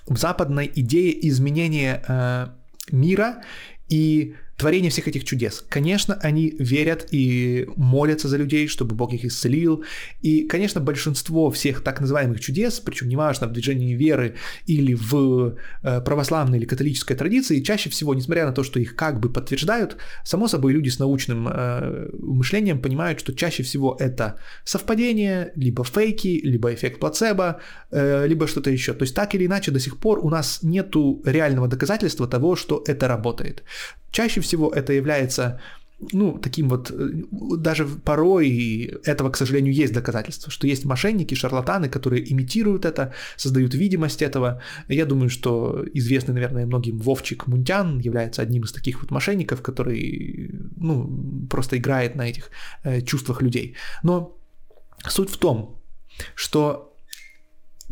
в 0.07 0.17
западной 0.17 0.71
идее 0.75 1.27
изменения 1.27 2.01
э, 2.07 2.47
мира 2.91 3.43
и 3.89 4.35
творение 4.59 4.91
всех 4.91 5.07
этих 5.07 5.23
чудес. 5.23 5.63
Конечно, 5.69 6.19
они 6.21 6.53
верят 6.59 7.07
и 7.11 7.67
молятся 7.77 8.27
за 8.27 8.37
людей, 8.37 8.67
чтобы 8.67 8.95
Бог 8.95 9.13
их 9.13 9.25
исцелил. 9.25 9.83
И, 10.21 10.43
конечно, 10.43 10.81
большинство 10.81 11.49
всех 11.49 11.81
так 11.81 12.01
называемых 12.01 12.39
чудес, 12.41 12.79
причем 12.79 13.07
неважно 13.07 13.47
в 13.47 13.53
движении 13.53 13.95
веры 13.95 14.35
или 14.67 14.93
в 14.93 15.55
э, 15.81 16.01
православной 16.01 16.57
или 16.57 16.65
католической 16.65 17.15
традиции, 17.15 17.61
чаще 17.61 17.89
всего, 17.89 18.13
несмотря 18.13 18.45
на 18.45 18.51
то, 18.51 18.63
что 18.63 18.79
их 18.79 18.95
как 18.95 19.19
бы 19.19 19.31
подтверждают, 19.31 19.95
само 20.25 20.47
собой 20.47 20.73
люди 20.73 20.89
с 20.89 20.99
научным 20.99 21.47
э, 21.47 22.09
мышлением 22.19 22.81
понимают, 22.81 23.21
что 23.21 23.33
чаще 23.33 23.63
всего 23.63 23.95
это 23.99 24.39
совпадение, 24.65 25.53
либо 25.55 25.83
фейки, 25.85 26.41
либо 26.43 26.73
эффект 26.73 26.99
плацебо, 26.99 27.61
э, 27.91 28.27
либо 28.27 28.45
что-то 28.45 28.69
еще. 28.69 28.93
То 28.93 29.03
есть 29.03 29.15
так 29.15 29.35
или 29.35 29.45
иначе 29.45 29.71
до 29.71 29.79
сих 29.79 29.97
пор 29.97 30.19
у 30.19 30.29
нас 30.29 30.63
нету 30.63 31.21
реального 31.25 31.69
доказательства 31.69 32.27
того, 32.27 32.57
что 32.57 32.83
это 32.87 33.07
работает. 33.07 33.63
Чаще 34.11 34.41
всего 34.41 34.71
это 34.71 34.93
является 34.93 35.59
ну, 36.13 36.37
таким 36.37 36.69
вот, 36.69 36.91
э, 36.91 37.09
даже 37.57 37.85
порой 37.85 38.99
этого, 39.03 39.29
к 39.29 39.37
сожалению, 39.37 39.73
есть 39.73 39.93
доказательства, 39.93 40.51
что 40.51 40.67
есть 40.67 40.85
мошенники, 40.85 41.35
шарлатаны, 41.35 41.89
которые 41.89 42.31
имитируют 42.31 42.85
это, 42.85 43.13
создают 43.35 43.73
видимость 43.73 44.21
этого. 44.21 44.61
Я 44.87 45.05
думаю, 45.05 45.29
что 45.29 45.85
известный, 45.93 46.33
наверное, 46.33 46.65
многим 46.65 46.97
Вовчик 46.97 47.47
Мунтян 47.47 47.99
является 47.99 48.41
одним 48.41 48.63
из 48.63 48.71
таких 48.71 49.01
вот 49.01 49.11
мошенников, 49.11 49.61
который, 49.61 50.51
ну, 50.77 51.47
просто 51.49 51.77
играет 51.77 52.15
на 52.15 52.29
этих 52.29 52.49
э, 52.83 53.01
чувствах 53.01 53.41
людей. 53.41 53.75
Но 54.03 54.37
суть 55.07 55.29
в 55.29 55.37
том, 55.37 55.81
что 56.35 56.95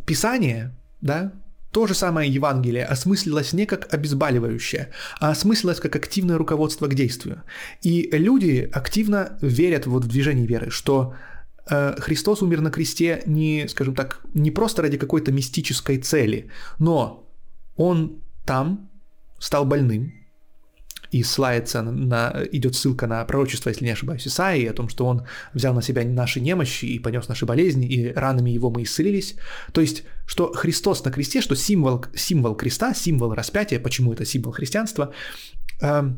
Писание, 0.05 0.73
да, 1.01 1.33
то 1.77 1.85
же 1.85 1.93
самое 1.93 2.27
Евангелие 2.27 2.85
осмыслилось 2.85 3.53
не 3.53 3.67
как 3.67 3.93
обезболивающее, 3.93 4.89
а 5.19 5.29
осмыслилось 5.29 5.79
как 5.79 5.95
активное 5.95 6.35
руководство 6.35 6.87
к 6.87 6.95
действию. 6.95 7.43
И 7.83 8.09
люди 8.13 8.67
активно 8.73 9.37
верят 9.41 9.85
вот 9.85 10.03
в 10.03 10.07
движение 10.07 10.47
веры, 10.47 10.71
что 10.71 11.13
э, 11.69 11.93
Христос 11.99 12.41
умер 12.41 12.61
на 12.61 12.71
кресте 12.71 13.21
не, 13.27 13.67
скажем 13.67 13.93
так, 13.93 14.21
не 14.33 14.49
просто 14.49 14.81
ради 14.81 14.97
какой-то 14.97 15.31
мистической 15.31 15.99
цели, 15.99 16.49
но 16.79 17.29
Он 17.75 18.23
там 18.43 18.89
стал 19.37 19.63
больным, 19.63 20.13
и 21.11 21.23
ссылается 21.23 21.81
на, 21.81 22.43
идет 22.51 22.75
ссылка 22.75 23.07
на 23.07 23.23
пророчество, 23.25 23.69
если 23.69 23.85
не 23.85 23.91
ошибаюсь, 23.91 24.27
Исаии, 24.27 24.65
о 24.67 24.73
том, 24.73 24.89
что 24.89 25.05
он 25.05 25.25
взял 25.53 25.73
на 25.73 25.81
себя 25.81 26.03
наши 26.03 26.39
немощи 26.39 26.85
и 26.85 26.99
понес 26.99 27.27
наши 27.27 27.45
болезни, 27.45 27.87
и 27.87 28.13
ранами 28.13 28.49
его 28.49 28.69
мы 28.69 28.83
исцелились. 28.83 29.35
То 29.71 29.81
есть, 29.81 30.03
что 30.25 30.51
Христос 30.53 31.03
на 31.03 31.11
кресте, 31.11 31.41
что 31.41 31.55
символ, 31.55 32.05
символ 32.15 32.55
креста, 32.55 32.93
символ 32.93 33.33
распятия, 33.33 33.79
почему 33.79 34.13
это 34.13 34.25
символ 34.25 34.51
христианства, 34.51 35.13
э, 35.81 36.11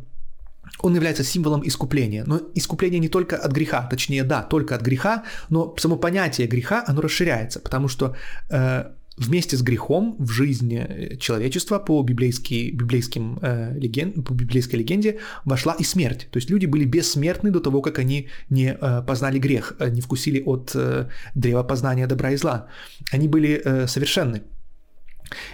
он 0.82 0.96
является 0.96 1.24
символом 1.24 1.68
искупления. 1.68 2.24
Но 2.26 2.42
искупление 2.56 3.00
не 3.00 3.10
только 3.10 3.38
от 3.38 3.52
греха, 3.52 3.88
точнее, 3.90 4.24
да, 4.24 4.44
только 4.44 4.76
от 4.76 4.82
греха, 4.82 5.24
но 5.50 5.76
само 5.78 5.98
понятие 5.98 6.48
греха, 6.48 6.84
оно 6.88 7.02
расширяется, 7.02 7.60
потому 7.60 7.88
что 7.88 8.16
э, 8.50 8.86
вместе 9.20 9.58
с 9.58 9.62
грехом 9.62 10.16
в 10.20 10.30
жизни 10.32 10.78
э, 10.78 11.18
человечества 11.18 11.80
по, 11.80 12.02
библейский, 12.04 12.72
библейским, 12.72 13.38
э, 13.42 13.78
леген, 13.78 14.24
по 14.24 14.34
библейской 14.34 14.78
легенде 14.78 15.20
вошла 15.46 15.76
и 15.80 15.84
смерть. 15.84 16.28
То 16.32 16.38
есть 16.38 16.50
люди 16.50 16.66
были 16.66 16.86
бессмертны 16.86 17.52
до 17.52 17.60
того, 17.60 17.82
как 17.82 18.00
они 18.00 18.30
не 18.50 18.78
э, 18.82 19.04
познали 19.06 19.40
грех, 19.40 19.74
э, 19.80 19.90
не 19.90 20.02
вкусили 20.02 20.42
от 20.46 20.72
э, 20.76 21.10
древа 21.36 21.64
познания 21.64 22.08
добра 22.08 22.32
и 22.32 22.38
зла. 22.38 22.68
Они 23.12 23.28
были 23.28 23.62
э, 23.64 23.88
совершенны. 23.88 24.42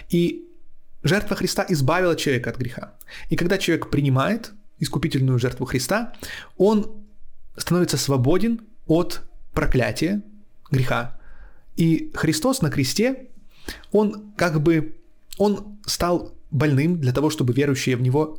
И 0.08 0.44
жертва 1.02 1.36
Христа 1.36 1.66
избавила 1.68 2.14
человека 2.16 2.50
от 2.50 2.58
греха. 2.58 2.94
И 3.30 3.36
когда 3.36 3.58
человек 3.58 3.90
принимает 3.90 4.52
искупительную 4.78 5.38
жертву 5.38 5.66
Христа, 5.66 6.12
он 6.56 7.04
становится 7.56 7.96
свободен 7.96 8.60
от 8.86 9.22
проклятия 9.52 10.22
греха. 10.70 11.18
И 11.76 12.12
Христос 12.14 12.62
на 12.62 12.70
кресте 12.70 13.28
он 13.92 14.32
как 14.36 14.60
бы, 14.60 14.96
он 15.38 15.78
стал 15.86 16.32
больным 16.50 17.00
для 17.00 17.12
того, 17.12 17.30
чтобы 17.30 17.52
верующие 17.52 17.96
в 17.96 18.02
него 18.02 18.38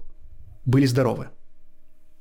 были 0.66 0.86
здоровы. 0.86 1.30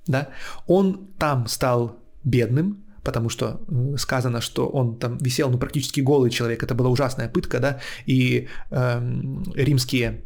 Да? 0.07 0.29
Он 0.67 1.09
там 1.19 1.47
стал 1.47 1.99
бедным, 2.25 2.85
потому 3.03 3.29
что 3.29 3.61
э, 3.69 3.97
сказано, 3.99 4.41
что 4.41 4.67
он 4.67 4.99
там 4.99 5.19
висел, 5.19 5.51
ну, 5.51 5.59
практически 5.59 6.01
голый 6.01 6.31
человек, 6.31 6.63
это 6.63 6.75
была 6.75 6.91
ужасная 6.91 7.29
пытка, 7.29 7.61
да, 7.61 7.81
и 8.05 8.49
э, 8.71 9.41
римские 9.55 10.25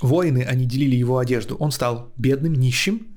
воины, 0.00 0.44
они 0.48 0.66
делили 0.66 0.94
его 0.96 1.18
одежду. 1.18 1.56
Он 1.56 1.72
стал 1.72 2.12
бедным, 2.16 2.54
нищим, 2.54 3.15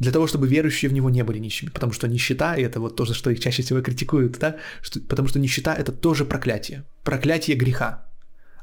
для 0.00 0.12
того, 0.12 0.26
чтобы 0.26 0.48
верующие 0.48 0.88
в 0.88 0.94
него 0.94 1.10
не 1.10 1.22
были 1.22 1.38
нищими, 1.38 1.70
потому 1.70 1.92
что 1.92 2.08
нищета, 2.08 2.56
и 2.56 2.62
это 2.62 2.80
вот 2.80 2.96
то, 2.96 3.04
за 3.04 3.14
что 3.14 3.30
их 3.30 3.38
чаще 3.38 3.62
всего 3.62 3.82
критикуют, 3.82 4.38
да, 4.40 4.56
что, 4.82 5.00
потому 5.00 5.28
что 5.28 5.38
нищета– 5.38 5.74
это 5.78 5.92
тоже 5.92 6.24
проклятие, 6.24 6.84
проклятие 7.04 7.56
греха, 7.56 8.06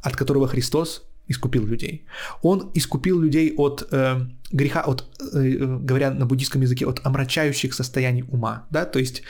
от 0.01 0.15
которого 0.15 0.47
Христос 0.47 1.03
искупил 1.29 1.67
людей. 1.67 2.05
Он 2.41 2.71
искупил 2.73 3.19
людей 3.19 3.53
от 3.57 3.87
э, 3.91 4.27
греха, 4.51 4.81
от, 4.81 5.03
э, 5.33 5.77
говоря 5.81 6.11
на 6.11 6.25
буддийском 6.25 6.61
языке, 6.61 6.85
от 6.85 7.05
омрачающих 7.05 7.73
состояний 7.73 8.23
ума, 8.29 8.65
да, 8.71 8.85
то 8.85 8.99
есть 8.99 9.21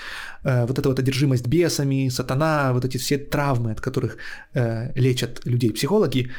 э, 0.44 0.66
вот 0.66 0.80
эта 0.80 0.90
вот 0.90 1.00
одержимость 1.00 1.48
бесами, 1.48 2.10
сатана, 2.10 2.72
вот 2.74 2.86
эти 2.86 2.98
все 2.98 3.18
травмы, 3.18 3.72
от 3.72 3.82
которых 3.82 4.18
э, 4.54 4.94
лечат 4.96 5.46
людей 5.46 5.74
психологи, 5.74 6.32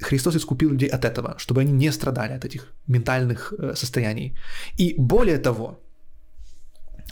Христос 0.00 0.36
искупил 0.36 0.70
людей 0.70 0.88
от 0.88 1.04
этого, 1.04 1.34
чтобы 1.38 1.60
они 1.60 1.72
не 1.72 1.92
страдали 1.92 2.32
от 2.32 2.44
этих 2.44 2.72
ментальных 2.86 3.52
э, 3.58 3.74
состояний. 3.74 4.34
И 4.78 4.94
более 4.98 5.38
того, 5.38 5.78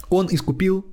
Он 0.09 0.27
искупил 0.31 0.85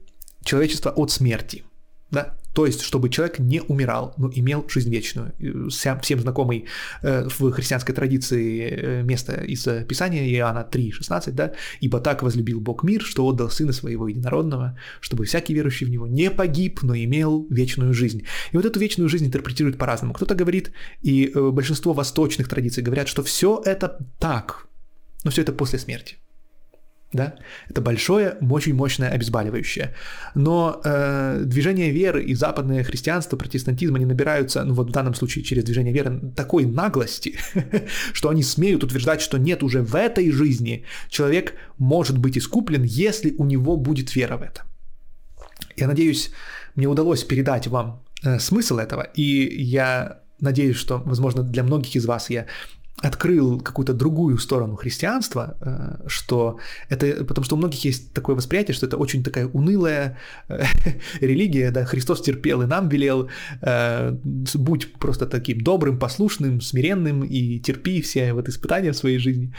человечество 0.45 0.91
от 0.91 1.11
смерти. 1.11 1.65
Да? 2.11 2.37
То 2.57 2.65
есть, 2.65 2.81
чтобы 2.81 3.11
человек 3.11 3.39
не 3.39 3.61
умирал, 3.61 4.15
но 4.17 4.31
имел 4.35 4.65
жизнь 4.67 4.91
вечную. 4.91 5.35
Всем 5.69 6.21
знакомый 6.21 6.65
э, 7.03 7.29
в 7.29 7.51
христианской 7.53 7.95
традиции 7.95 8.71
э, 8.71 9.03
место 9.03 9.45
из 9.45 9.69
Писания 9.87 10.27
Иоанна 10.27 10.67
3,16, 10.71 11.33
да? 11.33 11.53
«Ибо 11.83 12.01
так 12.01 12.23
возлюбил 12.23 12.61
Бог 12.61 12.83
мир, 12.83 13.03
что 13.03 13.27
отдал 13.27 13.51
Сына 13.51 13.73
Своего 13.73 14.09
Единородного, 14.09 14.79
чтобы 15.01 15.27
всякий 15.27 15.53
верующий 15.55 15.87
в 15.87 15.91
Него 15.91 16.07
не 16.07 16.31
погиб, 16.31 16.83
но 16.83 16.97
имел 16.97 17.47
вечную 17.51 17.93
жизнь». 17.93 18.23
И 18.53 18.57
вот 18.57 18.65
эту 18.65 18.81
вечную 18.81 19.11
жизнь 19.11 19.27
интерпретируют 19.27 19.77
по-разному. 19.77 20.15
Кто-то 20.15 20.35
говорит, 20.35 20.73
и 21.03 21.31
э, 21.35 21.51
большинство 21.51 21.93
восточных 21.93 22.49
традиций 22.49 22.83
говорят, 22.83 23.09
что 23.09 23.23
все 23.23 23.61
это 23.67 23.99
так, 24.19 24.67
но 25.25 25.31
все 25.31 25.43
это 25.43 25.53
после 25.53 25.79
смерти 25.79 26.17
да, 27.13 27.35
это 27.69 27.81
большое, 27.81 28.37
очень 28.51 28.75
мощное 28.75 29.11
обезболивающее. 29.11 29.95
Но 30.35 30.81
э, 30.85 31.43
движение 31.45 31.91
веры 31.91 32.23
и 32.23 32.35
западное 32.35 32.85
христианство, 32.85 33.37
протестантизм, 33.37 33.95
они 33.95 34.05
набираются, 34.05 34.65
ну 34.65 34.75
вот 34.75 34.89
в 34.89 34.93
данном 34.93 35.15
случае 35.15 35.45
через 35.45 35.65
движение 35.65 35.93
веры, 35.93 36.21
такой 36.35 36.67
наглости, 36.67 37.39
что 38.13 38.29
они 38.29 38.43
смеют 38.43 38.85
утверждать, 38.85 39.21
что 39.21 39.39
нет, 39.39 39.63
уже 39.63 39.83
в 39.83 39.95
этой 39.95 40.31
жизни 40.31 40.85
человек 41.09 41.55
может 41.79 42.19
быть 42.19 42.37
искуплен, 42.37 42.83
если 42.83 43.35
у 43.39 43.45
него 43.45 43.77
будет 43.77 44.15
вера 44.17 44.37
в 44.37 44.43
это. 44.43 44.63
Я 45.77 45.87
надеюсь, 45.87 46.31
мне 46.75 46.89
удалось 46.89 47.25
передать 47.25 47.67
вам 47.69 48.03
э, 48.25 48.39
смысл 48.41 48.79
этого, 48.79 49.03
и 49.03 49.63
я 49.63 50.21
надеюсь, 50.41 50.77
что, 50.77 50.99
возможно, 51.07 51.43
для 51.43 51.63
многих 51.63 51.97
из 51.97 52.05
вас 52.05 52.31
я 52.31 52.47
открыл 53.03 53.61
какую-то 53.61 53.93
другую 53.93 54.39
сторону 54.39 54.77
христианства, 54.77 55.57
э, 55.61 56.09
что 56.09 56.59
это, 56.89 57.25
потому 57.25 57.45
что 57.45 57.55
у 57.55 57.59
многих 57.59 57.85
есть 57.85 58.13
такое 58.15 58.37
восприятие, 58.37 58.75
что 58.75 58.87
это 58.87 58.97
очень 58.97 59.23
такая 59.23 59.47
унылая 59.49 60.17
э, 60.49 60.65
религия, 61.21 61.71
да, 61.71 61.85
Христос 61.85 62.23
терпел 62.23 62.63
и 62.63 62.67
нам 62.67 62.89
велел, 62.89 63.29
э, 63.61 64.17
будь 64.55 64.95
просто 64.95 65.27
таким 65.27 65.61
добрым, 65.61 65.99
послушным, 65.99 66.61
смиренным 66.61 67.23
и 67.23 67.59
терпи 67.59 68.01
все 68.01 68.33
вот 68.33 68.49
испытания 68.49 68.93
в 68.93 68.97
своей 68.97 69.19
жизни 69.19 69.53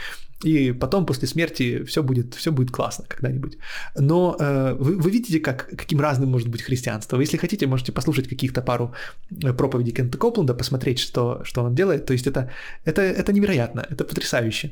и 0.44 0.72
потом 0.72 1.06
после 1.06 1.26
смерти 1.26 1.82
все 1.84 2.02
будет, 2.02 2.34
все 2.34 2.52
будет 2.52 2.70
классно 2.70 3.04
когда-нибудь. 3.08 3.58
Но 3.96 4.36
э, 4.38 4.76
вы, 4.78 4.96
вы 4.96 5.10
видите, 5.10 5.40
как, 5.40 5.68
каким 5.76 6.00
разным 6.00 6.30
может 6.30 6.48
быть 6.48 6.62
христианство. 6.62 7.20
Если 7.20 7.36
хотите, 7.38 7.66
можете 7.66 7.92
послушать 7.92 8.28
каких-то 8.28 8.62
пару 8.62 8.94
э, 9.30 9.52
проповедей 9.52 9.92
Кента 9.92 10.16
Копланда, 10.18 10.54
посмотреть, 10.54 11.00
что, 11.00 11.40
что 11.44 11.64
он 11.64 11.74
делает. 11.74 12.06
То 12.06 12.12
есть 12.12 12.26
это, 12.26 12.50
это, 12.84 13.02
это 13.02 13.32
невероятно, 13.32 13.84
это 13.90 14.04
потрясающе. 14.04 14.70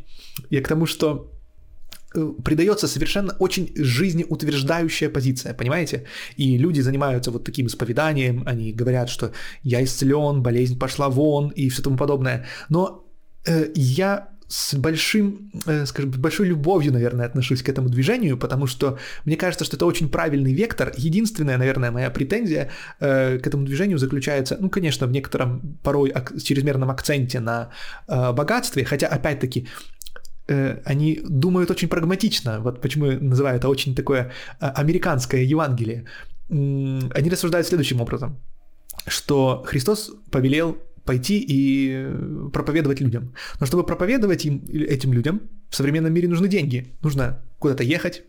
Я 0.50 0.62
к 0.62 0.68
тому, 0.68 0.86
что 0.86 1.32
э, 2.14 2.32
придается 2.44 2.86
совершенно 2.86 3.32
очень 3.40 3.72
жизнеутверждающая 3.74 5.10
позиция, 5.10 5.52
понимаете? 5.52 6.04
И 6.36 6.58
люди 6.58 6.80
занимаются 6.80 7.32
вот 7.32 7.44
таким 7.44 7.66
исповеданием, 7.66 8.44
они 8.46 8.72
говорят, 8.72 9.08
что 9.08 9.32
я 9.64 9.82
исцелен, 9.82 10.42
болезнь 10.42 10.78
пошла 10.78 11.08
вон 11.08 11.48
и 11.56 11.68
все 11.70 11.82
тому 11.82 11.96
подобное. 11.96 12.46
Но 12.68 13.04
э, 13.46 13.72
я 13.74 14.28
с 14.48 14.74
большим, 14.74 15.50
э, 15.66 15.86
скажем, 15.86 16.10
большой 16.10 16.46
любовью, 16.46 16.92
наверное, 16.92 17.26
отношусь 17.26 17.62
к 17.62 17.68
этому 17.68 17.88
движению, 17.88 18.36
потому 18.36 18.66
что 18.66 18.98
мне 19.24 19.36
кажется, 19.36 19.64
что 19.64 19.76
это 19.76 19.86
очень 19.86 20.08
правильный 20.08 20.54
вектор. 20.54 20.92
Единственная, 20.96 21.58
наверное, 21.58 21.90
моя 21.90 22.10
претензия 22.10 22.70
э, 23.00 23.38
к 23.38 23.46
этому 23.46 23.64
движению 23.64 23.98
заключается, 23.98 24.56
ну, 24.60 24.70
конечно, 24.70 25.06
в 25.06 25.10
некотором 25.10 25.78
порой 25.82 26.12
чрезмерном 26.42 26.90
акценте 26.90 27.40
на 27.40 27.70
э, 28.08 28.32
богатстве, 28.32 28.84
хотя, 28.84 29.06
опять-таки, 29.08 29.66
они 30.84 31.20
думают 31.28 31.70
очень 31.70 31.88
прагматично, 31.88 32.60
вот 32.60 32.80
почему 32.80 33.06
я 33.06 33.18
называю 33.18 33.56
это 33.56 33.68
очень 33.68 33.96
такое 33.96 34.30
американское 34.60 35.42
Евангелие. 35.42 36.04
Они 36.48 37.30
рассуждают 37.30 37.66
следующим 37.66 38.00
образом, 38.00 38.40
что 39.08 39.64
Христос 39.66 40.12
повелел 40.30 40.76
пойти 41.06 41.38
и 41.38 41.92
э, 41.94 42.48
проповедовать 42.52 43.00
людям. 43.00 43.34
Но 43.60 43.66
чтобы 43.66 43.84
проповедовать 43.84 44.44
им, 44.44 44.64
этим 44.68 45.12
людям, 45.12 45.40
в 45.70 45.76
современном 45.76 46.12
мире 46.12 46.28
нужны 46.28 46.48
деньги. 46.48 46.94
Нужно 47.02 47.42
куда-то 47.58 47.82
ехать, 47.82 48.24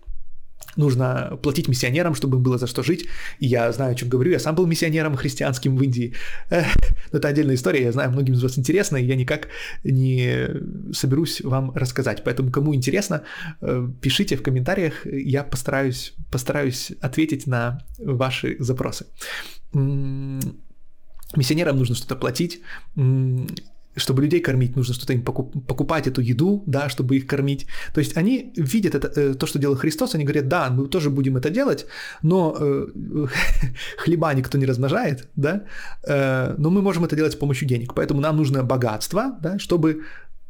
нужно 0.76 1.38
платить 1.42 1.68
миссионерам, 1.68 2.16
чтобы 2.16 2.38
им 2.38 2.44
было 2.44 2.58
за 2.58 2.68
что 2.68 2.84
жить. 2.84 3.08
И 3.40 3.48
я 3.48 3.72
знаю, 3.72 3.92
о 3.92 3.96
чем 3.96 4.10
говорю. 4.10 4.32
Я 4.32 4.40
сам 4.40 4.56
был 4.56 4.66
миссионером 4.66 5.16
христианским 5.16 5.76
в 5.76 5.84
Индии. 5.84 6.14
Но 6.50 7.20
это 7.20 7.28
отдельная 7.28 7.56
история, 7.56 7.84
я 7.84 7.92
знаю, 7.92 8.12
многим 8.12 8.34
из 8.34 8.44
вас 8.44 8.58
интересно, 8.58 8.98
и 8.98 9.06
я 9.06 9.16
никак 9.16 9.50
не 9.84 10.48
соберусь 10.94 11.42
вам 11.42 11.72
рассказать. 11.76 12.24
Поэтому, 12.24 12.52
кому 12.52 12.76
интересно, 12.76 13.24
э, 13.62 13.88
пишите 14.02 14.36
в 14.36 14.44
комментариях, 14.44 15.06
я 15.06 15.44
постараюсь, 15.44 16.14
постараюсь 16.32 16.92
ответить 17.02 17.48
на 17.48 17.80
ваши 17.98 18.56
запросы. 18.60 19.08
Миссионерам 21.36 21.78
нужно 21.78 21.96
что-то 21.96 22.16
платить, 22.16 22.62
чтобы 23.98 24.22
людей 24.22 24.42
кормить, 24.42 24.76
нужно 24.76 24.94
что-то 24.94 25.14
им 25.14 25.24
покупать 25.24 26.08
эту 26.08 26.22
еду, 26.22 26.64
да, 26.68 26.88
чтобы 26.90 27.18
их 27.18 27.28
кормить. 27.28 27.66
То 27.94 28.00
есть 28.00 28.18
они 28.18 28.54
видят 28.56 28.96
это, 28.96 29.08
э, 29.08 29.34
то, 29.34 29.48
что 29.48 29.60
делал 29.60 29.76
Христос, 29.76 30.16
они 30.16 30.24
говорят, 30.24 30.48
да, 30.48 30.70
мы 30.70 30.88
тоже 30.88 31.10
будем 31.10 31.36
это 31.36 31.50
делать, 31.50 31.86
но 32.22 32.56
э, 32.60 32.88
хлеба 33.98 34.34
никто 34.34 34.58
не 34.58 34.68
размножает, 34.68 35.28
да, 35.36 35.64
э, 36.08 36.56
но 36.58 36.70
мы 36.70 36.82
можем 36.82 37.06
это 37.06 37.16
делать 37.16 37.34
с 37.34 37.36
помощью 37.36 37.68
денег. 37.68 37.94
Поэтому 37.94 38.22
нам 38.22 38.38
нужно 38.38 38.64
богатство, 38.64 39.38
да, 39.42 39.58
чтобы 39.60 40.04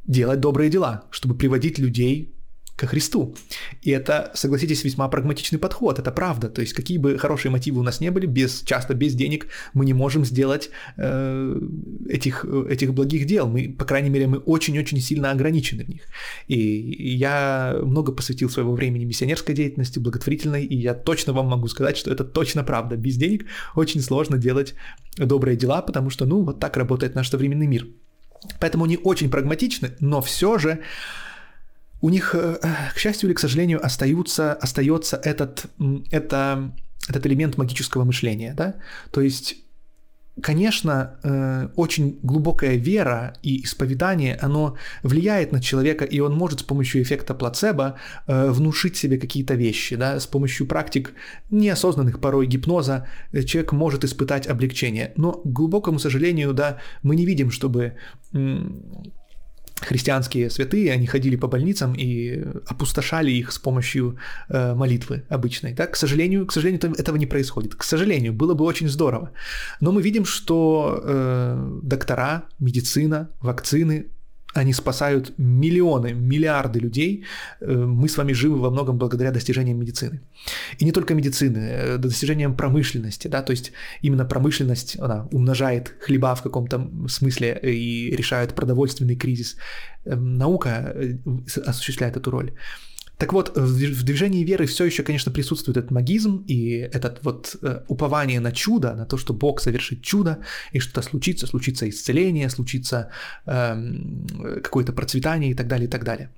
делать 0.06 0.40
добрые 0.40 0.70
дела, 0.70 1.04
чтобы 1.12 1.38
приводить 1.38 1.80
людей 1.80 2.37
ко 2.78 2.86
Христу. 2.86 3.36
И 3.82 3.92
это, 3.92 4.32
согласитесь, 4.36 4.84
весьма 4.84 5.10
прагматичный 5.10 5.60
подход, 5.60 6.00
это 6.00 6.12
правда. 6.12 6.48
То 6.48 6.62
есть 6.62 6.74
какие 6.74 7.00
бы 7.00 7.18
хорошие 7.18 7.52
мотивы 7.52 7.80
у 7.80 7.84
нас 7.84 8.00
не 8.00 8.12
были, 8.12 8.28
без, 8.28 8.62
часто 8.62 8.94
без 8.94 9.16
денег 9.16 9.48
мы 9.74 9.84
не 9.86 9.94
можем 9.94 10.24
сделать 10.24 10.70
э, 10.98 11.60
этих, 12.08 12.46
этих 12.46 12.94
благих 12.94 13.26
дел. 13.26 13.48
Мы, 13.48 13.76
по 13.78 13.84
крайней 13.86 14.10
мере, 14.10 14.28
мы 14.28 14.38
очень-очень 14.38 15.02
сильно 15.02 15.32
ограничены 15.32 15.86
в 15.86 15.90
них. 15.90 16.04
И 16.48 17.16
я 17.18 17.76
много 17.82 18.12
посвятил 18.12 18.50
своего 18.50 18.74
времени 18.74 19.06
миссионерской 19.06 19.56
деятельности, 19.56 20.00
благотворительной, 20.00 20.64
и 20.64 20.76
я 20.76 20.94
точно 20.94 21.34
вам 21.34 21.48
могу 21.48 21.68
сказать, 21.68 21.98
что 21.98 22.12
это 22.12 22.24
точно 22.24 22.64
правда. 22.64 22.96
Без 22.96 23.18
денег 23.18 23.46
очень 23.76 24.02
сложно 24.02 24.38
делать 24.38 24.76
добрые 25.18 25.58
дела, 25.58 25.82
потому 25.82 26.12
что, 26.12 26.28
ну, 26.28 26.44
вот 26.44 26.60
так 26.60 26.78
работает 26.78 27.16
наш 27.16 27.30
современный 27.30 27.68
мир. 27.68 27.88
Поэтому 28.60 28.86
они 28.86 29.00
очень 29.04 29.32
прагматичны, 29.32 29.96
но 30.00 30.22
все 30.22 30.60
же 30.60 30.80
у 32.02 32.10
них, 32.10 32.36
э, 32.36 32.58
к 32.94 32.98
счастью 32.98 33.30
или 33.30 33.36
к 33.36 33.40
сожалению, 33.40 33.84
остаются, 33.84 34.54
остается 34.54 35.18
этот, 35.18 35.66
это, 36.12 36.72
этот 37.10 37.26
элемент 37.26 37.58
магического 37.58 38.04
мышления. 38.04 38.54
Да? 38.56 38.76
То 39.12 39.22
есть 39.22 39.58
конечно, 40.42 41.18
э, 41.24 41.70
очень 41.76 42.20
глубокая 42.22 42.76
вера 42.76 43.34
и 43.42 43.64
исповедание, 43.64 44.36
оно 44.36 44.76
влияет 45.04 45.52
на 45.52 45.62
человека, 45.62 46.06
и 46.06 46.20
он 46.20 46.36
может 46.36 46.60
с 46.60 46.64
помощью 46.64 47.02
эффекта 47.02 47.34
плацебо 47.34 47.98
э, 48.28 48.50
внушить 48.52 48.98
себе 48.98 49.18
какие-то 49.18 49.56
вещи, 49.56 49.96
да, 49.96 50.20
с 50.20 50.28
помощью 50.28 50.68
практик 50.68 51.14
неосознанных 51.50 52.20
порой 52.20 52.48
гипноза 52.48 53.08
человек 53.46 53.72
может 53.72 54.04
испытать 54.04 54.48
облегчение. 54.48 55.12
Но, 55.16 55.34
к 55.34 55.46
глубокому 55.46 56.00
сожалению, 56.00 56.54
да, 56.54 56.78
мы 57.04 57.16
не 57.16 57.26
видим, 57.26 57.52
чтобы 57.52 57.94
христианские 59.82 60.50
святые, 60.50 60.92
они 60.92 61.08
ходили 61.08 61.36
по 61.36 61.48
больницам 61.48 61.94
и 61.94 62.44
опустошали 62.68 63.32
их 63.32 63.52
с 63.52 63.60
помощью 63.60 64.18
э, 64.50 64.74
молитвы 64.74 65.24
обычной. 65.30 65.74
Да? 65.74 65.88
К 65.88 65.96
сожалению, 65.96 66.46
к 66.46 66.54
сожалению, 66.54 66.94
этого 66.98 67.18
не 67.18 67.26
происходит. 67.26 67.76
К 67.76 67.84
сожалению, 67.84 68.34
было 68.34 68.54
бы 68.54 68.66
очень 68.66 68.90
здорово. 68.90 69.32
Но 69.82 69.92
мы 69.92 70.02
видим, 70.02 70.26
что 70.26 71.02
э, 71.04 71.80
доктора, 71.84 72.44
медицина, 72.60 73.30
вакцины 73.42 74.08
они 74.54 74.74
спасают 74.74 75.34
миллионы, 75.38 76.14
миллиарды 76.14 76.80
людей. 76.80 77.24
Э, 77.62 77.74
мы 77.74 78.08
с 78.08 78.18
вами 78.18 78.34
живы 78.34 78.60
во 78.60 78.70
многом 78.70 78.98
благодаря 78.98 79.32
достижениям 79.32 79.78
медицины. 79.78 80.22
И 80.80 80.86
не 80.86 80.92
только 80.92 81.14
медицины, 81.14 81.58
э, 81.58 81.98
достижениям 81.98 82.56
промышленности. 82.56 83.28
Да? 83.28 83.42
То 83.42 83.52
есть 83.52 83.72
именно 84.02 84.26
промышленность 84.26 85.00
она 85.00 85.28
умножает 85.32 85.94
хлеба 86.00 86.36
в 86.36 86.42
каком-то 86.42 86.90
смысле 87.08 87.60
и 87.64 88.16
решает 88.16 88.54
продовольственный 88.54 89.16
кризис. 89.16 89.58
Эм, 90.06 90.38
наука 90.38 90.94
э, 90.96 91.18
осуществляет 91.66 92.18
эту 92.18 92.32
роль. 92.32 92.52
Так 93.18 93.34
вот, 93.34 93.58
в 93.58 94.04
движении 94.04 94.44
веры 94.44 94.68
все 94.68 94.86
еще, 94.86 95.04
конечно, 95.04 95.32
присутствует 95.32 95.78
этот 95.78 95.92
магизм 95.92 96.44
и 96.48 96.88
этот 96.94 97.24
вот 97.24 97.56
э, 97.64 97.82
упование 97.88 98.40
на 98.40 98.52
чудо, 98.52 98.94
на 98.94 99.06
то, 99.06 99.18
что 99.18 99.34
Бог 99.34 99.60
совершит 99.60 100.04
чудо, 100.04 100.38
и 100.72 100.80
что-то 100.80 101.02
случится, 101.02 101.48
случится 101.48 101.90
исцеление, 101.90 102.50
случится 102.50 103.10
э, 103.48 104.62
какое-то 104.64 104.94
процветание 104.94 105.52
и 105.52 105.56
так 105.56 105.68
далее, 105.68 105.88
и 105.88 105.90
так 105.90 106.04
далее. 106.04 106.30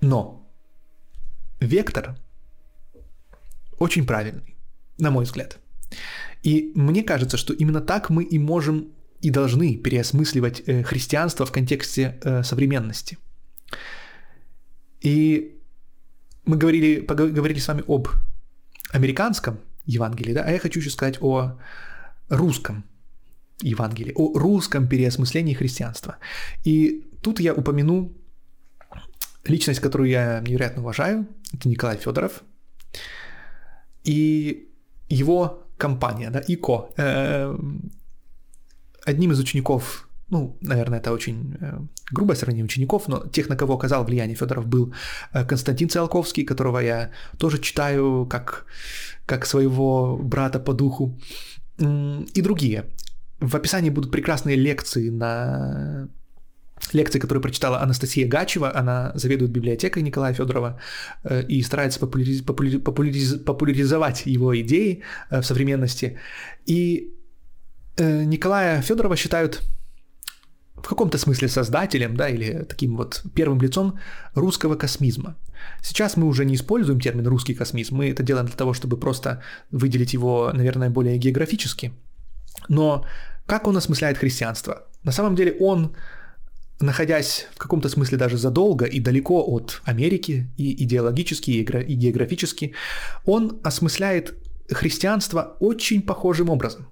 Но 0.00 0.50
вектор 1.60 2.16
очень 3.78 4.06
правильный, 4.06 4.56
на 4.98 5.10
мой 5.10 5.24
взгляд. 5.24 5.58
И 6.42 6.72
мне 6.74 7.02
кажется, 7.02 7.36
что 7.36 7.52
именно 7.52 7.82
так 7.82 8.08
мы 8.08 8.24
и 8.24 8.38
можем 8.38 8.88
и 9.20 9.30
должны 9.30 9.76
переосмысливать 9.76 10.62
э, 10.66 10.82
христианство 10.82 11.44
в 11.44 11.52
контексте 11.52 12.18
э, 12.22 12.42
современности– 12.42 13.18
и 15.04 15.60
мы 16.46 16.56
говорили, 16.56 17.00
поговорили 17.00 17.58
с 17.58 17.68
вами 17.68 17.84
об 17.86 18.08
американском 18.90 19.60
Евангелии, 19.84 20.32
да, 20.32 20.44
а 20.44 20.50
я 20.50 20.58
хочу 20.58 20.80
еще 20.80 20.90
сказать 20.90 21.18
о 21.20 21.58
русском 22.30 22.84
Евангелии, 23.60 24.12
о 24.16 24.38
русском 24.38 24.88
переосмыслении 24.88 25.52
христианства. 25.52 26.16
И 26.64 27.06
тут 27.20 27.38
я 27.38 27.52
упомяну 27.52 28.12
личность, 29.44 29.80
которую 29.80 30.08
я 30.08 30.40
невероятно 30.40 30.80
уважаю, 30.80 31.28
это 31.52 31.68
Николай 31.68 31.98
Федоров, 31.98 32.42
и 34.04 34.70
его 35.10 35.66
компания, 35.76 36.30
да, 36.30 36.42
ИКО, 36.46 36.90
э, 36.96 37.58
одним 39.04 39.32
из 39.32 39.38
учеников 39.38 40.08
ну, 40.30 40.56
наверное, 40.62 41.00
это 41.00 41.12
очень 41.12 41.56
э, 41.60 41.78
грубое 42.10 42.36
сравнение 42.36 42.64
учеников, 42.64 43.08
но 43.08 43.26
тех, 43.26 43.48
на 43.48 43.56
кого 43.56 43.74
оказал 43.74 44.04
влияние 44.04 44.36
Федоров, 44.36 44.66
был 44.66 44.94
э, 45.32 45.44
Константин 45.44 45.88
Циолковский, 45.88 46.44
которого 46.44 46.80
я 46.80 47.10
тоже 47.38 47.58
читаю 47.58 48.26
как, 48.26 48.64
как 49.26 49.46
своего 49.46 50.16
брата 50.16 50.58
по 50.58 50.72
духу, 50.72 51.18
и 51.78 52.42
другие. 52.42 52.84
В 53.40 53.56
описании 53.56 53.90
будут 53.90 54.12
прекрасные 54.12 54.56
лекции 54.56 55.10
на 55.10 56.08
лекции, 56.92 57.18
которые 57.18 57.42
прочитала 57.42 57.82
Анастасия 57.82 58.28
Гачева, 58.28 58.76
она 58.76 59.12
заведует 59.14 59.50
библиотекой 59.50 60.02
Николая 60.02 60.34
Федорова 60.34 60.78
э, 61.24 61.42
и 61.48 61.62
старается 61.62 62.00
популяриз, 62.00 62.42
популяриз, 62.42 63.34
популяризовать 63.44 64.26
его 64.26 64.54
идеи 64.60 65.02
в 65.30 65.42
современности. 65.42 66.18
И 66.66 67.10
Николая 67.98 68.82
Федорова 68.82 69.16
считают 69.16 69.62
в 70.84 70.88
каком-то 70.88 71.16
смысле 71.16 71.48
создателем, 71.48 72.14
да, 72.14 72.28
или 72.28 72.64
таким 72.68 72.96
вот 72.96 73.22
первым 73.34 73.60
лицом 73.62 73.98
русского 74.34 74.76
космизма. 74.76 75.34
Сейчас 75.82 76.16
мы 76.16 76.26
уже 76.26 76.44
не 76.44 76.54
используем 76.54 77.00
термин 77.00 77.26
русский 77.26 77.54
космизм, 77.54 77.96
мы 77.96 78.10
это 78.10 78.22
делаем 78.22 78.46
для 78.46 78.56
того, 78.56 78.74
чтобы 78.74 78.98
просто 78.98 79.42
выделить 79.70 80.12
его, 80.12 80.50
наверное, 80.52 80.90
более 80.90 81.16
географически. 81.16 81.92
Но 82.68 83.06
как 83.46 83.66
он 83.66 83.76
осмысляет 83.76 84.18
христианство? 84.18 84.86
На 85.04 85.12
самом 85.12 85.36
деле 85.36 85.56
он, 85.58 85.96
находясь 86.80 87.46
в 87.54 87.58
каком-то 87.58 87.88
смысле 87.88 88.18
даже 88.18 88.36
задолго 88.36 88.84
и 88.84 89.00
далеко 89.00 89.42
от 89.42 89.80
Америки 89.84 90.50
и 90.58 90.84
идеологически, 90.84 91.50
и 91.50 91.94
географически, 91.94 92.74
он 93.24 93.58
осмысляет 93.64 94.34
христианство 94.70 95.56
очень 95.60 96.02
похожим 96.02 96.50
образом. 96.50 96.88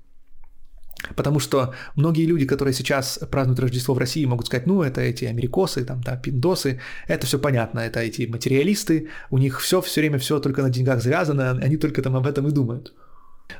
Потому 1.16 1.40
что 1.40 1.74
многие 1.96 2.26
люди, 2.26 2.46
которые 2.46 2.74
сейчас 2.74 3.18
празднуют 3.30 3.60
Рождество 3.60 3.94
в 3.94 3.98
России, 3.98 4.24
могут 4.24 4.46
сказать, 4.46 4.66
ну, 4.66 4.82
это 4.82 5.00
эти 5.00 5.24
америкосы, 5.24 5.84
там, 5.84 6.00
да, 6.02 6.16
пиндосы, 6.16 6.80
это 7.08 7.26
все 7.26 7.38
понятно, 7.38 7.80
это 7.80 8.00
эти 8.00 8.26
материалисты, 8.26 9.08
у 9.30 9.38
них 9.38 9.60
все 9.60 9.80
все 9.80 10.00
время 10.00 10.18
все 10.18 10.40
только 10.40 10.62
на 10.62 10.70
деньгах 10.70 11.02
завязано, 11.02 11.50
они 11.50 11.76
только 11.76 12.02
там 12.02 12.16
об 12.16 12.26
этом 12.26 12.46
и 12.48 12.52
думают. 12.52 12.92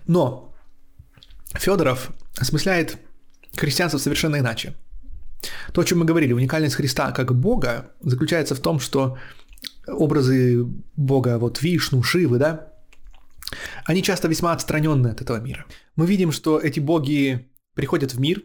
Но 0.06 0.54
Федоров 1.54 2.10
осмысляет 2.38 2.96
христианство 3.56 3.98
совершенно 3.98 4.36
иначе. 4.36 4.74
То, 5.72 5.80
о 5.80 5.84
чем 5.84 5.98
мы 5.98 6.04
говорили, 6.04 6.32
уникальность 6.32 6.76
Христа 6.76 7.10
как 7.10 7.34
Бога 7.34 7.90
заключается 8.00 8.54
в 8.54 8.60
том, 8.60 8.78
что 8.78 9.18
образы 9.86 10.64
Бога, 10.96 11.38
вот 11.38 11.62
Вишну, 11.62 12.02
Шивы, 12.02 12.38
да, 12.38 12.71
они 13.84 14.02
часто 14.02 14.28
весьма 14.28 14.52
отстранены 14.52 15.08
от 15.08 15.20
этого 15.20 15.40
мира. 15.40 15.66
Мы 15.96 16.06
видим, 16.06 16.32
что 16.32 16.58
эти 16.58 16.80
боги 16.80 17.50
приходят 17.74 18.12
в 18.14 18.20
мир, 18.20 18.42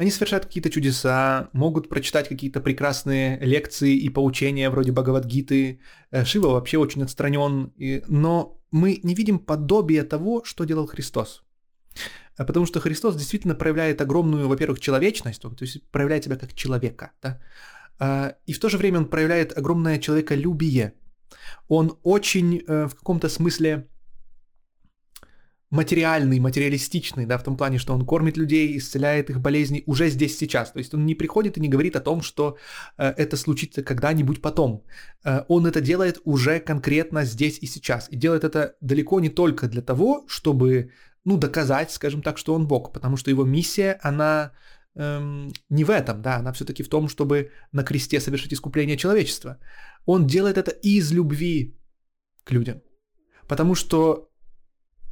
они 0.00 0.10
совершают 0.10 0.46
какие-то 0.46 0.70
чудеса, 0.70 1.50
могут 1.52 1.90
прочитать 1.90 2.28
какие-то 2.28 2.60
прекрасные 2.60 3.38
лекции 3.40 3.94
и 3.94 4.08
поучения 4.08 4.70
вроде 4.70 4.92
Бхагавадгиты. 4.92 5.80
Э, 6.10 6.24
Шива 6.24 6.48
вообще 6.52 6.78
очень 6.78 7.02
отстранен, 7.02 7.72
но 8.08 8.62
мы 8.70 9.00
не 9.04 9.14
видим 9.14 9.38
подобия 9.38 10.04
того, 10.04 10.42
что 10.44 10.64
делал 10.64 10.86
Христос. 10.86 11.42
А 12.38 12.44
потому 12.46 12.64
что 12.64 12.80
Христос 12.80 13.16
действительно 13.16 13.54
проявляет 13.54 14.00
огромную, 14.00 14.48
во-первых, 14.48 14.80
человечность, 14.80 15.42
то 15.42 15.54
есть 15.60 15.82
проявляет 15.90 16.24
себя 16.24 16.36
как 16.36 16.54
человека, 16.54 17.10
да? 17.22 17.38
А, 17.98 18.34
и 18.46 18.54
в 18.54 18.58
то 18.58 18.70
же 18.70 18.78
время 18.78 18.98
он 18.98 19.10
проявляет 19.10 19.58
огромное 19.58 19.98
человеколюбие, 19.98 20.94
Он 21.68 21.98
очень 22.02 22.62
э, 22.66 22.88
в 22.88 22.94
каком-то 22.94 23.28
смысле 23.28 23.86
материальный, 25.70 26.40
материалистичный, 26.40 27.26
да, 27.26 27.38
в 27.38 27.44
том 27.44 27.56
плане, 27.56 27.78
что 27.78 27.94
он 27.94 28.04
кормит 28.04 28.36
людей, 28.36 28.76
исцеляет 28.76 29.30
их 29.30 29.40
болезни 29.40 29.82
уже 29.86 30.10
здесь 30.10 30.36
сейчас. 30.36 30.72
То 30.72 30.80
есть 30.80 30.94
он 30.94 31.06
не 31.06 31.14
приходит 31.14 31.56
и 31.56 31.60
не 31.60 31.68
говорит 31.68 31.96
о 31.96 32.00
том, 32.00 32.22
что 32.22 32.56
э, 32.98 33.14
это 33.16 33.36
случится 33.36 33.82
когда-нибудь 33.82 34.42
потом. 34.42 34.84
Э, 35.24 35.44
он 35.48 35.66
это 35.66 35.80
делает 35.80 36.20
уже 36.24 36.60
конкретно 36.60 37.24
здесь 37.24 37.58
и 37.62 37.66
сейчас. 37.66 38.08
И 38.10 38.16
делает 38.16 38.42
это 38.42 38.74
далеко 38.80 39.20
не 39.20 39.28
только 39.28 39.68
для 39.68 39.82
того, 39.82 40.24
чтобы, 40.28 40.90
ну, 41.24 41.36
доказать, 41.36 41.92
скажем 41.92 42.22
так, 42.22 42.38
что 42.38 42.54
он 42.54 42.66
Бог, 42.66 42.92
потому 42.92 43.16
что 43.16 43.30
его 43.30 43.44
миссия, 43.44 43.98
она 44.02 44.50
эм, 44.96 45.52
не 45.68 45.84
в 45.84 45.90
этом, 45.90 46.20
да, 46.20 46.36
она 46.36 46.52
все-таки 46.52 46.82
в 46.82 46.88
том, 46.88 47.08
чтобы 47.08 47.50
на 47.72 47.84
кресте 47.84 48.20
совершить 48.20 48.52
искупление 48.52 48.96
человечества. 48.96 49.58
Он 50.04 50.26
делает 50.26 50.58
это 50.58 50.72
из 50.82 51.12
любви 51.12 51.78
к 52.44 52.50
людям. 52.50 52.82
Потому 53.46 53.74
что 53.74 54.29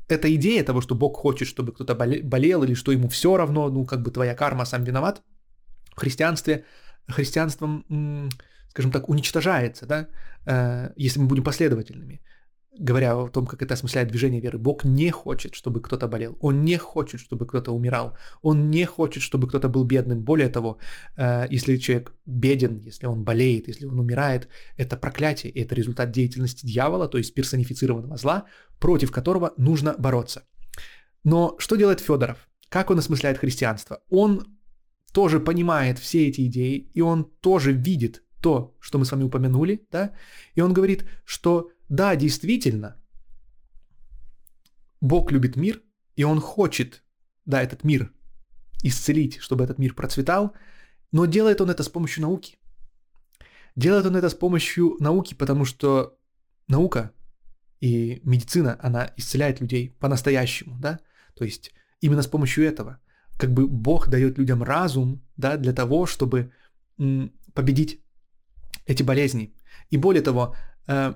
эта 0.09 0.35
идея 0.35 0.65
того, 0.65 0.81
что 0.81 0.95
Бог 0.95 1.17
хочет, 1.17 1.49
чтобы 1.49 1.73
кто-то 1.73 1.95
болел, 1.95 2.65
или 2.65 2.75
что 2.75 2.93
ему 2.93 3.09
все 3.09 3.37
равно, 3.37 3.71
ну, 3.71 3.87
как 3.87 4.03
бы 4.03 4.11
твоя 4.11 4.35
карма, 4.35 4.65
сам 4.65 4.85
виноват, 4.85 5.23
в 5.97 6.01
христианстве, 6.01 6.65
христианством, 7.09 7.85
скажем 8.71 8.93
так, 8.93 9.09
уничтожается, 9.09 9.87
да, 9.87 10.09
э, 10.47 10.93
если 10.97 11.21
мы 11.21 11.27
будем 11.27 11.45
последовательными 11.45 12.21
говоря 12.79 13.17
о 13.17 13.29
том, 13.29 13.47
как 13.47 13.63
это 13.63 13.75
осмысляет 13.75 14.09
движение 14.09 14.41
веры, 14.41 14.59
Бог 14.59 14.85
не 14.85 15.11
хочет, 15.11 15.55
чтобы 15.55 15.81
кто-то 15.83 16.09
болел, 16.09 16.37
Он 16.41 16.65
не 16.65 16.77
хочет, 16.79 17.21
чтобы 17.21 17.47
кто-то 17.47 17.73
умирал, 17.73 18.17
Он 18.43 18.71
не 18.71 18.85
хочет, 18.85 19.23
чтобы 19.23 19.49
кто-то 19.49 19.69
был 19.69 19.85
бедным. 19.85 20.23
Более 20.23 20.49
того, 20.49 20.79
э, 21.17 21.47
если 21.51 21.77
человек 21.77 22.13
беден, 22.27 22.81
если 22.87 23.07
он 23.07 23.25
болеет, 23.25 23.69
если 23.69 23.87
он 23.87 23.99
умирает, 23.99 24.49
это 24.77 24.97
проклятие, 24.97 25.53
и 25.53 25.61
это 25.61 25.75
результат 25.75 26.11
деятельности 26.11 26.67
дьявола, 26.67 27.09
то 27.09 27.19
есть 27.19 27.35
персонифицированного 27.35 28.17
зла, 28.17 28.45
против 28.79 29.11
которого 29.11 29.53
нужно 29.57 29.95
бороться. 29.99 30.43
Но 31.25 31.57
что 31.59 31.77
делает 31.77 32.01
Федоров? 32.01 32.49
Как 32.69 32.91
он 32.91 32.99
осмысляет 32.99 33.39
христианство? 33.39 34.01
Он 34.11 34.59
тоже 35.13 35.41
понимает 35.41 35.99
все 35.99 36.29
эти 36.29 36.47
идеи, 36.47 36.91
и 36.95 37.01
он 37.01 37.25
тоже 37.25 37.73
видит 37.73 38.23
то, 38.41 38.77
что 38.81 38.99
мы 38.99 39.05
с 39.05 39.13
вами 39.13 39.25
упомянули, 39.25 39.87
да, 39.91 40.13
и 40.55 40.61
он 40.61 40.73
говорит, 40.73 41.05
что 41.25 41.71
да, 41.89 42.17
действительно, 42.17 42.97
Бог 45.01 45.33
любит 45.33 45.57
мир, 45.57 45.83
и 46.17 46.25
Он 46.25 46.41
хочет, 46.41 47.03
да, 47.47 47.63
этот 47.63 47.85
мир 47.85 48.13
исцелить, 48.83 49.39
чтобы 49.39 49.65
этот 49.65 49.79
мир 49.79 49.95
процветал, 49.95 50.53
но 51.13 51.27
делает 51.27 51.61
Он 51.61 51.71
это 51.71 51.83
с 51.83 51.89
помощью 51.89 52.23
науки. 52.23 52.59
Делает 53.77 54.07
Он 54.07 54.17
это 54.17 54.29
с 54.29 54.35
помощью 54.35 54.97
науки, 55.01 55.35
потому 55.35 55.65
что 55.65 56.19
наука 56.69 57.13
и 57.81 58.21
медицина, 58.25 58.79
она 58.83 59.13
исцеляет 59.17 59.61
людей 59.61 59.97
по-настоящему, 60.01 60.77
да, 60.81 60.99
то 61.35 61.45
есть 61.45 61.73
именно 62.01 62.23
с 62.23 62.27
помощью 62.27 62.65
этого. 62.65 62.99
Как 63.39 63.53
бы 63.53 63.69
Бог 63.69 64.09
дает 64.09 64.39
людям 64.39 64.63
разум, 64.63 65.23
да, 65.37 65.57
для 65.57 65.73
того, 65.73 66.07
чтобы 66.07 66.51
победить 67.55 68.01
эти 68.87 69.05
болезни. 69.05 69.55
И 69.91 69.97
более 69.97 70.23
того, 70.23 70.57
э, 70.89 71.15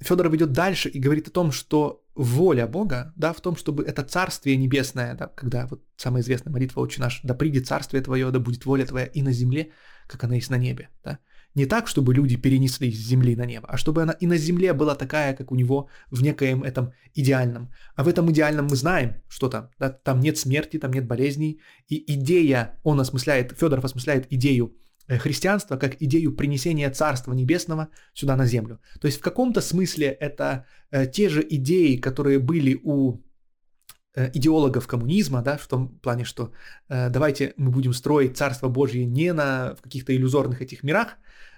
Федоров 0.00 0.34
идет 0.34 0.52
дальше 0.52 0.88
и 0.88 0.98
говорит 0.98 1.28
о 1.28 1.30
том, 1.30 1.52
что 1.52 2.02
воля 2.14 2.66
Бога, 2.66 3.12
да, 3.16 3.32
в 3.32 3.40
том, 3.40 3.56
чтобы 3.56 3.84
это 3.84 4.02
Царствие 4.02 4.56
Небесное, 4.56 5.14
да, 5.14 5.26
когда 5.26 5.66
вот 5.66 5.82
самая 5.96 6.22
известная 6.22 6.52
молитва 6.52 6.80
«Отче 6.80 7.00
наш», 7.00 7.20
«Да 7.22 7.34
придет 7.34 7.66
Царствие 7.66 8.02
Твое, 8.02 8.30
да 8.30 8.38
будет 8.38 8.64
воля 8.64 8.86
Твоя 8.86 9.06
и 9.06 9.22
на 9.22 9.32
земле, 9.32 9.70
как 10.06 10.24
она 10.24 10.36
есть 10.36 10.50
на 10.50 10.58
небе», 10.58 10.88
да. 11.04 11.18
Не 11.56 11.66
так, 11.66 11.88
чтобы 11.88 12.14
люди 12.14 12.36
перенеслись 12.36 12.96
с 12.96 13.08
земли 13.08 13.34
на 13.34 13.44
небо, 13.44 13.66
а 13.68 13.76
чтобы 13.76 14.02
она 14.02 14.12
и 14.12 14.26
на 14.26 14.36
земле 14.36 14.72
была 14.72 14.94
такая, 14.94 15.34
как 15.34 15.50
у 15.50 15.56
него 15.56 15.88
в 16.10 16.22
некоем 16.22 16.62
этом 16.62 16.92
идеальном. 17.12 17.72
А 17.96 18.04
в 18.04 18.08
этом 18.08 18.30
идеальном 18.30 18.68
мы 18.68 18.76
знаем, 18.76 19.14
что 19.28 19.48
там, 19.48 19.68
да, 19.78 19.90
там 19.90 20.20
нет 20.20 20.38
смерти, 20.38 20.78
там 20.78 20.92
нет 20.92 21.06
болезней, 21.08 21.60
и 21.88 22.04
идея, 22.14 22.78
он 22.84 23.00
осмысляет, 23.00 23.58
Федоров 23.58 23.84
осмысляет 23.84 24.32
идею 24.32 24.76
христианство 25.18 25.76
как 25.76 25.96
идею 26.02 26.36
принесения 26.36 26.90
Царства 26.90 27.34
Небесного 27.34 27.88
сюда 28.14 28.36
на 28.36 28.46
землю. 28.46 28.78
То 29.00 29.06
есть 29.06 29.18
в 29.18 29.22
каком-то 29.22 29.60
смысле 29.60 30.06
это 30.06 30.64
э, 30.90 31.06
те 31.06 31.28
же 31.28 31.46
идеи, 31.50 31.96
которые 31.96 32.38
были 32.38 32.80
у 32.84 33.18
э, 34.14 34.30
идеологов 34.34 34.86
коммунизма, 34.86 35.42
да, 35.42 35.56
в 35.56 35.66
том 35.66 35.88
плане, 36.00 36.24
что 36.24 36.52
э, 36.88 37.10
давайте 37.10 37.54
мы 37.56 37.70
будем 37.70 37.92
строить 37.92 38.36
Царство 38.36 38.68
Божье 38.68 39.06
не 39.06 39.32
на 39.32 39.74
в 39.74 39.82
каких-то 39.82 40.12
иллюзорных 40.12 40.62
этих 40.62 40.82
мирах, 40.82 41.16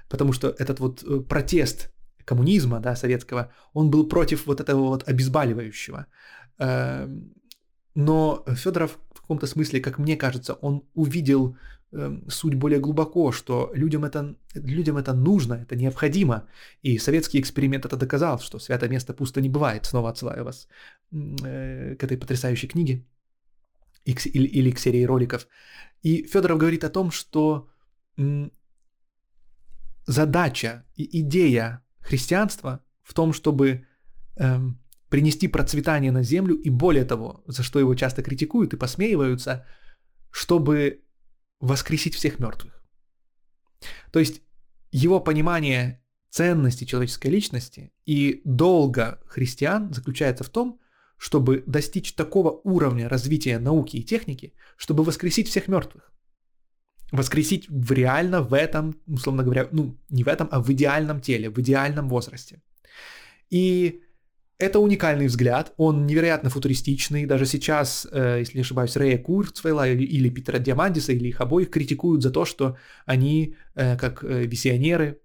потому 0.09 0.33
что 0.33 0.49
этот 0.59 0.81
вот 0.81 1.03
э, 1.03 1.20
протест 1.20 1.93
коммунизма, 2.24 2.81
да, 2.81 2.97
советского, 2.97 3.51
он 3.74 3.91
был 3.91 4.09
против 4.09 4.47
вот 4.47 4.61
этого 4.61 4.89
вот 4.89 5.09
обезболивающего. 5.09 6.07
Э, 6.59 7.09
но 7.95 8.45
Федоров 8.55 8.99
в 9.15 9.20
каком-то 9.20 9.47
смысле, 9.47 9.81
как 9.81 9.99
мне 9.99 10.16
кажется, 10.16 10.55
он 10.55 10.83
увидел 10.95 11.57
суть 12.28 12.55
более 12.55 12.81
глубоко, 12.81 13.32
что 13.32 13.70
людям 13.74 14.05
это, 14.05 14.35
людям 14.55 14.97
это 14.97 15.12
нужно, 15.12 15.55
это 15.55 15.77
необходимо. 15.77 16.48
И 16.82 16.98
советский 16.98 17.39
эксперимент 17.39 17.85
это 17.85 17.97
доказал, 17.97 18.39
что 18.39 18.59
святое 18.59 18.89
место 18.89 19.12
пусто 19.12 19.40
не 19.40 19.48
бывает. 19.48 19.86
Снова 19.86 20.09
отсылаю 20.09 20.44
вас 20.44 20.69
э, 21.12 21.97
к 21.98 22.05
этой 22.05 22.16
потрясающей 22.16 22.69
книге 22.69 23.05
или, 24.05 24.47
или 24.47 24.70
к 24.70 24.78
серии 24.78 25.06
роликов. 25.06 25.47
И 26.02 26.27
Федоров 26.27 26.59
говорит 26.59 26.85
о 26.85 26.90
том, 26.90 27.10
что 27.10 27.69
задача 30.06 30.85
и 30.97 31.20
идея 31.20 31.82
христианства 32.01 32.81
в 33.02 33.14
том, 33.14 33.32
чтобы 33.32 33.86
эм, 34.36 34.78
принести 35.09 35.48
процветание 35.48 36.12
на 36.12 36.23
землю, 36.23 36.55
и 36.55 36.70
более 36.70 37.05
того, 37.05 37.43
за 37.47 37.62
что 37.62 37.78
его 37.78 37.94
часто 37.94 38.23
критикуют 38.23 38.74
и 38.74 38.78
посмеиваются, 38.78 39.64
чтобы 40.31 41.02
воскресить 41.62 42.14
всех 42.14 42.39
мертвых. 42.39 42.82
То 44.10 44.18
есть 44.18 44.43
его 44.90 45.20
понимание 45.20 46.02
ценности 46.28 46.84
человеческой 46.84 47.28
личности 47.28 47.93
и 48.05 48.43
долга 48.44 49.20
христиан 49.26 49.93
заключается 49.94 50.44
в 50.44 50.48
том, 50.48 50.80
чтобы 51.16 51.62
достичь 51.66 52.14
такого 52.14 52.60
уровня 52.64 53.09
развития 53.09 53.59
науки 53.59 53.97
и 53.97 54.02
техники, 54.02 54.55
чтобы 54.76 55.05
воскресить 55.05 55.48
всех 55.48 55.68
мертвых. 55.68 56.12
Воскресить 57.12 57.68
в 57.68 57.93
реально 57.93 58.43
в 58.43 58.55
этом, 58.55 58.97
условно 59.06 59.44
говоря, 59.44 59.68
ну, 59.70 59.97
не 60.10 60.24
в 60.24 60.28
этом, 60.28 60.48
а 60.51 60.60
в 60.60 60.72
идеальном 60.72 61.20
теле, 61.20 61.48
в 61.48 61.59
идеальном 61.60 62.09
возрасте. 62.09 62.60
И 63.51 64.02
это 64.62 64.78
уникальный 64.78 65.26
взгляд, 65.26 65.72
он 65.76 66.06
невероятно 66.06 66.51
футуристичный. 66.51 67.26
Даже 67.26 67.47
сейчас, 67.47 68.06
э, 68.12 68.39
если 68.40 68.59
не 68.59 68.62
ошибаюсь, 68.62 68.97
Рэя 68.97 69.18
Курцвейла 69.18 69.89
или, 69.89 70.05
или 70.05 70.30
Питера 70.30 70.59
Диамандиса, 70.59 71.12
или 71.12 71.28
их 71.28 71.40
обоих 71.40 71.70
критикуют 71.70 72.22
за 72.22 72.30
то, 72.30 72.44
что 72.44 72.76
они, 73.05 73.56
э, 73.74 73.97
как 73.97 74.22
э, 74.24 74.47
визионеры, 74.47 75.18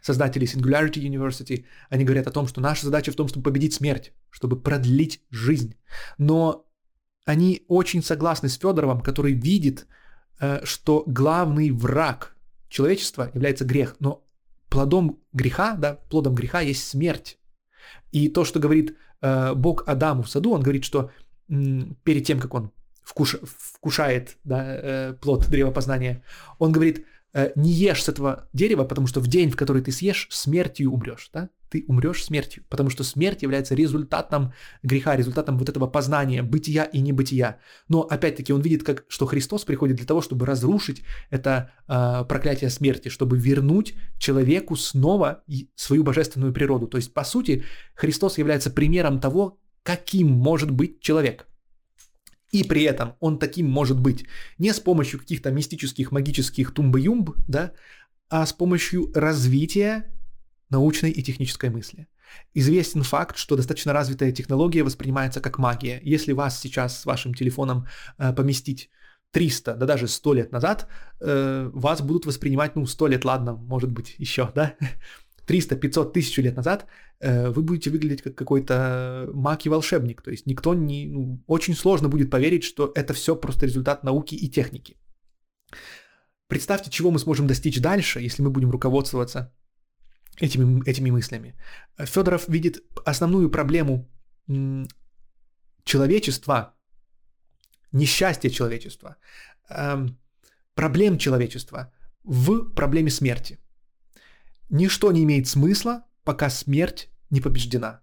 создатели 0.00 0.46
Singularity 0.46 1.00
University, 1.00 1.64
они 1.90 2.04
говорят 2.04 2.26
о 2.26 2.32
том, 2.32 2.48
что 2.48 2.60
наша 2.60 2.86
задача 2.86 3.12
в 3.12 3.14
том, 3.14 3.28
чтобы 3.28 3.44
победить 3.44 3.72
смерть, 3.72 4.12
чтобы 4.30 4.60
продлить 4.60 5.22
жизнь. 5.30 5.76
Но 6.18 6.66
они 7.24 7.62
очень 7.68 8.02
согласны 8.02 8.48
с 8.48 8.58
Федоровым, 8.58 9.00
который 9.00 9.32
видит, 9.32 9.86
что 10.64 11.04
главный 11.06 11.70
враг 11.70 12.34
человечества 12.68 13.30
является 13.32 13.64
грех, 13.64 13.94
но 14.00 14.24
плодом 14.68 15.20
греха, 15.32 15.76
да, 15.76 15.94
плодом 16.10 16.34
греха 16.34 16.62
есть 16.62 16.88
смерть. 16.88 17.38
И 18.10 18.28
то, 18.28 18.44
что 18.44 18.60
говорит 18.60 18.96
э, 19.20 19.54
Бог 19.54 19.84
Адаму 19.86 20.22
в 20.22 20.30
саду, 20.30 20.52
он 20.52 20.62
говорит, 20.62 20.84
что 20.84 21.10
м, 21.48 21.96
перед 22.04 22.26
тем, 22.26 22.40
как 22.40 22.54
он 22.54 22.70
вкуш, 23.02 23.36
вкушает 23.42 24.36
да, 24.44 24.64
э, 24.64 25.12
плод 25.14 25.48
древа 25.48 25.70
познания, 25.70 26.22
он 26.58 26.72
говорит, 26.72 27.06
э, 27.32 27.52
не 27.54 27.70
ешь 27.70 28.02
с 28.02 28.08
этого 28.08 28.48
дерева, 28.52 28.84
потому 28.84 29.06
что 29.06 29.20
в 29.20 29.26
день, 29.26 29.50
в 29.50 29.56
который 29.56 29.82
ты 29.82 29.92
съешь, 29.92 30.28
смертью 30.30 30.92
умрешь. 30.92 31.30
Да? 31.32 31.48
Ты 31.72 31.86
умрешь 31.88 32.24
смертью, 32.24 32.64
потому 32.68 32.90
что 32.90 33.02
смерть 33.02 33.42
является 33.42 33.74
результатом 33.74 34.52
греха, 34.82 35.16
результатом 35.16 35.56
вот 35.56 35.70
этого 35.70 35.86
познания 35.86 36.42
бытия 36.42 36.84
и 36.84 37.00
небытия. 37.00 37.56
Но 37.88 38.02
опять-таки 38.02 38.52
он 38.52 38.60
видит, 38.60 38.82
как, 38.82 39.04
что 39.08 39.24
Христос 39.24 39.64
приходит 39.64 39.96
для 39.96 40.04
того, 40.06 40.20
чтобы 40.20 40.44
разрушить 40.44 41.02
это 41.30 41.70
э, 41.88 42.24
проклятие 42.28 42.68
смерти, 42.68 43.08
чтобы 43.08 43.38
вернуть 43.38 43.94
человеку 44.18 44.76
снова 44.76 45.44
свою 45.74 46.04
божественную 46.04 46.52
природу. 46.52 46.86
То 46.86 46.98
есть, 46.98 47.14
по 47.14 47.24
сути, 47.24 47.64
Христос 47.94 48.36
является 48.36 48.70
примером 48.70 49.18
того, 49.18 49.58
каким 49.82 50.28
может 50.28 50.70
быть 50.70 51.00
человек. 51.00 51.46
И 52.50 52.64
при 52.64 52.82
этом 52.82 53.14
он 53.20 53.38
таким 53.38 53.66
может 53.66 53.98
быть 53.98 54.26
не 54.58 54.74
с 54.74 54.80
помощью 54.80 55.20
каких-то 55.20 55.50
мистических, 55.50 56.12
магических 56.12 56.74
тумбы-юмб, 56.74 57.30
да, 57.48 57.72
а 58.28 58.44
с 58.44 58.52
помощью 58.52 59.10
развития 59.14 60.04
научной 60.72 61.10
и 61.10 61.22
технической 61.22 61.70
мысли. 61.70 62.08
Известен 62.54 63.02
факт, 63.02 63.36
что 63.36 63.56
достаточно 63.56 63.92
развитая 63.92 64.32
технология 64.32 64.82
воспринимается 64.82 65.40
как 65.40 65.58
магия. 65.58 66.00
Если 66.14 66.32
вас 66.34 66.60
сейчас 66.60 67.00
с 67.00 67.06
вашим 67.06 67.34
телефоном 67.34 67.86
э, 68.18 68.34
поместить 68.34 68.90
300, 69.32 69.74
да 69.74 69.86
даже 69.86 70.08
100 70.08 70.34
лет 70.34 70.52
назад, 70.52 70.86
э, 71.20 71.70
вас 71.74 72.00
будут 72.00 72.26
воспринимать, 72.26 72.76
ну, 72.76 72.86
100 72.86 73.08
лет, 73.08 73.24
ладно, 73.24 73.52
может 73.54 73.90
быть, 73.90 74.14
еще, 74.18 74.50
да, 74.54 74.74
300, 75.46 75.76
500, 75.76 76.12
1000 76.12 76.42
лет 76.42 76.56
назад, 76.56 76.86
э, 77.20 77.50
вы 77.50 77.62
будете 77.62 77.90
выглядеть 77.90 78.22
как 78.22 78.34
какой-то 78.34 79.28
маг 79.34 79.66
и 79.66 79.68
волшебник. 79.68 80.22
То 80.22 80.30
есть 80.30 80.46
никто 80.46 80.74
не... 80.74 81.06
Ну, 81.06 81.42
очень 81.46 81.74
сложно 81.74 82.08
будет 82.08 82.30
поверить, 82.30 82.64
что 82.64 82.92
это 82.94 83.12
все 83.12 83.36
просто 83.36 83.66
результат 83.66 84.04
науки 84.04 84.34
и 84.34 84.50
техники. 84.50 84.96
Представьте, 86.48 86.90
чего 86.90 87.10
мы 87.10 87.18
сможем 87.18 87.46
достичь 87.46 87.80
дальше, 87.80 88.20
если 88.20 88.42
мы 88.42 88.50
будем 88.50 88.70
руководствоваться 88.70 89.52
этими, 90.40 90.88
этими 90.88 91.10
мыслями. 91.10 91.54
Федоров 91.98 92.48
видит 92.48 92.82
основную 93.04 93.50
проблему 93.50 94.08
человечества, 95.84 96.74
несчастья 97.92 98.50
человечества, 98.50 99.16
эм, 99.68 100.18
проблем 100.74 101.18
человечества 101.18 101.92
в 102.24 102.74
проблеме 102.74 103.10
смерти. 103.10 103.58
Ничто 104.70 105.12
не 105.12 105.22
имеет 105.24 105.46
смысла, 105.48 106.04
пока 106.24 106.50
смерть 106.50 107.10
не 107.30 107.40
побеждена. 107.40 108.00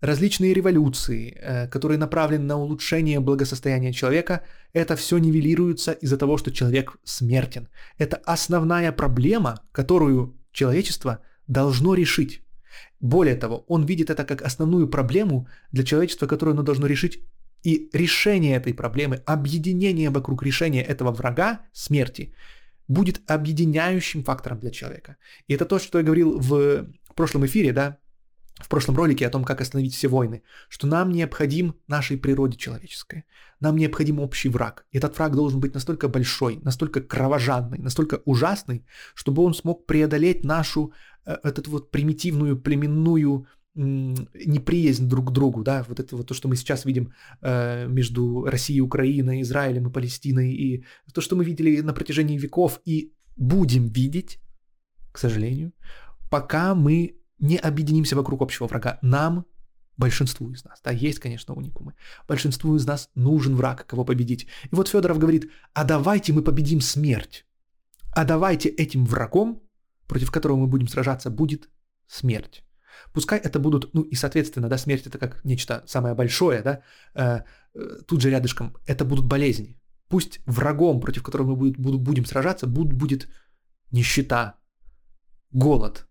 Различные 0.00 0.54
революции, 0.54 1.34
э, 1.36 1.68
которые 1.68 1.98
направлены 1.98 2.44
на 2.44 2.56
улучшение 2.56 3.20
благосостояния 3.20 3.92
человека, 3.92 4.42
это 4.72 4.96
все 4.96 5.18
нивелируется 5.18 5.92
из-за 5.92 6.16
того, 6.16 6.38
что 6.38 6.50
человек 6.50 6.96
смертен. 7.04 7.68
Это 7.98 8.16
основная 8.24 8.92
проблема, 8.92 9.60
которую 9.72 10.38
человечество 10.52 11.20
должно 11.50 11.94
решить. 11.94 12.42
Более 13.00 13.36
того, 13.36 13.64
он 13.68 13.84
видит 13.86 14.10
это 14.10 14.24
как 14.24 14.42
основную 14.42 14.88
проблему 14.88 15.46
для 15.72 15.84
человечества, 15.84 16.26
которую 16.26 16.54
оно 16.54 16.62
должно 16.62 16.86
решить. 16.86 17.20
И 17.62 17.90
решение 17.92 18.56
этой 18.56 18.72
проблемы, 18.72 19.22
объединение 19.26 20.10
вокруг 20.10 20.42
решения 20.42 20.82
этого 20.82 21.12
врага 21.12 21.60
смерти– 21.72 22.34
будет 22.90 23.20
объединяющим 23.30 24.24
фактором 24.24 24.58
для 24.58 24.70
человека. 24.70 25.16
И 25.46 25.54
это 25.54 25.64
то, 25.64 25.78
что 25.78 25.98
я 25.98 26.04
говорил 26.04 26.40
в 26.40 26.86
прошлом 27.14 27.46
эфире, 27.46 27.72
да, 27.72 27.98
в 28.58 28.68
прошлом 28.68 28.96
ролике 28.96 29.26
о 29.26 29.30
том, 29.30 29.44
как 29.44 29.60
остановить 29.60 29.94
все 29.94 30.08
войны, 30.08 30.42
что 30.68 30.86
нам 30.86 31.10
необходим 31.10 31.74
нашей 31.88 32.18
природе 32.18 32.56
человеческой, 32.56 33.24
нам 33.60 33.76
необходим 33.76 34.20
общий 34.20 34.48
враг. 34.48 34.84
И 34.92 34.98
этот 34.98 35.16
враг 35.16 35.34
должен 35.34 35.60
быть 35.60 35.74
настолько 35.74 36.08
большой, 36.08 36.60
настолько 36.62 37.00
кровожадный, 37.00 37.78
настолько 37.78 38.20
ужасный, 38.24 38.84
чтобы 39.14 39.42
он 39.42 39.54
смог 39.54 39.86
преодолеть 39.86 40.44
нашу 40.44 40.92
э, 41.24 41.36
эту 41.42 41.70
вот 41.70 41.90
примитивную 41.90 42.60
племенную 42.60 43.46
неприязнь 43.74 45.08
друг 45.08 45.28
к 45.28 45.32
другу, 45.32 45.62
да, 45.62 45.84
вот 45.88 46.00
это 46.00 46.16
вот 46.16 46.26
то, 46.26 46.34
что 46.34 46.48
мы 46.48 46.56
сейчас 46.56 46.84
видим 46.84 47.12
э, 47.40 47.86
между 47.86 48.44
Россией, 48.44 48.80
Украиной, 48.80 49.42
Израилем 49.42 49.88
и 49.88 49.92
Палестиной, 49.92 50.52
и 50.52 50.84
то, 51.14 51.20
что 51.20 51.36
мы 51.36 51.44
видели 51.44 51.80
на 51.80 51.92
протяжении 51.92 52.36
веков 52.36 52.80
и 52.84 53.12
будем 53.36 53.86
видеть, 53.86 54.40
к 55.12 55.18
сожалению, 55.18 55.72
пока 56.30 56.74
мы 56.74 57.19
не 57.40 57.56
объединимся 57.56 58.16
вокруг 58.16 58.42
общего 58.42 58.66
врага. 58.66 58.98
Нам, 59.02 59.44
большинству 59.96 60.50
из 60.52 60.64
нас, 60.64 60.80
да, 60.84 60.90
есть, 60.90 61.18
конечно, 61.18 61.54
уникумы, 61.54 61.94
большинству 62.28 62.76
из 62.76 62.86
нас 62.86 63.10
нужен 63.14 63.56
враг, 63.56 63.86
кого 63.86 64.04
победить. 64.04 64.46
И 64.72 64.74
вот 64.74 64.88
Федоров 64.88 65.18
говорит, 65.18 65.50
а 65.74 65.84
давайте 65.84 66.32
мы 66.32 66.42
победим 66.42 66.80
смерть, 66.80 67.46
а 68.12 68.24
давайте 68.24 68.68
этим 68.68 69.04
врагом, 69.04 69.62
против 70.06 70.30
которого 70.30 70.56
мы 70.56 70.66
будем 70.66 70.88
сражаться, 70.88 71.30
будет 71.30 71.68
смерть. 72.06 72.64
Пускай 73.12 73.38
это 73.38 73.58
будут, 73.58 73.94
ну 73.94 74.02
и 74.02 74.16
соответственно, 74.16 74.68
да, 74.68 74.78
смерть 74.78 75.06
это 75.06 75.18
как 75.18 75.44
нечто 75.44 75.82
самое 75.86 76.14
большое, 76.14 76.62
да, 76.62 76.82
э, 77.14 77.42
э, 77.74 78.02
тут 78.06 78.20
же 78.20 78.30
рядышком, 78.30 78.76
это 78.86 79.04
будут 79.04 79.26
болезни. 79.26 79.80
Пусть 80.08 80.40
врагом, 80.46 81.00
против 81.00 81.22
которого 81.22 81.50
мы 81.50 81.56
будет, 81.56 81.76
будем 81.78 82.24
сражаться, 82.24 82.66
будет, 82.66 82.92
будет 82.92 83.28
нищета, 83.92 84.58
голод. 85.52 86.09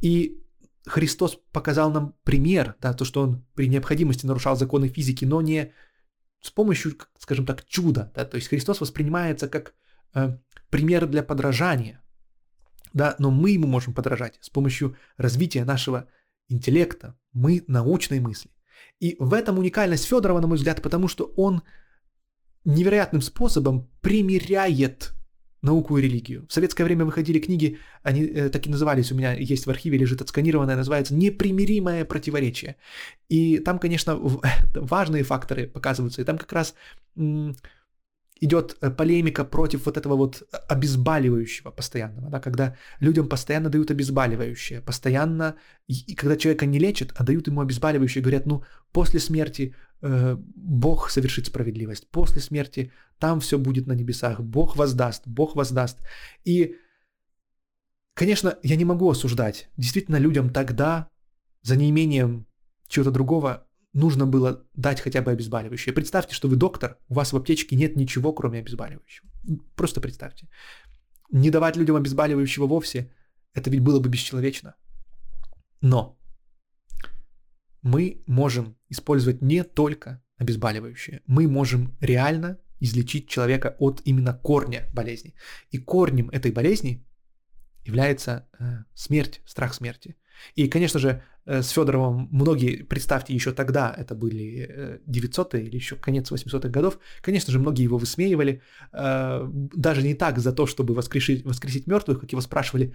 И 0.00 0.42
Христос 0.86 1.38
показал 1.52 1.90
нам 1.90 2.14
пример, 2.24 2.76
да, 2.80 2.92
то, 2.94 3.04
что 3.04 3.22
он 3.22 3.44
при 3.54 3.68
необходимости 3.68 4.26
нарушал 4.26 4.56
законы 4.56 4.88
физики, 4.88 5.24
но 5.24 5.40
не 5.40 5.72
с 6.40 6.50
помощью, 6.50 6.96
скажем 7.18 7.46
так, 7.46 7.64
чуда. 7.64 8.12
Да, 8.14 8.24
то 8.24 8.36
есть 8.36 8.48
Христос 8.48 8.80
воспринимается 8.80 9.48
как 9.48 9.74
э, 10.14 10.38
пример 10.70 11.06
для 11.06 11.22
подражания 11.22 12.02
да, 12.92 13.16
но 13.18 13.30
мы 13.30 13.50
ему 13.50 13.66
можем 13.66 13.94
подражать 13.94 14.38
с 14.40 14.50
помощью 14.50 14.96
развития 15.16 15.64
нашего 15.64 16.08
интеллекта, 16.48 17.16
мы 17.32 17.64
научной 17.66 18.20
мысли. 18.20 18.50
И 19.00 19.16
в 19.18 19.34
этом 19.34 19.58
уникальность 19.58 20.06
Федорова, 20.06 20.40
на 20.40 20.46
мой 20.46 20.56
взгляд, 20.56 20.82
потому 20.82 21.08
что 21.08 21.32
он 21.36 21.62
невероятным 22.64 23.22
способом 23.22 23.90
примеряет 24.00 25.12
науку 25.62 25.98
и 25.98 26.02
религию. 26.02 26.46
В 26.48 26.52
советское 26.52 26.84
время 26.84 27.04
выходили 27.04 27.38
книги, 27.38 27.78
они 28.02 28.22
э, 28.24 28.48
так 28.48 28.66
и 28.66 28.70
назывались, 28.70 29.12
у 29.12 29.14
меня 29.14 29.32
есть 29.32 29.66
в 29.66 29.70
архиве, 29.70 29.98
лежит 29.98 30.22
отсканированное, 30.22 30.76
называется 30.76 31.14
«Непримиримое 31.14 32.04
противоречие». 32.04 32.76
И 33.28 33.58
там, 33.58 33.78
конечно, 33.78 34.18
важные 34.74 35.24
факторы 35.24 35.66
показываются, 35.66 36.22
и 36.22 36.24
там 36.24 36.38
как 36.38 36.52
раз 36.52 36.74
идет 38.40 38.76
э, 38.80 38.90
полемика 38.90 39.44
против 39.44 39.86
вот 39.86 39.96
этого 39.96 40.16
вот 40.16 40.42
обезболивающего 40.68 41.70
постоянного, 41.70 42.30
да, 42.30 42.40
когда 42.40 42.76
людям 43.00 43.28
постоянно 43.28 43.68
дают 43.70 43.90
обезболивающее, 43.90 44.80
постоянно, 44.80 45.54
и 45.86 46.14
когда 46.14 46.36
человека 46.36 46.66
не 46.66 46.78
лечат, 46.78 47.12
а 47.16 47.24
дают 47.24 47.46
ему 47.48 47.60
обезболивающее, 47.60 48.22
говорят, 48.22 48.46
ну, 48.46 48.62
после 48.92 49.20
смерти 49.20 49.74
э, 50.02 50.36
Бог 50.56 51.10
совершит 51.10 51.46
справедливость, 51.46 52.08
после 52.10 52.40
смерти 52.40 52.90
там 53.18 53.40
все 53.40 53.58
будет 53.58 53.86
на 53.86 53.92
небесах, 53.92 54.40
Бог 54.40 54.76
воздаст, 54.76 55.22
Бог 55.26 55.56
воздаст. 55.56 55.98
И, 56.44 56.76
конечно, 58.14 58.56
я 58.62 58.76
не 58.76 58.84
могу 58.84 59.10
осуждать. 59.10 59.68
Действительно, 59.76 60.16
людям 60.16 60.50
тогда, 60.50 61.08
за 61.62 61.76
неимением 61.76 62.46
чего-то 62.88 63.10
другого, 63.10 63.67
нужно 63.92 64.26
было 64.26 64.66
дать 64.74 65.00
хотя 65.00 65.22
бы 65.22 65.32
обезболивающее. 65.32 65.94
Представьте, 65.94 66.34
что 66.34 66.48
вы 66.48 66.56
доктор, 66.56 66.96
у 67.08 67.14
вас 67.14 67.32
в 67.32 67.36
аптечке 67.36 67.76
нет 67.76 67.96
ничего, 67.96 68.32
кроме 68.32 68.58
обезболивающего. 68.60 69.28
Просто 69.76 70.00
представьте. 70.00 70.48
Не 71.30 71.50
давать 71.50 71.76
людям 71.76 71.96
обезболивающего 71.96 72.66
вовсе, 72.66 73.10
это 73.54 73.70
ведь 73.70 73.80
было 73.80 74.00
бы 74.00 74.08
бесчеловечно. 74.08 74.74
Но 75.80 76.18
мы 77.82 78.22
можем 78.26 78.76
использовать 78.90 79.42
не 79.42 79.64
только 79.64 80.22
обезболивающее, 80.38 81.20
мы 81.26 81.48
можем 81.48 81.96
реально 82.00 82.58
излечить 82.80 83.28
человека 83.28 83.76
от 83.78 84.00
именно 84.04 84.34
корня 84.34 84.86
болезни. 84.92 85.34
И 85.70 85.78
корнем 85.78 86.30
этой 86.30 86.52
болезни 86.52 87.04
является 87.84 88.48
э, 88.58 88.84
смерть, 88.94 89.40
страх 89.46 89.74
смерти. 89.74 90.16
И, 90.54 90.68
конечно 90.68 91.00
же, 91.00 91.22
э, 91.46 91.62
с 91.62 91.70
Федоровым 91.70 92.28
многие, 92.32 92.84
представьте, 92.84 93.34
еще 93.34 93.52
тогда, 93.52 93.94
это 93.96 94.14
были 94.14 95.00
900-е 95.06 95.60
э, 95.60 95.66
или 95.66 95.76
еще 95.76 95.96
конец 95.96 96.32
800-х 96.32 96.68
годов, 96.68 96.98
конечно 97.22 97.52
же, 97.52 97.58
многие 97.58 97.84
его 97.84 97.98
высмеивали, 97.98 98.60
э, 98.92 99.48
даже 99.76 100.02
не 100.02 100.14
так 100.14 100.38
за 100.38 100.52
то, 100.52 100.66
чтобы 100.66 100.94
воскрешить, 100.94 101.44
воскресить 101.44 101.86
мертвых, 101.86 102.20
как 102.20 102.32
его 102.32 102.42
спрашивали, 102.42 102.94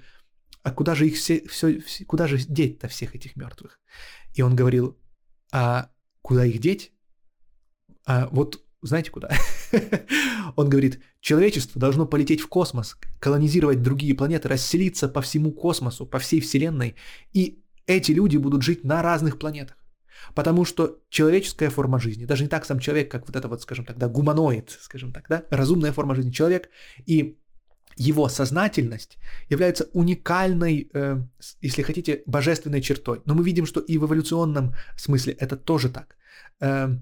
а 0.64 0.72
куда 0.72 0.96
же 0.96 1.06
их 1.06 1.16
все, 1.16 1.46
все, 1.48 1.80
все 1.82 2.06
куда 2.06 2.28
же 2.28 2.38
деть-то 2.38 2.88
всех 2.88 3.16
этих 3.16 3.36
мертвых? 3.36 3.80
И 4.38 4.44
он 4.44 4.56
говорил, 4.56 4.98
а 5.52 5.90
куда 6.22 6.46
их 6.46 6.60
деть? 6.60 6.92
А 8.06 8.28
вот 8.32 8.60
знаете 8.84 9.12
куда? 9.12 9.30
Он 10.56 10.70
говорит, 10.70 11.02
человечество 11.22 11.80
должно 11.80 12.06
полететь 12.06 12.42
в 12.42 12.48
космос, 12.48 12.98
колонизировать 13.20 13.82
другие 13.82 14.16
планеты, 14.16 14.50
расселиться 14.50 15.08
по 15.08 15.22
всему 15.22 15.52
космосу, 15.52 16.06
по 16.06 16.20
всей 16.20 16.40
Вселенной, 16.42 16.96
и 17.34 17.64
эти 17.88 18.12
люди 18.12 18.38
будут 18.38 18.62
жить 18.62 18.84
на 18.84 19.02
разных 19.02 19.40
планетах. 19.40 19.78
Потому 20.36 20.66
что 20.66 21.00
человеческая 21.10 21.70
форма 21.70 22.00
жизни, 22.00 22.26
даже 22.26 22.44
не 22.44 22.50
так 22.50 22.66
сам 22.66 22.80
человек, 22.80 23.12
как 23.12 23.28
вот 23.28 23.36
это 23.36 23.48
вот, 23.48 23.62
скажем 23.62 23.86
так, 23.86 23.98
да, 23.98 24.08
гуманоид, 24.08 24.78
скажем 24.82 25.12
так, 25.12 25.28
да, 25.30 25.44
разумная 25.50 25.92
форма 25.92 26.16
жизни 26.16 26.32
человек, 26.32 26.70
и 27.06 27.38
его 27.98 28.30
сознательность 28.30 29.18
является 29.50 29.86
уникальной, 29.94 30.90
э, 30.94 31.18
если 31.62 31.84
хотите, 31.84 32.24
божественной 32.26 32.82
чертой. 32.82 33.22
Но 33.26 33.36
мы 33.36 33.44
видим, 33.44 33.66
что 33.66 33.80
и 33.80 33.98
в 33.98 34.06
эволюционном 34.06 34.74
смысле 34.98 35.34
это 35.34 35.58
тоже 35.58 35.90
так. 35.90 36.16
Э, 36.62 36.98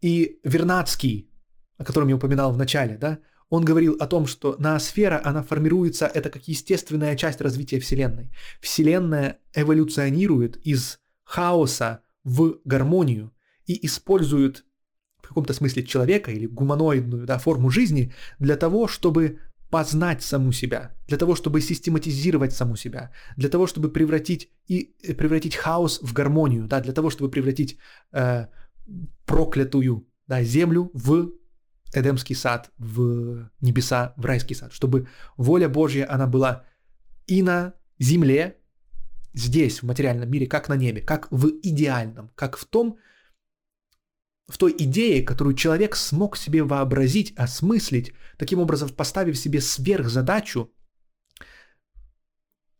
и 0.00 0.38
Вернадский, 0.44 1.30
о 1.76 1.84
котором 1.84 2.08
я 2.08 2.16
упоминал 2.16 2.52
в 2.52 2.56
начале, 2.56 2.96
да, 2.96 3.18
он 3.50 3.64
говорил 3.64 3.96
о 3.98 4.06
том, 4.06 4.26
что 4.26 4.56
ноосфера, 4.58 5.20
она 5.24 5.42
формируется, 5.42 6.06
это 6.06 6.28
как 6.30 6.48
естественная 6.48 7.16
часть 7.16 7.40
развития 7.40 7.80
Вселенной. 7.80 8.30
Вселенная 8.60 9.38
эволюционирует 9.54 10.56
из 10.58 10.98
хаоса 11.24 12.02
в 12.24 12.58
гармонию 12.64 13.32
и 13.66 13.86
использует 13.86 14.64
в 15.22 15.28
каком-то 15.28 15.54
смысле 15.54 15.82
человека 15.82 16.30
или 16.30 16.46
гуманоидную 16.46 17.26
да, 17.26 17.38
форму 17.38 17.70
жизни 17.70 18.12
для 18.38 18.56
того, 18.56 18.86
чтобы 18.86 19.38
познать 19.70 20.22
саму 20.22 20.52
себя, 20.52 20.94
для 21.06 21.18
того, 21.18 21.34
чтобы 21.34 21.60
систематизировать 21.60 22.54
саму 22.54 22.76
себя, 22.76 23.12
для 23.36 23.48
того, 23.48 23.66
чтобы 23.66 23.92
превратить 23.92 24.50
и 24.66 24.94
э, 25.02 25.14
превратить 25.14 25.56
хаос 25.56 26.00
в 26.02 26.12
гармонию, 26.12 26.66
да, 26.66 26.80
для 26.80 26.92
того, 26.92 27.10
чтобы 27.10 27.30
превратить 27.30 27.78
э, 28.12 28.46
проклятую 29.24 30.06
да, 30.26 30.42
землю 30.42 30.90
в 30.94 31.32
Эдемский 31.94 32.34
сад, 32.34 32.70
в 32.78 33.50
небеса, 33.60 34.14
в 34.16 34.24
райский 34.24 34.54
сад, 34.54 34.72
чтобы 34.72 35.08
воля 35.36 35.68
Божья, 35.68 36.06
она 36.10 36.26
была 36.26 36.64
и 37.26 37.42
на 37.42 37.74
земле, 37.98 38.58
здесь, 39.34 39.82
в 39.82 39.86
материальном 39.86 40.30
мире, 40.30 40.46
как 40.46 40.68
на 40.68 40.76
небе, 40.76 41.00
как 41.00 41.28
в 41.30 41.48
идеальном, 41.62 42.30
как 42.34 42.56
в 42.56 42.64
том, 42.64 42.98
в 44.48 44.56
той 44.56 44.74
идее, 44.78 45.22
которую 45.22 45.54
человек 45.54 45.94
смог 45.96 46.36
себе 46.36 46.62
вообразить, 46.62 47.34
осмыслить, 47.36 48.12
таким 48.38 48.60
образом 48.60 48.88
поставив 48.88 49.38
себе 49.38 49.60
сверхзадачу 49.60 50.72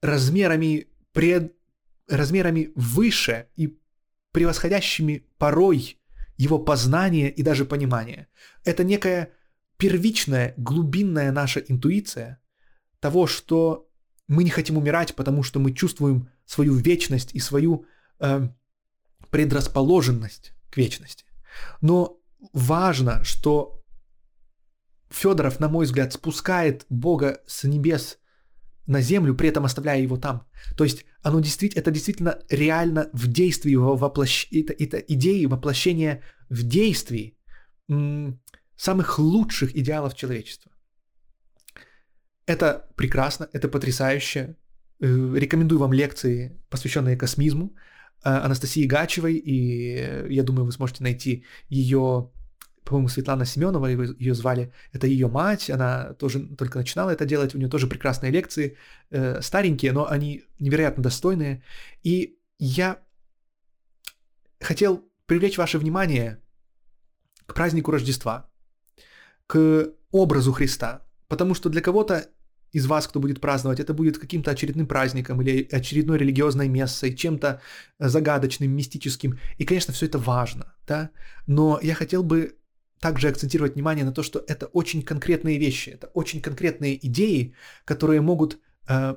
размерами, 0.01 0.87
пред, 1.13 1.55
размерами 2.09 2.73
выше 2.75 3.49
и 3.57 3.79
превосходящими 4.33 5.27
порой 5.37 5.98
его 6.39 6.59
познание 6.59 7.31
и 7.31 7.43
даже 7.43 7.65
понимание. 7.67 8.29
Это 8.65 8.85
некая 8.85 9.33
первичная, 9.77 10.55
глубинная 10.57 11.33
наша 11.33 11.61
интуиция 11.61 12.41
того, 13.01 13.27
что 13.27 13.91
мы 14.29 14.45
не 14.45 14.51
хотим 14.51 14.79
умирать, 14.79 15.15
потому 15.15 15.43
что 15.43 15.59
мы 15.59 15.75
чувствуем 15.75 16.31
свою 16.47 16.75
вечность 16.75 17.35
и 17.35 17.41
свою 17.41 17.85
э, 18.21 18.49
предрасположенность 19.31 20.53
к 20.71 20.77
вечности. 20.77 21.25
Но 21.81 22.21
важно, 22.53 23.25
что 23.25 23.85
Федоров, 25.11 25.61
на 25.61 25.69
мой 25.69 25.87
взгляд, 25.87 26.13
спускает 26.13 26.87
Бога 26.89 27.41
с 27.47 27.65
небес 27.65 28.19
на 28.89 29.03
землю, 29.03 29.35
при 29.35 29.49
этом 29.49 29.65
оставляя 29.65 30.01
его 30.03 30.17
там. 30.17 30.47
То 30.77 30.85
есть 30.85 31.05
оно 31.23 31.41
действительно, 31.41 31.83
это 31.83 31.91
действительно 31.91 32.39
реально 32.51 33.09
в 33.13 33.27
действии 33.27 33.77
воплощ... 33.77 34.49
это, 34.51 34.73
это 34.73 34.97
идеи 34.97 35.47
воплощения 35.47 36.23
в 36.49 36.63
действии 36.63 37.37
самых 38.77 39.19
лучших 39.19 39.77
идеалов 39.77 40.15
человечества. 40.15 40.73
Это 42.47 42.89
прекрасно, 42.97 43.49
это 43.53 43.69
потрясающе. 43.69 44.57
Э, 45.01 45.35
рекомендую 45.37 45.79
вам 45.79 45.93
лекции, 45.93 46.59
посвященные 46.71 47.17
космизму. 47.17 47.75
Э, 48.25 48.45
Анастасии 48.47 48.87
Гачевой, 48.87 49.35
и 49.35 50.33
я 50.35 50.43
думаю, 50.43 50.65
вы 50.65 50.73
сможете 50.73 51.03
найти 51.03 51.45
ее, 51.69 52.31
по-моему, 52.89 53.09
Светлана 53.09 53.45
Семенова, 53.45 53.87
ее 53.87 54.35
звали, 54.35 54.73
это 54.95 55.07
ее 55.07 55.29
мать, 55.29 55.71
она 55.71 56.15
тоже 56.15 56.41
только 56.57 56.79
начинала 56.79 57.11
это 57.11 57.27
делать, 57.27 57.55
у 57.55 57.59
нее 57.59 57.69
тоже 57.69 57.87
прекрасные 57.87 58.33
лекции, 58.33 58.77
э, 59.11 59.43
старенькие, 59.43 59.93
но 59.93 60.07
они 60.11 60.43
невероятно 60.59 61.03
достойные. 61.03 61.63
И 62.03 62.39
я 62.59 62.97
хотел 64.61 65.05
привлечь 65.27 65.59
ваше 65.59 65.79
внимание 65.79 66.39
к 67.47 67.55
празднику 67.55 67.93
Рождества, 67.93 68.51
к 69.47 69.93
образу 70.11 70.53
Христа, 70.53 71.03
потому 71.29 71.55
что 71.55 71.69
для 71.69 71.83
кого-то 71.83 72.25
из 72.73 72.87
вас, 72.87 73.07
кто 73.07 73.21
будет 73.21 73.41
праздновать, 73.41 73.81
это 73.81 73.95
будет 73.95 74.19
каким-то 74.19 74.51
очередным 74.51 74.87
праздником 74.87 75.41
или 75.43 75.69
очередной 75.73 76.19
религиозной 76.19 76.69
мессой, 76.69 77.15
чем-то 77.15 77.61
э, 77.99 78.09
загадочным, 78.09 78.71
мистическим. 78.71 79.39
И, 79.59 79.65
конечно, 79.65 79.93
все 79.93 80.07
это 80.07 80.19
важно, 80.19 80.75
да. 80.87 81.11
Но 81.47 81.79
я 81.83 81.95
хотел 81.95 82.23
бы 82.23 82.58
также 83.01 83.29
акцентировать 83.29 83.75
внимание 83.75 84.05
на 84.05 84.13
то, 84.13 84.23
что 84.23 84.45
это 84.49 84.67
очень 84.67 85.03
конкретные 85.03 85.59
вещи, 85.59 85.91
это 85.91 86.09
очень 86.15 86.41
конкретные 86.41 86.99
идеи, 87.07 87.55
которые 87.85 88.21
могут 88.21 88.59
э, 88.89 89.17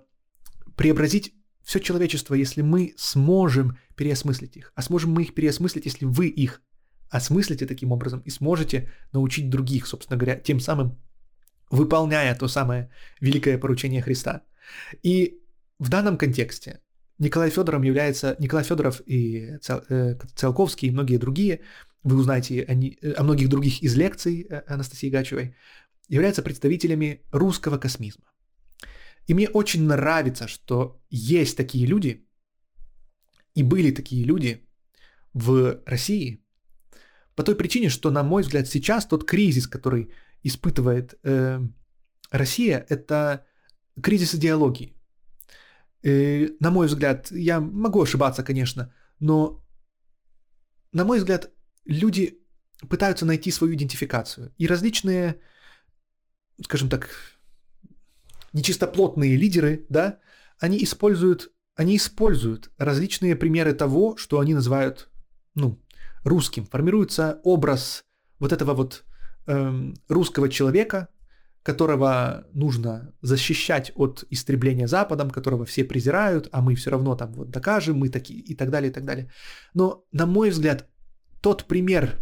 преобразить 0.75 1.33
все 1.63 1.79
человечество, 1.79 2.35
если 2.35 2.61
мы 2.61 2.93
сможем 2.97 3.77
переосмыслить 3.95 4.57
их. 4.57 4.71
А 4.75 4.81
сможем 4.81 5.11
мы 5.11 5.23
их 5.23 5.33
переосмыслить, 5.33 5.85
если 5.85 6.05
вы 6.05 6.27
их 6.27 6.61
осмыслите 7.09 7.65
таким 7.65 7.91
образом 7.91 8.21
и 8.21 8.29
сможете 8.29 8.89
научить 9.13 9.49
других, 9.49 9.87
собственно 9.87 10.17
говоря, 10.17 10.39
тем 10.39 10.59
самым 10.59 10.97
выполняя 11.69 12.35
то 12.35 12.47
самое 12.47 12.89
великое 13.21 13.57
поручение 13.57 14.01
Христа. 14.01 14.41
И 15.03 15.39
в 15.79 15.89
данном 15.89 16.17
контексте 16.17 16.79
Николай 17.19 17.49
Федоров 17.49 17.83
является, 17.83 18.35
Николай 18.39 18.63
Федоров 18.63 19.01
и 19.05 19.57
э, 19.67 20.15
Циолковский 20.35 20.87
и 20.87 20.91
многие 20.91 21.17
другие, 21.17 21.61
вы 22.03 22.17
узнаете 22.17 22.63
о, 22.63 22.73
э, 22.73 23.13
о 23.13 23.23
многих 23.23 23.49
других 23.49 23.81
из 23.83 23.95
лекций 23.95 24.45
э, 24.49 24.63
Анастасии 24.67 25.09
Гачевой, 25.09 25.55
являются 26.09 26.43
представителями 26.43 27.21
русского 27.31 27.77
космизма. 27.77 28.25
И 29.27 29.33
мне 29.33 29.47
очень 29.49 29.83
нравится, 29.83 30.47
что 30.47 31.01
есть 31.09 31.57
такие 31.57 31.85
люди, 31.87 32.27
и 33.55 33.63
были 33.63 33.91
такие 33.91 34.25
люди 34.25 34.67
в 35.33 35.81
России, 35.85 36.41
по 37.35 37.43
той 37.43 37.55
причине, 37.55 37.89
что, 37.89 38.11
на 38.11 38.23
мой 38.23 38.41
взгляд, 38.41 38.67
сейчас 38.67 39.05
тот 39.05 39.25
кризис, 39.25 39.67
который 39.67 40.11
испытывает 40.43 41.15
э, 41.23 41.59
Россия, 42.31 42.85
это 42.89 43.45
кризис 44.01 44.35
идеологии. 44.35 44.93
Э, 46.03 46.47
на 46.59 46.71
мой 46.71 46.87
взгляд, 46.87 47.31
я 47.31 47.59
могу 47.59 48.01
ошибаться, 48.01 48.43
конечно, 48.43 48.93
но, 49.19 49.63
на 50.93 51.05
мой 51.05 51.19
взгляд, 51.19 51.51
люди 51.85 52.39
пытаются 52.89 53.25
найти 53.25 53.51
свою 53.51 53.75
идентификацию. 53.75 54.53
И 54.57 54.67
различные, 54.67 55.39
скажем 56.63 56.89
так, 56.89 57.09
нечистоплотные 58.53 59.37
лидеры, 59.37 59.85
да, 59.89 60.19
они 60.59 60.83
используют, 60.83 61.51
они 61.75 61.95
используют 61.97 62.71
различные 62.77 63.35
примеры 63.35 63.73
того, 63.73 64.17
что 64.17 64.39
они 64.39 64.53
называют, 64.53 65.09
ну, 65.55 65.79
русским. 66.23 66.65
Формируется 66.65 67.39
образ 67.43 68.03
вот 68.39 68.51
этого 68.51 68.73
вот 68.73 69.05
Эм, 69.47 69.95
русского 70.07 70.49
человека, 70.49 71.07
которого 71.63 72.45
нужно 72.53 73.13
защищать 73.21 73.91
от 73.95 74.23
истребления 74.29 74.87
Западом, 74.87 75.31
которого 75.31 75.65
все 75.65 75.83
презирают, 75.83 76.47
а 76.51 76.61
мы 76.61 76.75
все 76.75 76.91
равно 76.91 77.15
там 77.15 77.33
вот 77.33 77.49
докажем, 77.49 77.97
мы 77.97 78.09
такие 78.09 78.39
и 78.39 78.55
так 78.55 78.69
далее, 78.69 78.91
и 78.91 78.93
так 78.93 79.03
далее. 79.03 79.31
Но, 79.73 80.05
на 80.11 80.27
мой 80.27 80.51
взгляд, 80.51 80.87
тот 81.41 81.65
пример 81.65 82.19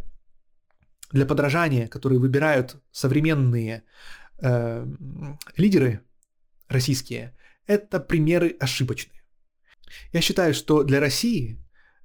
для 1.12 1.26
подражания, 1.26 1.88
который 1.88 2.18
выбирают 2.18 2.82
современные 2.92 3.84
э, 4.42 4.88
лидеры 5.58 6.02
российские, 6.68 7.36
это 7.66 8.00
примеры 8.00 8.56
ошибочные. 8.60 9.22
Я 10.14 10.22
считаю, 10.22 10.54
что 10.54 10.84
для 10.84 11.00
России, 11.00 11.60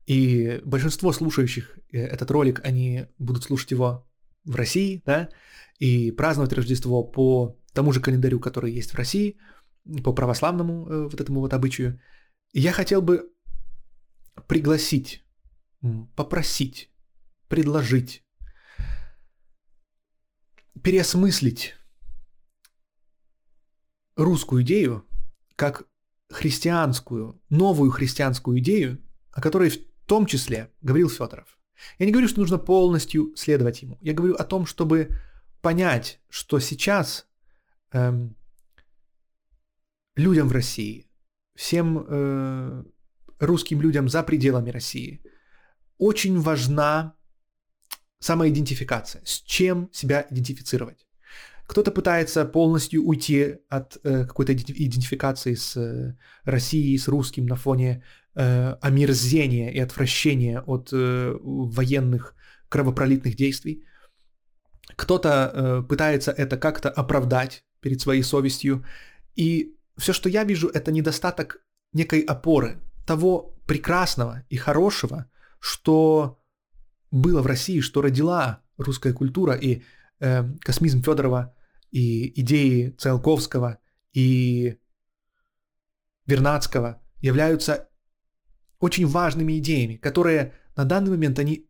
и 0.06 0.60
большинство 0.64 1.12
слушающих 1.12 1.78
э, 1.92 1.98
этот 1.98 2.30
ролик, 2.30 2.60
они 2.64 3.06
будут 3.18 3.44
слушать 3.44 3.70
его 3.70 4.08
в 4.44 4.54
России, 4.56 5.02
да, 5.06 5.28
и 5.78 6.10
праздновать 6.10 6.52
Рождество 6.52 7.02
по 7.02 7.58
тому 7.72 7.92
же 7.92 8.00
календарю, 8.00 8.40
который 8.40 8.72
есть 8.72 8.92
в 8.92 8.96
России, 8.96 9.36
по 10.02 10.12
православному 10.12 10.88
э, 10.88 11.02
вот 11.04 11.20
этому 11.20 11.40
вот 11.40 11.52
обычаю. 11.52 12.00
Я 12.52 12.72
хотел 12.72 13.02
бы 13.02 13.30
пригласить, 14.48 15.24
попросить, 16.16 16.90
предложить, 17.54 18.24
переосмыслить 20.82 21.76
русскую 24.16 24.64
идею 24.64 25.06
как 25.54 25.86
христианскую, 26.30 27.40
новую 27.50 27.92
христианскую 27.92 28.58
идею, 28.58 29.00
о 29.30 29.40
которой 29.40 29.70
в 29.70 29.78
том 30.06 30.26
числе 30.26 30.72
говорил 30.82 31.08
Федоров. 31.08 31.56
Я 32.00 32.06
не 32.06 32.12
говорю, 32.12 32.26
что 32.26 32.40
нужно 32.40 32.58
полностью 32.58 33.32
следовать 33.36 33.82
ему. 33.82 33.98
Я 34.00 34.14
говорю 34.14 34.34
о 34.34 34.42
том, 34.42 34.66
чтобы 34.66 35.10
понять, 35.62 36.20
что 36.28 36.58
сейчас 36.58 37.28
эм, 37.92 38.34
людям 40.16 40.48
в 40.48 40.52
России, 40.52 41.06
всем 41.54 42.04
э, 42.08 42.84
русским 43.38 43.80
людям 43.80 44.08
за 44.08 44.24
пределами 44.24 44.70
России 44.70 45.22
очень 45.98 46.40
важна 46.40 47.14
самоидентификация, 48.24 49.22
с 49.24 49.42
чем 49.42 49.90
себя 49.92 50.26
идентифицировать. 50.30 51.06
Кто-то 51.66 51.90
пытается 51.90 52.44
полностью 52.46 53.04
уйти 53.04 53.56
от 53.68 53.98
э, 54.02 54.24
какой-то 54.24 54.54
идентификации 54.54 55.54
с 55.54 55.76
э, 55.76 56.16
Россией, 56.44 56.96
с 56.96 57.08
русским 57.08 57.46
на 57.46 57.56
фоне 57.56 58.02
э, 58.34 58.76
омерзения 58.80 59.70
и 59.70 59.78
отвращения 59.78 60.60
от 60.60 60.88
э, 60.92 61.36
военных 61.42 62.34
кровопролитных 62.70 63.36
действий. 63.36 63.84
Кто-то 64.96 65.28
э, 65.30 65.82
пытается 65.88 66.32
это 66.32 66.56
как-то 66.56 66.88
оправдать 66.90 67.62
перед 67.80 68.00
своей 68.00 68.22
совестью. 68.22 68.84
И 69.36 69.76
все, 69.98 70.14
что 70.14 70.28
я 70.30 70.44
вижу, 70.44 70.68
это 70.68 70.92
недостаток 70.92 71.60
некой 71.92 72.20
опоры, 72.20 72.78
того 73.06 73.54
прекрасного 73.66 74.42
и 74.48 74.56
хорошего, 74.56 75.26
что 75.60 76.38
было 77.14 77.42
в 77.42 77.46
России, 77.46 77.80
что 77.80 78.02
родила 78.02 78.60
русская 78.76 79.12
культура 79.12 79.54
и 79.54 79.82
э, 80.20 80.44
космизм 80.60 81.02
Федорова, 81.02 81.54
и 81.92 82.40
идеи 82.40 82.90
Циолковского, 82.98 83.78
и 84.12 84.78
Вернадского 86.26 87.00
являются 87.20 87.88
очень 88.80 89.06
важными 89.06 89.58
идеями, 89.58 89.94
которые 89.94 90.54
на 90.76 90.84
данный 90.84 91.10
момент 91.10 91.38
они 91.38 91.68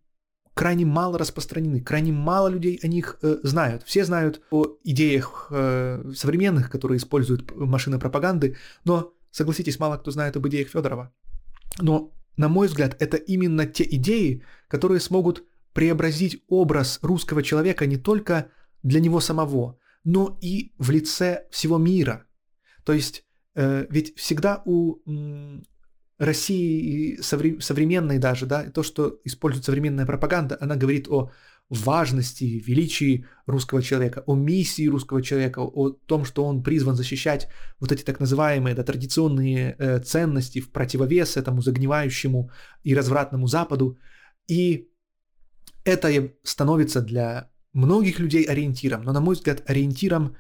крайне 0.55 0.87
мало 0.87 1.19
распространены, 1.19 1.83
крайне 1.83 2.13
мало 2.13 2.49
людей 2.49 2.81
о 2.83 2.87
них 2.87 3.19
э, 3.21 3.37
знают. 3.43 3.83
Все 3.83 4.05
знают 4.05 4.41
о 4.51 4.79
идеях 4.83 5.49
э, 5.51 6.13
современных, 6.17 6.71
которые 6.71 6.97
используют 6.97 7.55
машины 7.55 7.99
пропаганды, 7.99 8.57
но 8.85 9.13
согласитесь, 9.31 9.79
мало 9.79 9.99
кто 9.99 10.11
знает 10.11 10.37
об 10.37 10.49
идеях 10.49 10.69
Федорова. 10.69 11.13
Но, 11.81 12.15
на 12.37 12.49
мой 12.49 12.67
взгляд, 12.67 12.97
это 13.01 13.17
именно 13.17 13.67
те 13.67 13.85
идеи, 13.85 14.43
которые 14.69 15.01
смогут 15.01 15.45
преобразить 15.73 16.43
образ 16.49 16.99
русского 17.03 17.43
человека 17.43 17.87
не 17.87 17.97
только 17.97 18.51
для 18.83 19.01
него 19.01 19.21
самого, 19.21 19.79
но 20.05 20.39
и 20.41 20.73
в 20.79 20.91
лице 20.91 21.47
всего 21.51 21.79
мира. 21.79 22.27
То 22.85 22.93
есть, 22.93 23.25
э, 23.55 23.87
ведь 23.91 24.17
всегда 24.17 24.63
у 24.65 24.99
м, 25.07 25.65
России 26.19 27.19
совре- 27.21 27.61
современной 27.61 28.19
даже, 28.19 28.47
да, 28.47 28.71
то, 28.71 28.83
что 28.83 29.21
использует 29.25 29.65
современная 29.65 30.07
пропаганда, 30.07 30.57
она 30.61 30.77
говорит 30.77 31.09
о 31.09 31.31
важности, 31.71 32.63
величии 32.67 33.27
русского 33.47 33.83
человека, 33.83 34.23
о 34.27 34.35
миссии 34.35 34.89
русского 34.89 35.23
человека, 35.23 35.61
о 35.61 35.91
том, 35.91 36.25
что 36.25 36.45
он 36.45 36.63
призван 36.63 36.95
защищать 36.95 37.49
вот 37.81 37.93
эти 37.93 38.03
так 38.03 38.21
называемые 38.21 38.75
да, 38.75 38.83
традиционные 38.83 39.75
э, 39.79 39.99
ценности 40.01 40.61
в 40.61 40.71
противовес 40.71 41.37
этому 41.37 41.63
загнивающему 41.63 42.51
и 42.83 42.95
развратному 42.95 43.47
Западу. 43.47 43.99
И 44.47 44.89
это 45.85 46.33
становится 46.43 47.01
для 47.01 47.51
многих 47.73 48.19
людей 48.19 48.45
ориентиром, 48.45 49.03
но, 49.03 49.13
на 49.13 49.21
мой 49.21 49.35
взгляд, 49.35 49.63
ориентиром 49.67 50.37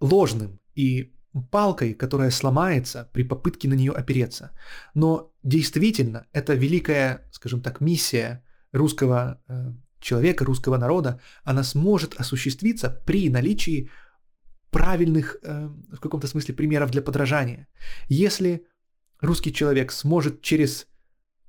ложным 0.00 0.60
и 0.74 1.14
палкой, 1.50 1.94
которая 1.94 2.30
сломается 2.30 3.08
при 3.12 3.24
попытке 3.24 3.68
на 3.68 3.74
нее 3.74 3.92
опереться. 3.92 4.50
Но 4.94 5.32
действительно, 5.42 6.26
это 6.32 6.54
великая, 6.54 7.28
скажем 7.32 7.62
так, 7.62 7.80
миссия 7.80 8.44
русского 8.72 9.40
э, 9.48 9.72
человека, 10.00 10.44
русского 10.44 10.76
народа, 10.76 11.20
она 11.44 11.62
сможет 11.62 12.14
осуществиться 12.14 12.90
при 13.06 13.30
наличии 13.30 13.90
правильных, 14.70 15.36
э, 15.42 15.68
в 15.92 16.00
каком-то 16.00 16.26
смысле, 16.26 16.54
примеров 16.54 16.90
для 16.90 17.02
подражания. 17.02 17.68
Если 18.08 18.66
русский 19.20 19.52
человек 19.52 19.92
сможет 19.92 20.42
через 20.42 20.86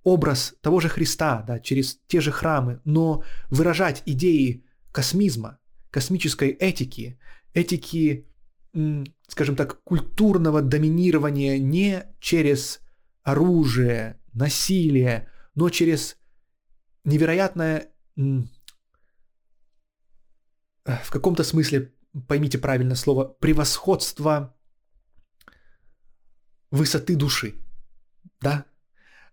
образ 0.04 0.56
того 0.62 0.80
же 0.80 0.90
Христа, 0.90 1.44
да, 1.48 1.60
через 1.60 2.00
те 2.08 2.22
же 2.22 2.32
храмы, 2.32 2.82
но 2.84 3.24
выражать 3.50 4.04
идеи 4.06 4.66
космизма, 4.92 5.60
космической 5.90 6.50
этики, 6.50 7.18
этики, 7.54 8.28
скажем 9.28 9.56
так, 9.56 9.82
культурного 9.84 10.62
доминирования 10.62 11.58
не 11.58 12.04
через 12.20 12.82
оружие, 13.24 14.20
насилие, 14.34 15.30
но 15.56 15.70
через 15.70 16.18
невероятное, 17.04 17.92
в 20.86 21.10
каком-то 21.12 21.44
смысле, 21.44 21.94
поймите 22.28 22.58
правильно 22.58 22.96
слово, 22.96 23.26
превосходство 23.26 24.56
высоты 26.72 27.16
души, 27.16 27.56
да, 28.42 28.66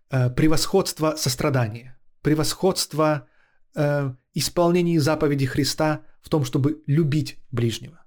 э, 0.09 0.29
превосходство 0.29 1.15
сострадания, 1.15 1.99
превосходство 2.21 3.27
э, 3.75 4.13
исполнения 4.33 4.99
заповеди 4.99 5.45
Христа 5.45 6.05
в 6.21 6.29
том, 6.29 6.45
чтобы 6.45 6.83
любить 6.87 7.39
ближнего. 7.51 8.03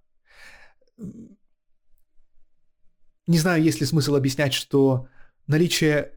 Не 3.26 3.38
знаю, 3.38 3.62
есть 3.62 3.80
ли 3.80 3.86
смысл 3.86 4.14
объяснять, 4.16 4.52
что 4.52 5.08
наличие 5.46 6.12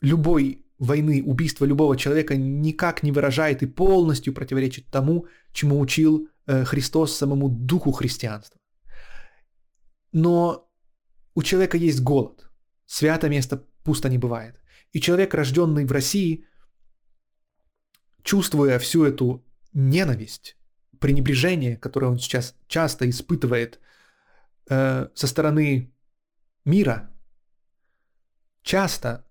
любой 0.00 0.63
войны, 0.78 1.22
убийство 1.24 1.66
любого 1.66 1.96
человека 1.96 2.36
никак 2.36 3.02
не 3.02 3.12
выражает 3.12 3.62
и 3.62 3.66
полностью 3.66 4.34
противоречит 4.34 4.86
тому, 4.90 5.26
чему 5.52 5.80
учил 5.80 6.28
э, 6.46 6.64
Христос 6.64 7.16
самому 7.16 7.48
духу 7.48 7.92
христианства. 7.92 8.60
Но 10.12 10.68
у 11.34 11.42
человека 11.42 11.76
есть 11.76 12.02
голод. 12.02 12.48
Свято 12.86 13.28
место 13.28 13.64
пусто 13.84 14.08
не 14.08 14.18
бывает. 14.18 14.60
И 14.92 15.00
человек, 15.00 15.34
рожденный 15.34 15.84
в 15.84 15.92
России, 15.92 16.44
чувствуя 18.22 18.78
всю 18.78 19.04
эту 19.04 19.44
ненависть, 19.72 20.56
пренебрежение, 21.00 21.76
которое 21.76 22.06
он 22.06 22.18
сейчас 22.18 22.54
часто 22.66 23.08
испытывает 23.10 23.80
э, 24.70 25.08
со 25.14 25.26
стороны 25.26 25.92
мира, 26.64 27.10
часто 28.62 29.24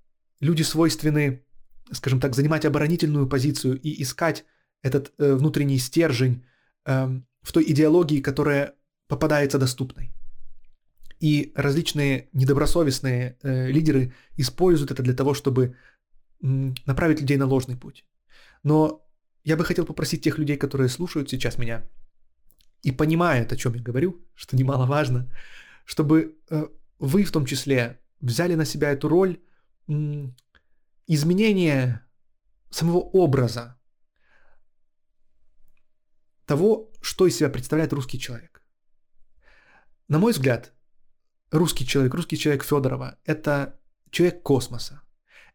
люди 0.43 0.63
свойственны, 0.63 1.43
скажем 1.91 2.19
так, 2.19 2.35
занимать 2.35 2.65
оборонительную 2.65 3.27
позицию 3.27 3.79
и 3.79 4.01
искать 4.03 4.45
этот 4.81 5.13
э, 5.17 5.33
внутренний 5.33 5.79
стержень 5.79 6.43
э, 6.85 7.21
в 7.41 7.51
той 7.51 7.63
идеологии, 7.71 8.21
которая 8.21 8.73
попадается 9.07 9.57
доступной. 9.57 10.11
И 11.19 11.53
различные 11.55 12.27
недобросовестные 12.33 13.37
э, 13.41 13.71
лидеры 13.71 14.13
используют 14.37 14.91
это 14.91 15.01
для 15.03 15.13
того, 15.13 15.33
чтобы 15.33 15.63
э, 16.41 16.73
направить 16.85 17.21
людей 17.21 17.37
на 17.37 17.45
ложный 17.45 17.77
путь. 17.77 18.05
Но 18.63 19.05
я 19.45 19.55
бы 19.55 19.63
хотел 19.63 19.85
попросить 19.85 20.21
тех 20.21 20.37
людей, 20.37 20.57
которые 20.57 20.89
слушают 20.89 21.29
сейчас 21.29 21.57
меня 21.57 21.83
и 22.81 22.91
понимают, 22.91 23.53
о 23.53 23.55
чем 23.55 23.75
я 23.75 23.81
говорю, 23.81 24.21
что 24.35 24.57
немаловажно, 24.57 25.31
чтобы 25.85 26.35
э, 26.49 26.67
вы 26.99 27.23
в 27.23 27.31
том 27.31 27.45
числе 27.45 27.99
взяли 28.19 28.55
на 28.55 28.65
себя 28.65 28.91
эту 28.91 29.07
роль 29.07 29.37
изменение 31.07 32.01
самого 32.69 32.99
образа 32.99 33.77
того, 36.45 36.91
что 37.01 37.27
из 37.27 37.37
себя 37.37 37.49
представляет 37.49 37.93
русский 37.93 38.19
человек. 38.19 38.63
На 40.07 40.19
мой 40.19 40.31
взгляд, 40.31 40.73
русский 41.51 41.85
человек, 41.85 42.13
русский 42.13 42.37
человек 42.37 42.63
Федорова– 42.63 43.17
это 43.25 43.79
человек 44.09 44.43
космоса. 44.43 45.01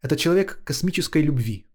Это 0.02 0.16
человек 0.16 0.62
космической 0.64 1.22
любви. 1.22 1.66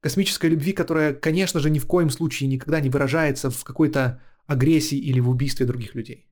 Космической 0.00 0.50
любви, 0.50 0.72
которая, 0.72 1.14
конечно 1.14 1.60
же, 1.60 1.70
ни 1.70 1.78
в 1.78 1.86
коем 1.86 2.10
случае 2.10 2.48
никогда 2.48 2.80
не 2.80 2.90
выражается 2.90 3.50
в 3.50 3.64
какой-то 3.64 4.20
агрессии 4.46 4.98
или 4.98 5.20
в 5.20 5.28
убийстве 5.28 5.66
других 5.66 5.94
людей. 5.94 6.28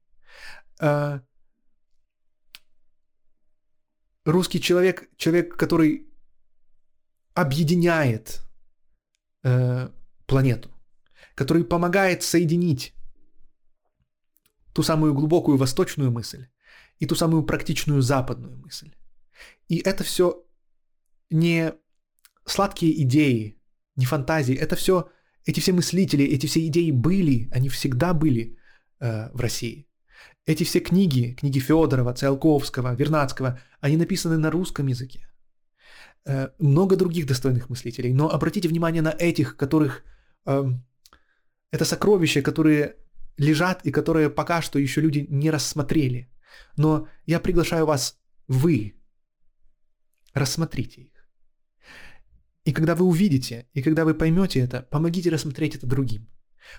Русский 4.27 4.61
человек, 4.61 5.09
человек, 5.17 5.57
который 5.57 6.09
объединяет 7.33 8.43
э, 9.45 9.89
планету, 10.27 10.71
который 11.37 11.65
помогает 11.65 12.25
соединить 12.25 12.93
ту 14.73 14.83
самую 14.83 15.15
глубокую 15.15 15.57
восточную 15.57 16.11
мысль 16.11 16.49
и 16.99 17.07
ту 17.07 17.15
самую 17.15 17.45
практичную 17.45 18.03
западную 18.03 18.59
мысль. 18.59 18.93
И 19.69 19.79
это 19.79 20.03
все 20.03 20.45
не 21.31 21.75
сладкие 22.45 23.01
идеи, 23.03 23.63
не 23.95 24.07
фантазии, 24.07 24.57
это 24.57 24.75
все, 24.75 25.09
эти 25.45 25.61
все 25.61 25.73
мыслители, 25.73 26.25
эти 26.25 26.47
все 26.47 26.67
идеи 26.67 26.91
были, 26.91 27.49
они 27.53 27.69
всегда 27.69 28.13
были 28.13 28.59
э, 28.99 29.31
в 29.33 29.41
России. 29.41 29.86
Эти 30.47 30.65
все 30.65 30.81
книги, 30.81 31.35
книги 31.35 31.59
Федорова, 31.59 32.13
Циолковского, 32.15 32.95
Вернадского, 32.95 33.59
они 33.81 33.97
написаны 33.97 34.39
на 34.39 34.51
русском 34.51 34.87
языке. 34.87 35.27
Э, 36.25 36.49
много 36.59 36.97
других 36.97 37.27
достойных 37.27 37.69
мыслителей, 37.69 38.13
но 38.13 38.29
обратите 38.29 38.69
внимание 38.69 39.03
на 39.03 39.15
этих, 39.19 39.57
которых 39.57 40.05
э, 40.47 40.65
это 41.73 41.85
сокровища, 41.85 42.43
которые 42.43 42.97
лежат 43.39 43.87
и 43.87 43.93
которые 43.93 44.31
пока 44.31 44.63
что 44.63 44.79
еще 44.79 45.01
люди 45.01 45.27
не 45.31 45.51
рассмотрели. 45.51 46.29
Но 46.77 47.09
я 47.27 47.41
приглашаю 47.41 47.87
вас, 47.87 48.19
вы, 48.49 48.95
рассмотрите 50.35 51.01
их. 51.01 51.29
И 52.65 52.73
когда 52.73 52.95
вы 52.95 53.05
увидите, 53.05 53.67
и 53.75 53.83
когда 53.83 54.05
вы 54.05 54.15
поймете 54.15 54.61
это, 54.61 54.83
помогите 54.91 55.31
рассмотреть 55.31 55.77
это 55.77 55.87
другим. 55.87 56.29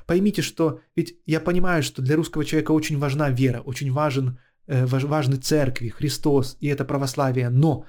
Поймите, 0.06 0.42
что 0.42 0.80
ведь 0.96 1.16
я 1.26 1.40
понимаю, 1.40 1.84
что 1.84 2.02
для 2.02 2.16
русского 2.16 2.46
человека 2.46 2.72
очень 2.72 2.98
важна 2.98 3.30
вера, 3.30 3.62
очень 3.62 3.92
важен, 3.92 4.40
э, 4.68 4.86
важны 4.86 5.38
церкви, 5.38 5.90
Христос 5.90 6.58
и 6.62 6.68
это 6.68 6.86
православие, 6.86 7.50
но 7.50 7.86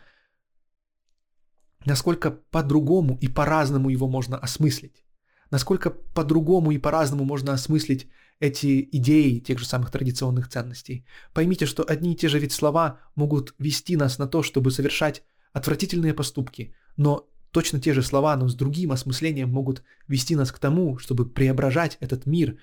насколько 1.84 2.30
по-другому 2.50 3.18
и 3.20 3.28
по-разному 3.28 3.90
его 3.90 4.08
можно 4.08 4.36
осмыслить, 4.36 5.04
насколько 5.50 5.90
по-другому 5.90 6.72
и 6.72 6.78
по-разному 6.78 7.24
можно 7.24 7.52
осмыслить 7.52 8.08
эти 8.40 8.88
идеи 8.92 9.40
тех 9.40 9.58
же 9.58 9.66
самых 9.66 9.90
традиционных 9.90 10.48
ценностей. 10.48 11.04
Поймите, 11.34 11.66
что 11.66 11.82
одни 11.82 12.12
и 12.12 12.16
те 12.16 12.28
же 12.28 12.38
ведь 12.38 12.52
слова 12.52 13.00
могут 13.16 13.54
вести 13.58 13.96
нас 13.96 14.18
на 14.18 14.26
то, 14.26 14.42
чтобы 14.42 14.70
совершать 14.70 15.22
отвратительные 15.52 16.14
поступки, 16.14 16.74
но 16.96 17.28
Точно 17.50 17.80
те 17.80 17.94
же 17.94 18.02
слова, 18.02 18.36
но 18.36 18.48
с 18.48 18.54
другим 18.54 18.92
осмыслением 18.92 19.50
могут 19.50 19.82
вести 20.06 20.36
нас 20.36 20.52
к 20.52 20.58
тому, 20.58 20.98
чтобы 20.98 21.28
преображать 21.28 21.96
этот 22.00 22.26
мир, 22.26 22.58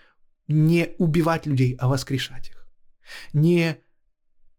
не 0.48 0.96
убивать 1.00 1.46
людей, 1.46 1.76
а 1.80 1.88
воскрешать 1.88 2.50
их. 2.50 2.68
Не 3.34 3.78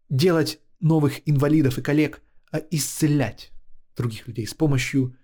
делать 0.09 0.59
новых 0.79 1.21
инвалидов 1.29 1.77
и 1.77 1.81
коллег, 1.81 2.21
а 2.51 2.59
исцелять 2.71 3.51
других 3.95 4.27
людей 4.27 4.45
с 4.45 4.53
помощью 4.53 5.15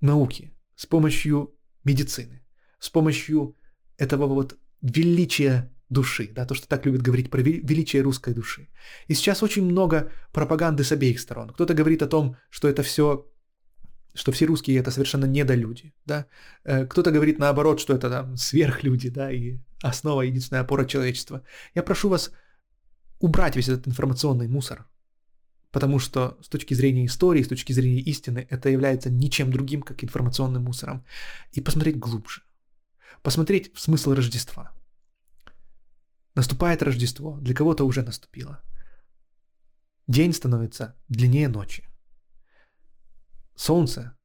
науки, 0.00 0.52
с 0.76 0.86
помощью 0.86 1.54
медицины, 1.84 2.42
с 2.78 2.90
помощью 2.90 3.56
этого 3.96 4.26
вот 4.26 4.56
величия 4.82 5.72
души, 5.88 6.30
да, 6.32 6.44
то, 6.44 6.54
что 6.54 6.68
так 6.68 6.86
любят 6.86 7.02
говорить 7.02 7.30
про 7.30 7.40
величие 7.40 8.02
русской 8.02 8.34
души. 8.34 8.68
И 9.06 9.14
сейчас 9.14 9.42
очень 9.42 9.64
много 9.64 10.10
пропаганды 10.32 10.84
с 10.84 10.92
обеих 10.92 11.20
сторон. 11.20 11.50
Кто-то 11.50 11.74
говорит 11.74 12.02
о 12.02 12.06
том, 12.08 12.36
что 12.50 12.68
это 12.68 12.82
все 12.82 13.26
что 14.18 14.32
все 14.32 14.46
русские 14.46 14.80
это 14.80 14.90
совершенно 14.90 15.26
недолюди, 15.26 15.92
да. 16.06 16.26
Э, 16.64 16.86
кто-то 16.86 17.10
говорит 17.10 17.38
наоборот, 17.38 17.80
что 17.80 17.94
это 17.94 18.10
там 18.10 18.36
сверхлюди, 18.36 19.10
да, 19.10 19.30
и 19.30 19.58
основа, 19.82 20.22
единственная 20.22 20.62
опора 20.62 20.84
человечества. 20.84 21.42
Я 21.74 21.82
прошу 21.82 22.08
вас 22.08 22.32
убрать 23.20 23.56
весь 23.56 23.68
этот 23.68 23.86
информационный 23.86 24.48
мусор, 24.48 24.86
потому 25.70 26.00
что 26.00 26.36
с 26.42 26.48
точки 26.48 26.74
зрения 26.74 27.06
истории, 27.06 27.42
с 27.42 27.48
точки 27.48 27.72
зрения 27.72 28.00
истины, 28.00 28.46
это 28.50 28.68
является 28.68 29.08
ничем 29.08 29.52
другим, 29.52 29.82
как 29.82 30.02
информационным 30.02 30.64
мусором, 30.64 31.04
и 31.52 31.60
посмотреть 31.60 31.98
глубже, 31.98 32.42
посмотреть 33.22 33.72
в 33.74 33.80
смысл 33.80 34.14
Рождества. 34.14 34.72
Наступает 36.34 36.82
Рождество, 36.82 37.38
для 37.40 37.54
кого-то 37.54 37.84
уже 37.84 38.02
наступило. 38.02 38.60
День 40.08 40.32
становится 40.32 40.96
длиннее 41.08 41.48
ночи. 41.48 41.87
Солнце 43.58 44.16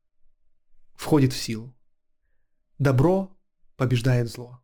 входит 0.94 1.34
в 1.34 1.42
силу. 1.42 1.76
Добро 2.78 3.36
побеждает 3.78 4.30
зло. 4.30 4.64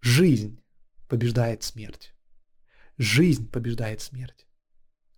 Жизнь 0.00 0.64
побеждает 1.08 1.62
смерть. 1.62 2.14
Жизнь 2.96 3.50
побеждает 3.50 4.00
смерть. 4.00 4.46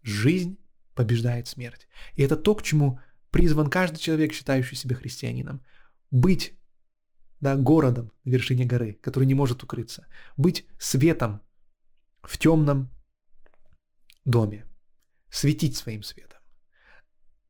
Жизнь 0.03 0.59
побеждает 0.95 1.47
смерть. 1.47 1.87
И 2.15 2.23
это 2.23 2.37
то, 2.37 2.57
к 2.57 2.63
чему 2.63 2.99
призван 3.31 3.71
каждый 3.71 3.99
человек, 3.99 4.33
считающий 4.33 4.77
себя 4.77 4.97
христианином. 4.97 5.65
Быть 6.11 6.59
да, 7.41 7.55
городом 7.55 8.11
на 8.25 8.31
вершине 8.31 8.65
горы, 8.65 8.95
который 8.95 9.27
не 9.27 9.35
может 9.35 9.63
укрыться. 9.63 10.09
Быть 10.37 10.67
светом 10.81 11.43
в 12.23 12.37
темном 12.39 12.91
доме. 14.25 14.67
Светить 15.31 15.77
своим 15.77 16.03
светом 16.03 16.38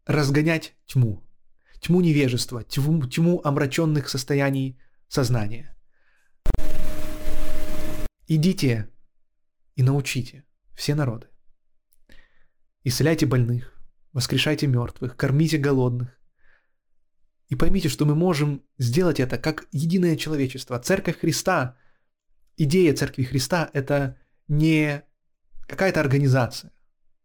разгонять 0.09 0.75
тьму, 0.87 1.23
тьму 1.81 2.01
невежества, 2.01 2.65
тьму, 2.65 3.07
тьму 3.07 3.41
омраченных 3.45 4.09
состояний 4.09 4.81
сознания. 5.07 5.77
Идите 8.27 8.89
и 9.77 9.83
научите 9.83 10.45
все 10.75 10.95
народы. 10.95 11.29
Исцеляйте 12.85 13.27
больных, 13.27 13.79
воскрешайте 14.13 14.67
мертвых, 14.67 15.15
кормите 15.15 15.59
голодных. 15.59 16.19
И 17.49 17.55
поймите, 17.55 17.89
что 17.89 18.07
мы 18.07 18.15
можем 18.15 18.63
сделать 18.79 19.21
это 19.21 19.39
как 19.39 19.67
единое 19.73 20.17
человечество. 20.17 20.79
Церковь 20.79 21.21
Христа, 21.21 21.77
идея 22.57 22.95
Церкви 22.95 23.25
Христа– 23.25 23.71
это 23.73 24.19
не 24.49 25.03
какая-то 25.67 26.01
организация, 26.01 26.73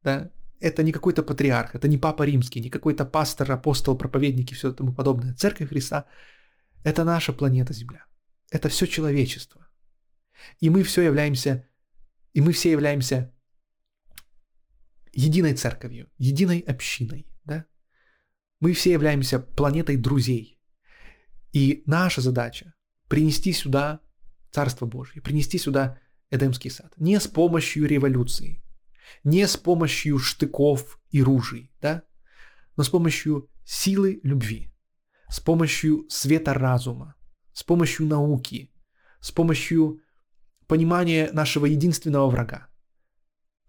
да? 0.02 0.32
Это 0.64 0.84
не 0.84 0.92
какой-то 0.92 1.24
патриарх, 1.24 1.76
это 1.76 1.88
не 1.88 1.98
папа 1.98 2.24
римский, 2.24 2.62
не 2.62 2.70
какой-то 2.70 3.06
пастор, 3.06 3.52
апостол, 3.52 3.98
проповедник 3.98 4.52
и 4.52 4.56
все 4.56 4.72
тому 4.72 4.94
подобное. 4.94 5.34
Церковь 5.34 5.70
Христа– 5.70 6.06
это 6.86 7.04
наша 7.04 7.34
планета 7.34 7.74
Земля. 7.74 8.06
Это 8.50 8.70
все 8.70 8.88
человечество. 8.88 9.68
И 10.62 10.70
мы 10.70 10.84
все 10.84 11.02
являемся, 11.02 11.68
и 12.34 12.42
мы 12.42 12.54
все 12.54 12.72
являемся 12.72 13.34
единой 15.12 15.54
церковью, 15.54 16.10
единой 16.18 16.60
общиной, 16.60 17.26
да? 17.46 17.66
Мы 18.62 18.72
все 18.74 18.94
являемся 18.94 19.40
планетой 19.40 19.98
друзей. 19.98 20.62
И 21.52 21.84
наша 21.86 22.22
задача– 22.22 22.74
принести 23.10 23.54
сюда 23.54 24.00
Царство 24.52 24.86
Божье, 24.86 25.22
принести 25.22 25.58
сюда 25.58 25.98
Эдемский 26.32 26.72
сад. 26.72 26.94
Не 26.98 27.20
с 27.20 27.28
помощью 27.28 27.86
революции, 27.86 28.63
не 29.24 29.48
с 29.48 29.58
помощью 29.58 30.20
штыков 30.20 31.00
и 31.10 31.22
ружей, 31.24 31.72
да, 31.82 32.04
но 32.76 32.84
с 32.84 32.90
помощью 32.90 33.50
силы 33.64 34.20
любви, 34.24 34.74
с 35.30 35.40
помощью 35.40 36.06
света 36.10 36.54
разума, 36.54 37.16
с 37.54 37.64
помощью 37.64 38.08
науки, 38.08 38.72
с 39.20 39.32
помощью 39.32 40.02
понимания 40.68 41.30
нашего 41.32 41.66
единственного 41.66 42.30
врага. 42.30 42.68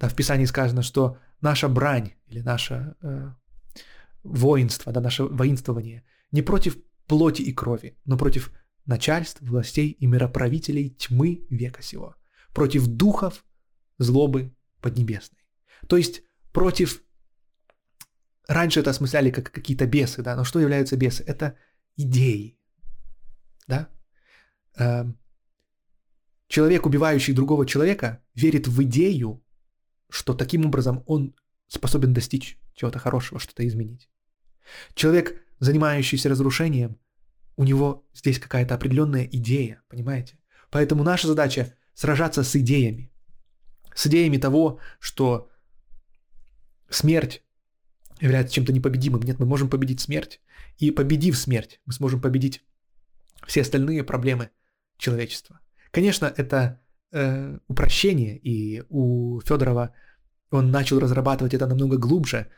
Да, 0.00 0.08
в 0.08 0.14
Писании 0.14 0.46
сказано, 0.46 0.82
что 0.82 1.18
наша 1.40 1.68
брань 1.68 2.14
или 2.26 2.40
наше 2.40 2.96
э, 3.02 3.32
воинство, 4.22 4.92
да, 4.92 5.00
наше 5.00 5.24
воинствование 5.24 6.04
не 6.32 6.42
против 6.42 6.76
плоти 7.06 7.42
и 7.42 7.52
крови, 7.52 7.96
но 8.04 8.16
против 8.16 8.50
начальств, 8.86 9.40
властей 9.40 9.90
и 9.90 10.06
мироправителей 10.06 10.90
тьмы 10.90 11.46
века 11.50 11.82
сего, 11.82 12.16
против 12.52 12.86
духов 12.86 13.44
злобы 13.98 14.54
Поднебесной. 14.84 15.40
То 15.88 15.96
есть 15.96 16.22
против... 16.52 17.02
Раньше 18.46 18.80
это 18.80 18.90
осмысляли 18.90 19.30
как 19.30 19.50
какие-то 19.50 19.86
бесы, 19.86 20.22
да, 20.22 20.36
но 20.36 20.44
что 20.44 20.60
являются 20.60 20.96
бесы? 20.96 21.24
Это 21.26 21.56
идеи, 21.96 22.58
да? 23.66 23.88
Эм, 24.76 25.18
человек, 26.48 26.84
убивающий 26.84 27.32
другого 27.32 27.64
человека, 27.64 28.22
верит 28.34 28.68
в 28.68 28.82
идею, 28.82 29.42
что 30.10 30.34
таким 30.34 30.66
образом 30.66 31.02
он 31.06 31.34
способен 31.68 32.12
достичь 32.12 32.58
чего-то 32.74 32.98
хорошего, 32.98 33.40
что-то 33.40 33.66
изменить. 33.66 34.10
Человек, 34.94 35.42
занимающийся 35.60 36.28
разрушением, 36.28 36.98
у 37.56 37.64
него 37.64 38.06
здесь 38.12 38.38
какая-то 38.38 38.74
определенная 38.74 39.24
идея, 39.24 39.80
понимаете? 39.88 40.38
Поэтому 40.68 41.02
наша 41.04 41.26
задача 41.28 41.72
сражаться 41.94 42.42
с 42.42 42.54
идеями 42.56 43.13
с 43.94 44.06
идеями 44.06 44.38
того, 44.38 44.78
что 45.00 45.48
смерть 46.88 47.42
является 48.20 48.54
чем-то 48.54 48.72
непобедимым. 48.72 49.22
Нет, 49.22 49.38
мы 49.38 49.46
можем 49.46 49.68
победить 49.68 50.00
смерть. 50.00 50.40
И 50.78 50.90
победив 50.90 51.36
смерть, 51.36 51.80
мы 51.86 51.92
сможем 51.92 52.20
победить 52.20 52.64
все 53.46 53.62
остальные 53.62 54.04
проблемы 54.04 54.50
человечества. 54.98 55.60
Конечно, 55.90 56.32
это 56.36 56.80
э, 57.12 57.58
упрощение, 57.68 58.38
и 58.38 58.82
у 58.88 59.40
Федорова 59.40 59.94
он 60.50 60.70
начал 60.70 61.00
разрабатывать 61.00 61.54
это 61.54 61.66
намного 61.66 61.98
глубже, 61.98 62.50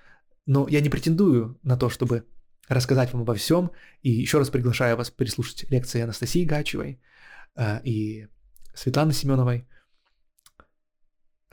но 0.46 0.68
я 0.68 0.80
не 0.80 0.90
претендую 0.90 1.58
на 1.62 1.76
то, 1.76 1.90
чтобы 1.90 2.24
рассказать 2.68 3.12
вам 3.12 3.22
обо 3.22 3.34
всем. 3.34 3.70
И 4.02 4.10
еще 4.10 4.38
раз 4.38 4.50
приглашаю 4.50 4.96
вас 4.96 5.10
переслушать 5.10 5.70
лекции 5.70 6.02
Анастасии 6.02 6.44
Гачевой 6.44 7.00
э, 7.56 7.80
и 7.84 8.28
Светланы 8.74 9.12
Семеновой 9.12 9.66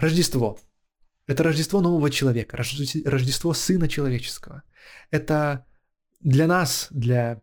Рождество. 0.03 0.59
Это 1.27 1.43
Рождество 1.43 1.79
нового 1.79 2.09
человека, 2.09 2.57
Рождество 2.57 3.53
Сына 3.53 3.87
Человеческого. 3.87 4.63
Это 5.11 5.65
для 6.19 6.45
нас, 6.45 6.87
для 6.91 7.41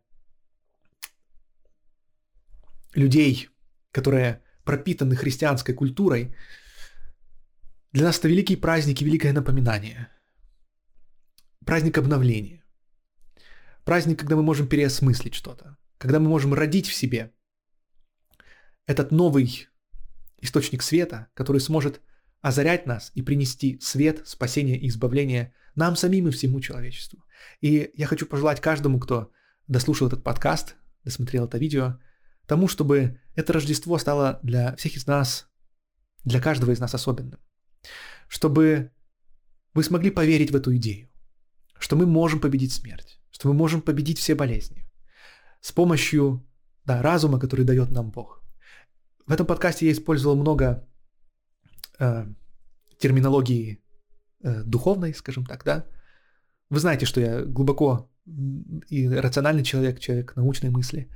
людей, 2.92 3.48
которые 3.92 4.42
пропитаны 4.64 5.16
христианской 5.16 5.74
культурой, 5.74 6.36
для 7.92 8.04
нас 8.04 8.18
это 8.18 8.28
великий 8.28 8.56
праздник 8.56 9.00
и 9.00 9.06
великое 9.06 9.32
напоминание. 9.32 10.08
Праздник 11.64 11.96
обновления. 11.96 12.62
Праздник, 13.84 14.18
когда 14.20 14.36
мы 14.36 14.42
можем 14.42 14.68
переосмыслить 14.68 15.34
что-то. 15.34 15.78
Когда 15.96 16.20
мы 16.20 16.28
можем 16.28 16.52
родить 16.52 16.88
в 16.88 16.94
себе 16.94 17.32
этот 18.86 19.12
новый 19.12 19.68
источник 20.42 20.82
света, 20.82 21.28
который 21.32 21.62
сможет 21.62 22.02
озарять 22.40 22.86
нас 22.86 23.12
и 23.14 23.22
принести 23.22 23.78
свет, 23.80 24.26
спасение 24.26 24.78
и 24.78 24.88
избавление 24.88 25.54
нам 25.74 25.96
самим 25.96 26.28
и 26.28 26.30
всему 26.30 26.60
человечеству. 26.60 27.24
И 27.60 27.90
я 27.94 28.06
хочу 28.06 28.26
пожелать 28.26 28.60
каждому, 28.60 28.98
кто 28.98 29.30
дослушал 29.66 30.08
этот 30.08 30.22
подкаст, 30.22 30.76
досмотрел 31.04 31.46
это 31.46 31.58
видео, 31.58 31.98
тому, 32.46 32.66
чтобы 32.68 33.20
это 33.34 33.52
Рождество 33.52 33.96
стало 33.98 34.40
для 34.42 34.74
всех 34.76 34.96
из 34.96 35.06
нас, 35.06 35.48
для 36.24 36.40
каждого 36.40 36.72
из 36.72 36.80
нас 36.80 36.94
особенным. 36.94 37.38
Чтобы 38.28 38.90
вы 39.74 39.84
смогли 39.84 40.10
поверить 40.10 40.50
в 40.50 40.56
эту 40.56 40.74
идею, 40.76 41.08
что 41.78 41.96
мы 41.96 42.06
можем 42.06 42.40
победить 42.40 42.72
смерть, 42.72 43.20
что 43.30 43.48
мы 43.48 43.54
можем 43.54 43.82
победить 43.82 44.18
все 44.18 44.34
болезни 44.34 44.90
с 45.60 45.72
помощью 45.72 46.46
да, 46.84 47.02
разума, 47.02 47.38
который 47.38 47.64
дает 47.64 47.90
нам 47.90 48.10
Бог. 48.10 48.42
В 49.26 49.32
этом 49.32 49.46
подкасте 49.46 49.86
я 49.86 49.92
использовал 49.92 50.36
много 50.36 50.88
э, 52.01 52.27
терминологии 52.98 53.78
э, 54.43 54.62
духовной, 54.64 55.14
скажем 55.14 55.44
так, 55.44 55.64
да. 55.64 55.85
Вы 56.70 56.78
знаете, 56.78 57.06
что 57.06 57.20
я 57.20 57.44
глубоко 57.44 58.10
и 58.90 59.09
рациональный 59.09 59.64
человек, 59.64 60.01
человек 60.01 60.36
научной 60.36 60.70
мысли. 60.70 61.09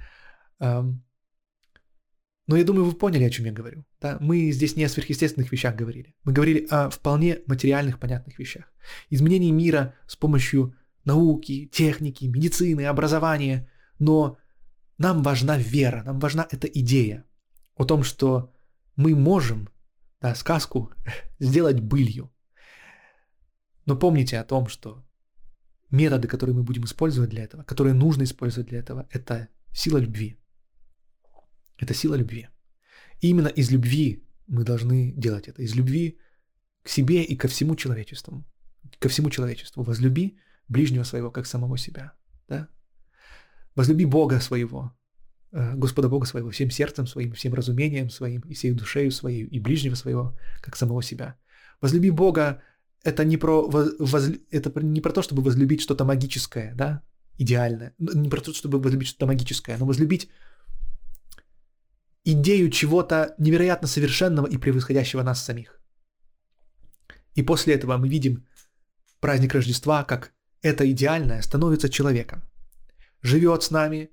Эм, 0.60 1.04
но 2.46 2.56
я 2.56 2.64
думаю, 2.64 2.84
вы 2.84 2.98
поняли, 2.98 3.24
о 3.24 3.30
чем 3.30 3.46
я 3.46 3.52
говорю. 3.52 3.84
Да? 4.00 4.18
Мы 4.20 4.52
здесь 4.52 4.76
не 4.76 4.84
о 4.84 4.88
сверхъестественных 4.88 5.52
вещах 5.52 5.76
говорили. 5.76 6.14
Мы 6.24 6.32
говорили 6.32 6.66
о 6.70 6.90
вполне 6.90 7.38
материальных, 7.46 7.98
понятных 7.98 8.38
вещах. 8.38 8.64
Изменение 9.10 9.52
мира 9.52 9.94
с 10.06 10.16
помощью 10.16 10.74
науки, 11.04 11.66
техники, 11.72 12.26
медицины, 12.26 12.86
образования. 12.86 13.68
Но 13.98 14.36
нам 14.98 15.22
важна 15.22 15.56
вера, 15.56 16.02
нам 16.04 16.18
важна 16.18 16.46
эта 16.50 16.66
идея 16.66 17.24
о 17.76 17.84
том, 17.84 18.02
что 18.02 18.52
мы 18.96 19.14
можем 19.14 19.68
сказку 20.34 20.90
сделать 21.40 21.80
былью. 21.80 22.30
Но 23.86 23.98
помните 23.98 24.38
о 24.38 24.44
том, 24.44 24.68
что 24.68 25.04
методы, 25.90 26.28
которые 26.28 26.54
мы 26.54 26.62
будем 26.62 26.84
использовать 26.84 27.30
для 27.30 27.44
этого, 27.44 27.64
которые 27.64 27.94
нужно 27.94 28.22
использовать 28.22 28.68
для 28.68 28.78
этого, 28.78 29.06
это 29.10 29.48
сила 29.72 29.98
любви. 29.98 30.38
Это 31.78 31.94
сила 31.94 32.16
любви. 32.16 32.48
И 33.20 33.28
именно 33.28 33.48
из 33.48 33.70
любви 33.70 34.24
мы 34.46 34.64
должны 34.64 35.12
делать 35.16 35.48
это. 35.48 35.62
Из 35.62 35.74
любви 35.74 36.18
к 36.82 36.88
себе 36.88 37.22
и 37.22 37.36
ко 37.36 37.48
всему 37.48 37.76
человечеству. 37.76 38.44
Ко 38.98 39.08
всему 39.08 39.30
человечеству. 39.30 39.82
Возлюби 39.82 40.38
ближнего 40.68 41.04
своего, 41.04 41.30
как 41.30 41.46
самого 41.46 41.78
себя. 41.78 42.12
Да? 42.48 42.68
Возлюби 43.74 44.04
Бога 44.04 44.40
своего, 44.40 44.80
э, 44.80 45.03
Господа 45.54 46.08
Бога 46.08 46.26
своего 46.26 46.50
всем 46.50 46.70
сердцем 46.70 47.06
своим, 47.06 47.32
всем 47.32 47.54
разумением 47.54 48.10
своим, 48.10 48.40
и 48.50 48.54
всей 48.54 48.72
душею 48.72 49.10
своей, 49.10 49.44
и 49.44 49.60
ближнего 49.60 49.94
своего, 49.94 50.36
как 50.60 50.76
самого 50.76 51.02
себя. 51.02 51.36
Возлюби 51.80 52.10
Бога 52.10 52.60
это 53.04 53.24
не 53.24 53.36
про, 53.36 53.62
воз, 53.68 54.30
это 54.50 54.82
не 54.82 55.00
про 55.00 55.12
то, 55.12 55.22
чтобы 55.22 55.42
возлюбить 55.42 55.80
что-то 55.80 56.04
магическое, 56.04 56.74
да, 56.74 57.02
идеальное. 57.38 57.94
Не 57.98 58.28
про 58.28 58.40
то, 58.40 58.52
чтобы 58.52 58.80
возлюбить 58.80 59.08
что-то 59.08 59.26
магическое, 59.26 59.78
но 59.78 59.86
возлюбить 59.86 60.28
идею 62.24 62.70
чего-то 62.70 63.34
невероятно 63.38 63.86
совершенного 63.86 64.48
и 64.48 64.58
превосходящего 64.58 65.22
нас 65.22 65.44
самих. 65.44 65.80
И 67.36 67.42
после 67.42 67.74
этого 67.74 67.96
мы 67.96 68.08
видим 68.08 68.44
праздник 69.20 69.54
Рождества, 69.54 70.04
как 70.04 70.32
это 70.62 70.90
идеальное 70.90 71.42
становится 71.42 71.88
человеком. 71.88 72.42
Живет 73.22 73.62
с 73.62 73.70
нами, 73.70 74.10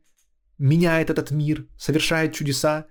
меняет 0.61 1.09
этот 1.09 1.31
мир, 1.31 1.67
совершает 1.77 2.33
чудеса, 2.33 2.85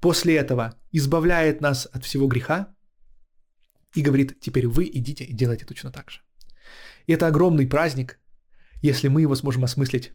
после 0.00 0.36
этого 0.36 0.74
избавляет 0.90 1.60
нас 1.60 1.86
от 1.92 2.04
всего 2.04 2.26
греха 2.26 2.74
и 3.94 4.02
говорит, 4.02 4.40
теперь 4.40 4.66
вы 4.66 4.84
идите 4.84 5.24
и 5.24 5.34
делайте 5.34 5.66
точно 5.66 5.92
так 5.92 6.10
же. 6.10 6.20
И 7.06 7.12
это 7.12 7.26
огромный 7.26 7.66
праздник, 7.66 8.18
если 8.82 9.08
мы 9.08 9.20
его 9.20 9.34
сможем 9.34 9.64
осмыслить 9.64 10.12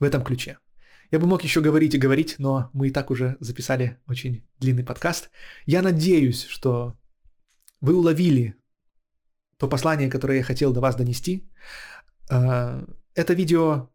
в 0.00 0.04
этом 0.04 0.22
ключе. 0.22 0.58
Я 1.10 1.18
бы 1.18 1.26
мог 1.26 1.44
еще 1.44 1.60
говорить 1.60 1.94
и 1.94 1.98
говорить, 1.98 2.36
но 2.38 2.70
мы 2.74 2.88
и 2.88 2.90
так 2.90 3.10
уже 3.10 3.36
записали 3.40 3.98
очень 4.06 4.44
длинный 4.60 4.84
подкаст. 4.84 5.30
Я 5.66 5.82
надеюсь, 5.82 6.44
что 6.44 6.98
вы 7.80 7.94
уловили 7.94 8.54
то 9.56 9.68
послание, 9.68 10.10
которое 10.10 10.38
я 10.38 10.44
хотел 10.44 10.72
до 10.72 10.80
вас 10.80 10.96
донести. 10.96 11.48
А, 12.30 12.84
это 13.14 13.34
видео 13.34 13.91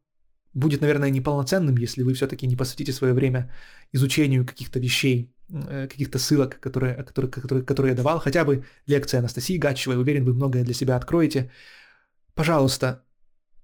будет, 0.57 0.81
наверное, 0.81 1.09
неполноценным, 1.09 1.77
если 1.77 2.03
вы 2.03 2.13
все-таки 2.13 2.47
не 2.47 2.55
посвятите 2.55 2.91
свое 2.91 3.13
время 3.13 3.51
изучению 3.93 4.45
каких-то 4.45 4.79
вещей, 4.79 5.31
Э, 5.49 5.87
каких-то 5.87 6.19
ссылок, 6.19 6.59
которые, 6.59 6.93
которые, 7.05 7.31
которые, 7.31 7.63
которые 7.63 7.91
я 7.91 7.95
давал, 7.95 8.19
хотя 8.19 8.43
бы 8.43 8.65
лекция 8.85 9.19
Анастасии 9.19 9.57
Гатчевой, 9.57 9.97
уверен, 9.97 10.25
вы 10.25 10.33
многое 10.33 10.65
для 10.65 10.73
себя 10.73 10.97
откроете. 10.97 11.49
Пожалуйста, 12.33 13.05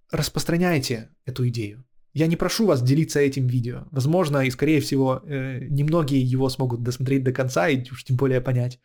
распространяйте 0.09 1.09
эту 1.25 1.45
идею. 1.49 1.83
Я 2.13 2.27
не 2.27 2.37
прошу 2.37 2.67
вас 2.67 2.81
делиться 2.81 3.19
этим 3.19 3.47
видео. 3.47 3.85
Возможно, 3.91 4.45
и 4.45 4.51
скорее 4.51 4.79
всего, 4.79 5.21
э, 5.25 5.67
немногие 5.69 6.21
его 6.21 6.47
смогут 6.47 6.83
досмотреть 6.83 7.25
до 7.25 7.33
конца 7.33 7.67
и 7.67 7.91
уж 7.91 8.05
тем 8.05 8.15
более 8.15 8.39
понять. 8.39 8.79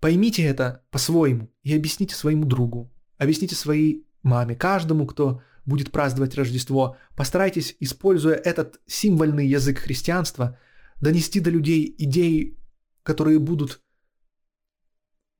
Поймите 0.00 0.42
это 0.42 0.82
по-своему 0.90 1.50
и 1.62 1.74
объясните 1.74 2.14
своему 2.14 2.44
другу, 2.44 2.92
объясните 3.16 3.54
своей 3.54 4.06
маме, 4.22 4.54
каждому, 4.54 5.06
кто 5.06 5.40
будет 5.66 5.92
праздновать 5.92 6.34
Рождество. 6.34 6.96
Постарайтесь, 7.16 7.76
используя 7.80 8.34
этот 8.34 8.80
символьный 8.86 9.46
язык 9.46 9.78
христианства, 9.78 10.58
донести 11.00 11.40
до 11.40 11.50
людей 11.50 11.94
идеи, 11.98 12.58
которые 13.02 13.38
будут 13.38 13.82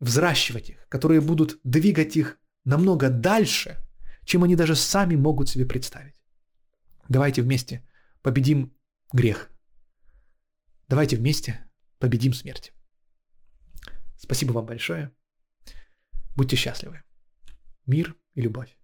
взращивать 0.00 0.70
их, 0.70 0.88
которые 0.88 1.20
будут 1.20 1.60
двигать 1.64 2.16
их 2.16 2.38
намного 2.64 3.10
дальше, 3.10 3.78
чем 4.24 4.44
они 4.44 4.56
даже 4.56 4.74
сами 4.74 5.16
могут 5.16 5.48
себе 5.48 5.66
представить. 5.66 6.14
Давайте 7.08 7.42
вместе 7.42 7.86
победим 8.22 8.74
грех. 9.12 9.50
Давайте 10.88 11.16
вместе 11.16 11.68
победим 11.98 12.32
смерть. 12.32 12.72
Спасибо 14.16 14.52
вам 14.52 14.66
большое. 14.66 15.10
Будьте 16.36 16.56
счастливы. 16.56 17.02
Мир 17.86 18.16
и 18.34 18.40
любовь. 18.40 18.76